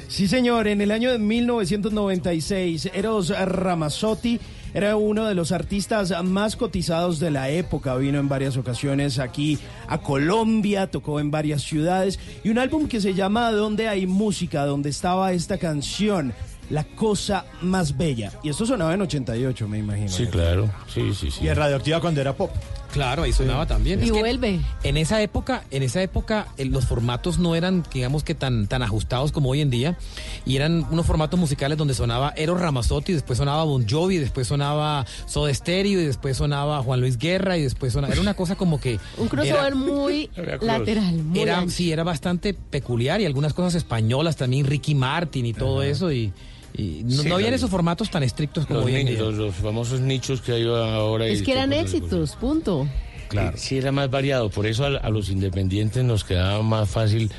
Sí, 0.08 0.30
señor, 0.30 0.70
en 0.70 0.80
el 0.80 0.92
año 0.92 1.12
de 1.12 1.20
1996, 1.20 2.92
Eros 2.94 3.38
Ramazzotti 3.38 4.40
Era 4.74 4.96
uno 4.96 5.26
de 5.26 5.36
los 5.36 5.52
artistas 5.52 6.14
más 6.24 6.56
cotizados 6.56 7.20
de 7.20 7.32
la 7.32 7.50
época. 7.50 7.98
Vino 7.98 8.18
en 8.18 8.30
varias 8.30 8.56
ocasiones 8.56 9.20
aquí 9.20 9.60
a 9.90 9.98
Colombia, 9.98 10.88
tocó 10.88 11.20
en 11.20 11.30
varias 11.30 11.64
ciudades. 11.64 12.22
Y 12.46 12.50
un 12.50 12.60
álbum 12.60 12.88
que 12.88 13.02
se 13.02 13.14
llama 13.14 13.52
Donde 13.52 13.90
hay 13.90 14.08
música, 14.08 14.66
donde 14.66 14.90
estaba 14.90 15.34
esta 15.34 15.58
canción. 15.58 16.34
La 16.70 16.86
cosa 16.86 17.46
más 17.62 17.98
bella. 17.98 18.32
Y 18.42 18.48
esto 18.48 18.66
sonaba 18.66 18.94
en 18.94 19.02
88, 19.02 19.68
me 19.68 19.80
imagino. 19.80 20.08
Sí, 20.08 20.28
claro. 20.28 20.72
Sí, 20.88 21.14
sí, 21.14 21.30
sí. 21.30 21.44
Y 21.44 21.50
en 21.50 21.58
Radioactiva 21.58 22.00
cuando 22.00 22.22
era 22.22 22.32
pop. 22.32 22.50
Claro, 22.94 23.24
ahí 23.24 23.34
sonaba 23.34 23.66
también. 23.66 24.00
Y 24.02 24.06
Es 24.06 24.12
vuelve. 24.12 24.62
En 24.84 24.98
esa 24.98 25.20
época, 25.22 25.64
en 25.72 25.82
esa 25.82 26.02
época 26.04 26.48
eh, 26.58 26.66
los 26.66 26.86
formatos 26.86 27.40
no 27.40 27.56
eran, 27.56 27.84
digamos 27.92 28.24
que 28.24 28.36
tan, 28.36 28.68
tan 28.68 28.84
ajustados 28.84 29.32
como 29.32 29.50
hoy 29.50 29.62
en 29.62 29.72
día, 29.72 29.98
y 30.46 30.56
eran 30.58 30.86
unos 30.92 31.06
formatos 31.08 31.40
musicales 31.40 31.76
donde 31.78 31.96
sonaba 31.96 32.34
Eros 32.38 32.62
Ramazzotti, 32.62 33.12
después 33.14 33.38
sonaba 33.40 33.64
Bon 33.64 33.84
Jovi, 33.90 34.18
después 34.20 34.46
sonaba 34.48 35.08
Soda 35.26 35.52
Stereo, 35.52 36.00
y 36.02 36.06
después 36.06 36.38
sonaba 36.38 36.84
Juan 36.84 37.02
Luis 37.02 37.18
Guerra, 37.18 37.58
y 37.58 37.64
después 37.64 37.94
sonaba... 37.94 38.14
Era 38.14 38.22
una 38.22 38.36
cosa 38.36 38.56
como 38.56 38.80
que... 38.80 39.00
Un 39.18 39.28
crossover 39.28 39.66
era- 39.68 39.76
muy 39.76 40.30
lateral, 40.62 41.16
muy 41.16 41.40
era, 41.40 41.58
ancho. 41.60 41.72
sí, 41.76 41.92
era 41.92 42.04
bastante 42.04 42.54
peculiar 42.54 43.20
y 43.22 43.26
algunas 43.26 43.54
cosas 43.54 43.74
españolas 43.74 44.36
también, 44.36 44.68
Ricky 44.68 44.94
Martin 44.94 45.48
y 45.48 45.54
todo 45.54 45.82
eso, 45.82 46.12
y, 46.12 46.32
y 46.74 47.04
no, 47.04 47.22
Sí, 47.24 47.30
no 47.30 47.36
habían 47.36 47.54
esos 47.54 47.70
formatos 47.70 48.10
tan 48.10 48.24
estrictos 48.24 48.66
como 48.66 48.80
Los, 48.80 48.88
hoy 48.88 48.96
en 48.96 49.08
día. 49.08 49.20
los- 49.20 49.36
los 49.36 49.56
famosos 49.56 50.00
nichos 50.02 50.42
que 50.42 50.54
hay 50.54 50.64
ahora. 50.64 51.28
Es 51.28 51.42
y 51.42 51.44
que 51.44 51.52
eran 51.54 51.74
éxitos, 51.74 52.36
punto. 52.36 52.88
Claro. 53.30 53.58
Sí, 53.58 53.78
era 53.78 53.92
más 53.92 54.10
variado. 54.12 54.50
Por 54.50 54.68
eso 54.68 54.86
a, 54.86 54.90
a 54.98 55.10
los 55.10 55.30
independientes 55.30 56.04
nos 56.04 56.24
quedaba 56.24 56.62
más 56.62 56.90
fácil 56.90 57.32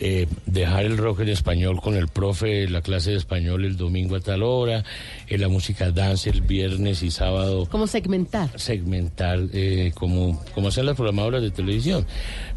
eh, 0.00 0.26
dejar 0.46 0.84
el 0.86 0.96
rock 0.96 1.20
en 1.20 1.28
español 1.28 1.80
con 1.80 1.94
el 1.94 2.08
profe, 2.08 2.66
la 2.68 2.80
clase 2.80 3.10
de 3.10 3.18
español 3.18 3.64
el 3.66 3.76
domingo 3.76 4.16
a 4.16 4.20
tal 4.20 4.42
hora, 4.42 4.82
eh, 5.28 5.36
la 5.38 5.48
música 5.48 5.90
dance 5.90 6.30
el 6.30 6.40
viernes 6.40 7.02
y 7.02 7.10
sábado 7.10 7.66
Como 7.66 7.86
segmentar. 7.86 8.58
segmentar 8.58 9.38
eh, 9.52 9.92
como, 9.94 10.42
como 10.54 10.68
hacen 10.68 10.86
las 10.86 10.96
programadoras 10.96 11.42
de 11.42 11.50
televisión. 11.50 12.06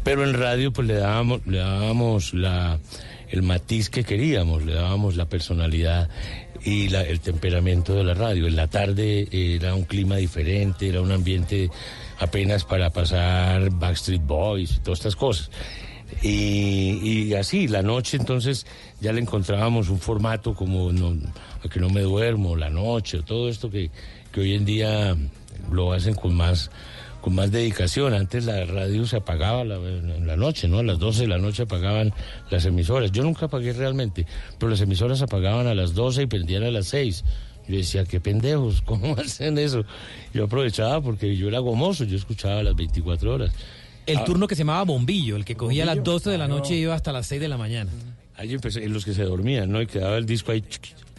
Pero 0.02 0.24
en 0.24 0.32
radio 0.32 0.72
pues 0.72 0.88
le 0.88 0.94
dábamos, 0.94 1.46
le 1.46 1.58
dábamos 1.58 2.32
la, 2.34 2.78
el 3.30 3.42
matiz 3.42 3.90
que 3.90 4.04
queríamos, 4.04 4.64
le 4.64 4.74
dábamos 4.74 5.16
la 5.16 5.26
personalidad 5.26 6.08
y 6.64 6.88
la- 6.88 7.02
el 7.02 7.20
temperamento 7.20 7.94
de 7.94 8.04
la 8.04 8.14
radio. 8.14 8.46
En 8.46 8.56
la 8.56 8.66
tarde 8.68 9.28
eh, 9.30 9.56
era 9.60 9.74
un 9.74 9.84
clima 9.84 10.16
diferente, 10.16 10.88
era 10.88 11.00
un 11.00 11.12
ambiente 11.12 11.70
apenas 12.18 12.64
para 12.64 12.90
pasar 12.90 13.70
Backstreet 13.70 14.22
Boys 14.26 14.76
y 14.76 14.80
todas 14.80 15.00
estas 15.00 15.16
cosas. 15.16 15.50
Y, 16.22 17.34
así, 17.34 17.68
la 17.68 17.82
noche 17.82 18.16
entonces 18.16 18.66
ya 19.00 19.12
le 19.12 19.20
encontrábamos 19.20 19.88
un 19.88 19.98
formato 19.98 20.54
como 20.54 20.92
no, 20.92 21.16
a 21.64 21.68
que 21.68 21.80
no 21.80 21.90
me 21.90 22.00
duermo, 22.02 22.56
la 22.56 22.70
noche, 22.70 23.22
todo 23.22 23.48
esto 23.48 23.70
que, 23.70 23.90
que 24.32 24.40
hoy 24.40 24.54
en 24.54 24.64
día 24.64 25.16
lo 25.70 25.92
hacen 25.92 26.14
con 26.14 26.34
más 26.34 26.70
con 27.26 27.34
más 27.34 27.50
dedicación. 27.50 28.14
Antes 28.14 28.44
la 28.44 28.64
radio 28.66 29.04
se 29.04 29.16
apagaba 29.16 29.64
la- 29.64 29.74
en 29.78 30.28
la 30.28 30.36
noche, 30.36 30.68
¿no? 30.68 30.78
A 30.78 30.84
las 30.84 31.00
12 31.00 31.22
de 31.22 31.26
la 31.26 31.38
noche 31.38 31.64
apagaban 31.64 32.12
las 32.50 32.64
emisoras. 32.66 33.10
Yo 33.10 33.24
nunca 33.24 33.46
apagué 33.46 33.72
realmente, 33.72 34.24
pero 34.60 34.70
las 34.70 34.80
emisoras 34.80 35.20
apagaban 35.22 35.66
a 35.66 35.74
las 35.74 35.92
12 35.94 36.22
y 36.22 36.26
prendían 36.26 36.62
a 36.62 36.70
las 36.70 36.86
6. 36.86 37.24
Yo 37.66 37.76
decía, 37.78 38.04
qué 38.04 38.20
pendejos, 38.20 38.80
¿cómo 38.84 39.16
hacen 39.18 39.58
eso? 39.58 39.84
Yo 40.34 40.44
aprovechaba 40.44 41.00
porque 41.00 41.36
yo 41.36 41.48
era 41.48 41.58
gomoso, 41.58 42.04
yo 42.04 42.16
escuchaba 42.16 42.60
a 42.60 42.62
las 42.62 42.76
24 42.76 43.34
horas. 43.34 43.50
El 44.06 44.18
Ah, 44.18 44.24
turno 44.24 44.46
que 44.46 44.54
se 44.54 44.60
llamaba 44.60 44.84
Bombillo, 44.84 45.34
el 45.34 45.44
que 45.44 45.56
cogía 45.56 45.82
a 45.82 45.86
las 45.86 45.96
Bombillo, 45.96 46.12
12 46.12 46.30
de 46.30 46.38
la 46.38 46.46
noche 46.46 46.76
y 46.76 46.82
iba 46.82 46.94
hasta 46.94 47.10
las 47.10 47.26
6 47.26 47.40
de 47.40 47.48
la 47.48 47.56
mañana. 47.56 47.90
Ahí 48.36 48.52
empecé, 48.54 48.84
en 48.84 48.92
los 48.92 49.04
que 49.04 49.14
se 49.14 49.24
dormían, 49.24 49.68
¿no? 49.72 49.82
Y 49.82 49.88
quedaba 49.88 50.16
el 50.16 50.26
disco 50.26 50.52
ahí. 50.52 50.62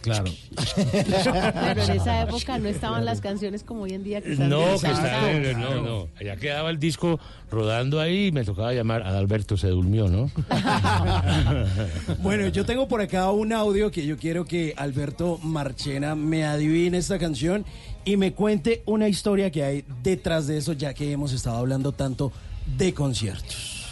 Claro. 0.00 0.30
Pero 0.76 1.82
en 1.82 1.90
esa 1.90 2.22
época 2.22 2.58
no 2.58 2.68
estaban 2.68 3.04
las 3.04 3.20
canciones 3.20 3.62
como 3.64 3.82
hoy 3.82 3.94
en 3.94 4.04
día. 4.04 4.20
Que 4.20 4.32
están 4.32 4.48
No, 4.48 4.64
que 4.64 4.70
desfasadas. 4.88 5.34
estaba, 5.34 5.74
no, 5.74 5.82
no. 5.82 6.08
Allá 6.18 6.36
quedaba 6.36 6.70
el 6.70 6.78
disco 6.78 7.18
rodando 7.50 8.00
ahí 8.00 8.26
y 8.28 8.32
me 8.32 8.44
tocaba 8.44 8.72
llamar. 8.72 9.02
Adalberto 9.02 9.56
se 9.56 9.68
durmió, 9.68 10.08
¿no? 10.08 10.30
Bueno, 12.22 12.48
yo 12.48 12.64
tengo 12.64 12.88
por 12.88 13.00
acá 13.00 13.30
un 13.30 13.52
audio 13.52 13.90
que 13.90 14.06
yo 14.06 14.16
quiero 14.16 14.44
que 14.44 14.74
Alberto 14.76 15.38
Marchena 15.42 16.14
me 16.14 16.44
adivine 16.44 16.98
esta 16.98 17.18
canción 17.18 17.64
y 18.04 18.16
me 18.16 18.32
cuente 18.32 18.82
una 18.86 19.08
historia 19.08 19.50
que 19.50 19.64
hay 19.64 19.84
detrás 20.02 20.46
de 20.46 20.58
eso, 20.58 20.72
ya 20.72 20.94
que 20.94 21.12
hemos 21.12 21.32
estado 21.32 21.56
hablando 21.58 21.92
tanto 21.92 22.32
de 22.76 22.94
conciertos. 22.94 23.84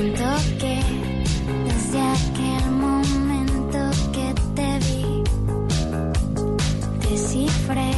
Siento 0.00 0.24
que 0.58 0.80
desde 1.66 2.00
aquel 2.00 2.70
momento 2.70 3.90
que 4.14 4.34
te 4.54 4.78
vi, 4.78 5.22
descifré 7.10 7.90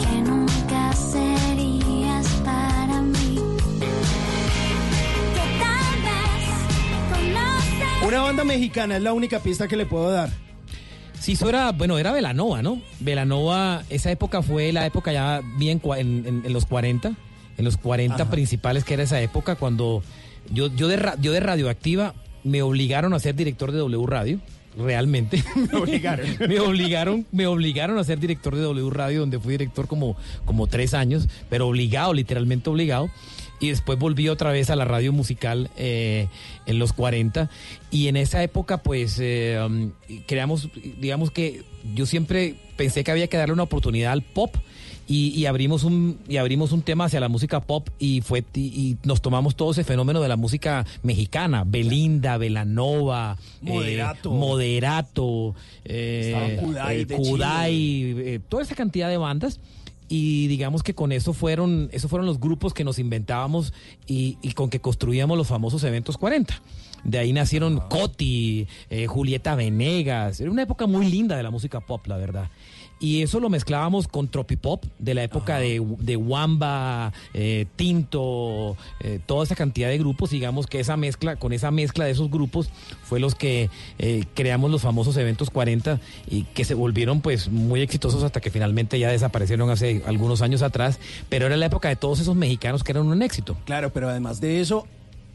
que 0.00 0.20
nunca 0.28 0.92
serías 0.94 2.26
para 2.44 3.02
mí. 3.02 3.36
Que 5.32 5.46
tal 5.62 6.02
vez 6.02 6.50
conoces. 7.12 8.08
Una 8.08 8.22
banda 8.22 8.42
mexicana 8.42 8.96
es 8.96 9.02
la 9.04 9.12
única 9.12 9.38
pista 9.38 9.68
que 9.68 9.76
le 9.76 9.86
puedo 9.86 10.10
dar. 10.10 10.28
Sí, 11.20 11.32
eso 11.34 11.48
era, 11.48 11.70
bueno, 11.70 11.98
era 12.00 12.10
Velanova, 12.10 12.62
¿no? 12.62 12.82
Velanova, 12.98 13.84
esa 13.90 14.10
época 14.10 14.42
fue 14.42 14.72
la 14.72 14.86
época 14.86 15.12
ya 15.12 15.40
bien 15.56 15.80
en, 15.84 16.26
en- 16.26 16.42
en 16.44 16.52
los 16.52 16.66
40, 16.66 17.12
en 17.58 17.64
los 17.64 17.76
40 17.76 18.14
Ajá. 18.16 18.28
principales 18.28 18.82
que 18.82 18.94
era 18.94 19.04
esa 19.04 19.20
época 19.20 19.54
cuando 19.54 20.02
yo, 20.50 20.68
yo, 20.74 20.88
de, 20.88 21.12
yo 21.20 21.32
de 21.32 21.40
radioactiva 21.40 22.14
me 22.44 22.62
obligaron 22.62 23.14
a 23.14 23.18
ser 23.18 23.34
director 23.34 23.72
de 23.72 23.78
W 23.78 24.06
Radio. 24.06 24.40
Realmente 24.76 25.42
me 25.72 25.78
obligaron. 25.78 26.26
me 26.48 26.60
obligaron, 26.60 27.26
me 27.30 27.46
obligaron 27.46 27.98
a 27.98 28.04
ser 28.04 28.18
director 28.18 28.54
de 28.56 28.62
W 28.62 28.90
Radio, 28.90 29.20
donde 29.20 29.38
fui 29.38 29.52
director 29.52 29.86
como, 29.86 30.16
como 30.44 30.66
tres 30.66 30.94
años, 30.94 31.28
pero 31.50 31.68
obligado, 31.68 32.14
literalmente 32.14 32.70
obligado. 32.70 33.10
Y 33.60 33.68
después 33.68 33.96
volví 33.96 34.28
otra 34.28 34.50
vez 34.50 34.70
a 34.70 34.76
la 34.76 34.84
radio 34.84 35.12
musical 35.12 35.70
eh, 35.76 36.26
en 36.66 36.80
los 36.80 36.92
40. 36.92 37.48
Y 37.92 38.08
en 38.08 38.16
esa 38.16 38.42
época, 38.42 38.82
pues, 38.82 39.18
eh, 39.20 39.56
um, 39.64 39.92
creamos, 40.26 40.68
digamos 40.98 41.30
que 41.30 41.62
yo 41.94 42.04
siempre 42.06 42.56
pensé 42.76 43.04
que 43.04 43.12
había 43.12 43.28
que 43.28 43.36
darle 43.36 43.52
una 43.52 43.62
oportunidad 43.62 44.10
al 44.12 44.22
pop. 44.22 44.56
Y, 45.08 45.28
y 45.30 45.46
abrimos 45.46 45.84
un 45.84 46.18
y 46.28 46.36
abrimos 46.36 46.72
un 46.72 46.82
tema 46.82 47.06
hacia 47.06 47.20
la 47.20 47.28
música 47.28 47.60
pop 47.60 47.88
y 47.98 48.20
fue 48.20 48.44
y, 48.54 48.60
y 48.60 48.96
nos 49.04 49.20
tomamos 49.20 49.56
todo 49.56 49.72
ese 49.72 49.84
fenómeno 49.84 50.20
de 50.20 50.28
la 50.28 50.36
música 50.36 50.86
mexicana 51.02 51.64
Belinda 51.66 52.38
Velanova 52.38 53.36
eh, 53.62 53.68
Moderato. 53.68 54.30
Moderato 54.30 55.54
eh, 55.84 56.58
Kudai 56.60 57.00
eh, 57.00 57.06
Kudai, 57.06 58.14
eh, 58.18 58.40
toda 58.48 58.62
esa 58.62 58.74
cantidad 58.74 59.08
de 59.08 59.16
bandas. 59.16 59.60
Y 60.08 60.46
digamos 60.48 60.82
que 60.82 60.94
con 60.94 61.10
eso 61.10 61.32
fueron 61.32 61.88
esos 61.90 62.10
fueron 62.10 62.26
los 62.26 62.38
grupos 62.38 62.74
que 62.74 62.84
nos 62.84 62.98
inventábamos 62.98 63.72
y, 64.06 64.36
y 64.42 64.52
con 64.52 64.68
que 64.68 64.78
construíamos 64.78 65.38
los 65.38 65.46
famosos 65.48 65.82
eventos 65.84 66.18
40 66.18 66.60
de 67.04 67.18
ahí 67.18 67.32
nacieron 67.32 67.80
Coti, 67.88 68.66
eh, 68.90 69.06
Julieta 69.06 69.54
Venegas. 69.54 70.40
Era 70.40 70.50
una 70.50 70.62
época 70.62 70.86
muy 70.86 71.10
linda 71.10 71.36
de 71.36 71.42
la 71.42 71.50
música 71.50 71.80
pop, 71.80 72.06
la 72.06 72.16
verdad. 72.16 72.50
Y 73.02 73.22
eso 73.22 73.40
lo 73.40 73.50
mezclábamos 73.50 74.06
con 74.06 74.28
tropipop 74.28 74.84
de 75.00 75.14
la 75.14 75.24
época 75.24 75.58
de, 75.58 75.84
de 75.98 76.16
Wamba, 76.16 77.12
eh, 77.34 77.66
Tinto, 77.74 78.76
eh, 79.00 79.18
toda 79.26 79.42
esa 79.42 79.56
cantidad 79.56 79.88
de 79.88 79.98
grupos. 79.98 80.30
Digamos 80.30 80.68
que 80.68 80.78
esa 80.78 80.96
mezcla, 80.96 81.34
con 81.34 81.52
esa 81.52 81.72
mezcla 81.72 82.04
de 82.04 82.12
esos 82.12 82.30
grupos, 82.30 82.70
fue 83.02 83.18
los 83.18 83.34
que 83.34 83.70
eh, 83.98 84.24
creamos 84.34 84.70
los 84.70 84.82
famosos 84.82 85.16
eventos 85.16 85.50
40 85.50 85.98
y 86.30 86.44
que 86.44 86.64
se 86.64 86.74
volvieron 86.74 87.22
pues 87.22 87.48
muy 87.48 87.80
exitosos 87.80 88.22
hasta 88.22 88.40
que 88.40 88.50
finalmente 88.50 89.00
ya 89.00 89.10
desaparecieron 89.10 89.68
hace 89.70 90.04
algunos 90.06 90.40
años 90.40 90.62
atrás. 90.62 91.00
Pero 91.28 91.46
era 91.46 91.56
la 91.56 91.66
época 91.66 91.88
de 91.88 91.96
todos 91.96 92.20
esos 92.20 92.36
mexicanos 92.36 92.84
que 92.84 92.92
eran 92.92 93.08
un 93.08 93.20
éxito. 93.20 93.56
Claro, 93.64 93.92
pero 93.92 94.10
además 94.10 94.40
de 94.40 94.60
eso, 94.60 94.86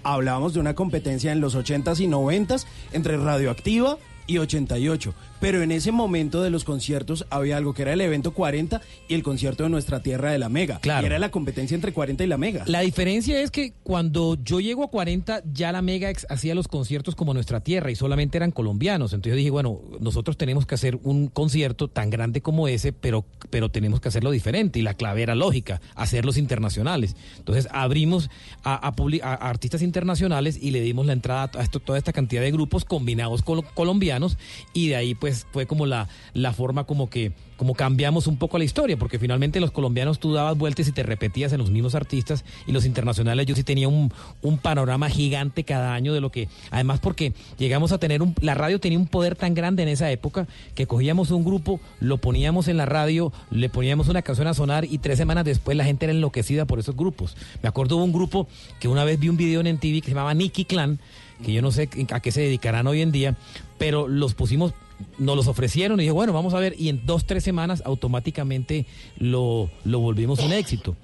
hablábamos 0.04 0.54
de 0.54 0.60
una 0.60 0.76
competencia 0.76 1.32
en 1.32 1.42
los 1.42 1.56
80s 1.56 2.00
y 2.00 2.08
90s 2.08 2.66
entre 2.92 3.18
Radioactiva 3.18 3.98
y 4.28 4.38
88. 4.38 5.14
Pero 5.40 5.62
en 5.62 5.72
ese 5.72 5.92
momento 5.92 6.42
de 6.42 6.50
los 6.50 6.64
conciertos 6.64 7.26
había 7.30 7.58
algo 7.58 7.74
que 7.74 7.84
era 7.84 7.94
el 7.94 8.02
evento 8.02 8.32
40 8.34 8.82
y 9.08 9.14
el 9.14 9.24
concierto 9.24 9.64
de 9.64 9.70
nuestra 9.70 10.02
tierra 10.02 10.32
de 10.32 10.40
la 10.40 10.50
Mega. 10.50 10.80
Claro. 10.80 11.04
Y 11.04 11.06
era 11.08 11.20
la 11.20 11.30
competencia 11.30 11.76
entre 11.76 11.94
40 11.94 12.24
y 12.24 12.28
la 12.28 12.38
Mega. 12.38 12.64
La 12.68 12.82
diferencia 12.82 13.40
es 13.42 13.52
que 13.52 13.74
cuando 13.84 14.36
yo 14.44 14.60
llego 14.60 14.84
a 14.84 14.90
40, 14.90 15.44
ya 15.54 15.72
la 15.72 15.82
Mega 15.82 16.12
hacía 16.30 16.56
los 16.56 16.68
conciertos 16.68 17.16
como 17.16 17.34
nuestra 17.34 17.60
tierra 17.62 17.92
y 17.92 17.96
solamente 17.96 18.38
eran 18.38 18.52
colombianos. 18.52 19.14
Entonces 19.14 19.34
yo 19.34 19.38
dije, 19.38 19.50
bueno, 19.52 19.80
nosotros 20.00 20.38
tenemos 20.38 20.66
que 20.66 20.76
hacer 20.76 20.98
un 21.04 21.28
concierto 21.28 21.88
tan 21.88 22.10
grande 22.10 22.42
como 22.42 22.68
ese, 22.68 22.92
pero, 22.94 23.26
pero 23.50 23.70
tenemos 23.70 24.00
que 24.02 24.08
hacerlo 24.10 24.32
diferente. 24.32 24.80
Y 24.80 24.82
la 24.82 24.94
clave 24.96 25.22
era 25.24 25.36
lógica, 25.36 25.82
hacerlos 25.96 26.38
internacionales. 26.38 27.16
Entonces 27.38 27.68
abrimos 27.72 28.30
a- 28.64 28.88
a 28.88 29.34
artistas 29.50 29.82
internacionales 29.82 30.58
y 30.62 30.72
le 30.72 30.82
dimos 30.82 31.06
la 31.06 31.14
entrada 31.14 31.52
a 31.54 31.62
esto, 31.62 31.80
toda 31.80 31.98
esta 31.98 32.14
cantidad 32.14 32.42
de 32.42 32.52
grupos 32.52 32.86
combinados 32.86 33.42
con 33.44 33.62
colombianos 33.74 34.38
y 34.74 34.88
de 34.90 34.96
ahí 34.96 35.14
pues 35.16 35.27
después 35.28 35.52
fue 35.52 35.66
como 35.66 35.86
la, 35.86 36.08
la 36.34 36.54
forma 36.54 36.86
como 36.86 37.10
que 37.10 37.32
como 37.58 37.74
cambiamos 37.74 38.28
un 38.28 38.38
poco 38.38 38.60
la 38.60 38.64
historia, 38.64 38.98
porque 38.98 39.18
finalmente 39.18 39.60
los 39.60 39.72
colombianos 39.72 40.20
tú 40.20 40.32
dabas 40.32 40.56
vueltas 40.56 40.88
y 40.88 40.92
te 40.92 41.02
repetías 41.02 41.52
en 41.54 41.58
los 41.58 41.72
mismos 41.72 41.96
artistas 41.96 42.46
y 42.68 42.72
los 42.72 42.86
internacionales 42.86 43.48
yo 43.48 43.56
sí 43.56 43.64
tenía 43.64 43.88
un, 43.88 44.14
un 44.44 44.58
panorama 44.60 45.10
gigante 45.10 45.64
cada 45.64 45.96
año 45.96 46.14
de 46.14 46.22
lo 46.22 46.32
que, 46.32 46.50
además 46.70 47.00
porque 47.00 47.34
llegamos 47.58 47.92
a 47.92 47.98
tener 47.98 48.22
un, 48.22 48.36
la 48.42 48.54
radio 48.54 48.80
tenía 48.80 49.00
un 49.00 49.08
poder 49.08 49.36
tan 49.36 49.56
grande 49.56 49.82
en 49.82 49.90
esa 49.90 50.12
época 50.12 50.48
que 50.76 50.86
cogíamos 50.86 51.32
un 51.32 51.44
grupo, 51.44 51.80
lo 52.00 52.20
poníamos 52.20 52.68
en 52.68 52.78
la 52.78 52.86
radio, 52.86 53.34
le 53.50 53.70
poníamos 53.70 54.08
una 54.08 54.22
canción 54.22 54.48
a 54.48 54.54
sonar 54.54 54.86
y 54.86 55.00
tres 55.00 55.18
semanas 55.18 55.44
después 55.44 55.76
la 55.76 55.84
gente 55.84 56.06
era 56.06 56.14
enloquecida 56.14 56.66
por 56.66 56.78
esos 56.78 56.96
grupos. 56.96 57.36
Me 57.64 57.70
acuerdo 57.70 57.98
de 57.98 58.04
un 58.04 58.14
grupo 58.14 58.48
que 58.80 58.88
una 58.88 59.04
vez 59.04 59.20
vi 59.20 59.30
un 59.30 59.38
video 59.38 59.62
en 59.62 59.74
MTV 59.76 60.02
que 60.02 60.06
se 60.06 60.12
llamaba 60.12 60.36
Nicky 60.36 60.66
Clan, 60.66 61.00
que 61.44 61.54
yo 61.54 61.62
no 61.64 61.72
sé 61.72 61.90
a 62.12 62.20
qué 62.20 62.32
se 62.32 62.42
dedicarán 62.42 62.86
hoy 62.86 63.02
en 63.02 63.12
día, 63.12 63.36
pero 63.78 64.08
los 64.08 64.36
pusimos 64.36 64.74
nos 65.18 65.36
los 65.36 65.48
ofrecieron 65.48 66.00
y 66.00 66.04
dije, 66.04 66.12
bueno, 66.12 66.34
vamos 66.34 66.54
a 66.54 66.60
ver, 66.60 66.76
y 66.78 66.90
en 66.90 67.06
dos, 67.06 67.26
tres 67.26 67.44
semanas 67.44 67.82
automáticamente 67.86 68.86
lo, 69.18 69.70
lo 69.84 70.00
volvimos 70.00 70.40
un 70.40 70.54
éxito. 70.54 70.96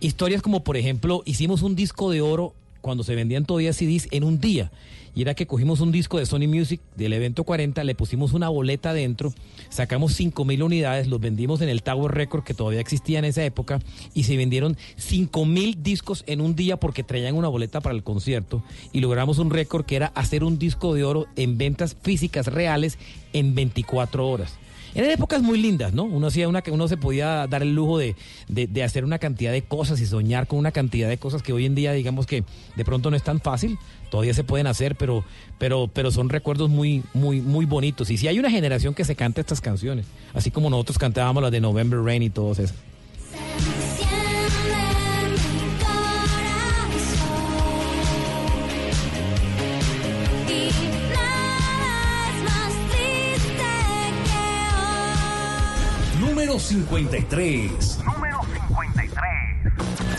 Historias 0.00 0.42
como, 0.42 0.64
por 0.64 0.76
ejemplo, 0.76 1.22
hicimos 1.24 1.62
un 1.62 1.76
disco 1.76 2.10
de 2.10 2.20
oro 2.20 2.54
cuando 2.80 3.04
se 3.04 3.14
vendían 3.14 3.44
todavía 3.44 3.72
CDs 3.72 4.08
en 4.10 4.24
un 4.24 4.40
día. 4.40 4.70
Y 5.14 5.22
era 5.22 5.34
que 5.34 5.46
cogimos 5.46 5.80
un 5.80 5.92
disco 5.92 6.18
de 6.18 6.26
Sony 6.26 6.48
Music 6.48 6.80
del 6.96 7.12
evento 7.12 7.44
40, 7.44 7.84
le 7.84 7.94
pusimos 7.94 8.32
una 8.32 8.48
boleta 8.48 8.94
dentro, 8.94 9.32
sacamos 9.68 10.14
5 10.14 10.44
mil 10.44 10.62
unidades, 10.62 11.06
los 11.06 11.20
vendimos 11.20 11.60
en 11.60 11.68
el 11.68 11.82
Tower 11.82 12.12
Record 12.12 12.44
que 12.44 12.54
todavía 12.54 12.80
existía 12.80 13.18
en 13.18 13.26
esa 13.26 13.44
época 13.44 13.78
y 14.14 14.24
se 14.24 14.36
vendieron 14.36 14.76
5 14.96 15.44
mil 15.44 15.82
discos 15.82 16.24
en 16.26 16.40
un 16.40 16.56
día 16.56 16.78
porque 16.78 17.02
traían 17.02 17.34
una 17.34 17.48
boleta 17.48 17.80
para 17.80 17.94
el 17.94 18.02
concierto 18.02 18.62
y 18.92 19.00
logramos 19.00 19.38
un 19.38 19.50
récord 19.50 19.84
que 19.84 19.96
era 19.96 20.06
hacer 20.14 20.44
un 20.44 20.58
disco 20.58 20.94
de 20.94 21.04
oro 21.04 21.26
en 21.36 21.58
ventas 21.58 21.96
físicas 22.02 22.46
reales 22.46 22.98
en 23.34 23.54
24 23.54 24.26
horas. 24.26 24.54
Eran 24.94 25.10
épocas 25.10 25.40
muy 25.40 25.58
lindas, 25.58 25.94
¿no? 25.94 26.04
Uno 26.04 26.26
hacía 26.26 26.48
una 26.48 26.62
uno 26.70 26.86
se 26.86 26.98
podía 26.98 27.46
dar 27.46 27.62
el 27.62 27.74
lujo 27.74 27.96
de, 27.96 28.14
de, 28.48 28.66
de, 28.66 28.82
hacer 28.82 29.04
una 29.04 29.18
cantidad 29.18 29.50
de 29.50 29.62
cosas 29.62 30.00
y 30.00 30.06
soñar 30.06 30.46
con 30.46 30.58
una 30.58 30.70
cantidad 30.70 31.08
de 31.08 31.16
cosas 31.16 31.42
que 31.42 31.54
hoy 31.54 31.64
en 31.64 31.74
día, 31.74 31.92
digamos 31.92 32.26
que 32.26 32.44
de 32.76 32.84
pronto 32.84 33.10
no 33.10 33.16
es 33.16 33.22
tan 33.22 33.40
fácil. 33.40 33.78
Todavía 34.12 34.34
se 34.34 34.44
pueden 34.44 34.66
hacer, 34.66 34.94
pero, 34.94 35.24
pero, 35.56 35.88
pero 35.90 36.10
son 36.10 36.28
recuerdos 36.28 36.68
muy, 36.68 37.02
muy, 37.14 37.40
muy 37.40 37.64
bonitos. 37.64 38.10
Y 38.10 38.18
si 38.18 38.28
hay 38.28 38.38
una 38.38 38.50
generación 38.50 38.92
que 38.92 39.06
se 39.06 39.16
canta 39.16 39.40
estas 39.40 39.62
canciones, 39.62 40.04
así 40.34 40.50
como 40.50 40.68
nosotros 40.68 40.98
cantábamos 40.98 41.42
las 41.42 41.50
de 41.50 41.62
November 41.62 41.98
Rain 41.98 42.22
y 42.22 42.28
todas 42.28 42.58
esas. 42.58 42.76
Número 56.20 56.58
53. 56.58 57.98
Número 58.04 58.40
53. 58.68 60.11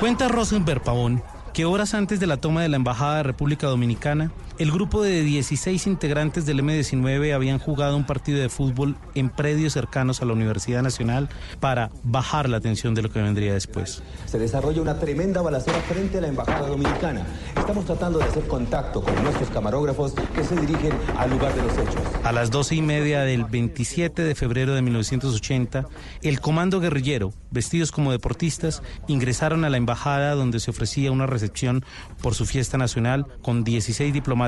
Cuenta 0.00 0.28
Rosenberg 0.28 0.80
Pavón 0.80 1.22
que 1.52 1.64
horas 1.64 1.92
antes 1.92 2.20
de 2.20 2.28
la 2.28 2.36
toma 2.36 2.62
de 2.62 2.68
la 2.68 2.76
Embajada 2.76 3.16
de 3.16 3.22
República 3.24 3.66
Dominicana, 3.66 4.30
el 4.58 4.72
grupo 4.72 5.02
de 5.02 5.22
16 5.22 5.86
integrantes 5.86 6.44
del 6.44 6.58
M-19 6.58 7.32
habían 7.32 7.60
jugado 7.60 7.96
un 7.96 8.04
partido 8.04 8.40
de 8.40 8.48
fútbol 8.48 8.96
en 9.14 9.30
predios 9.30 9.74
cercanos 9.74 10.20
a 10.20 10.24
la 10.24 10.32
Universidad 10.32 10.82
Nacional 10.82 11.28
para 11.60 11.90
bajar 12.02 12.48
la 12.48 12.60
tensión 12.60 12.94
de 12.94 13.02
lo 13.02 13.10
que 13.10 13.22
vendría 13.22 13.52
después. 13.52 14.02
Se 14.26 14.38
desarrolla 14.38 14.82
una 14.82 14.98
tremenda 14.98 15.42
balacera 15.42 15.78
frente 15.82 16.18
a 16.18 16.22
la 16.22 16.28
Embajada 16.28 16.66
Dominicana. 16.66 17.24
Estamos 17.56 17.84
tratando 17.84 18.18
de 18.18 18.24
hacer 18.24 18.48
contacto 18.48 19.00
con 19.00 19.22
nuestros 19.22 19.48
camarógrafos 19.50 20.14
que 20.34 20.42
se 20.42 20.56
dirigen 20.56 20.92
al 21.16 21.30
lugar 21.30 21.54
de 21.54 21.62
los 21.62 21.72
hechos. 21.78 22.02
A 22.24 22.32
las 22.32 22.50
doce 22.50 22.74
y 22.74 22.82
media 22.82 23.20
del 23.20 23.44
27 23.44 24.24
de 24.24 24.34
febrero 24.34 24.74
de 24.74 24.82
1980, 24.82 25.86
el 26.22 26.40
comando 26.40 26.80
guerrillero, 26.80 27.32
vestidos 27.52 27.92
como 27.92 28.10
deportistas, 28.10 28.82
ingresaron 29.06 29.64
a 29.64 29.70
la 29.70 29.76
embajada 29.76 30.34
donde 30.34 30.58
se 30.58 30.72
ofrecía 30.72 31.12
una 31.12 31.26
recepción 31.26 31.84
por 32.20 32.34
su 32.34 32.44
fiesta 32.44 32.76
nacional 32.76 33.26
con 33.40 33.62
16 33.62 34.12
diplomáticos 34.12 34.47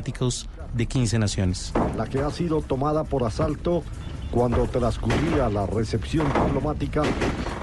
de 0.74 0.86
15 0.86 1.18
naciones. 1.18 1.72
La 1.96 2.06
que 2.06 2.20
ha 2.20 2.30
sido 2.30 2.62
tomada 2.62 3.04
por 3.04 3.24
asalto 3.24 3.82
cuando 4.30 4.66
transcurría 4.66 5.48
la 5.48 5.66
recepción 5.66 6.26
diplomática. 6.26 7.02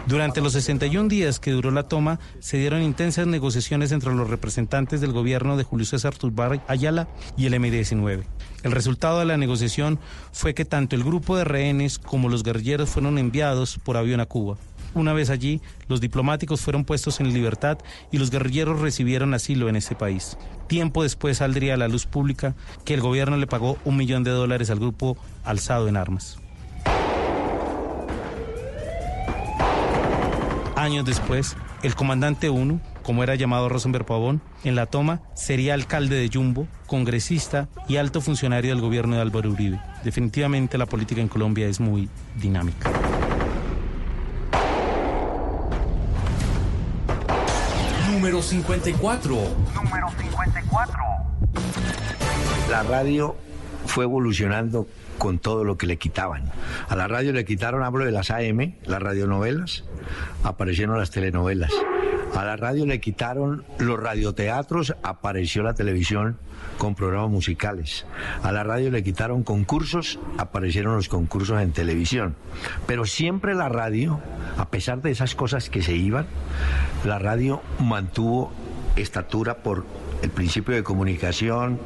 Durante 0.06 0.42
los 0.42 0.54
61 0.54 1.10
días 1.10 1.40
que 1.40 1.52
duró 1.52 1.72
la 1.72 1.84
toma, 1.84 2.20
se 2.40 2.58
dieron 2.58 2.82
intensas 2.82 3.28
negociaciones 3.28 3.92
entre 3.92 4.14
los 4.14 4.30
representantes 4.30 5.02
del 5.02 5.14
gobierno 5.14 5.58
de 5.58 5.64
Julio 5.64 5.86
César 5.86 6.16
Turbay 6.16 6.62
Ayala 6.68 7.08
y 7.38 7.46
el 7.46 7.54
M-19. 7.54 8.24
El 8.64 8.72
resultado 8.72 9.20
de 9.20 9.26
la 9.26 9.38
negociación 9.38 10.00
fue 10.32 10.54
que 10.54 10.66
tanto 10.66 10.96
el 10.96 11.04
grupo 11.04 11.38
de 11.38 11.44
rehenes 11.44 12.00
como 12.00 12.30
los 12.30 12.44
guerrilleros 12.44 12.90
fueron 12.90 13.18
enviados 13.18 13.80
por 13.84 13.98
avión 13.98 14.20
a 14.20 14.26
Cuba. 14.26 14.58
Una 14.98 15.14
vez 15.14 15.30
allí, 15.30 15.62
los 15.88 16.02
diplomáticos 16.02 16.60
fueron 16.62 16.84
puestos 16.84 17.20
en 17.20 17.32
libertad 17.32 17.78
y 18.12 18.18
los 18.18 18.32
guerrilleros 18.32 18.82
recibieron 18.82 19.36
asilo 19.36 19.70
en 19.70 19.76
ese 19.76 19.94
país. 19.94 20.40
Tiempo 20.66 21.04
después 21.04 21.38
saldría 21.38 21.76
a 21.76 21.78
la 21.78 21.88
luz 21.88 22.08
pública 22.08 22.56
que 22.84 22.96
el 22.96 23.02
gobierno 23.02 23.38
le 23.38 23.46
pagó 23.46 23.78
un 23.86 23.96
millón 23.96 24.24
de 24.24 24.32
dólares 24.32 24.72
al 24.72 24.80
grupo 24.80 25.16
alzado 25.44 25.88
en 25.88 25.98
armas. 25.98 26.40
Años 30.76 31.06
después, 31.06 31.56
el 31.84 31.94
comandante 31.94 32.50
1, 32.50 32.82
como 33.04 33.22
era 33.22 33.36
llamado 33.36 33.70
Rosenberg 33.70 34.06
Pavón, 34.06 34.42
en 34.64 34.74
la 34.74 34.88
toma 34.88 35.22
sería 35.36 35.76
alcalde 35.76 36.16
de 36.16 36.28
Yumbo, 36.28 36.68
congresista 36.88 37.70
y 37.88 37.98
alto 37.98 38.20
funcionario 38.20 38.72
del 38.72 38.82
gobierno 38.82 39.16
de 39.16 39.22
Álvaro 39.22 39.52
Uribe. 39.52 39.80
Definitivamente 40.04 40.80
la 40.80 40.88
política 40.88 41.22
en 41.22 41.28
Colombia 41.28 41.68
es 41.68 41.80
muy 41.80 42.10
dinámica. 42.42 42.92
54. 48.48 49.36
Número 49.76 50.08
54. 50.18 51.00
La 52.70 52.84
radio 52.84 53.36
fue 53.86 54.06
evolucionando 54.06 54.88
con 55.18 55.40
todo 55.40 55.66
lo 55.66 55.78
que 55.78 55.86
le 55.86 55.98
quitaban. 55.98 56.44
A 56.88 56.96
la 56.96 57.10
radio 57.10 57.34
le 57.34 57.44
quitaron, 57.44 57.84
hablo 57.84 58.06
de 58.06 58.12
las 58.12 58.32
AM, 58.32 58.76
las 58.86 59.02
radionovelas, 59.02 59.84
aparecieron 60.44 60.98
las 60.98 61.12
telenovelas. 61.12 61.74
A 62.38 62.46
la 62.46 62.56
radio 62.56 62.86
le 62.86 63.00
quitaron 63.00 63.64
los 63.80 64.00
radioteatros, 64.00 64.94
apareció 65.02 65.64
la 65.64 65.74
televisión 65.74 66.38
con 66.78 66.94
programas 66.94 67.32
musicales. 67.32 68.06
A 68.44 68.52
la 68.52 68.64
radio 68.64 68.92
le 68.92 69.02
quitaron 69.02 69.42
concursos, 69.42 70.20
aparecieron 70.38 70.94
los 70.96 71.10
concursos 71.10 71.60
en 71.64 71.72
televisión. 71.72 72.36
Pero 72.86 73.06
siempre 73.06 73.56
la 73.56 73.70
radio, 73.70 74.20
a 74.56 74.70
pesar 74.70 75.02
de 75.02 75.10
esas 75.10 75.34
cosas 75.34 75.72
que 75.72 75.82
se 75.82 75.96
iban, 75.96 76.28
la 77.06 77.18
radio 77.18 77.60
mantuvo 77.80 78.52
estatura 78.96 79.58
por 79.64 79.86
el 80.22 80.30
principio 80.30 80.76
de 80.76 80.84
comunicación, 80.84 81.80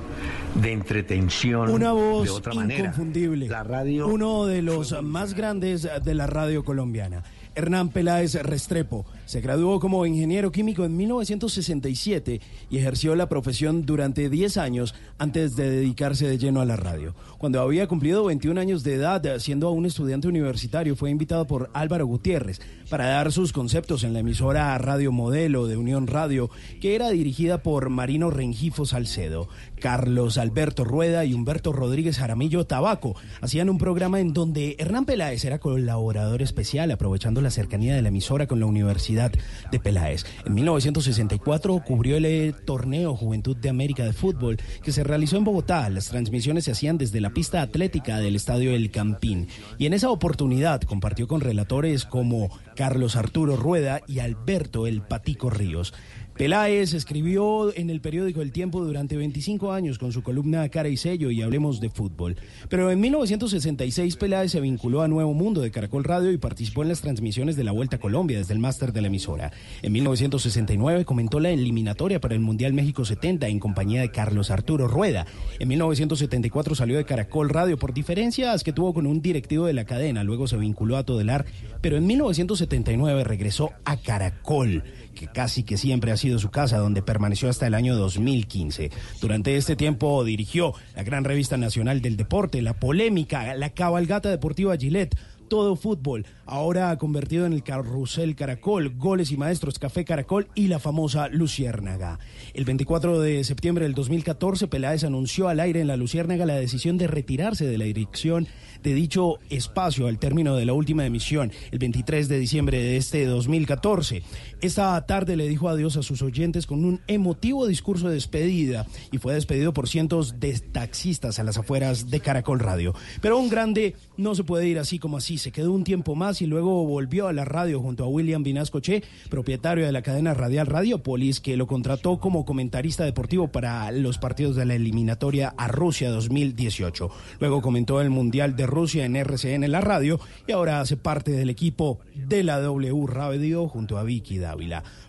de 0.56 0.74
entretención, 0.74 1.70
Una 1.70 1.94
voz 1.94 2.26
de 2.26 2.30
otra 2.30 2.54
manera. 2.54 2.80
inconfundible. 2.82 3.48
La 3.48 3.64
radio 3.64 4.08
Uno 4.08 4.46
de 4.46 4.62
los 4.62 5.02
más 5.02 5.34
grandes 5.34 5.88
de 6.04 6.14
la 6.14 6.28
radio 6.28 6.66
colombiana. 6.66 7.24
Hernán 7.56 7.90
Peláez 7.90 8.36
Restrepo 8.36 9.06
se 9.32 9.40
graduó 9.40 9.80
como 9.80 10.06
ingeniero 10.06 10.52
químico 10.52 10.84
en 10.84 10.98
1967 10.98 12.42
y 12.70 12.78
ejerció 12.78 13.16
la 13.16 13.30
profesión 13.30 13.86
durante 13.86 14.30
10 14.30 14.58
años 14.58 14.94
antes 15.20 15.56
de 15.56 15.72
dedicarse 15.72 16.28
de 16.28 16.38
lleno 16.38 16.60
a 16.60 16.66
la 16.66 16.76
radio. 16.76 17.16
Cuando 17.38 17.62
había 17.62 17.88
cumplido 17.88 18.26
21 18.26 18.60
años 18.60 18.84
de 18.84 18.96
edad, 18.96 19.40
siendo 19.40 19.70
aún 19.70 19.86
estudiante 19.86 20.28
universitario, 20.28 20.98
fue 20.98 21.12
invitado 21.12 21.48
por 21.48 21.70
Álvaro 21.74 22.06
Gutiérrez 22.08 22.60
para 22.90 23.06
dar 23.06 23.32
sus 23.32 23.54
conceptos 23.54 24.04
en 24.04 24.12
la 24.12 24.20
emisora 24.20 24.78
Radio 24.78 25.14
Modelo 25.14 25.66
de 25.66 25.78
Unión 25.78 26.08
Radio, 26.08 26.50
que 26.82 26.96
era 26.96 27.10
dirigida 27.10 27.64
por 27.64 27.90
Marino 27.90 28.32
Rengifo 28.32 28.86
Salcedo. 28.86 29.48
Carlos 29.80 30.38
Alberto 30.38 30.84
Rueda 30.84 31.24
y 31.24 31.34
Humberto 31.34 31.72
Rodríguez 31.72 32.18
Jaramillo 32.18 32.68
Tabaco 32.68 33.16
hacían 33.40 33.70
un 33.70 33.78
programa 33.78 34.20
en 34.20 34.34
donde 34.34 34.76
Hernán 34.78 35.06
Peláez 35.06 35.46
era 35.46 35.60
colaborador 35.60 36.42
especial, 36.42 36.92
aprovechando 36.92 37.42
la 37.42 37.50
cercanía 37.50 37.96
de 37.96 38.02
la 38.02 38.10
emisora 38.10 38.46
con 38.46 38.60
la 38.60 38.66
Universidad 38.66 39.21
de 39.30 39.80
Peláez. 39.80 40.26
En 40.46 40.54
1964 40.56 41.84
cubrió 41.86 42.18
el 42.18 42.26
eh, 42.26 42.54
torneo 42.66 43.16
Juventud 43.16 43.56
de 43.58 43.70
América 43.70 44.04
de 44.04 44.14
Fútbol 44.14 44.58
que 44.84 44.92
se 44.92 45.04
realizó 45.04 45.38
en 45.38 45.44
Bogotá. 45.44 45.90
Las 45.90 46.08
transmisiones 46.08 46.66
se 46.66 46.72
hacían 46.72 46.98
desde 46.98 47.22
la 47.22 47.32
pista 47.32 47.62
atlética 47.62 48.20
del 48.20 48.36
Estadio 48.36 48.74
El 48.74 48.92
Campín. 48.92 49.48
Y 49.78 49.86
en 49.86 49.94
esa 49.94 50.10
oportunidad 50.10 50.82
compartió 50.82 51.28
con 51.28 51.42
relatores 51.42 52.06
como 52.06 52.50
Carlos 52.76 53.16
Arturo 53.16 53.56
Rueda 53.56 54.02
y 54.08 54.20
Alberto 54.20 54.88
El 54.88 55.02
Patico 55.02 55.50
Ríos. 55.50 55.94
Peláez 56.42 56.96
escribió 56.96 57.72
en 57.78 57.92
el 57.92 58.02
periódico 58.02 58.42
El 58.42 58.52
Tiempo 58.52 58.84
durante 58.84 59.16
25 59.16 59.74
años 59.74 60.00
con 60.00 60.12
su 60.12 60.24
columna 60.24 60.68
Cara 60.70 60.90
y 60.90 60.98
Sello 60.98 61.30
y 61.30 61.44
Hablemos 61.44 61.80
de 61.80 61.92
Fútbol. 61.92 62.36
Pero 62.68 62.90
en 62.90 63.00
1966 63.00 64.16
Peláez 64.16 64.52
se 64.52 64.60
vinculó 64.60 65.04
a 65.04 65.08
Nuevo 65.08 65.36
Mundo 65.36 65.62
de 65.62 65.70
Caracol 65.70 66.04
Radio 66.04 66.32
y 66.32 66.40
participó 66.40 66.82
en 66.82 66.90
las 66.90 67.02
transmisiones 67.02 67.58
de 67.58 67.64
la 67.64 67.72
Vuelta 67.72 67.98
a 67.98 68.00
Colombia 68.00 68.40
desde 68.40 68.56
el 68.56 68.60
máster 68.60 68.92
de 68.92 69.02
la 69.02 69.10
emisora. 69.10 69.52
En 69.84 69.92
1969 69.92 71.06
comentó 71.06 71.40
la 71.40 71.52
eliminatoria 71.52 72.20
para 72.20 72.34
el 72.34 72.42
Mundial 72.42 72.74
México 72.74 73.06
70 73.06 73.48
en 73.48 73.60
compañía 73.60 74.02
de 74.02 74.10
Carlos 74.10 74.50
Arturo 74.50 74.88
Rueda. 74.88 75.28
En 75.60 75.68
1974 75.68 76.74
salió 76.74 76.98
de 76.98 77.06
Caracol 77.06 77.50
Radio 77.50 77.78
por 77.78 77.94
diferencias 77.94 78.64
que 78.64 78.74
tuvo 78.74 78.96
con 78.96 79.06
un 79.06 79.22
directivo 79.22 79.68
de 79.68 79.74
la 79.74 79.86
cadena, 79.86 80.24
luego 80.24 80.48
se 80.48 80.58
vinculó 80.58 80.98
a 80.98 81.04
Todelar, 81.04 81.46
pero 81.82 81.98
en 81.98 82.08
1979 82.08 83.26
regresó 83.26 83.74
a 83.86 83.98
Caracol 83.98 84.84
que 85.22 85.28
casi 85.28 85.62
que 85.62 85.78
siempre 85.78 86.12
ha 86.12 86.18
sido 86.18 86.40
su 86.40 86.50
casa, 86.50 86.80
donde 86.80 87.04
permaneció 87.04 87.48
hasta 87.48 87.68
el 87.68 87.76
año 87.76 87.96
2015. 87.96 88.90
Durante 89.22 89.56
este 89.56 89.76
tiempo 89.76 90.24
dirigió 90.24 90.74
la 90.96 91.04
gran 91.04 91.26
revista 91.26 91.58
nacional 91.58 92.02
del 92.02 92.18
deporte, 92.18 92.60
la 92.64 92.74
polémica, 92.74 93.54
la 93.54 93.70
cabalgata 93.70 94.32
deportiva 94.32 94.76
Gillette, 94.78 95.16
todo 95.52 95.76
fútbol, 95.76 96.26
ahora 96.46 96.98
convertido 96.98 97.46
en 97.46 97.52
el 97.52 97.62
carrusel 97.62 98.38
Caracol, 98.38 98.96
goles 98.98 99.32
y 99.32 99.38
maestros 99.38 99.80
Café 99.80 100.06
Caracol 100.06 100.48
y 100.56 100.70
la 100.70 100.80
famosa 100.80 101.28
Luciérnaga. 101.28 102.20
El 102.54 102.64
24 102.64 103.20
de 103.20 103.44
septiembre 103.44 103.84
del 103.84 103.94
2014, 103.94 104.70
Peláez 104.70 105.04
anunció 105.04 105.50
al 105.50 105.60
aire 105.60 105.82
en 105.82 105.88
la 105.88 105.98
Luciérnaga 105.98 106.46
la 106.46 106.56
decisión 106.56 106.98
de 106.98 107.08
retirarse 107.08 107.66
de 107.66 107.78
la 107.78 107.84
dirección 107.84 108.48
de 108.82 108.94
dicho 108.94 109.40
espacio 109.50 110.08
al 110.08 110.20
término 110.20 110.56
de 110.56 110.66
la 110.66 110.72
última 110.72 111.06
emisión, 111.06 111.52
el 111.72 111.80
23 111.80 112.30
de 112.30 112.40
diciembre 112.40 112.82
de 112.82 112.96
este 112.96 113.26
2014. 113.26 114.24
Esta 114.62 115.04
tarde 115.08 115.36
le 115.36 115.48
dijo 115.48 115.70
adiós 115.70 115.98
a 115.98 116.04
sus 116.04 116.22
oyentes 116.22 116.68
con 116.68 116.86
un 116.86 117.02
emotivo 117.08 117.66
discurso 117.66 118.08
de 118.08 118.14
despedida 118.14 118.86
y 119.12 119.18
fue 119.18 119.34
despedido 119.34 119.74
por 119.74 119.90
cientos 119.90 120.40
de 120.40 120.60
taxistas 120.60 121.40
a 121.40 121.44
las 121.44 121.58
afueras 121.58 122.12
de 122.12 122.20
Caracol 122.20 122.60
Radio. 122.60 122.94
Pero 123.22 123.40
un 123.40 123.50
grande 123.50 123.96
no 124.18 124.36
se 124.36 124.44
puede 124.44 124.68
ir 124.68 124.78
así 124.78 125.00
como 125.00 125.18
así. 125.18 125.40
Se 125.40 125.52
quedó 125.52 125.72
un 125.72 125.84
tiempo 125.84 126.14
más 126.14 126.44
y 126.44 126.46
luego 126.46 126.86
volvió 126.86 127.28
a 127.28 127.34
la 127.34 127.44
radio 127.44 127.82
junto 127.82 128.04
a 128.04 128.08
William 128.08 128.44
Vinascoche, 128.44 129.02
propietario 129.32 129.84
de 129.84 129.92
la 129.92 130.04
cadena 130.04 130.36
radial 130.36 130.68
Radiopolis, 130.68 131.40
que 131.40 131.58
lo 131.58 131.66
contrató 131.66 132.20
como 132.20 132.46
comentarista 132.46 133.04
deportivo 133.04 133.48
para 133.48 133.92
los 133.92 134.20
partidos 134.20 134.56
de 134.56 134.66
la 134.66 134.76
eliminatoria 134.76 135.56
a 135.58 135.70
Rusia 135.70 136.12
2018. 136.12 137.10
Luego 137.40 137.64
comentó 137.64 138.00
el 138.00 138.12
Mundial 138.12 138.56
de 138.56 138.68
Rusia 138.68 139.06
en 139.06 139.16
RCN 139.16 139.72
La 139.72 139.82
Radio 139.82 140.20
y 140.46 140.52
ahora 140.52 140.82
hace 140.82 140.98
parte 140.98 141.32
del 141.32 141.50
equipo 141.50 141.98
de 142.14 142.44
la 142.44 142.60
W 142.60 143.08
Radio 143.08 143.68
junto 143.68 143.98
a 143.98 144.04
Vicky 144.04 144.38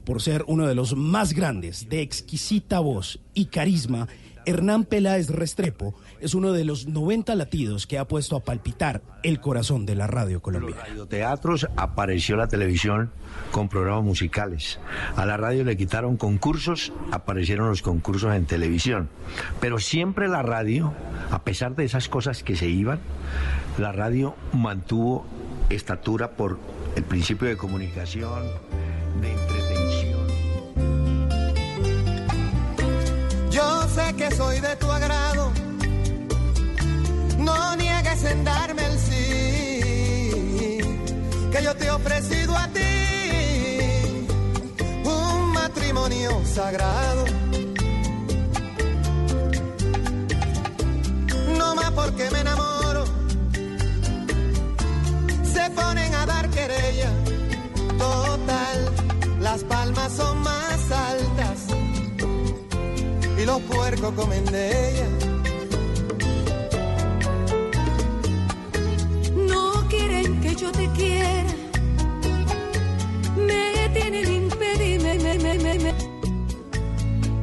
Por 0.05 0.23
ser 0.23 0.44
uno 0.47 0.66
de 0.66 0.74
los 0.74 0.97
más 0.97 1.32
grandes, 1.32 1.89
de 1.89 2.02
exquisita 2.02 2.81
voz 2.81 3.19
y 3.35 3.47
carisma, 3.47 4.09
Hernán 4.44 4.85
Peláez 4.85 5.31
Restrepo 5.31 5.94
es 6.20 6.35
uno 6.35 6.52
de 6.52 6.64
los 6.64 6.86
90 6.86 7.35
latidos 7.36 7.86
que 7.86 7.98
ha 7.98 8.09
puesto 8.09 8.36
a 8.36 8.40
palpitar 8.40 9.02
el 9.23 9.40
corazón 9.40 9.86
de 9.86 9.94
la 9.94 10.06
radio 10.06 10.43
colombiana. 10.43 10.82
radioteatros 10.82 11.69
apareció 11.77 12.36
la 12.36 12.48
televisión 12.48 13.10
con 13.52 13.69
programas 13.69 14.05
musicales. 14.05 14.81
A 15.16 15.27
la 15.27 15.36
radio 15.36 15.64
le 15.64 15.77
quitaron 15.77 16.16
concursos, 16.16 16.93
aparecieron 17.12 17.69
los 17.69 17.82
concursos 17.82 18.35
en 18.35 18.47
televisión. 18.47 19.09
Pero 19.60 19.78
siempre 19.78 20.28
la 20.28 20.43
radio, 20.43 20.93
a 21.31 21.43
pesar 21.43 21.77
de 21.77 21.85
esas 21.85 22.09
cosas 22.09 22.43
que 22.43 22.56
se 22.56 22.69
iban, 22.69 22.98
la 23.78 23.93
radio 23.93 24.35
mantuvo 24.52 25.24
estatura 25.70 26.32
por 26.32 26.59
el 26.97 27.05
principio 27.05 27.48
de 27.48 27.56
comunicación, 27.56 28.43
de 29.20 29.32
entretención. 29.32 30.26
Yo 33.51 33.89
sé 33.89 34.14
que 34.16 34.30
soy 34.34 34.60
de 34.60 34.76
tu 34.76 34.90
agrado. 34.90 35.52
No 37.39 37.76
niegues 37.76 38.24
en 38.24 38.44
darme 38.44 38.84
el 38.86 38.98
sí. 38.98 40.78
Que 41.51 41.62
yo 41.62 41.74
te 41.74 41.86
he 41.86 41.90
ofrecido 41.90 42.56
a 42.56 42.68
ti 42.68 42.80
un 45.05 45.52
matrimonio 45.52 46.40
sagrado. 46.44 47.24
No 51.59 51.74
más 51.74 51.90
porque 51.93 52.30
me 52.30 52.43
los 63.53 63.61
puercos 63.62 64.12
comen 64.15 64.45
de 64.47 64.91
ella. 64.91 65.09
No 69.37 69.87
quieren 69.89 70.41
que 70.41 70.55
yo 70.55 70.73
te 70.73 70.89
quiera. 70.93 71.55
Me 73.37 73.91
tienen 73.93 74.33
impedido 74.33 75.05
me, 75.05 75.19
me, 75.19 75.59
me, 75.59 75.79
me, 75.79 75.95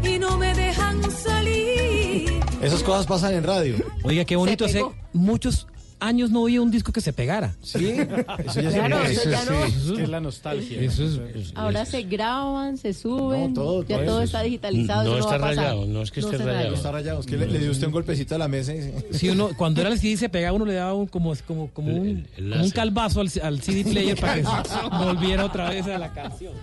y 0.10 0.18
no 0.18 0.36
me 0.38 0.52
dejan 0.56 1.12
salir. 1.12 2.40
Esas 2.60 2.82
cosas 2.82 3.06
pasan 3.06 3.36
en 3.36 3.44
radio. 3.44 3.76
Oiga, 4.04 4.26
qué 4.26 4.36
bonito. 4.36 4.66
Hace 4.66 4.84
muchos 5.14 5.68
años 6.00 6.32
no 6.32 6.42
oía 6.42 6.62
un 6.62 6.72
disco 6.72 6.92
que 6.92 7.02
se 7.02 7.14
pegara. 7.14 7.54
Sí, 7.62 7.88
eso 7.90 8.62
ya 8.62 8.72
se 8.72 8.78
Claro, 8.80 9.04
eso 9.04 9.22
eso 9.22 9.30
ya 9.30 9.46
no. 9.46 9.68
sí. 9.96 10.02
Es 10.02 10.10
la 10.10 10.20
nostalgia. 10.20 10.82
Eso 10.82 11.04
es- 11.06 11.52
Ahora 11.56 11.86
se 11.86 12.04
graban, 12.04 12.78
se 12.78 12.94
suben, 12.94 13.54
todo, 13.54 13.84
ya 13.84 14.04
todo 14.06 14.22
está 14.22 14.42
digitalizado. 14.42 15.12
No 15.12 15.18
está 15.20 15.32
va 15.32 15.36
a 15.36 15.40
pasar. 15.40 15.58
rayado, 15.58 15.86
no 15.86 16.02
es 16.02 16.12
que 16.12 16.20
esté 16.22 16.38
rayado. 16.38 16.76
Está 16.76 16.92
rayado. 16.92 17.20
Es 17.20 17.26
que 17.26 17.38
le, 17.38 17.48
le 17.48 17.60
dio 17.60 17.72
usted 17.72 17.88
un 17.88 17.94
golpecito 17.94 18.36
a 18.36 18.38
la 18.38 18.48
mesa 18.48 18.74
y... 18.74 18.94
Sí, 19.12 19.30
uno, 19.30 19.50
cuando 19.58 19.82
era 19.82 19.90
el 19.90 20.00
CD 20.00 20.18
se 20.18 20.30
pegaba, 20.30 20.56
uno 20.56 20.66
le 20.66 20.74
daba 20.74 20.94
un, 20.94 21.08
como, 21.08 21.34
como, 21.48 21.68
como, 21.70 21.94
un, 21.94 22.26
como 22.36 22.64
un 22.64 22.70
calvazo 22.72 23.22
al, 23.22 23.30
al 23.44 23.62
CD 23.62 23.84
player 23.84 24.20
para 24.20 24.36
que 24.36 24.44
volviera 25.04 25.46
otra 25.46 25.70
vez 25.70 25.86
a 25.88 25.98
la 25.98 26.14
canción. 26.14 26.54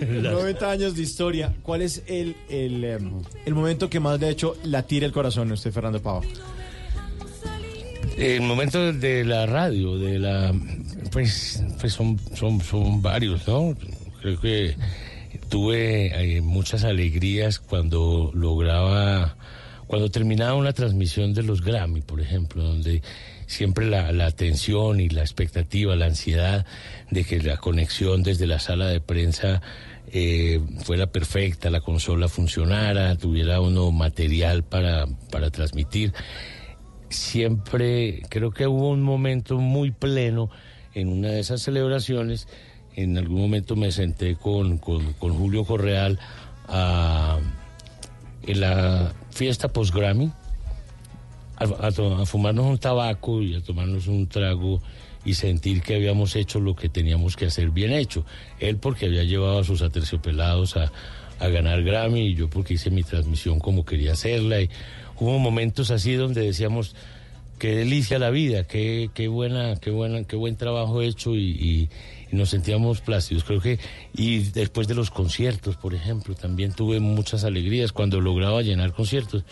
90 0.00 0.70
años 0.70 0.94
de 0.96 1.02
historia. 1.02 1.54
¿Cuál 1.62 1.82
es 1.82 2.02
el, 2.06 2.34
el, 2.48 2.82
em, 2.84 3.12
el 3.46 3.54
momento 3.54 3.88
que 3.88 4.00
más 4.00 4.18
le 4.20 4.26
ha 4.26 4.30
hecho 4.30 4.56
latir 4.64 5.04
el 5.04 5.12
corazón 5.12 5.50
a 5.50 5.54
usted, 5.54 5.72
Fernando 5.72 6.00
Pava? 6.02 6.20
El 8.16 8.42
momento 8.42 8.92
de 8.92 9.24
la 9.24 9.46
radio, 9.46 9.98
de 9.98 10.18
la 10.18 10.54
pues, 11.10 11.62
pues 11.80 11.92
son, 11.92 12.18
son, 12.34 12.60
son 12.60 13.02
varios, 13.02 13.46
¿no? 13.46 13.74
Creo 14.20 14.40
que 14.40 14.76
tuve 15.48 16.36
eh, 16.36 16.40
muchas 16.40 16.84
alegrías 16.84 17.58
cuando 17.58 18.30
lograba, 18.34 19.36
cuando 19.86 20.10
terminaba 20.10 20.54
una 20.54 20.72
transmisión 20.72 21.34
de 21.34 21.42
los 21.42 21.62
Grammy, 21.62 22.00
por 22.00 22.20
ejemplo, 22.20 22.62
donde 22.62 23.02
siempre 23.46 23.86
la, 23.86 24.12
la 24.12 24.26
atención 24.26 25.00
y 25.00 25.08
la 25.08 25.20
expectativa, 25.20 25.96
la 25.96 26.06
ansiedad 26.06 26.64
de 27.10 27.24
que 27.24 27.40
la 27.42 27.58
conexión 27.58 28.22
desde 28.22 28.46
la 28.46 28.58
sala 28.58 28.86
de 28.86 29.00
prensa 29.00 29.60
eh, 30.14 30.60
fuera 30.84 31.06
perfecta, 31.06 31.70
la 31.70 31.80
consola 31.80 32.28
funcionara, 32.28 33.16
tuviera 33.16 33.60
uno 33.60 33.90
material 33.92 34.62
para, 34.62 35.06
para 35.30 35.50
transmitir 35.50 36.12
siempre 37.12 38.22
creo 38.28 38.50
que 38.50 38.66
hubo 38.66 38.90
un 38.90 39.02
momento 39.02 39.58
muy 39.58 39.90
pleno 39.90 40.50
en 40.94 41.08
una 41.08 41.28
de 41.28 41.40
esas 41.40 41.62
celebraciones. 41.62 42.48
En 42.94 43.16
algún 43.16 43.40
momento 43.40 43.76
me 43.76 43.90
senté 43.92 44.36
con, 44.36 44.78
con- 44.78 45.14
Julio 45.14 45.64
Correal 45.64 46.18
a, 46.68 47.38
en 48.46 48.60
la 48.60 49.12
fiesta 49.30 49.68
post-Grammy 49.68 50.30
a 51.56 52.26
fumarnos 52.26 52.66
un 52.66 52.78
tabaco 52.78 53.40
y 53.40 53.54
a 53.54 53.60
tomarnos 53.62 54.08
un 54.08 54.26
trago 54.26 54.82
y 55.24 55.34
sentir 55.34 55.80
que 55.80 55.94
habíamos 55.94 56.34
hecho 56.34 56.58
lo 56.58 56.74
que 56.74 56.88
teníamos 56.88 57.36
que 57.36 57.46
hacer 57.46 57.70
bien 57.70 57.92
hecho. 57.92 58.26
Él 58.58 58.78
porque 58.78 59.06
había 59.06 59.22
llevado 59.22 59.60
a 59.60 59.64
sus 59.64 59.80
aterciopelados 59.82 60.76
a, 60.76 60.90
a 61.38 61.48
ganar 61.48 61.84
Grammy 61.84 62.22
y 62.28 62.34
yo 62.34 62.50
porque 62.50 62.74
hice 62.74 62.90
mi 62.90 63.04
transmisión 63.04 63.60
como 63.60 63.84
quería 63.84 64.12
hacerla. 64.14 64.60
Y 64.60 64.70
hubo 65.22 65.38
momentos 65.38 65.90
así 65.90 66.14
donde 66.14 66.42
decíamos 66.42 66.94
qué 67.58 67.76
delicia 67.76 68.18
la 68.18 68.30
vida, 68.30 68.64
qué, 68.64 69.10
qué 69.14 69.28
buena, 69.28 69.76
qué 69.80 69.90
buena, 69.90 70.24
qué 70.24 70.34
buen 70.36 70.56
trabajo 70.56 71.00
hecho 71.00 71.36
y, 71.36 71.50
y- 71.50 71.88
y 72.32 72.36
nos 72.36 72.48
sentíamos 72.48 73.02
plácidos. 73.02 73.44
Creo 73.44 73.60
que 73.60 73.78
y 74.16 74.38
después 74.38 74.88
de 74.88 74.94
los 74.94 75.10
conciertos, 75.10 75.76
por 75.76 75.94
ejemplo, 75.94 76.34
también 76.34 76.72
tuve 76.72 76.98
muchas 76.98 77.44
alegrías 77.44 77.92
cuando 77.92 78.22
lograba 78.22 78.62
llenar 78.62 78.94
conciertos 78.94 79.44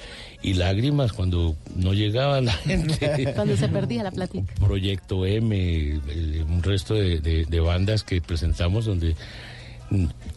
y 0.42 0.54
lágrimas 0.54 1.12
cuando 1.12 1.54
no 1.76 1.92
llegaba 1.92 2.40
la 2.40 2.52
gente. 2.64 3.32
Cuando 3.34 3.54
se 3.58 3.68
perdía 3.68 4.02
la 4.02 4.10
plática. 4.10 4.50
Proyecto 4.58 5.26
M, 5.26 5.54
eh, 5.54 6.44
un 6.48 6.62
resto 6.62 6.94
de, 6.94 7.20
de- 7.20 7.44
de 7.44 7.60
bandas 7.60 8.02
que 8.02 8.20
presentamos 8.22 8.86
donde 8.86 9.14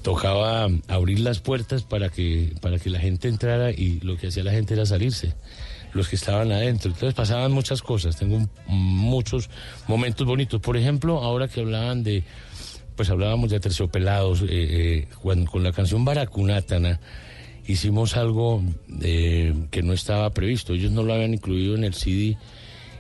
tocaba 0.01 0.67
abrir 0.87 1.19
las 1.19 1.39
puertas 1.39 1.83
para 1.83 2.09
que, 2.09 2.53
para 2.61 2.79
que 2.79 2.89
la 2.89 2.99
gente 2.99 3.27
entrara 3.27 3.71
y 3.71 3.99
lo 4.01 4.17
que 4.17 4.27
hacía 4.27 4.43
la 4.43 4.51
gente 4.51 4.73
era 4.73 4.85
salirse, 4.85 5.33
los 5.93 6.09
que 6.09 6.15
estaban 6.15 6.51
adentro. 6.51 6.91
Entonces 6.91 7.13
pasaban 7.13 7.51
muchas 7.51 7.81
cosas, 7.81 8.17
tengo 8.17 8.47
muchos 8.67 9.49
momentos 9.87 10.25
bonitos. 10.25 10.59
Por 10.59 10.77
ejemplo, 10.77 11.19
ahora 11.23 11.47
que 11.47 11.61
hablaban 11.61 12.03
de, 12.03 12.23
pues 12.95 13.09
hablábamos 13.09 13.51
de 13.51 13.59
terciopelados, 13.59 14.41
eh, 14.41 14.47
eh, 14.49 15.07
con 15.21 15.63
la 15.63 15.71
canción 15.71 16.03
Baracunátana 16.03 16.99
hicimos 17.65 18.17
algo 18.17 18.61
eh, 19.01 19.53
que 19.71 19.83
no 19.83 19.93
estaba 19.93 20.29
previsto, 20.31 20.73
ellos 20.73 20.91
no 20.91 21.03
lo 21.03 21.13
habían 21.13 21.33
incluido 21.33 21.75
en 21.75 21.85
el 21.85 21.93
CD 21.93 22.37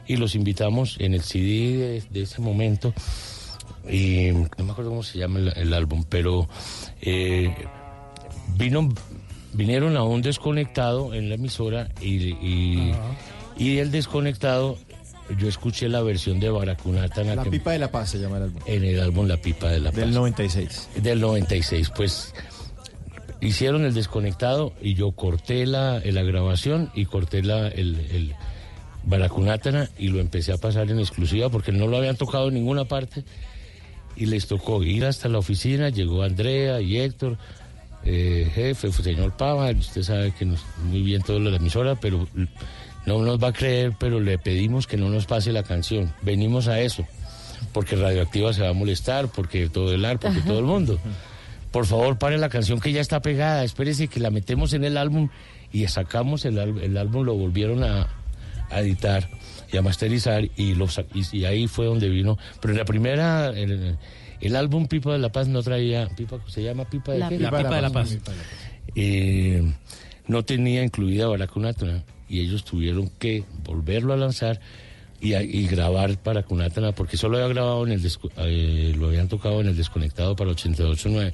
y 0.07 0.15
los 0.15 0.35
invitamos 0.35 0.97
en 0.99 1.13
el 1.13 1.21
CD 1.21 1.77
de, 1.77 2.03
de 2.09 2.21
ese 2.21 2.41
momento 2.41 2.93
y 3.89 4.31
no 4.57 4.65
me 4.65 4.71
acuerdo 4.71 4.91
cómo 4.91 5.03
se 5.03 5.17
llama 5.19 5.39
el, 5.39 5.53
el 5.55 5.73
álbum, 5.73 6.03
pero 6.07 6.47
eh, 7.01 7.53
vino, 8.57 8.89
vinieron 9.53 9.97
a 9.97 10.03
un 10.03 10.21
desconectado 10.21 11.13
en 11.13 11.29
la 11.29 11.35
emisora 11.35 11.89
y, 12.01 12.33
y, 12.33 12.93
y 13.57 13.77
el 13.79 13.91
desconectado 13.91 14.77
yo 15.37 15.47
escuché 15.47 15.87
la 15.89 16.01
versión 16.01 16.39
de 16.39 16.49
Baracunátana 16.49 17.35
La 17.35 17.43
que- 17.43 17.51
pipa 17.51 17.71
de 17.71 17.79
la 17.79 17.89
paz 17.91 18.09
se 18.11 18.19
llama 18.19 18.37
el 18.37 18.43
álbum. 18.43 18.61
en 18.65 18.83
el 18.83 18.99
álbum 18.99 19.27
La 19.27 19.37
Pipa 19.37 19.69
de 19.69 19.79
la 19.79 19.89
Paz. 19.91 19.99
Del 19.99 20.13
96. 20.13 20.89
Del 21.01 21.21
96, 21.21 21.91
pues 21.95 22.33
hicieron 23.41 23.83
el 23.85 23.93
desconectado 23.93 24.73
y 24.81 24.93
yo 24.95 25.11
corté 25.13 25.65
la, 25.65 25.99
la 25.99 26.23
grabación 26.23 26.91
y 26.93 27.05
corté 27.05 27.41
la, 27.43 27.67
el, 27.67 27.95
el 28.11 28.35
Baracunátana 29.05 29.89
y 29.97 30.07
lo 30.09 30.19
empecé 30.19 30.53
a 30.53 30.57
pasar 30.57 30.89
en 30.89 30.99
exclusiva 30.99 31.49
porque 31.49 31.71
no 31.71 31.87
lo 31.87 31.97
habían 31.97 32.15
tocado 32.15 32.47
en 32.47 32.53
ninguna 32.53 32.85
parte 32.85 33.23
y 34.15 34.25
les 34.25 34.47
tocó 34.47 34.83
ir 34.83 35.05
hasta 35.05 35.29
la 35.29 35.39
oficina, 35.39 35.89
llegó 35.89 36.23
Andrea 36.23 36.81
y 36.81 36.99
Héctor, 36.99 37.37
eh, 38.05 38.51
jefe, 38.53 38.91
señor 38.91 39.35
Pava, 39.37 39.71
usted 39.71 40.03
sabe 40.03 40.31
que 40.31 40.45
nos, 40.45 40.61
muy 40.83 41.01
bien 41.01 41.21
todo 41.21 41.39
lo 41.39 41.45
de 41.45 41.51
la 41.51 41.57
emisora, 41.57 41.95
pero 41.95 42.27
no 43.05 43.21
nos 43.21 43.41
va 43.41 43.49
a 43.49 43.53
creer, 43.53 43.93
pero 43.97 44.19
le 44.19 44.37
pedimos 44.37 44.87
que 44.87 44.97
no 44.97 45.09
nos 45.09 45.25
pase 45.25 45.51
la 45.51 45.63
canción. 45.63 46.13
Venimos 46.21 46.67
a 46.67 46.79
eso, 46.81 47.05
porque 47.71 47.95
Radioactiva 47.95 48.53
se 48.53 48.61
va 48.61 48.69
a 48.69 48.73
molestar, 48.73 49.29
porque 49.29 49.69
todo 49.69 49.93
el 49.93 50.05
ar, 50.05 50.19
porque 50.19 50.41
todo 50.41 50.59
el 50.59 50.65
mundo. 50.65 50.99
Por 51.71 51.85
favor, 51.85 52.19
pare 52.19 52.37
la 52.37 52.49
canción 52.49 52.79
que 52.79 52.91
ya 52.91 53.01
está 53.01 53.21
pegada, 53.21 53.63
espérese 53.63 54.07
que 54.07 54.19
la 54.19 54.29
metemos 54.29 54.73
en 54.73 54.83
el 54.83 54.95
álbum 54.97 55.29
y 55.71 55.87
sacamos 55.87 56.45
el, 56.45 56.57
el 56.57 56.97
álbum, 56.97 57.25
lo 57.25 57.33
volvieron 57.33 57.83
a, 57.83 58.07
a 58.69 58.81
editar 58.81 59.27
y 59.73 59.77
a 59.77 59.81
masterizar 59.81 60.47
y, 60.55 60.75
lo 60.75 60.87
sa- 60.87 61.03
y, 61.13 61.37
y 61.37 61.45
ahí 61.45 61.67
fue 61.67 61.85
donde 61.87 62.07
vino. 62.07 62.37
Pero 62.61 62.73
en 62.73 62.77
la 62.77 62.85
primera, 62.85 63.49
el, 63.49 63.97
el 64.39 64.55
álbum 64.55 64.87
Pipa 64.87 65.11
de 65.11 65.19
la 65.19 65.31
Paz 65.31 65.47
no 65.49 65.61
traía, 65.63 66.07
Pipa, 66.15 66.39
¿se 66.47 66.63
llama 66.63 66.85
Pipa 66.85 67.11
de 67.13 67.19
La 67.19 67.29
qué? 67.29 67.37
Pipa 67.37 67.75
de 67.75 67.81
la 67.81 67.89
Paz. 67.89 68.17
Eh, 68.95 69.63
no 70.27 70.43
tenía 70.45 70.83
incluida 70.83 71.27
Baracunátana 71.27 72.03
y 72.29 72.39
ellos 72.41 72.63
tuvieron 72.63 73.09
que 73.19 73.43
volverlo 73.63 74.13
a 74.13 74.17
lanzar 74.17 74.59
y, 75.19 75.67
grabar 75.67 76.17
Baracunátana 76.23 76.91
porque 76.91 77.17
solo 77.17 77.37
había 77.37 77.47
grabado 77.49 77.85
en 77.87 77.93
el 77.93 78.01
eh, 78.37 78.93
lo 78.97 79.07
habían 79.07 79.27
tocado 79.29 79.61
en 79.61 79.67
el 79.67 79.77
desconectado 79.77 80.35
para 80.35 80.51
88.9 80.51 81.33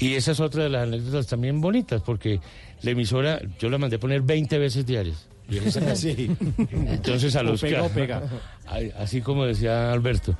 y 0.00 0.14
esa 0.14 0.32
es 0.32 0.40
otra 0.40 0.64
de 0.64 0.70
las 0.70 0.82
anécdotas 0.88 1.28
también 1.28 1.60
bonitas 1.60 2.02
porque 2.02 2.40
la 2.82 2.90
emisora 2.90 3.40
yo 3.60 3.70
la 3.70 3.78
mandé 3.78 3.98
poner 3.98 4.22
20 4.22 4.58
veces 4.58 4.84
diarias 4.84 5.28
Y 5.52 5.58
entonces 6.88 7.36
a 7.36 7.40
O 7.40 7.44
los 7.44 7.60
pega 7.60 7.80
que- 7.80 7.86
o 7.86 7.88
pega. 7.90 8.22
Así 8.98 9.20
como 9.20 9.44
decía 9.44 9.92
Alberto 9.92 10.36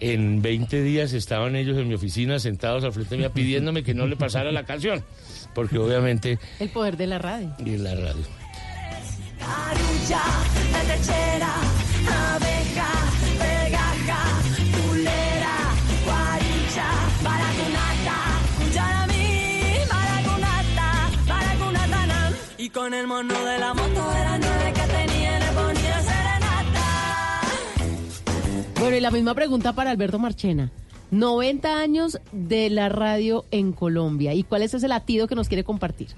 en 0.00 0.42
20 0.42 0.82
días 0.82 1.12
estaban 1.12 1.54
ellos 1.54 1.78
en 1.78 1.86
mi 1.88 1.94
oficina 1.94 2.38
sentados 2.40 2.82
al 2.84 2.92
frente 2.92 3.16
mía 3.16 3.30
pidiéndome 3.32 3.84
que 3.84 3.94
no 3.94 4.06
le 4.06 4.16
pasara 4.16 4.50
la 4.52 4.64
canción 4.64 5.04
porque 5.54 5.78
obviamente 5.78 6.38
El 6.58 6.68
poder 6.70 6.96
de 6.96 7.06
la 7.06 7.18
radio. 7.18 7.54
y 7.64 7.74
en 7.74 7.84
la 7.84 7.94
radio 7.94 8.24
Carulla, 9.38 10.22
lechera, 10.88 11.54
abeja, 12.34 12.90
pegaja, 13.38 14.20
pulera, 14.72 15.56
guaricha, 16.04 16.86
baracunata, 17.22 18.16
yaramí, 18.74 19.76
baracunata, 19.90 21.10
baracunatana. 21.28 22.30
Y 22.58 22.70
con 22.70 22.94
el 22.94 23.06
mono 23.06 23.44
de 23.44 23.58
la 23.58 23.74
moto 23.74 24.10
de 24.12 24.20
las 24.24 24.40
nueve 24.40 24.53
Bueno, 28.84 28.98
y 28.98 29.00
la 29.00 29.10
misma 29.10 29.34
pregunta 29.34 29.72
para 29.72 29.90
Alberto 29.90 30.18
Marchena. 30.18 30.70
90 31.10 31.80
años 31.80 32.18
de 32.32 32.68
la 32.68 32.90
radio 32.90 33.46
en 33.50 33.72
Colombia. 33.72 34.34
¿Y 34.34 34.42
cuál 34.42 34.60
es 34.60 34.74
ese 34.74 34.88
latido 34.88 35.26
que 35.26 35.34
nos 35.34 35.48
quiere 35.48 35.64
compartir? 35.64 36.08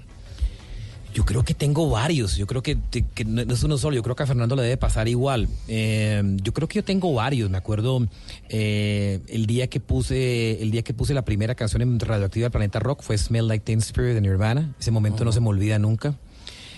Yo 1.13 1.23
creo 1.23 1.43
que 1.45 1.53
tengo 1.53 1.89
varios. 1.89 2.35
Yo 2.35 2.45
creo 2.45 2.61
que, 2.61 2.77
no 3.25 3.41
es 3.41 3.63
uno 3.63 3.77
solo. 3.77 3.95
Yo 3.95 4.03
creo 4.03 4.17
que 4.17 4.23
a 4.23 4.27
Fernando 4.27 4.57
le 4.57 4.63
debe 4.63 4.75
pasar 4.75 5.07
igual. 5.07 5.47
Eh, 5.69 6.21
yo 6.43 6.51
creo 6.53 6.67
que 6.67 6.75
yo 6.75 6.83
tengo 6.83 7.13
varios. 7.13 7.49
Me 7.49 7.57
acuerdo 7.57 8.05
eh, 8.49 9.21
el 9.29 9.45
día 9.45 9.67
que 9.67 9.79
puse 9.79 10.61
el 10.61 10.69
día 10.71 10.81
que 10.83 10.93
puse 10.93 11.13
la 11.13 11.23
primera 11.23 11.55
canción 11.55 11.81
en 11.81 11.97
Radioactiva 12.01 12.45
del 12.45 12.51
Planeta 12.51 12.79
Rock 12.79 13.01
fue 13.01 13.17
Smell 13.17 13.47
Like 13.47 13.63
Teen 13.63 13.79
Spirit 13.79 14.13
de 14.13 14.19
Nirvana. 14.21 14.75
Ese 14.77 14.91
momento 14.91 15.23
no 15.23 15.31
se 15.31 15.39
me 15.39 15.47
olvida 15.47 15.79
nunca. 15.79 16.15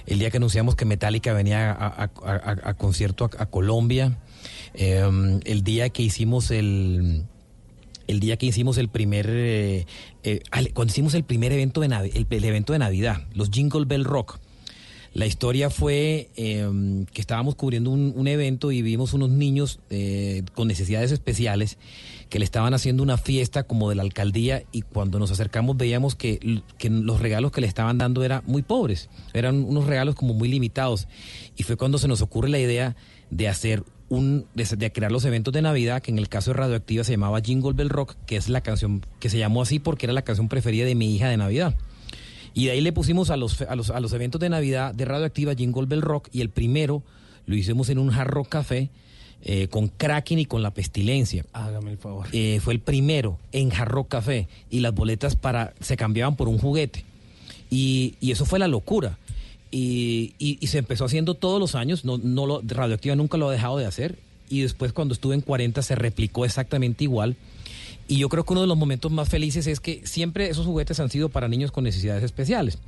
El 0.05 0.19
día 0.19 0.29
que 0.29 0.37
anunciamos 0.37 0.75
que 0.75 0.85
Metallica 0.85 1.33
venía 1.33 1.71
a, 1.71 1.87
a- 1.87 2.03
a- 2.25 2.35
a- 2.35 2.69
a 2.69 2.73
concierto 2.75 3.25
a, 3.25 3.43
a 3.43 3.45
Colombia. 3.47 4.17
Eh, 4.81 5.39
el 5.43 5.63
día 5.63 5.89
que 5.89 6.01
hicimos 6.03 6.49
el 6.51 7.25
el 8.07 8.19
día 8.19 8.37
que 8.37 8.47
hicimos 8.47 8.79
el 8.79 8.87
primer 8.89 9.27
eh, 9.29 9.85
eh, 10.23 10.39
cuando 10.73 10.91
hicimos 10.91 11.13
el 11.13 11.23
primer 11.23 11.51
evento 11.51 11.81
de 11.81 11.89
Navi- 11.89 12.11
el, 12.15 12.43
evento 12.43 12.73
de 12.73 12.79
Navidad, 12.79 13.21
los 13.35 13.51
Jingle 13.51 13.85
Bell 13.85 14.03
Rock. 14.03 14.39
La 15.13 15.25
historia 15.25 15.69
fue 15.69 16.29
eh, 16.35 17.05
que 17.13 17.21
estábamos 17.21 17.55
cubriendo 17.55 17.89
un, 17.91 18.13
un 18.15 18.27
evento 18.27 18.71
y 18.71 18.81
vimos 18.81 19.13
unos 19.13 19.29
niños 19.29 19.79
eh, 19.89 20.43
con 20.55 20.67
necesidades 20.67 21.11
especiales 21.11 21.77
que 22.29 22.39
le 22.39 22.45
estaban 22.45 22.73
haciendo 22.73 23.03
una 23.03 23.17
fiesta 23.17 23.63
como 23.63 23.89
de 23.89 23.95
la 23.95 24.03
alcaldía 24.03 24.63
y 24.71 24.83
cuando 24.83 25.19
nos 25.19 25.31
acercamos 25.31 25.77
veíamos 25.77 26.15
que, 26.15 26.61
que 26.77 26.89
los 26.89 27.19
regalos 27.19 27.51
que 27.51 27.61
le 27.61 27.67
estaban 27.67 27.97
dando 27.97 28.23
eran 28.23 28.43
muy 28.45 28.61
pobres, 28.61 29.09
eran 29.33 29.63
unos 29.63 29.85
regalos 29.85 30.15
como 30.15 30.33
muy 30.33 30.47
limitados. 30.47 31.07
Y 31.57 31.63
fue 31.63 31.75
cuando 31.75 31.97
se 31.97 32.07
nos 32.07 32.21
ocurre 32.21 32.49
la 32.49 32.59
idea 32.59 32.95
de 33.31 33.47
hacer 33.47 33.83
un, 34.09 34.45
de, 34.53 34.65
de 34.65 34.91
crear 34.91 35.11
los 35.11 35.25
eventos 35.25 35.53
de 35.53 35.61
Navidad, 35.61 36.01
que 36.01 36.11
en 36.11 36.17
el 36.17 36.29
caso 36.29 36.51
de 36.51 36.57
Radioactiva 36.57 37.03
se 37.03 37.11
llamaba 37.13 37.41
Jingle 37.41 37.73
Bell 37.73 37.89
Rock, 37.89 38.15
que 38.25 38.35
es 38.35 38.49
la 38.49 38.61
canción 38.61 39.05
que 39.19 39.29
se 39.29 39.37
llamó 39.37 39.61
así 39.61 39.79
porque 39.79 40.05
era 40.05 40.13
la 40.13 40.23
canción 40.23 40.49
preferida 40.49 40.85
de 40.85 40.95
mi 40.95 41.15
hija 41.15 41.29
de 41.29 41.37
Navidad. 41.37 41.75
Y 42.53 42.65
de 42.65 42.71
ahí 42.71 42.81
le 42.81 42.91
pusimos 42.91 43.29
a 43.29 43.37
los, 43.37 43.61
a 43.61 43.75
los, 43.75 43.89
a 43.89 43.99
los 43.99 44.11
eventos 44.13 44.41
de 44.41 44.49
Navidad 44.49 44.93
de 44.93 45.05
Radioactiva 45.05 45.53
Jingle 45.55 45.85
Bell 45.85 46.01
Rock 46.01 46.29
y 46.31 46.41
el 46.41 46.49
primero 46.49 47.03
lo 47.45 47.55
hicimos 47.55 47.89
en 47.89 47.99
un 47.99 48.11
Hard 48.11 48.29
Rock 48.29 48.49
Café 48.49 48.89
eh, 49.41 49.67
con 49.69 49.87
Kraken 49.87 50.39
y 50.39 50.45
con 50.45 50.61
La 50.61 50.71
Pestilencia. 50.71 51.45
Hágame 51.53 51.91
el 51.91 51.97
favor. 51.97 52.27
Eh, 52.31 52.59
fue 52.61 52.73
el 52.73 52.79
primero 52.79 53.37
en 53.51 53.71
Hard 53.71 53.89
Rock 53.89 54.09
Café 54.09 54.47
y 54.69 54.81
las 54.81 54.93
boletas 54.93 55.35
para 55.35 55.73
se 55.79 55.95
cambiaban 55.95 56.35
por 56.35 56.49
un 56.49 56.57
juguete. 56.57 57.05
Y, 57.69 58.15
y 58.19 58.31
eso 58.31 58.45
fue 58.45 58.59
la 58.59 58.67
locura. 58.67 59.17
Y, 59.71 60.33
y- 60.39 60.65
se 60.67 60.79
empezó 60.79 61.05
haciendo 61.05 61.35
todos 61.35 61.59
los 61.59 61.75
años, 61.75 62.03
no, 62.05 62.17
no 62.17 62.45
lo, 62.47 62.61
Radioactiva 62.65 63.15
nunca 63.15 63.37
lo 63.37 63.49
ha 63.49 63.51
dejado 63.51 63.77
de 63.77 63.85
hacer. 63.85 64.17
Y 64.49 64.61
después 64.61 64.93
cuando 64.93 65.13
estuve 65.13 65.35
en 65.35 65.41
40 65.41 65.81
se 65.83 65.95
replicó 65.95 66.43
exactamente 66.45 67.03
igual. 67.03 67.35
Y 68.07 68.17
yo 68.17 68.29
creo 68.29 68.43
que 68.43 68.53
uno 68.53 68.61
de 68.61 68.67
los 68.67 68.75
momentos 68.77 69.11
más 69.11 69.29
felices 69.29 69.67
es 69.67 69.79
que 69.79 70.01
siempre 70.03 70.49
esos 70.49 70.65
juguetes 70.65 70.99
han 70.99 71.11
sido 71.11 71.29
para 71.29 71.47
niños 71.47 71.71
con 71.71 71.83
necesidades 71.83 72.23
especiales. 72.23 72.79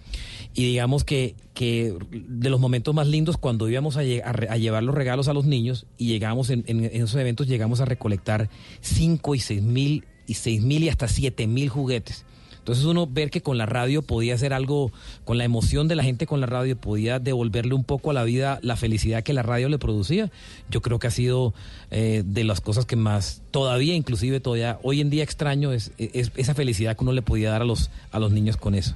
Y 0.56 0.64
digamos 0.66 1.04
que, 1.04 1.36
que 1.54 1.94
de 2.12 2.50
los 2.50 2.60
momentos 2.60 2.96
más 2.96 3.06
lindos 3.06 3.38
cuando 3.38 3.70
íbamos 3.70 3.98
a, 3.98 4.00
a 4.00 4.58
llevar 4.58 4.82
los 4.82 4.96
regalos 4.96 5.28
a 5.28 5.34
los 5.34 5.46
niños 5.46 5.86
y 6.00 6.08
llegamos 6.08 6.50
en, 6.50 6.64
en- 6.66 6.86
en 6.86 6.96
esos 7.04 7.14
eventos, 7.14 7.46
llegamos 7.48 7.80
a 7.82 7.86
recolectar 7.86 8.50
5 8.82 9.36
y 9.36 9.40
6 9.40 9.62
mil 9.62 10.06
y 10.26 10.34
6 10.34 10.64
mil 10.64 10.84
y 10.84 10.90
hasta 10.90 11.08
7 11.08 11.46
mil 11.46 11.70
juguetes. 11.70 12.26
Entonces 12.62 12.86
uno 12.86 13.08
ver 13.08 13.32
que 13.32 13.42
con 13.42 13.58
la 13.58 13.66
radio 13.66 14.04
podía 14.04 14.36
hacer 14.36 14.54
algo, 14.54 14.92
con 15.26 15.40
la 15.40 15.46
emoción 15.46 15.88
de 15.88 15.96
la 15.96 16.04
gente 16.04 16.28
con 16.28 16.40
la 16.40 16.46
radio, 16.46 16.78
podía 16.78 17.18
devolverle 17.18 17.74
un 17.74 17.84
poco 17.84 18.12
a 18.12 18.14
la 18.14 18.24
vida 18.24 18.60
la 18.62 18.76
felicidad 18.76 19.24
que 19.24 19.34
la 19.34 19.42
radio 19.42 19.68
le 19.68 19.80
producía, 19.80 20.30
yo 20.70 20.84
creo 20.84 21.00
que 21.00 21.08
ha 21.08 21.12
sido 21.12 21.56
eh, 21.90 22.22
de 22.24 22.44
las 22.44 22.62
cosas 22.62 22.86
que 22.86 22.96
más 22.96 23.42
todavía, 23.50 23.96
inclusive 23.96 24.40
todavía 24.40 24.78
hoy 24.84 25.02
en 25.02 25.10
día 25.10 25.24
extraño, 25.24 25.72
es, 25.72 25.92
es 25.98 26.32
esa 26.36 26.54
felicidad 26.54 26.96
que 26.96 27.04
uno 27.04 27.14
le 27.14 27.24
podía 27.24 27.50
dar 27.50 27.64
a 27.64 27.66
los, 27.66 27.90
a 28.12 28.20
los 28.20 28.32
niños 28.32 28.58
con 28.58 28.76
eso. 28.76 28.94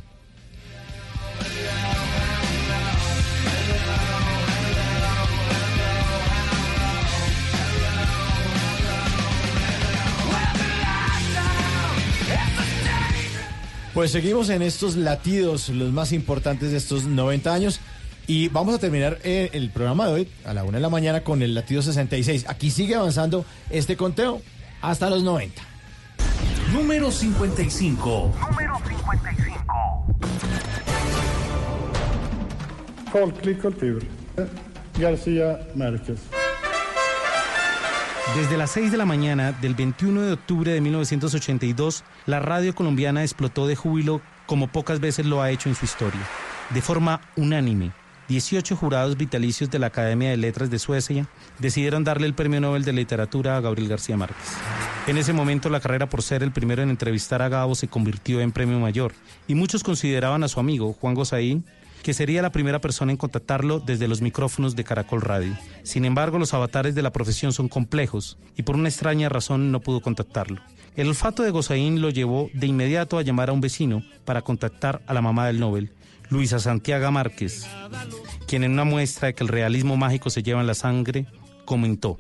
Pues 13.96 14.12
seguimos 14.12 14.50
en 14.50 14.62
estos 14.62 14.98
latidos, 14.98 15.70
los 15.70 15.94
más 15.94 16.12
importantes 16.12 16.72
de 16.72 16.78
estos 16.78 17.06
90 17.06 17.54
años. 17.54 17.80
Y 18.28 18.50
vamos 18.50 18.76
a 18.76 18.78
terminar 18.78 19.20
eh, 19.24 19.52
el 19.54 19.70
programa 19.70 20.06
de 20.08 20.14
hoy 20.14 20.28
a 20.44 20.54
la 20.54 20.66
una 20.66 20.80
de 20.80 20.82
la 20.82 20.90
mañana 20.90 21.24
con 21.24 21.42
el 21.42 21.54
latido 21.54 21.82
66. 21.82 22.44
Aquí 22.50 22.72
sigue 22.72 22.96
avanzando 22.96 23.46
este 23.70 23.96
conteo 23.96 24.42
hasta 24.82 25.10
los 25.10 25.24
90. 25.24 25.62
Número 26.74 27.10
55. 27.10 28.34
Folklig 33.14 33.62
kultur. 33.62 34.04
Garcia 35.00 35.70
Márquez. 35.74 36.20
Desde 38.34 38.58
las 38.58 38.72
6 38.72 38.92
de 38.92 38.98
la 38.98 39.06
mañana 39.06 39.54
del 39.54 39.76
21 39.76 40.22
de 40.24 40.34
octubre 40.34 40.72
de 40.72 40.82
1982, 40.82 42.04
la 42.26 42.40
radio 42.40 42.74
colombiana 42.74 43.22
explotó 43.22 43.68
de 43.68 43.76
júbilo 43.76 44.20
como 44.46 44.68
pocas 44.68 45.00
veces 45.00 45.26
lo 45.26 45.42
ha 45.42 45.52
hecho 45.52 45.70
en 45.70 45.76
su 45.76 45.86
historia. 45.86 46.20
De 46.72 46.82
forma 46.82 47.22
unánime, 47.38 47.92
18 48.28 48.76
jurados 48.76 49.16
vitalicios 49.16 49.70
de 49.70 49.80
la 49.80 49.88
Academia 49.88 50.32
de 50.32 50.38
Letras 50.38 50.70
de 50.70 50.80
Suecia 50.80 51.28
decidieron 51.60 52.04
darle 52.04 52.28
el 52.28 52.34
Premio 52.34 52.60
Nobel 52.60 52.84
de 52.84 52.94
Literatura 52.94 53.56
a 53.56 53.62
Gabriel 53.62 53.88
García 53.88 54.18
Márquez. 54.18 54.58
En 55.08 55.18
ese 55.18 55.32
momento 55.32 55.70
la 55.70 55.80
carrera 55.80 56.10
por 56.10 56.24
ser 56.24 56.42
el 56.42 56.52
primero 56.52 56.82
en 56.82 56.90
entrevistar 56.90 57.42
a 57.42 57.50
Gabo 57.50 57.76
se 57.76 57.88
convirtió 57.88 58.42
en 58.42 58.52
premio 58.52 58.80
mayor 58.80 59.14
y 59.48 59.54
muchos 59.54 59.84
consideraban 59.84 60.44
a 60.44 60.48
su 60.48 60.60
amigo 60.60 60.94
Juan 60.94 61.14
Gosaín 61.14 61.64
que 62.06 62.14
sería 62.14 62.44
la 62.44 62.52
primera 62.52 62.80
persona 62.80 63.12
en 63.12 63.18
contactarlo 63.18 63.80
desde 63.80 64.08
los 64.08 64.22
micrófonos 64.22 64.76
de 64.76 64.84
Caracol 64.84 65.22
Radio. 65.22 65.58
Sin 65.82 66.06
embargo, 66.06 66.38
los 66.38 66.54
avatares 66.54 66.94
de 66.94 67.02
la 67.02 67.12
profesión 67.12 67.52
son 67.52 67.68
complejos 67.68 68.38
y 68.56 68.62
por 68.62 68.76
una 68.76 68.90
extraña 68.90 69.28
razón 69.28 69.72
no 69.72 69.80
pudo 69.80 70.02
contactarlo. 70.02 70.62
El 70.96 71.08
olfato 71.08 71.42
de 71.42 71.50
Gosaín 71.50 72.02
lo 72.02 72.12
llevó 72.12 72.52
de 72.54 72.68
inmediato 72.68 73.18
a 73.18 73.24
llamar 73.24 73.50
a 73.50 73.54
un 73.54 73.60
vecino 73.60 74.04
para 74.24 74.44
contactar 74.44 75.02
a 75.08 75.16
la 75.16 75.24
mamá 75.24 75.48
del 75.48 75.60
Nobel, 75.60 75.94
Luisa 76.30 76.60
Santiago 76.60 77.12
Márquez, 77.12 77.66
quien 78.46 78.64
en 78.64 78.74
una 78.74 78.84
muestra 78.84 79.30
de 79.30 79.34
que 79.34 79.44
el 79.44 79.50
realismo 79.50 79.98
mágico 79.98 80.30
se 80.30 80.44
lleva 80.44 80.62
en 80.62 80.68
la 80.68 80.76
sangre, 80.76 81.26
comentó, 81.66 82.20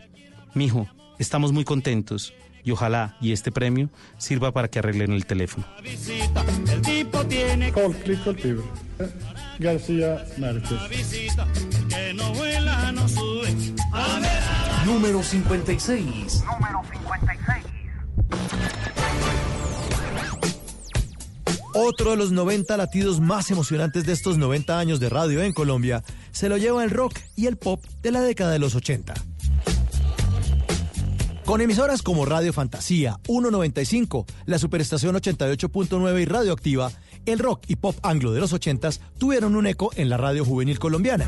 Mijo, 0.55 0.87
estamos 1.19 1.51
muy 1.51 1.63
contentos 1.63 2.33
y 2.63 2.71
ojalá 2.71 3.17
y 3.21 3.33
este 3.33 3.51
premio 3.51 3.91
sirva 4.17 4.51
para 4.51 4.67
que 4.67 4.79
arreglen 4.79 5.11
el 5.11 5.27
teléfono. 5.27 5.67
García 9.59 10.25
Márquez. 10.37 10.79
Número 14.85 15.23
56. 15.23 16.05
Número 16.05 16.81
56. 16.91 17.75
Otro 21.73 22.11
de 22.11 22.17
los 22.17 22.31
90 22.31 22.77
latidos 22.77 23.19
más 23.19 23.51
emocionantes 23.51 24.05
de 24.05 24.13
estos 24.13 24.37
90 24.37 24.79
años 24.79 24.99
de 24.99 25.09
radio 25.09 25.41
en 25.41 25.51
Colombia 25.51 26.03
se 26.31 26.47
lo 26.47 26.57
lleva 26.57 26.83
el 26.83 26.89
rock 26.89 27.17
y 27.35 27.47
el 27.47 27.57
pop 27.57 27.83
de 28.01 28.11
la 28.11 28.21
década 28.21 28.51
de 28.51 28.59
los 28.59 28.75
80. 28.75 29.13
Con 31.45 31.61
emisoras 31.61 32.01
como 32.01 32.25
Radio 32.25 32.53
Fantasía, 32.53 33.19
195, 33.25 34.25
la 34.45 34.57
Superestación 34.57 35.15
88.9 35.15 36.21
y 36.21 36.25
Radioactiva, 36.25 36.91
el 37.25 37.39
rock 37.39 37.63
y 37.67 37.75
pop 37.75 37.95
anglo 38.03 38.31
de 38.31 38.39
los 38.39 38.53
80s 38.53 38.99
tuvieron 39.17 39.55
un 39.55 39.67
eco 39.67 39.91
en 39.95 40.09
la 40.09 40.17
radio 40.17 40.45
juvenil 40.45 40.79
colombiana. 40.79 41.27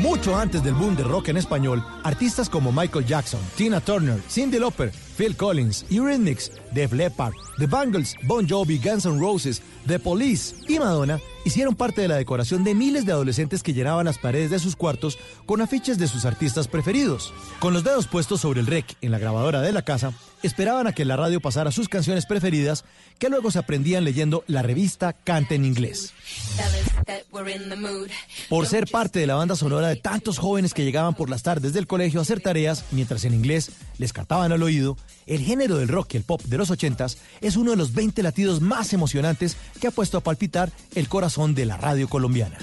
Mucho 0.00 0.36
antes 0.36 0.62
del 0.62 0.74
boom 0.74 0.94
del 0.96 1.08
rock 1.08 1.28
en 1.28 1.38
español, 1.38 1.82
artistas 2.02 2.50
como 2.50 2.70
Michael 2.72 3.06
Jackson, 3.06 3.40
Tina 3.56 3.80
Turner, 3.80 4.20
Cyndi 4.28 4.58
Lauper, 4.58 4.92
Phil 5.16 5.36
Collins, 5.36 5.86
Eurythmics, 5.90 6.50
Def 6.72 6.92
Leppard, 6.92 7.34
The 7.58 7.66
Bangles, 7.66 8.16
Bon 8.24 8.46
Jovi, 8.48 8.78
Guns 8.78 9.06
N' 9.06 9.20
Roses, 9.20 9.62
The 9.86 9.98
Police 9.98 10.54
y 10.68 10.78
Madonna 10.78 11.20
hicieron 11.44 11.74
parte 11.74 12.00
de 12.00 12.08
la 12.08 12.16
decoración 12.16 12.64
de 12.64 12.74
miles 12.74 13.04
de 13.04 13.12
adolescentes 13.12 13.62
que 13.62 13.74
llenaban 13.74 14.06
las 14.06 14.18
paredes 14.18 14.50
de 14.50 14.58
sus 14.58 14.76
cuartos 14.76 15.18
con 15.46 15.60
afiches 15.60 15.98
de 15.98 16.08
sus 16.08 16.24
artistas 16.24 16.68
preferidos. 16.68 17.32
Con 17.60 17.74
los 17.74 17.84
dedos 17.84 18.06
puestos 18.06 18.40
sobre 18.40 18.60
el 18.60 18.66
rec 18.66 18.96
en 19.02 19.12
la 19.12 19.18
grabadora 19.18 19.60
de 19.60 19.72
la 19.72 19.82
casa, 19.82 20.12
esperaban 20.42 20.86
a 20.86 20.92
que 20.92 21.04
la 21.04 21.16
radio 21.16 21.40
pasara 21.40 21.70
sus 21.70 21.88
canciones 21.88 22.26
preferidas, 22.26 22.84
que 23.18 23.28
luego 23.28 23.50
se 23.50 23.58
aprendían 23.58 24.04
leyendo 24.04 24.44
la 24.46 24.62
revista 24.62 25.12
Canta 25.12 25.54
en 25.54 25.64
inglés. 25.64 26.12
Por 28.48 28.66
ser 28.66 28.86
parte 28.90 29.20
de 29.20 29.26
la 29.26 29.34
banda 29.34 29.56
sonora 29.56 29.88
de 29.88 29.96
tantos 29.96 30.38
jóvenes 30.38 30.74
que 30.74 30.84
llegaban 30.84 31.14
por 31.14 31.28
las 31.28 31.42
tardes 31.42 31.72
del 31.72 31.86
colegio 31.86 32.20
a 32.20 32.22
hacer 32.22 32.40
tareas 32.40 32.84
mientras 32.90 33.24
en 33.24 33.34
inglés 33.34 33.70
les 33.98 34.12
cantaban 34.12 34.52
al 34.52 34.62
oído, 34.62 34.96
el 35.26 35.40
género 35.40 35.78
del 35.78 35.88
rock 35.88 36.14
y 36.14 36.16
el 36.18 36.24
pop 36.24 36.42
de 36.42 36.58
los 36.58 36.70
ochentas 36.70 37.18
es 37.40 37.56
uno 37.56 37.72
de 37.72 37.76
los 37.76 37.92
20 37.92 38.22
latidos 38.22 38.60
más 38.60 38.92
emocionantes 38.92 39.56
que 39.80 39.88
ha 39.88 39.90
puesto 39.90 40.18
a 40.18 40.22
palpitar 40.22 40.70
el 40.94 41.08
corazón 41.08 41.54
de 41.54 41.66
la 41.66 41.76
radio 41.76 42.08
colombiana. 42.08 42.58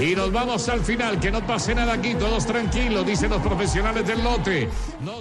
Y 0.00 0.16
nos 0.16 0.32
vamos 0.32 0.68
al 0.68 0.80
final, 0.80 1.20
que 1.20 1.30
no 1.30 1.46
pase 1.46 1.74
nada 1.74 1.92
aquí, 1.92 2.14
todos 2.14 2.44
tranquilos, 2.46 3.06
dicen 3.06 3.30
los 3.30 3.40
profesionales 3.40 4.04
del 4.06 4.24
lote. 4.24 4.68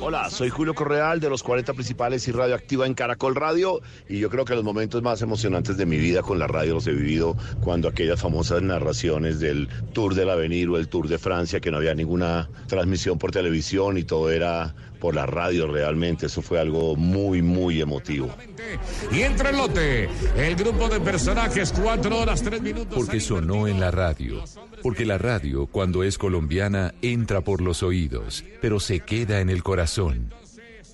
Hola, 0.02 0.30
soy 0.32 0.50
Julio 0.50 0.74
Correal 0.74 1.20
de 1.20 1.30
los 1.30 1.44
40 1.44 1.74
principales 1.74 2.28
y 2.28 2.32
radioactiva 2.32 2.88
en 2.88 2.96
Caracol 2.96 3.36
Radio 3.36 3.82
y 4.10 4.18
yo 4.18 4.30
creo 4.32 4.46
que 4.46 4.56
los 4.56 4.64
momentos 4.64 5.04
más 5.04 5.22
emocionantes 5.22 5.78
de 5.78 5.86
mi 5.86 5.98
vida 5.98 6.24
con 6.24 6.40
la 6.40 6.48
radio 6.48 6.74
los 6.74 6.88
he 6.88 6.92
vivido 6.92 7.38
cuando 7.62 7.88
aquellas 7.88 8.20
famosas 8.20 8.64
narraciones 8.64 9.40
del 9.40 9.70
Tour 9.94 10.16
del 10.16 10.32
Avenir 10.32 10.70
o 10.70 10.78
el 10.78 10.88
Tour 10.88 11.08
de 11.08 11.20
Francia 11.20 11.60
que 11.60 11.70
no 11.70 11.78
había 11.78 11.94
ninguna 11.94 12.50
transmisión 12.68 13.20
por 13.20 13.32
televisión 13.32 13.98
y 14.00 14.04
todo 14.04 14.32
era 14.32 14.74
por 15.04 15.16
la 15.16 15.26
radio 15.26 15.68
realmente, 15.68 16.28
eso 16.28 16.42
fue 16.42 16.62
algo 16.62 16.96
muy 16.96 17.42
muy 17.42 17.82
emotivo. 17.82 18.34
Y 19.12 19.24
entra 19.24 19.50
el 19.50 19.58
lote, 19.58 20.08
el 20.38 20.56
grupo 20.56 20.88
de 20.88 21.02
personajes, 21.02 21.74
cuatro 21.74 22.20
horas, 22.20 22.42
tres 22.42 22.62
minutos. 22.62 22.96
Porque 22.96 23.20
sonó 23.20 23.68
en 23.68 23.82
la 23.82 23.92
radio. 23.92 24.42
Porque 24.82 25.06
la 25.06 25.18
radio, 25.18 25.66
cuando 25.66 26.06
es 26.06 26.18
colombiana, 26.18 26.94
entra 27.02 27.42
por 27.42 27.60
los 27.60 27.84
oídos, 27.84 28.46
pero 28.62 28.80
se 28.80 29.02
queda 29.02 29.42
en 29.42 29.50
el 29.50 29.62
corazón. 29.62 30.34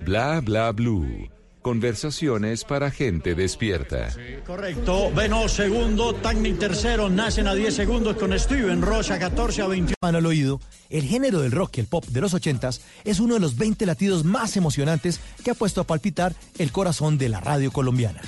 Bla 0.03 0.41
bla 0.41 0.71
blue. 0.71 1.29
Conversaciones 1.61 2.63
para 2.63 2.89
gente 2.89 3.35
despierta. 3.35 4.09
Correcto. 4.45 5.11
Beno 5.13 5.47
segundo, 5.49 6.13
Tagni 6.15 6.53
tercero, 6.53 7.09
nacen 7.09 7.47
a 7.47 7.55
10 7.55 7.75
segundos 7.75 8.15
con 8.15 8.37
Steven 8.37 8.81
Rocha 8.81 9.19
14 9.19 9.61
a 9.61 9.67
21. 9.67 9.95
al 10.01 10.25
oído, 10.25 10.61
el 10.89 11.03
género 11.03 11.41
del 11.41 11.51
rock 11.51 11.77
y 11.77 11.81
el 11.81 11.87
pop 11.87 12.05
de 12.05 12.21
los 12.21 12.33
ochentas 12.33 12.81
es 13.03 13.19
uno 13.19 13.33
de 13.33 13.39
los 13.39 13.57
20 13.57 13.85
latidos 13.85 14.23
más 14.23 14.55
emocionantes 14.57 15.19
que 15.43 15.51
ha 15.51 15.55
puesto 15.55 15.81
a 15.81 15.83
palpitar 15.83 16.33
el 16.57 16.71
corazón 16.71 17.17
de 17.17 17.29
la 17.29 17.39
radio 17.41 17.71
colombiana. 17.71 18.21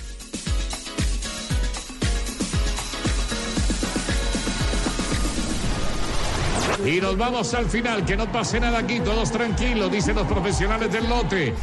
Y 6.85 6.99
nos 6.99 7.15
vamos 7.15 7.53
al 7.53 7.65
final, 7.65 8.03
que 8.05 8.17
no 8.17 8.31
pase 8.31 8.59
nada 8.59 8.79
aquí, 8.79 8.99
todos 9.01 9.31
tranquilos, 9.31 9.91
dicen 9.91 10.15
los 10.15 10.25
profesionales 10.25 10.91
del 10.91 11.07
lote. 11.07 11.53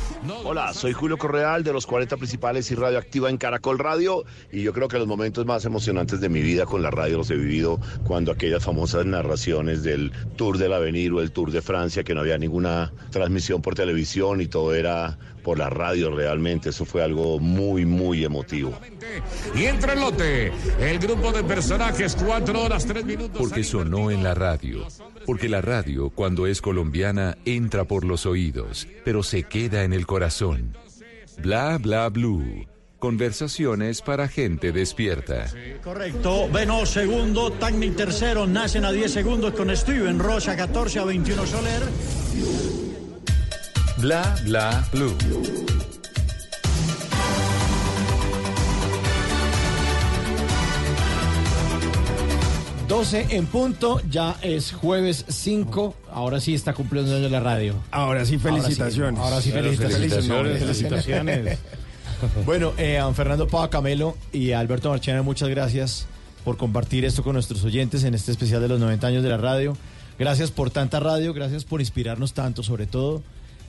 Hola, 0.44 0.72
soy 0.72 0.92
Julio 0.92 1.18
Correal 1.18 1.64
de 1.64 1.72
los 1.72 1.86
40 1.88 2.16
principales 2.16 2.70
y 2.70 2.76
radioactiva 2.76 3.28
en 3.28 3.36
Caracol 3.36 3.80
Radio 3.80 4.24
y 4.52 4.62
yo 4.62 4.72
creo 4.72 4.86
que 4.86 4.96
los 4.96 5.08
momentos 5.08 5.44
más 5.44 5.64
emocionantes 5.64 6.20
de 6.20 6.28
mi 6.28 6.40
vida 6.40 6.66
con 6.66 6.82
la 6.82 6.92
radio 6.92 7.16
los 7.18 7.30
he 7.30 7.36
vivido 7.36 7.80
cuando 8.04 8.30
aquellas 8.30 8.64
famosas 8.64 9.06
narraciones 9.06 9.82
del 9.82 10.12
Tour 10.36 10.56
del 10.56 10.72
Avenir 10.72 11.12
o 11.12 11.20
el 11.20 11.32
Tour 11.32 11.50
de 11.50 11.62
Francia 11.62 12.04
que 12.04 12.14
no 12.14 12.20
había 12.20 12.38
ninguna 12.38 12.92
transmisión 13.10 13.60
por 13.60 13.74
televisión 13.74 14.40
y 14.40 14.46
todo 14.46 14.72
era 14.72 15.18
por 15.38 15.58
la 15.58 15.70
radio 15.70 16.14
realmente, 16.14 16.70
eso 16.70 16.84
fue 16.84 17.02
algo 17.02 17.38
muy 17.38 17.84
muy 17.84 18.24
emotivo. 18.24 18.78
Y 19.54 19.64
entra 19.64 19.94
el 19.94 20.00
lote, 20.00 20.52
el 20.80 20.98
grupo 20.98 21.32
de 21.32 21.44
personajes, 21.44 22.16
cuatro 22.16 22.62
horas, 22.62 22.86
tres 22.86 23.04
minutos. 23.04 23.38
Porque 23.38 23.64
sonó 23.64 24.10
en 24.10 24.22
la 24.22 24.34
radio. 24.34 24.86
Porque 25.26 25.48
la 25.48 25.60
radio, 25.60 26.10
cuando 26.10 26.46
es 26.46 26.60
colombiana, 26.60 27.36
entra 27.44 27.84
por 27.84 28.04
los 28.04 28.26
oídos, 28.26 28.88
pero 29.04 29.22
se 29.22 29.44
queda 29.44 29.84
en 29.84 29.92
el 29.92 30.06
corazón. 30.06 30.76
Bla 31.38 31.78
bla 31.78 32.08
blue. 32.08 32.66
Conversaciones 32.98 34.02
para 34.02 34.26
gente 34.26 34.72
despierta. 34.72 35.46
Correcto. 35.84 36.48
Beno 36.52 36.84
segundo, 36.84 37.52
Tagni 37.52 37.90
tercero, 37.90 38.46
nacen 38.46 38.84
a 38.84 38.90
10 38.90 39.12
segundos 39.12 39.54
con 39.54 39.74
Steven 39.76 40.18
Rocha 40.18 40.56
14 40.56 40.98
a 40.98 41.04
21 41.04 41.46
Soler. 41.46 41.82
Bla 44.00 44.36
bla 44.44 44.86
blue. 44.92 45.16
12 52.86 53.26
en 53.30 53.46
punto, 53.46 54.00
ya 54.08 54.36
es 54.40 54.72
jueves 54.72 55.24
5, 55.28 55.94
ahora 56.10 56.40
sí 56.40 56.54
está 56.54 56.72
cumpliendo 56.72 57.14
años 57.14 57.30
la 57.30 57.40
radio. 57.40 57.74
Ahora 57.90 58.24
sí, 58.24 58.38
felicitaciones. 58.38 59.20
Ahora 59.20 59.42
sí, 59.42 59.50
felicitaciones. 59.50 60.58
felicitaciones. 60.58 61.58
bueno, 62.46 62.72
eh, 62.78 62.98
a 62.98 63.12
Fernando 63.12 63.46
Pava 63.46 63.68
Camelo 63.68 64.16
y 64.32 64.52
a 64.52 64.60
Alberto 64.60 64.88
Marchena, 64.90 65.22
muchas 65.22 65.48
gracias 65.48 66.06
por 66.44 66.56
compartir 66.56 67.04
esto 67.04 67.22
con 67.22 67.34
nuestros 67.34 67.62
oyentes 67.64 68.04
en 68.04 68.14
este 68.14 68.30
especial 68.30 68.62
de 68.62 68.68
los 68.68 68.80
90 68.80 69.06
años 69.06 69.22
de 69.22 69.28
la 69.28 69.36
radio. 69.36 69.76
Gracias 70.18 70.50
por 70.50 70.70
tanta 70.70 70.98
radio, 70.98 71.34
gracias 71.34 71.64
por 71.64 71.80
inspirarnos 71.80 72.32
tanto, 72.32 72.62
sobre 72.62 72.86
todo, 72.86 73.22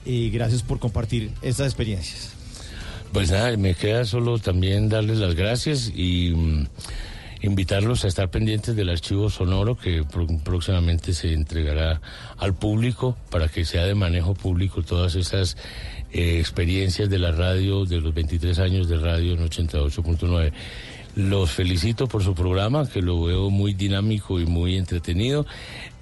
y 0.04 0.30
gracias 0.30 0.62
por 0.62 0.78
compartir 0.78 1.30
estas 1.42 1.66
experiencias. 1.66 2.32
Pues 3.12 3.30
nada, 3.30 3.56
me 3.56 3.74
queda 3.74 4.04
solo 4.04 4.38
también 4.38 4.88
darles 4.88 5.18
las 5.18 5.34
gracias 5.34 5.92
y, 5.94 6.32
mm, 6.34 6.66
invitarlos 7.42 8.04
a 8.04 8.08
estar 8.08 8.30
pendientes 8.30 8.76
del 8.76 8.90
archivo 8.90 9.30
sonoro 9.30 9.76
que 9.76 10.04
próximamente 10.44 11.14
se 11.14 11.32
entregará 11.32 12.00
al 12.36 12.54
público 12.54 13.16
para 13.30 13.48
que 13.48 13.64
sea 13.64 13.84
de 13.84 13.94
manejo 13.94 14.34
público 14.34 14.82
todas 14.82 15.14
esas 15.14 15.56
eh, 16.12 16.38
experiencias 16.38 17.08
de 17.08 17.18
la 17.18 17.32
radio, 17.32 17.86
de 17.86 18.00
los 18.00 18.12
23 18.12 18.58
años 18.58 18.88
de 18.88 18.98
radio 18.98 19.32
en 19.32 19.40
88.9. 19.40 20.52
Los 21.16 21.50
felicito 21.50 22.06
por 22.06 22.22
su 22.22 22.34
programa, 22.34 22.88
que 22.88 23.02
lo 23.02 23.24
veo 23.24 23.50
muy 23.50 23.74
dinámico 23.74 24.38
y 24.40 24.46
muy 24.46 24.76
entretenido. 24.76 25.46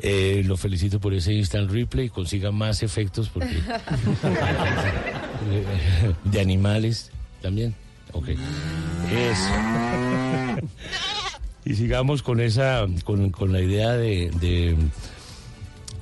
Eh, 0.01 0.43
lo 0.44 0.56
felicito 0.56 1.01
por 1.01 1.14
ese 1.14 1.32
instant 1.32 1.70
replay, 1.70 2.09
consiga 2.09 2.52
más 2.52 2.82
efectos 2.82 3.28
porque 3.28 3.56
eh, 5.51 5.64
de 6.24 6.40
animales 6.40 7.10
también. 7.40 7.74
Ok. 8.12 8.28
Eso. 8.28 9.51
Y 11.64 11.74
sigamos 11.74 12.22
con 12.22 12.40
esa, 12.40 12.86
con, 13.05 13.30
con 13.30 13.52
la 13.52 13.60
idea 13.60 13.93
de, 13.93 14.30
de 14.40 14.76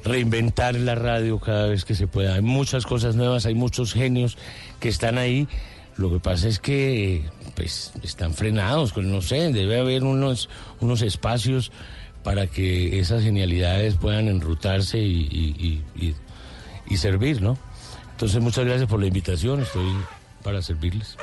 reinventar 0.05 0.75
la 0.77 0.95
radio 0.95 1.39
cada 1.39 1.67
vez 1.67 1.85
que 1.85 1.95
se 1.95 2.07
pueda. 2.07 2.35
Hay 2.35 2.43
muchas 2.43 2.87
cosas 2.87 3.17
nuevas, 3.17 3.47
hay 3.47 3.55
muchos 3.55 3.93
genios 3.93 4.39
que 4.81 4.89
están 4.89 5.19
ahí. 5.19 5.49
Lo 5.99 6.11
que 6.13 6.19
pasa 6.21 6.49
es 6.49 6.59
que 6.59 7.25
pues 7.55 7.93
están 8.03 8.35
frenados, 8.35 8.93
con 8.93 9.11
no 9.11 9.23
sé, 9.23 9.53
debe 9.53 9.81
haber 9.81 10.05
unos, 10.05 10.49
unos 10.81 11.01
espacios 11.03 11.73
para 12.23 12.47
que 12.49 12.99
esas 12.99 13.23
genialidades 13.23 13.95
puedan 13.95 14.29
enrutarse 14.29 14.99
y- 14.99 15.83
y- 15.97 16.15
y 16.89 16.97
servir, 16.99 17.41
¿no? 17.41 17.59
Entonces, 18.13 18.41
muchas 18.41 18.65
gracias 18.65 18.89
por 18.89 19.01
la 19.01 19.07
invitación, 19.07 19.61
estoy 19.61 19.91
para 20.43 20.63
servirles. 20.63 21.17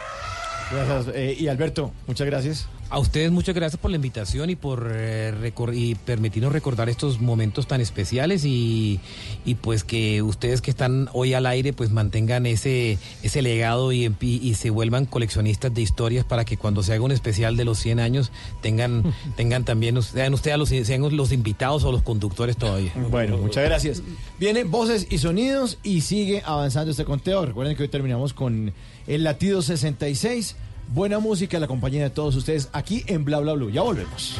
Gracias. 0.71 1.15
eh, 1.15 1.35
y 1.39 1.47
Alberto, 1.47 1.91
muchas 2.07 2.25
gracias. 2.27 2.67
A 2.93 2.99
ustedes 2.99 3.31
muchas 3.31 3.55
gracias 3.55 3.81
por 3.81 3.89
la 3.89 3.95
invitación 3.95 4.51
y 4.51 4.55
por 4.55 4.91
eh, 4.93 5.33
recor- 5.33 5.75
y 5.75 5.95
permitirnos 5.95 6.53
recordar 6.53 6.89
estos 6.89 7.19
momentos 7.19 7.65
tan 7.65 7.81
especiales 7.81 8.45
y, 8.45 8.99
y 9.45 9.55
pues 9.55 9.83
que 9.83 10.21
ustedes 10.21 10.61
que 10.61 10.69
están 10.69 11.09
hoy 11.11 11.33
al 11.33 11.47
aire 11.47 11.73
pues 11.73 11.89
mantengan 11.89 12.45
ese 12.45 12.99
ese 13.23 13.41
legado 13.41 13.91
y, 13.93 14.15
y 14.21 14.53
se 14.53 14.69
vuelvan 14.69 15.05
coleccionistas 15.05 15.73
de 15.73 15.81
historias 15.81 16.23
para 16.23 16.45
que 16.45 16.55
cuando 16.55 16.83
se 16.83 16.93
haga 16.93 17.01
un 17.03 17.11
especial 17.11 17.57
de 17.57 17.65
los 17.65 17.79
100 17.79 17.99
años 17.99 18.31
tengan 18.61 19.11
tengan 19.37 19.65
también 19.65 19.99
sean 20.03 20.31
ustedes 20.35 20.59
los 20.59 20.69
sean 20.69 21.17
los 21.17 21.31
invitados 21.31 21.83
o 21.85 21.91
los 21.91 22.03
conductores 22.03 22.57
todavía. 22.57 22.91
Bueno, 23.09 23.39
muchas 23.39 23.63
gracias. 23.63 24.03
Vienen 24.39 24.69
voces 24.69 25.07
y 25.09 25.17
sonidos 25.17 25.79
y 25.81 26.01
sigue 26.01 26.43
avanzando 26.45 26.91
este 26.91 27.05
conteo. 27.05 27.43
Recuerden 27.43 27.75
que 27.75 27.81
hoy 27.81 27.89
terminamos 27.89 28.33
con 28.33 28.71
el 29.07 29.23
latido 29.23 29.63
66. 29.63 30.55
Buena 30.93 31.17
música, 31.17 31.59
la 31.59 31.65
compañía 31.65 32.03
de 32.03 32.11
todos 32.11 32.35
ustedes 32.35 32.69
aquí 32.71 33.03
en 33.07 33.25
Bla 33.25 33.39
Bla 33.39 33.53
Blue. 33.53 33.71
Ya 33.71 33.81
volvemos. 33.81 34.39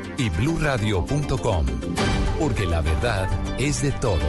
y 0.21 0.29
bluradio.com, 0.29 1.65
porque 2.39 2.67
la 2.67 2.81
verdad 2.81 3.27
es 3.59 3.81
de 3.81 3.91
todos. 3.91 4.21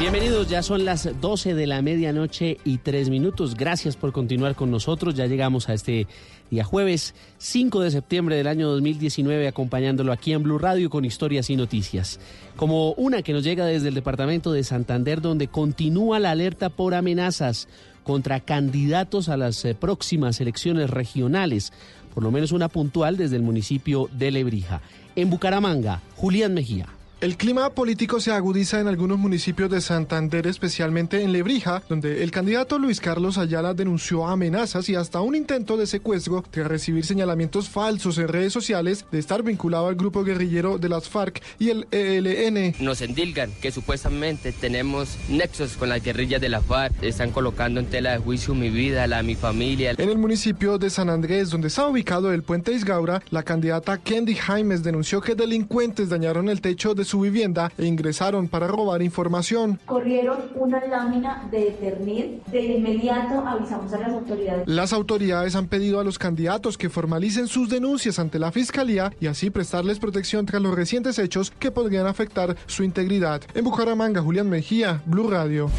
Bienvenidos, 0.00 0.48
ya 0.48 0.60
son 0.60 0.84
las 0.84 1.08
12 1.20 1.54
de 1.54 1.68
la 1.68 1.82
medianoche 1.82 2.58
y 2.64 2.78
3 2.78 3.10
minutos. 3.10 3.54
Gracias 3.54 3.94
por 3.94 4.10
continuar 4.10 4.56
con 4.56 4.72
nosotros. 4.72 5.14
Ya 5.14 5.26
llegamos 5.26 5.68
a 5.68 5.74
este 5.74 6.08
día 6.50 6.64
jueves 6.64 7.14
5 7.38 7.80
de 7.80 7.92
septiembre 7.92 8.34
del 8.34 8.48
año 8.48 8.68
2019 8.68 9.46
acompañándolo 9.46 10.10
aquí 10.10 10.32
en 10.32 10.42
Blue 10.42 10.58
Radio 10.58 10.90
con 10.90 11.04
historias 11.04 11.48
y 11.48 11.54
noticias. 11.54 12.18
Como 12.56 12.90
una 12.94 13.22
que 13.22 13.32
nos 13.32 13.44
llega 13.44 13.66
desde 13.66 13.90
el 13.90 13.94
departamento 13.94 14.50
de 14.50 14.64
Santander 14.64 15.20
donde 15.20 15.46
continúa 15.46 16.18
la 16.18 16.32
alerta 16.32 16.70
por 16.70 16.92
amenazas 16.92 17.68
contra 18.02 18.40
candidatos 18.40 19.28
a 19.28 19.36
las 19.36 19.64
eh, 19.64 19.76
próximas 19.76 20.40
elecciones 20.40 20.90
regionales, 20.90 21.72
por 22.14 22.24
lo 22.24 22.32
menos 22.32 22.50
una 22.50 22.68
puntual 22.68 23.16
desde 23.16 23.36
el 23.36 23.42
municipio 23.42 24.10
de 24.12 24.32
Lebrija. 24.32 24.82
En 25.16 25.30
Bucaramanga, 25.30 26.02
Julián 26.14 26.52
Mejía. 26.52 26.95
El 27.18 27.38
clima 27.38 27.70
político 27.70 28.20
se 28.20 28.30
agudiza 28.30 28.78
en 28.78 28.88
algunos 28.88 29.18
municipios 29.18 29.70
de 29.70 29.80
Santander, 29.80 30.46
especialmente 30.46 31.22
en 31.22 31.32
Lebrija, 31.32 31.82
donde 31.88 32.22
el 32.22 32.30
candidato 32.30 32.78
Luis 32.78 33.00
Carlos 33.00 33.38
Ayala 33.38 33.72
denunció 33.72 34.26
amenazas 34.26 34.90
y 34.90 34.96
hasta 34.96 35.22
un 35.22 35.34
intento 35.34 35.78
de 35.78 35.86
secuestro 35.86 36.44
tras 36.50 36.66
recibir 36.66 37.06
señalamientos 37.06 37.70
falsos 37.70 38.18
en 38.18 38.28
redes 38.28 38.52
sociales 38.52 39.06
de 39.10 39.18
estar 39.18 39.42
vinculado 39.42 39.88
al 39.88 39.94
grupo 39.94 40.24
guerrillero 40.24 40.76
de 40.76 40.90
las 40.90 41.08
FARC 41.08 41.42
y 41.58 41.70
el 41.70 41.86
ELN. 41.90 42.74
Nos 42.80 43.00
endilgan 43.00 43.50
que 43.62 43.72
supuestamente 43.72 44.52
tenemos 44.52 45.16
nexos 45.30 45.78
con 45.78 45.88
las 45.88 46.04
guerrillas 46.04 46.42
de 46.42 46.50
la 46.50 46.60
FARC. 46.60 47.02
Están 47.02 47.30
colocando 47.30 47.80
en 47.80 47.86
tela 47.86 48.12
de 48.12 48.18
juicio 48.18 48.54
mi 48.54 48.68
vida, 48.68 49.06
la 49.06 49.16
de 49.18 49.22
mi 49.22 49.36
familia. 49.36 49.94
En 49.96 50.10
el 50.10 50.18
municipio 50.18 50.76
de 50.76 50.90
San 50.90 51.08
Andrés, 51.08 51.48
donde 51.48 51.68
está 51.68 51.88
ubicado 51.88 52.30
el 52.30 52.42
puente 52.42 52.72
Isgaura, 52.72 53.22
la 53.30 53.42
candidata 53.42 53.96
Candy 53.96 54.34
Jaimes 54.34 54.82
denunció 54.82 55.22
que 55.22 55.34
delincuentes 55.34 56.10
dañaron 56.10 56.50
el 56.50 56.60
techo 56.60 56.94
de 56.94 57.05
su 57.06 57.20
vivienda 57.20 57.72
e 57.78 57.86
ingresaron 57.86 58.48
para 58.48 58.66
robar 58.66 59.02
información. 59.02 59.78
corrieron 59.86 60.38
una 60.54 60.84
lámina 60.86 61.48
de 61.50 61.68
Eternit. 61.68 62.44
De 62.46 62.62
inmediato 62.62 63.40
avisamos 63.46 63.92
a 63.92 63.98
las 63.98 64.12
autoridades. 64.12 64.68
Las 64.68 64.92
autoridades 64.92 65.56
han 65.56 65.68
pedido 65.68 66.00
a 66.00 66.04
los 66.04 66.18
candidatos 66.18 66.76
que 66.76 66.90
formalicen 66.90 67.46
sus 67.48 67.70
denuncias 67.70 68.18
ante 68.18 68.38
la 68.38 68.52
fiscalía 68.52 69.12
y 69.20 69.26
así 69.26 69.50
prestarles 69.50 69.98
protección 69.98 70.46
tras 70.46 70.62
los 70.62 70.74
recientes 70.74 71.18
hechos 71.18 71.50
que 71.50 71.70
podrían 71.70 72.06
afectar 72.06 72.56
su 72.66 72.82
integridad. 72.82 73.42
En 73.54 73.64
Bucaramanga, 73.64 74.20
Julián 74.20 74.48
Mejía, 74.50 75.02
Blue 75.06 75.30
Radio. 75.30 75.70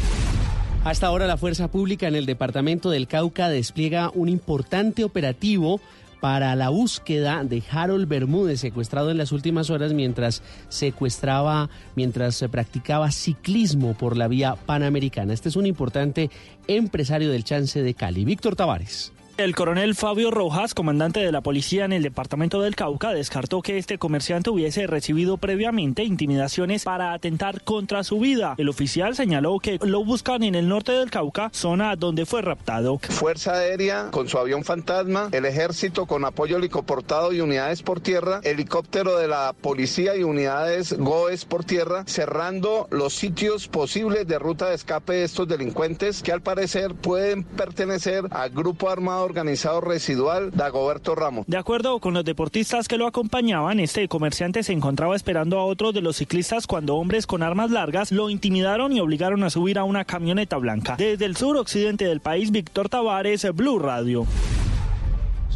Hasta 0.84 1.06
ahora 1.08 1.26
la 1.26 1.36
Fuerza 1.36 1.68
Pública 1.68 2.08
en 2.08 2.14
el 2.14 2.24
departamento 2.24 2.90
del 2.90 3.08
Cauca 3.08 3.48
despliega 3.48 4.10
un 4.14 4.28
importante 4.28 5.04
operativo 5.04 5.80
para 6.20 6.54
la 6.56 6.68
búsqueda 6.68 7.44
de 7.44 7.62
Harold 7.70 8.08
Bermúdez, 8.08 8.60
secuestrado 8.60 9.10
en 9.10 9.18
las 9.18 9.32
últimas 9.32 9.70
horas 9.70 9.92
mientras 9.92 10.42
secuestraba, 10.68 11.70
mientras 11.94 12.34
se 12.34 12.48
practicaba 12.48 13.10
ciclismo 13.10 13.94
por 13.94 14.16
la 14.16 14.28
vía 14.28 14.56
panamericana. 14.56 15.32
Este 15.32 15.48
es 15.48 15.56
un 15.56 15.66
importante 15.66 16.30
empresario 16.66 17.30
del 17.30 17.44
chance 17.44 17.82
de 17.82 17.94
Cali, 17.94 18.24
Víctor 18.24 18.56
Tavares. 18.56 19.12
El 19.38 19.54
coronel 19.54 19.94
Fabio 19.94 20.32
Rojas, 20.32 20.74
comandante 20.74 21.20
de 21.20 21.30
la 21.30 21.42
policía 21.42 21.84
en 21.84 21.92
el 21.92 22.02
departamento 22.02 22.60
del 22.60 22.74
Cauca, 22.74 23.12
descartó 23.12 23.62
que 23.62 23.78
este 23.78 23.96
comerciante 23.96 24.50
hubiese 24.50 24.88
recibido 24.88 25.36
previamente 25.36 26.02
intimidaciones 26.02 26.82
para 26.82 27.12
atentar 27.12 27.62
contra 27.62 28.02
su 28.02 28.18
vida. 28.18 28.56
El 28.58 28.68
oficial 28.68 29.14
señaló 29.14 29.60
que 29.60 29.78
lo 29.80 30.04
buscan 30.04 30.42
en 30.42 30.56
el 30.56 30.68
norte 30.68 30.90
del 30.90 31.12
Cauca, 31.12 31.50
zona 31.52 31.94
donde 31.94 32.26
fue 32.26 32.42
raptado. 32.42 32.98
Fuerza 32.98 33.52
Aérea 33.52 34.10
con 34.10 34.28
su 34.28 34.38
avión 34.38 34.64
fantasma, 34.64 35.28
el 35.30 35.44
ejército 35.44 36.06
con 36.06 36.24
apoyo 36.24 36.56
helicoportado 36.56 37.32
y 37.32 37.40
unidades 37.40 37.84
por 37.84 38.00
tierra, 38.00 38.40
helicóptero 38.42 39.18
de 39.18 39.28
la 39.28 39.52
policía 39.52 40.16
y 40.16 40.24
unidades 40.24 40.98
GOES 40.98 41.44
por 41.44 41.62
tierra, 41.62 42.02
cerrando 42.08 42.88
los 42.90 43.14
sitios 43.14 43.68
posibles 43.68 44.26
de 44.26 44.40
ruta 44.40 44.70
de 44.70 44.74
escape 44.74 45.12
de 45.12 45.22
estos 45.22 45.46
delincuentes 45.46 46.24
que 46.24 46.32
al 46.32 46.42
parecer 46.42 46.96
pueden 46.96 47.44
pertenecer 47.44 48.24
al 48.32 48.50
grupo 48.50 48.90
armado 48.90 49.27
organizado 49.28 49.80
residual 49.80 50.50
Dagoberto 50.50 51.14
Ramos. 51.14 51.46
De 51.46 51.56
acuerdo 51.56 52.00
con 52.00 52.14
los 52.14 52.24
deportistas 52.24 52.88
que 52.88 52.96
lo 52.96 53.06
acompañaban, 53.06 53.78
este 53.80 54.08
comerciante 54.08 54.62
se 54.62 54.72
encontraba 54.72 55.14
esperando 55.14 55.58
a 55.58 55.64
otro 55.64 55.92
de 55.92 56.00
los 56.00 56.16
ciclistas 56.16 56.66
cuando 56.66 56.96
hombres 56.96 57.26
con 57.26 57.42
armas 57.42 57.70
largas 57.70 58.10
lo 58.10 58.30
intimidaron 58.30 58.92
y 58.92 59.00
obligaron 59.00 59.44
a 59.44 59.50
subir 59.50 59.78
a 59.78 59.84
una 59.84 60.04
camioneta 60.04 60.56
blanca. 60.56 60.96
Desde 60.96 61.24
el 61.24 61.36
sur 61.36 61.56
occidente 61.56 62.06
del 62.06 62.20
país, 62.20 62.50
Víctor 62.50 62.88
Tavares, 62.88 63.46
Blue 63.54 63.78
Radio. 63.78 64.26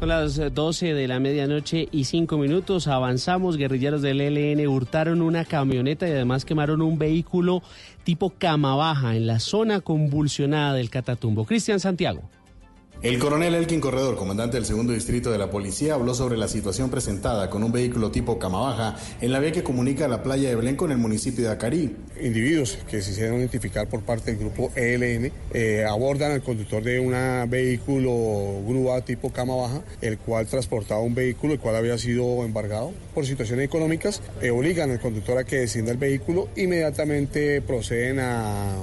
Son 0.02 0.08
las 0.08 0.36
eh, 0.38 0.50
12 0.50 0.94
de 0.94 1.06
la 1.06 1.20
medianoche 1.20 1.88
y 1.92 2.04
5 2.04 2.36
minutos. 2.36 2.88
Avanzamos. 2.88 3.56
Guerrilleros 3.56 4.02
del 4.02 4.20
ELN 4.20 4.66
hurtaron 4.66 5.22
una 5.22 5.44
camioneta 5.44 6.08
y 6.08 6.10
además 6.10 6.44
quemaron 6.44 6.82
un 6.82 6.98
vehículo 6.98 7.62
tipo 8.02 8.30
cama 8.30 8.74
baja 8.74 9.14
en 9.14 9.28
la 9.28 9.38
zona 9.38 9.80
convulsionada 9.80 10.74
del 10.74 10.90
Catatumbo. 10.90 11.44
Cristian 11.44 11.78
Santiago. 11.78 12.22
El 13.02 13.18
coronel 13.18 13.56
Elkin 13.56 13.80
Corredor, 13.80 14.14
comandante 14.14 14.56
del 14.56 14.64
segundo 14.64 14.92
distrito 14.92 15.32
de 15.32 15.38
la 15.38 15.50
policía, 15.50 15.94
habló 15.94 16.14
sobre 16.14 16.36
la 16.36 16.46
situación 16.46 16.88
presentada 16.88 17.50
con 17.50 17.64
un 17.64 17.72
vehículo 17.72 18.12
tipo 18.12 18.38
cama 18.38 18.60
baja 18.60 18.96
en 19.20 19.32
la 19.32 19.40
vía 19.40 19.50
que 19.50 19.64
comunica 19.64 20.06
la 20.06 20.22
playa 20.22 20.48
de 20.48 20.54
Belén 20.54 20.76
con 20.76 20.92
el 20.92 20.98
municipio 20.98 21.42
de 21.42 21.50
Acarí. 21.50 21.96
Individuos 22.22 22.78
que 22.88 23.02
se 23.02 23.10
hicieron 23.10 23.40
identificar 23.40 23.88
por 23.88 24.02
parte 24.02 24.30
del 24.30 24.38
grupo 24.38 24.70
ELN 24.76 25.32
eh, 25.52 25.84
abordan 25.84 26.30
al 26.30 26.44
conductor 26.44 26.80
de 26.84 27.00
un 27.00 27.50
vehículo 27.50 28.62
grúa 28.68 29.00
tipo 29.00 29.32
cama 29.32 29.56
baja, 29.56 29.82
el 30.00 30.18
cual 30.18 30.46
transportaba 30.46 31.00
un 31.00 31.16
vehículo 31.16 31.54
el 31.54 31.58
cual 31.58 31.74
había 31.74 31.98
sido 31.98 32.44
embargado 32.44 32.92
por 33.16 33.26
situaciones 33.26 33.64
económicas, 33.64 34.22
eh, 34.40 34.52
obligan 34.52 34.92
al 34.92 35.00
conductor 35.00 35.38
a 35.38 35.44
que 35.44 35.56
descienda 35.56 35.90
el 35.90 35.98
vehículo, 35.98 36.50
inmediatamente 36.54 37.62
proceden 37.62 38.20
a 38.20 38.76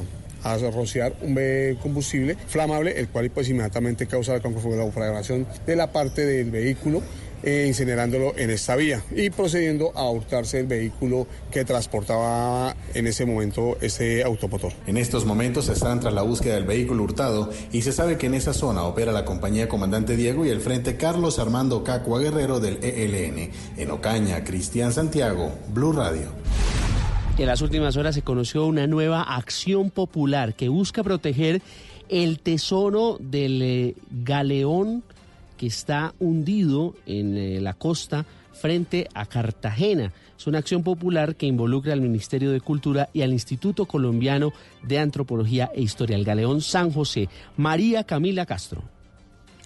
a 0.44 0.58
rociar 0.58 1.14
un 1.22 1.38
combustible 1.82 2.36
flamable, 2.48 3.00
el 3.00 3.10
cual 3.10 3.30
pues 3.30 3.50
inmediatamente 3.50 4.08
causa 4.08 4.34
la 4.34 4.42
conflagración 4.42 5.48
de 5.66 5.76
la 5.76 5.92
parte 5.92 6.26
del 6.26 6.52
vehículo. 6.52 7.02
eh, 7.44 7.66
incinerándolo 7.68 8.38
en 8.38 8.50
esta 8.50 8.76
vía 8.76 9.02
y 9.16 9.30
procediendo 9.30 9.92
a 9.96 10.10
hurtarse 10.10 10.60
el 10.60 10.68
vehículo 10.68 11.28
que 11.52 11.64
transportaba 11.64 12.76
en 12.94 13.08
ese 13.08 13.26
momento 13.26 13.78
ese 13.82 14.24
automotor. 14.24 14.74
En 14.88 14.98
estos 14.98 15.26
momentos 15.26 15.70
están 15.70 16.00
tras 16.00 16.14
la 16.14 16.22
búsqueda 16.22 16.56
del 16.56 16.66
vehículo 16.66 17.04
hurtado 17.04 17.50
y 17.72 17.82
se 17.82 17.92
sabe 17.92 18.18
que 18.18 18.28
en 18.28 18.34
esa 18.34 18.54
zona 18.54 18.84
opera 18.84 19.12
la 19.12 19.26
compañía 19.26 19.70
Comandante 19.70 20.16
Diego 20.16 20.46
y 20.46 20.50
el 20.50 20.62
Frente 20.62 20.98
Carlos 20.98 21.40
Armando 21.40 21.84
Cacua 21.84 22.20
Guerrero 22.20 22.60
del 22.60 22.84
ELN. 22.84 23.52
En 23.78 23.92
Ocaña, 23.92 24.44
Cristian 24.44 24.92
Santiago, 24.92 25.52
Blue 25.74 25.94
Radio. 25.94 26.28
En 27.40 27.48
las 27.48 27.62
últimas 27.62 27.96
horas 27.96 28.16
se 28.16 28.22
conoció 28.22 28.66
una 28.66 28.86
nueva 28.86 29.22
acción 29.22 29.92
popular 29.92 30.56
que 30.56 30.68
busca 30.68 31.04
proteger 31.04 31.62
el 32.10 32.40
tesoro 32.40 33.16
del 33.18 33.62
eh, 33.62 33.96
galeón 34.12 35.04
que 35.56 35.68
está 35.68 36.14
hundido 36.20 36.96
en 37.06 37.38
eh, 37.38 37.62
la 37.62 37.76
costa 37.76 38.26
frente 38.52 39.08
a 39.14 39.26
Cartagena. 39.26 40.12
Es 40.38 40.48
una 40.48 40.58
acción 40.58 40.84
popular 40.84 41.38
que 41.38 41.46
involucra 41.46 41.94
al 41.94 42.02
Ministerio 42.02 42.52
de 42.52 42.60
Cultura 42.60 43.08
y 43.14 43.22
al 43.22 43.32
Instituto 43.32 43.86
Colombiano 43.86 44.52
de 44.84 45.00
Antropología 45.00 45.72
e 45.74 45.82
Historia, 45.82 46.18
el 46.18 46.26
Galeón 46.26 46.60
San 46.60 46.92
José. 46.92 47.30
María 47.56 48.04
Camila 48.04 48.46
Castro. 48.46 48.84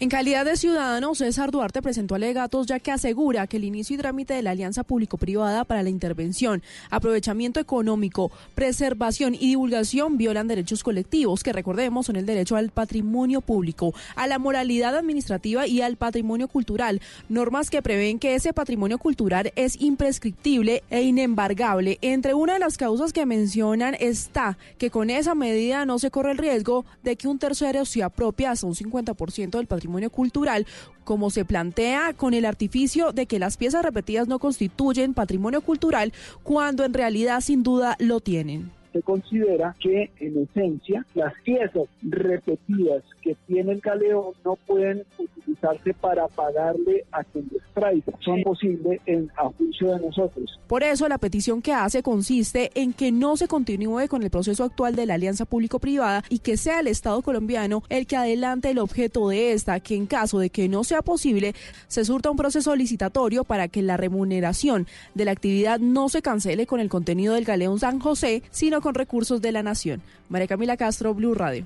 En 0.03 0.09
calidad 0.09 0.43
de 0.43 0.57
ciudadano, 0.57 1.15
César 1.15 1.49
Duarte 1.49 1.81
presentó 1.81 2.15
alegatos 2.15 2.67
ya 2.67 2.81
que 2.81 2.91
asegura 2.91 3.47
que 3.47 3.55
el 3.55 3.63
inicio 3.63 3.95
y 3.95 3.99
trámite 3.99 4.33
de 4.33 4.41
la 4.41 4.51
alianza 4.51 4.83
público-privada 4.83 5.63
para 5.63 5.81
la 5.81 5.89
intervención, 5.89 6.61
aprovechamiento 6.89 7.61
económico, 7.61 8.29
preservación 8.53 9.33
y 9.33 9.47
divulgación 9.47 10.17
violan 10.17 10.49
derechos 10.49 10.83
colectivos, 10.83 11.41
que 11.41 11.53
recordemos 11.53 12.07
son 12.07 12.17
el 12.17 12.25
derecho 12.25 12.57
al 12.57 12.71
patrimonio 12.71 13.39
público, 13.39 13.93
a 14.17 14.27
la 14.27 14.39
moralidad 14.39 14.93
administrativa 14.93 15.67
y 15.67 15.79
al 15.79 15.95
patrimonio 15.95 16.49
cultural, 16.49 16.99
normas 17.29 17.69
que 17.69 17.81
prevén 17.81 18.19
que 18.19 18.35
ese 18.35 18.51
patrimonio 18.51 18.97
cultural 18.97 19.53
es 19.55 19.79
imprescriptible 19.79 20.83
e 20.89 21.03
inembargable. 21.03 21.97
Entre 22.01 22.33
una 22.33 22.55
de 22.55 22.59
las 22.59 22.75
causas 22.75 23.13
que 23.13 23.25
mencionan 23.25 23.95
está 24.01 24.57
que 24.77 24.91
con 24.91 25.09
esa 25.09 25.33
medida 25.33 25.85
no 25.85 25.97
se 25.97 26.11
corre 26.11 26.31
el 26.31 26.39
riesgo 26.39 26.83
de 27.03 27.15
que 27.15 27.29
un 27.29 27.39
tercero 27.39 27.85
se 27.85 28.03
apropie 28.03 28.47
hasta 28.47 28.67
un 28.67 28.75
50% 28.75 29.51
del 29.51 29.67
patrimonio 29.67 29.92
cultural, 30.09 30.65
como 31.03 31.29
se 31.29 31.45
plantea 31.45 32.13
con 32.13 32.33
el 32.33 32.45
artificio 32.45 33.11
de 33.11 33.25
que 33.25 33.39
las 33.39 33.57
piezas 33.57 33.83
repetidas 33.83 34.27
no 34.27 34.39
constituyen 34.39 35.13
patrimonio 35.13 35.61
cultural, 35.61 36.13
cuando 36.43 36.83
en 36.85 36.93
realidad 36.93 37.41
sin 37.41 37.63
duda 37.63 37.95
lo 37.99 38.19
tienen. 38.19 38.71
Se 38.93 39.01
considera 39.01 39.75
que 39.79 40.11
en 40.19 40.43
esencia 40.43 41.05
las 41.15 41.33
piezas 41.43 41.87
repetidas 42.03 43.03
que 43.21 43.35
tiene 43.47 43.73
el 43.73 43.81
galeón 43.81 44.33
no 44.45 44.55
pueden 44.67 45.03
utilizarse 45.17 45.93
para 45.95 46.27
pagarle 46.27 47.05
a 47.11 47.23
quien 47.23 47.49
les 47.51 47.63
traiga. 47.73 48.13
Son 48.19 48.43
posibles 48.43 49.01
en 49.05 49.31
a 49.35 49.49
juicio 49.49 49.93
de 49.93 49.99
nosotros. 49.99 50.59
Por 50.67 50.83
eso 50.83 51.07
la 51.07 51.17
petición 51.17 51.61
que 51.61 51.73
hace 51.73 52.03
consiste 52.03 52.71
en 52.75 52.93
que 52.93 53.11
no 53.11 53.35
se 53.35 53.47
continúe 53.47 54.07
con 54.07 54.23
el 54.23 54.29
proceso 54.29 54.63
actual 54.63 54.95
de 54.95 55.05
la 55.05 55.15
alianza 55.15 55.45
público-privada 55.45 56.23
y 56.29 56.39
que 56.39 56.57
sea 56.57 56.79
el 56.79 56.87
Estado 56.87 57.21
colombiano 57.21 57.83
el 57.89 58.05
que 58.05 58.15
adelante 58.15 58.69
el 58.69 58.79
objeto 58.79 59.29
de 59.29 59.53
esta, 59.53 59.79
que 59.79 59.95
en 59.95 60.05
caso 60.05 60.39
de 60.39 60.49
que 60.49 60.69
no 60.69 60.83
sea 60.83 61.01
posible, 61.01 61.55
se 61.87 62.05
surta 62.05 62.29
un 62.29 62.37
proceso 62.37 62.75
licitatorio 62.75 63.43
para 63.43 63.67
que 63.67 63.81
la 63.81 63.97
remuneración 63.97 64.87
de 65.15 65.25
la 65.25 65.31
actividad 65.31 65.79
no 65.79 66.09
se 66.09 66.21
cancele 66.21 66.67
con 66.67 66.79
el 66.79 66.89
contenido 66.89 67.33
del 67.33 67.45
galeón 67.45 67.79
San 67.79 67.99
José, 67.99 68.43
sino 68.51 68.81
con 68.83 68.93
recursos 68.93 69.41
de 69.41 69.51
la 69.51 69.63
nación. 69.63 70.03
María 70.29 70.47
Camila 70.47 70.77
Castro, 70.77 71.15
Blue 71.15 71.33
Radio. 71.33 71.65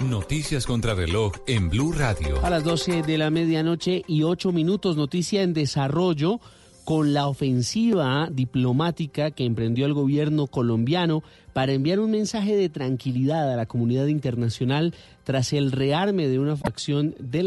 Noticias 0.00 0.66
contra 0.66 0.94
reloj 0.94 1.32
en 1.46 1.70
Blue 1.70 1.92
Radio. 1.92 2.44
A 2.44 2.50
las 2.50 2.64
12 2.64 3.02
de 3.02 3.16
la 3.16 3.30
medianoche 3.30 4.02
y 4.06 4.24
8 4.24 4.52
minutos, 4.52 4.96
noticia 4.96 5.42
en 5.42 5.54
desarrollo 5.54 6.40
con 6.84 7.12
la 7.14 7.26
ofensiva 7.26 8.28
diplomática 8.30 9.30
que 9.30 9.44
emprendió 9.44 9.86
el 9.86 9.94
gobierno 9.94 10.46
colombiano 10.46 11.22
para 11.52 11.72
enviar 11.72 11.98
un 11.98 12.10
mensaje 12.10 12.54
de 12.54 12.68
tranquilidad 12.68 13.52
a 13.52 13.56
la 13.56 13.66
comunidad 13.66 14.06
internacional 14.06 14.94
tras 15.24 15.52
el 15.52 15.72
rearme 15.72 16.28
de 16.28 16.38
una 16.38 16.56
facción 16.56 17.14
de 17.18 17.42
la 17.42 17.44